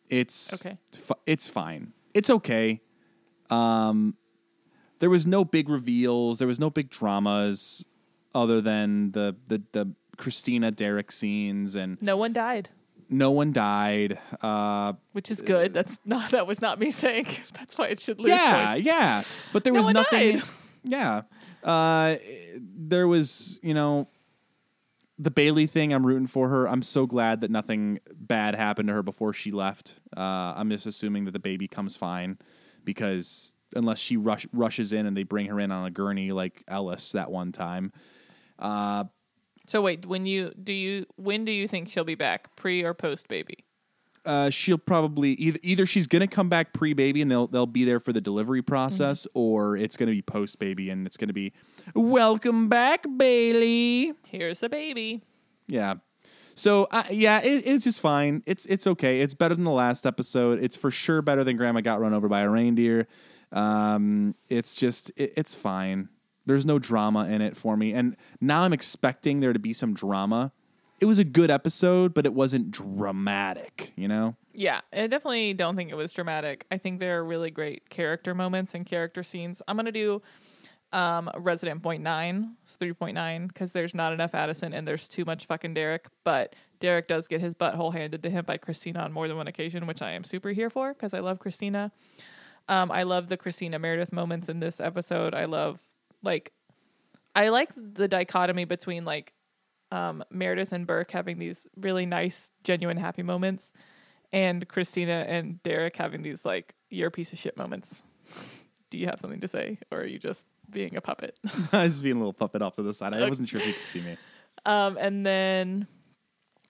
It's 0.09 0.53
Okay. 0.65 0.77
It's, 0.89 0.97
fi- 0.97 1.15
it's 1.25 1.47
fine. 1.49 1.93
It's 2.13 2.29
okay. 2.29 2.81
Um, 3.49 4.15
there 4.99 5.09
was 5.09 5.25
no 5.27 5.43
big 5.45 5.69
reveals. 5.69 6.39
There 6.39 6.47
was 6.47 6.59
no 6.59 6.69
big 6.69 6.89
dramas, 6.89 7.85
other 8.33 8.61
than 8.61 9.11
the 9.11 9.35
the 9.47 9.61
the 9.71 9.91
Cristina 10.17 10.71
Derek 10.71 11.11
scenes, 11.11 11.75
and 11.75 12.01
No 12.01 12.15
one 12.17 12.33
died. 12.33 12.69
no 13.09 13.31
one 13.31 13.51
died. 13.51 14.17
Uh, 14.41 14.93
Which 15.11 15.29
is 15.31 15.41
good. 15.41 15.73
That's 15.73 15.99
not 16.05 16.31
that 16.31 16.47
was 16.47 16.61
not 16.61 16.79
me 16.79 16.91
saying. 16.91 17.27
That's 17.53 17.77
why 17.77 17.87
it 17.87 17.99
should 17.99 18.19
lose. 18.19 18.29
yeah, 18.29 18.73
points. 18.73 18.85
yeah. 18.85 19.23
But 19.53 19.63
there 19.63 19.73
No 19.73 19.79
was 19.79 19.87
nothing. 19.89 20.37
died. 20.39 20.43
Yeah. 20.83 21.21
Uh, 21.63 22.17
there 22.77 23.07
was, 23.07 23.59
you 23.63 23.73
know, 23.73 24.07
the 25.17 25.31
Bailey 25.31 25.65
thing. 25.65 25.91
I'm 25.91 26.05
rooting 26.05 26.27
for 26.27 26.49
her. 26.49 26.69
I'm 26.69 26.83
so 26.83 27.07
glad 27.07 27.41
that 27.41 27.49
nothing 27.49 27.99
bad 28.13 28.53
happened 28.53 28.89
to 28.89 28.93
her 28.93 29.01
before 29.01 29.33
she 29.33 29.49
left. 29.49 29.99
Uh, 30.15 30.53
I'm 30.55 30.69
just 30.69 30.85
assuming 30.85 31.25
that 31.25 31.31
the 31.31 31.39
baby 31.39 31.67
comes 31.67 31.95
fine 31.95 32.37
because 32.83 33.54
unless 33.75 33.99
she 33.99 34.17
rush, 34.17 34.47
rushes 34.53 34.91
in 34.93 35.05
and 35.05 35.15
they 35.15 35.23
bring 35.23 35.47
her 35.47 35.59
in 35.59 35.71
on 35.71 35.85
a 35.85 35.91
gurney 35.91 36.31
like 36.31 36.63
Ellis 36.67 37.11
that 37.13 37.31
one 37.31 37.51
time. 37.51 37.91
So 39.67 39.81
wait, 39.81 40.05
when 40.05 40.25
you 40.25 40.51
do 40.61 40.73
you 40.73 41.07
when 41.15 41.43
do 41.45 41.51
you 41.51 41.67
think 41.67 41.89
she'll 41.89 42.03
be 42.03 42.15
back? 42.15 42.55
Pre 42.55 42.83
or 42.83 42.93
post 42.93 43.27
baby? 43.27 43.65
uh, 44.25 44.49
she'll 44.49 44.77
probably 44.77 45.31
either 45.33 45.59
either 45.61 45.85
she's 45.85 46.07
gonna 46.07 46.27
come 46.27 46.49
back 46.49 46.73
pre 46.73 46.93
baby 46.93 47.21
and 47.21 47.29
they'll 47.29 47.47
they'll 47.47 47.65
be 47.65 47.83
there 47.83 47.99
for 47.99 48.11
the 48.11 48.21
delivery 48.21 48.61
process, 48.61 49.27
or 49.33 49.77
it's 49.77 49.95
gonna 49.97 50.11
be 50.11 50.21
post 50.21 50.59
baby 50.59 50.89
and 50.89 51.05
it's 51.05 51.17
gonna 51.17 51.33
be 51.33 51.53
welcome 51.93 52.67
back, 52.67 53.05
Bailey. 53.17 54.13
Here's 54.25 54.59
the 54.59 54.69
baby. 54.69 55.21
Yeah. 55.67 55.95
So 56.55 56.87
uh, 56.91 57.03
yeah, 57.11 57.41
it, 57.41 57.63
it's 57.65 57.83
just 57.83 58.01
fine. 58.01 58.41
It's 58.45 58.65
it's 58.65 58.87
okay. 58.87 59.21
It's 59.21 59.33
better 59.33 59.55
than 59.55 59.63
the 59.63 59.71
last 59.71 60.05
episode. 60.05 60.61
It's 60.63 60.75
for 60.75 60.89
sure 60.89 61.21
better 61.21 61.43
than 61.43 61.57
Grandma 61.57 61.81
got 61.81 61.99
run 61.99 62.13
over 62.13 62.27
by 62.27 62.41
a 62.41 62.49
reindeer. 62.49 63.07
Um, 63.51 64.35
it's 64.49 64.75
just 64.75 65.11
it, 65.15 65.33
it's 65.37 65.55
fine. 65.55 66.09
There's 66.45 66.65
no 66.65 66.77
drama 66.77 67.25
in 67.27 67.41
it 67.41 67.57
for 67.57 67.75
me, 67.75 67.93
and 67.93 68.15
now 68.39 68.61
I'm 68.61 68.73
expecting 68.73 69.39
there 69.39 69.53
to 69.53 69.59
be 69.59 69.73
some 69.73 69.93
drama. 69.93 70.51
It 70.99 71.05
was 71.05 71.19
a 71.19 71.23
good 71.23 71.51
episode, 71.51 72.13
but 72.13 72.25
it 72.25 72.33
wasn't 72.33 72.71
dramatic. 72.71 73.93
You 73.95 74.07
know. 74.07 74.35
Yeah, 74.53 74.81
I 74.93 75.07
definitely 75.07 75.53
don't 75.53 75.75
think 75.75 75.91
it 75.91 75.95
was 75.95 76.13
dramatic. 76.13 76.65
I 76.71 76.77
think 76.77 76.99
there 76.99 77.19
are 77.19 77.25
really 77.25 77.51
great 77.51 77.89
character 77.89 78.33
moments 78.33 78.73
and 78.73 78.85
character 78.85 79.23
scenes. 79.23 79.61
I'm 79.67 79.75
gonna 79.75 79.91
do 79.91 80.21
um 80.93 81.29
Resident 81.37 81.83
Point 81.83 82.03
Nine, 82.03 82.55
it's 82.63 82.75
three 82.75 82.93
point 82.93 83.15
nine, 83.15 83.47
because 83.47 83.73
there's 83.73 83.93
not 83.93 84.13
enough 84.13 84.33
Addison 84.33 84.73
and 84.73 84.87
there's 84.87 85.07
too 85.07 85.25
much 85.25 85.45
fucking 85.45 85.73
Derek. 85.73 86.07
But 86.23 86.55
Derek 86.79 87.07
does 87.07 87.27
get 87.27 87.41
his 87.41 87.55
butthole 87.55 87.93
handed 87.93 88.23
to 88.23 88.29
him 88.29 88.45
by 88.45 88.57
Cristina 88.57 88.99
on 88.99 89.11
more 89.11 89.27
than 89.27 89.37
one 89.37 89.47
occasion, 89.47 89.87
which 89.87 90.01
I 90.01 90.11
am 90.11 90.23
super 90.23 90.49
here 90.49 90.69
for 90.69 90.93
because 90.93 91.13
I 91.13 91.19
love 91.19 91.39
Cristina. 91.39 91.91
Um, 92.67 92.91
I 92.91 93.03
love 93.03 93.27
the 93.27 93.37
Cristina 93.37 93.77
Meredith 93.79 94.11
moments 94.11 94.49
in 94.49 94.59
this 94.59 94.79
episode. 94.79 95.33
I 95.33 95.45
love 95.45 95.79
like 96.23 96.51
I 97.35 97.49
like 97.49 97.71
the 97.75 98.07
dichotomy 98.07 98.65
between 98.65 99.05
like 99.05 99.33
um, 99.91 100.23
Meredith 100.31 100.71
and 100.71 100.87
Burke 100.87 101.11
having 101.11 101.37
these 101.37 101.67
really 101.77 102.05
nice, 102.05 102.51
genuine, 102.63 102.97
happy 102.97 103.23
moments, 103.23 103.73
and 104.31 104.67
Cristina 104.67 105.25
and 105.27 105.61
Derek 105.63 105.95
having 105.95 106.21
these 106.21 106.45
like 106.45 106.73
"you're 106.89 107.09
a 107.09 107.11
piece 107.11 107.33
of 107.33 107.39
shit" 107.39 107.57
moments. 107.57 108.03
Do 108.89 108.97
you 108.97 109.07
have 109.07 109.19
something 109.19 109.41
to 109.41 109.47
say, 109.47 109.79
or 109.91 109.99
are 109.99 110.05
you 110.05 110.17
just 110.17 110.45
being 110.69 110.95
a 110.95 111.01
puppet? 111.01 111.37
I 111.71 111.83
was 111.83 112.01
being 112.01 112.15
a 112.15 112.19
little 112.19 112.33
puppet 112.33 112.61
off 112.61 112.75
to 112.75 112.83
the 112.83 112.93
side. 112.93 113.13
I 113.13 113.27
wasn't 113.27 113.49
sure 113.49 113.59
if 113.59 113.67
you 113.67 113.73
could 113.73 113.87
see 113.87 114.01
me. 114.01 114.17
um, 114.65 114.97
and 114.99 115.25
then 115.25 115.87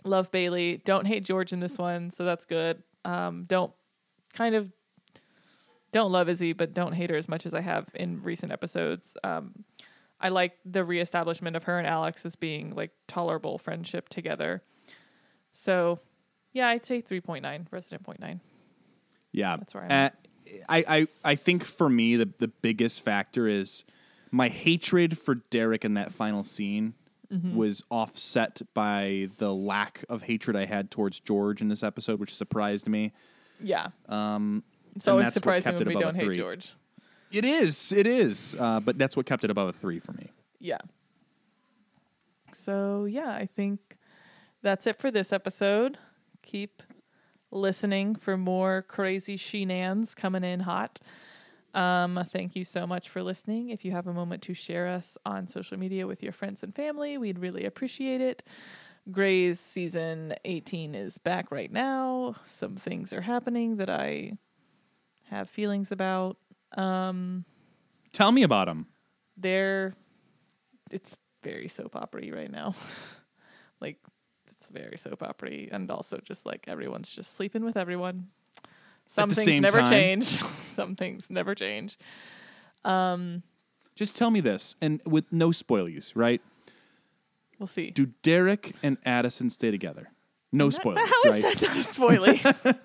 love 0.03 0.31
Bailey. 0.31 0.81
Don't 0.83 1.05
hate 1.05 1.23
George 1.23 1.53
in 1.53 1.59
this 1.59 1.77
one, 1.77 2.11
so 2.11 2.25
that's 2.25 2.45
good. 2.45 2.83
Um, 3.05 3.45
don't 3.47 3.73
kind 4.33 4.55
of 4.55 4.71
don't 5.95 6.11
love 6.11 6.27
Izzie, 6.27 6.51
but 6.51 6.73
don't 6.73 6.91
hate 6.91 7.09
her 7.09 7.15
as 7.15 7.29
much 7.29 7.45
as 7.45 7.53
I 7.53 7.61
have 7.61 7.87
in 7.95 8.21
recent 8.21 8.51
episodes. 8.51 9.15
Um, 9.23 9.63
I 10.19 10.27
like 10.27 10.57
the 10.65 10.83
reestablishment 10.83 11.55
of 11.55 11.63
her 11.63 11.77
and 11.79 11.87
Alex 11.87 12.25
as 12.25 12.35
being 12.35 12.75
like 12.75 12.91
tolerable 13.07 13.57
friendship 13.57 14.09
together. 14.09 14.61
So, 15.51 15.99
yeah, 16.51 16.67
I'd 16.67 16.85
say 16.85 16.99
three 16.99 17.21
point 17.21 17.43
nine, 17.43 17.67
resident 17.71 18.03
point 18.03 18.19
nine. 18.19 18.41
Yeah, 19.31 19.55
That's 19.55 19.73
where 19.73 19.83
I'm 19.85 19.91
Uh. 19.91 20.09
I, 20.69 20.83
I 20.87 21.07
I 21.31 21.35
think 21.35 21.63
for 21.63 21.89
me 21.89 22.17
the 22.17 22.29
the 22.37 22.49
biggest 22.49 23.01
factor 23.03 23.47
is 23.47 23.83
my 24.31 24.49
hatred 24.49 25.17
for 25.17 25.35
Derek 25.49 25.83
in 25.85 25.93
that 25.95 26.11
final 26.11 26.43
scene 26.43 26.93
Mm-hmm. 27.33 27.55
was 27.55 27.83
offset 27.89 28.61
by 28.75 29.29
the 29.39 29.51
lack 29.51 30.05
of 30.07 30.21
hatred 30.21 30.55
I 30.55 30.65
had 30.65 30.91
towards 30.91 31.19
George 31.19 31.59
in 31.59 31.69
this 31.69 31.81
episode, 31.81 32.19
which 32.19 32.31
surprised 32.35 32.87
me. 32.87 33.13
Yeah, 33.59 33.87
Um, 34.07 34.63
it's 34.95 35.07
and 35.07 35.13
always 35.13 35.33
surprising 35.33 35.73
kept 35.73 35.85
when 35.85 35.95
we 35.95 36.01
don't 36.01 36.15
hate 36.15 36.25
three. 36.25 36.37
George. 36.37 36.75
It 37.31 37.43
is, 37.43 37.91
it 37.91 38.07
is, 38.07 38.55
uh, 38.59 38.79
but 38.79 38.97
that's 38.97 39.17
what 39.17 39.25
kept 39.25 39.43
it 39.43 39.49
above 39.49 39.67
a 39.67 39.73
three 39.73 39.99
for 39.99 40.13
me. 40.13 40.31
Yeah. 40.59 40.79
So, 42.53 43.05
yeah, 43.05 43.31
I 43.31 43.45
think 43.45 43.97
that's 44.61 44.87
it 44.87 44.97
for 44.99 45.11
this 45.11 45.33
episode. 45.33 45.97
Keep 46.43 46.81
listening 47.51 48.15
for 48.15 48.37
more 48.37 48.83
crazy 48.83 49.37
shenanigans 49.37 50.15
coming 50.15 50.43
in 50.43 50.61
hot. 50.61 50.99
Um, 51.73 52.23
thank 52.27 52.55
you 52.55 52.63
so 52.63 52.87
much 52.87 53.09
for 53.09 53.21
listening. 53.21 53.69
If 53.69 53.83
you 53.83 53.91
have 53.91 54.07
a 54.07 54.13
moment 54.13 54.41
to 54.43 54.53
share 54.53 54.87
us 54.87 55.17
on 55.25 55.47
social 55.47 55.77
media 55.77 56.07
with 56.07 56.23
your 56.23 56.31
friends 56.31 56.63
and 56.63 56.73
family, 56.73 57.17
we'd 57.17 57.39
really 57.39 57.65
appreciate 57.65 58.21
it. 58.21 58.43
Grey's 59.11 59.59
season 59.59 60.33
18 60.45 60.95
is 60.95 61.17
back 61.17 61.51
right 61.51 61.71
now. 61.71 62.35
Some 62.45 62.75
things 62.75 63.11
are 63.11 63.21
happening 63.21 63.75
that 63.75 63.89
I 63.89 64.37
have 65.29 65.49
feelings 65.49 65.91
about. 65.91 66.37
Um, 66.77 67.45
Tell 68.11 68.31
me 68.31 68.43
about 68.43 68.67
them. 68.67 68.87
they're 69.37 69.93
it's 70.91 71.17
very 71.43 71.67
soap 71.67 71.95
opera 71.95 72.31
right 72.31 72.51
now. 72.51 72.75
like 73.81 73.97
it's 74.51 74.69
very 74.69 74.97
soap 74.97 75.21
opera 75.23 75.67
and 75.71 75.89
also 75.91 76.17
just 76.23 76.45
like 76.45 76.65
everyone's 76.67 77.13
just 77.13 77.35
sleeping 77.35 77.63
with 77.65 77.75
everyone. 77.77 78.27
Some 79.07 79.29
things 79.29 79.61
never 79.61 79.79
time. 79.81 79.89
change. 79.89 80.25
Some 80.75 80.95
things 80.95 81.29
never 81.29 81.53
change. 81.55 81.97
Um, 82.83 83.43
Just 83.95 84.15
tell 84.15 84.31
me 84.31 84.41
this, 84.41 84.75
and 84.81 85.01
with 85.05 85.31
no 85.31 85.49
spoilies, 85.49 86.13
right? 86.15 86.41
we'll 87.59 87.67
see. 87.67 87.91
Do 87.91 88.07
Derek 88.23 88.73
and 88.83 88.97
Addison 89.05 89.49
stay 89.49 89.71
together? 89.71 90.09
No 90.51 90.65
That- 90.69 90.73
spoilers, 90.73 91.07
How 91.09 91.29
right? 91.29 91.43
is 91.43 91.43
that 91.43 91.61
not 91.61 91.77
a 91.77 91.79
spoilie? 91.79 92.79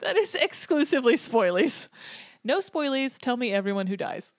that 0.00 0.16
is 0.16 0.34
exclusively 0.34 1.14
spoilies. 1.14 1.88
No 2.42 2.60
spoilies. 2.60 3.18
Tell 3.18 3.36
me 3.36 3.52
everyone 3.52 3.86
who 3.86 3.96
dies. 3.96 4.32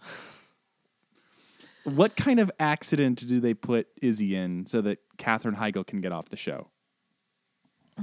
What 1.84 2.16
kind 2.16 2.40
of 2.40 2.52
accident 2.60 3.26
do 3.26 3.40
they 3.40 3.54
put 3.54 3.88
Izzie 4.02 4.36
in 4.36 4.66
so 4.66 4.82
that 4.82 5.00
Katherine 5.18 5.56
Heigl 5.56 5.86
can 5.86 6.02
get 6.02 6.12
off 6.12 6.30
the 6.30 6.38
show? 6.38 6.68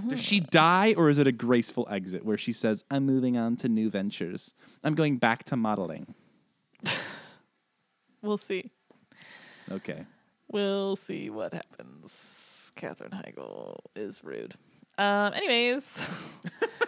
Does 0.07 0.23
she 0.23 0.39
die, 0.41 0.95
or 0.97 1.11
is 1.11 1.19
it 1.19 1.27
a 1.27 1.33
graceful 1.33 1.87
exit 1.91 2.25
where 2.25 2.39
she 2.39 2.53
says, 2.53 2.85
"I'm 2.91 3.07
moving 3.07 3.37
on 3.37 3.57
to 3.57 3.69
new 3.69 3.91
ventures. 3.91 4.55
I'm 4.85 4.95
going 4.95 5.17
back 5.17 5.45
to 5.45 5.57
modeling." 5.57 6.15
We'll 8.21 8.39
see. 8.39 8.73
Okay. 9.71 10.05
We'll 10.51 10.97
see 10.97 11.31
what 11.31 11.53
happens. 11.53 12.73
Katherine 12.75 13.13
Heigl 13.13 13.79
is 13.95 14.25
rude. 14.25 14.55
Um, 14.97 15.33
anyways, 15.35 16.03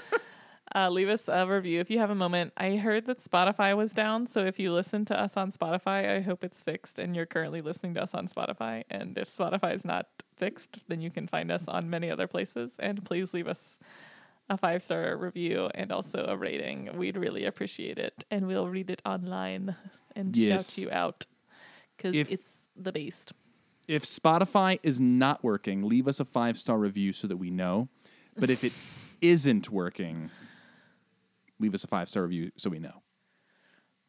uh, 0.75 0.89
leave 0.91 1.09
us 1.09 1.29
a 1.29 1.47
review 1.47 1.81
if 1.81 1.91
you 1.91 1.99
have 1.99 2.11
a 2.11 2.15
moment. 2.15 2.53
I 2.57 2.77
heard 2.77 3.07
that 3.07 3.19
Spotify 3.19 3.77
was 3.77 3.93
down, 3.93 4.27
so 4.27 4.45
if 4.45 4.59
you 4.59 4.73
listen 4.73 5.05
to 5.07 5.21
us 5.21 5.37
on 5.37 5.51
Spotify, 5.53 6.17
I 6.17 6.21
hope 6.21 6.45
it's 6.45 6.63
fixed 6.63 6.99
and 6.99 7.15
you're 7.17 7.27
currently 7.27 7.61
listening 7.61 7.95
to 7.95 8.03
us 8.03 8.15
on 8.15 8.29
Spotify. 8.29 8.85
And 8.91 9.19
if 9.19 9.29
Spotify 9.29 9.75
is 9.75 9.85
not 9.85 10.07
fixed, 10.37 10.79
then 10.89 11.01
you 11.01 11.11
can 11.11 11.27
find 11.27 11.51
us 11.51 11.67
on 11.69 11.91
many 11.91 12.11
other 12.11 12.27
places. 12.27 12.77
And 12.79 13.05
please 13.05 13.35
leave 13.35 13.49
us 13.49 13.79
a 14.49 14.57
five 14.57 14.83
star 14.83 15.17
review 15.17 15.71
and 15.75 15.91
also 15.93 16.25
a 16.29 16.37
rating. 16.37 16.91
We'd 16.97 17.17
really 17.17 17.45
appreciate 17.45 17.99
it, 17.99 18.25
and 18.31 18.47
we'll 18.47 18.69
read 18.69 18.91
it 18.91 19.03
online 19.05 19.77
and 20.17 20.37
Yes. 20.37 20.75
shout 20.75 20.85
you 20.85 20.91
out 20.93 21.27
because 21.97 22.15
it's 22.15 22.61
the 22.77 22.93
beast. 22.93 23.33
If 23.89 24.05
Spotify 24.05 24.79
is 24.85 25.01
not 25.01 25.43
working, 25.43 25.83
leave 25.89 26.07
us 26.07 26.21
a 26.21 26.25
five 26.25 26.57
star 26.57 26.79
review 26.79 27.13
so 27.13 27.27
that 27.27 27.39
we 27.39 27.51
know. 27.51 27.89
But 28.37 28.51
if 28.51 28.63
it 28.65 28.73
isn't 29.21 29.71
working, 29.71 30.31
leave 31.61 31.75
us 31.75 31.85
a 31.85 31.87
five 31.87 32.09
star 32.09 32.25
review 32.25 32.51
so 32.57 32.71
we 32.71 32.79
know. 32.79 33.03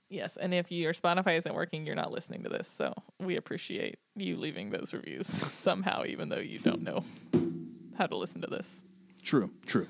Yes, 0.09 0.35
and 0.35 0.53
if 0.53 0.71
your 0.71 0.93
Spotify 0.93 1.37
isn't 1.37 1.55
working, 1.55 1.85
you're 1.85 1.95
not 1.95 2.11
listening 2.11 2.43
to 2.43 2.49
this. 2.49 2.67
So 2.67 2.93
we 3.19 3.37
appreciate 3.37 3.99
you 4.15 4.35
leaving 4.35 4.69
those 4.69 4.93
reviews 4.93 5.27
somehow, 5.27 6.03
even 6.05 6.27
though 6.29 6.39
you 6.39 6.59
don't 6.59 6.81
know 6.81 7.03
how 7.97 8.07
to 8.07 8.17
listen 8.17 8.41
to 8.41 8.47
this. 8.47 8.83
True, 9.23 9.51
true. 9.65 9.87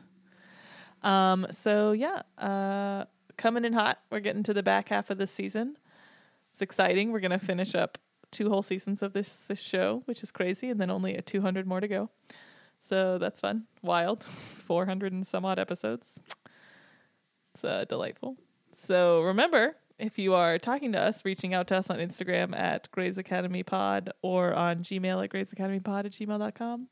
Um, 1.02 1.48
so 1.52 1.94
yeah, 1.94 2.22
uh, 2.38 3.06
coming 3.38 3.66
in 3.66 3.74
hot. 3.74 4.00
We're 4.12 4.20
getting 4.20 4.44
to 4.44 4.54
the 4.54 4.62
back 4.62 4.90
half 4.90 5.10
of 5.10 5.18
this 5.18 5.32
season. 5.32 5.78
It's 6.54 6.62
exciting. 6.62 7.12
We're 7.12 7.20
gonna 7.20 7.40
finish 7.40 7.74
up 7.74 7.98
two 8.30 8.50
whole 8.50 8.62
seasons 8.62 9.02
of 9.02 9.14
this 9.14 9.36
this 9.38 9.60
show, 9.60 10.04
which 10.06 10.22
is 10.22 10.32
crazy, 10.32 10.70
and 10.70 10.80
then 10.80 10.92
only 10.92 11.16
a 11.16 11.22
200 11.22 11.66
more 11.66 11.80
to 11.80 11.88
go. 11.88 12.10
So 12.80 13.18
that's 13.18 13.40
fun, 13.42 13.66
wild, 13.82 14.24
400 14.24 15.14
and 15.14 15.26
some 15.26 15.46
odd 15.46 15.60
episodes. 15.60 16.20
It's 17.54 17.64
uh, 17.64 17.86
delightful. 17.88 18.38
So 18.72 19.22
remember, 19.22 19.76
if 20.00 20.18
you 20.18 20.34
are 20.34 20.58
talking 20.58 20.94
to 20.94 21.00
us, 21.00 21.26
reaching 21.26 21.54
out 21.54 21.68
to 21.68 21.78
us 21.78 21.90
on 21.90 21.98
Instagram 21.98 22.58
at 22.58 22.90
Grey's 22.92 23.18
Academy 23.18 23.64
Pod 23.64 24.12
or 24.22 24.54
on 24.54 24.84
Gmail 24.84 25.24
at 25.24 25.30
Grey's 25.30 25.52
Academy 25.52 25.80
Pod 25.80 26.06
at 26.06 26.12
gmail.com. 26.14 26.88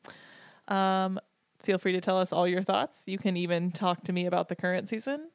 Um, 0.67 1.19
feel 1.63 1.77
free 1.77 1.93
to 1.93 2.01
tell 2.01 2.19
us 2.19 2.31
all 2.31 2.47
your 2.47 2.61
thoughts. 2.61 3.03
You 3.07 3.17
can 3.17 3.37
even 3.37 3.71
talk 3.71 4.03
to 4.03 4.13
me 4.13 4.25
about 4.25 4.49
the 4.49 4.55
current 4.55 4.89
season 4.89 5.29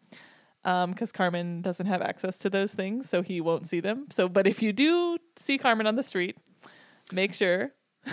because 0.63 1.13
Carmen 1.13 1.63
doesn't 1.63 1.87
have 1.87 2.01
access 2.01 2.39
to 2.39 2.51
those 2.51 2.73
things, 2.75 3.09
so 3.09 3.23
he 3.23 3.41
won't 3.41 3.69
see 3.69 3.81
them. 3.81 4.07
So, 4.11 4.29
but 4.29 4.47
if 4.47 4.63
you 4.63 4.73
do 4.73 5.19
see 5.37 5.59
Carmen 5.59 5.87
on 5.87 5.97
the 5.97 6.03
street, 6.03 6.37
make 7.13 7.35
sure 7.35 7.73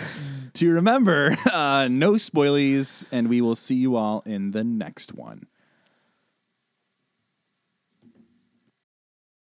To 0.54 0.70
remember, 0.70 1.34
uh, 1.52 1.88
no 1.90 2.12
spoilies, 2.12 3.06
and 3.10 3.28
we 3.28 3.40
will 3.40 3.54
see 3.54 3.76
you 3.76 3.96
all 3.96 4.22
in 4.26 4.50
the 4.50 4.64
next 4.64 5.14
one. 5.14 5.46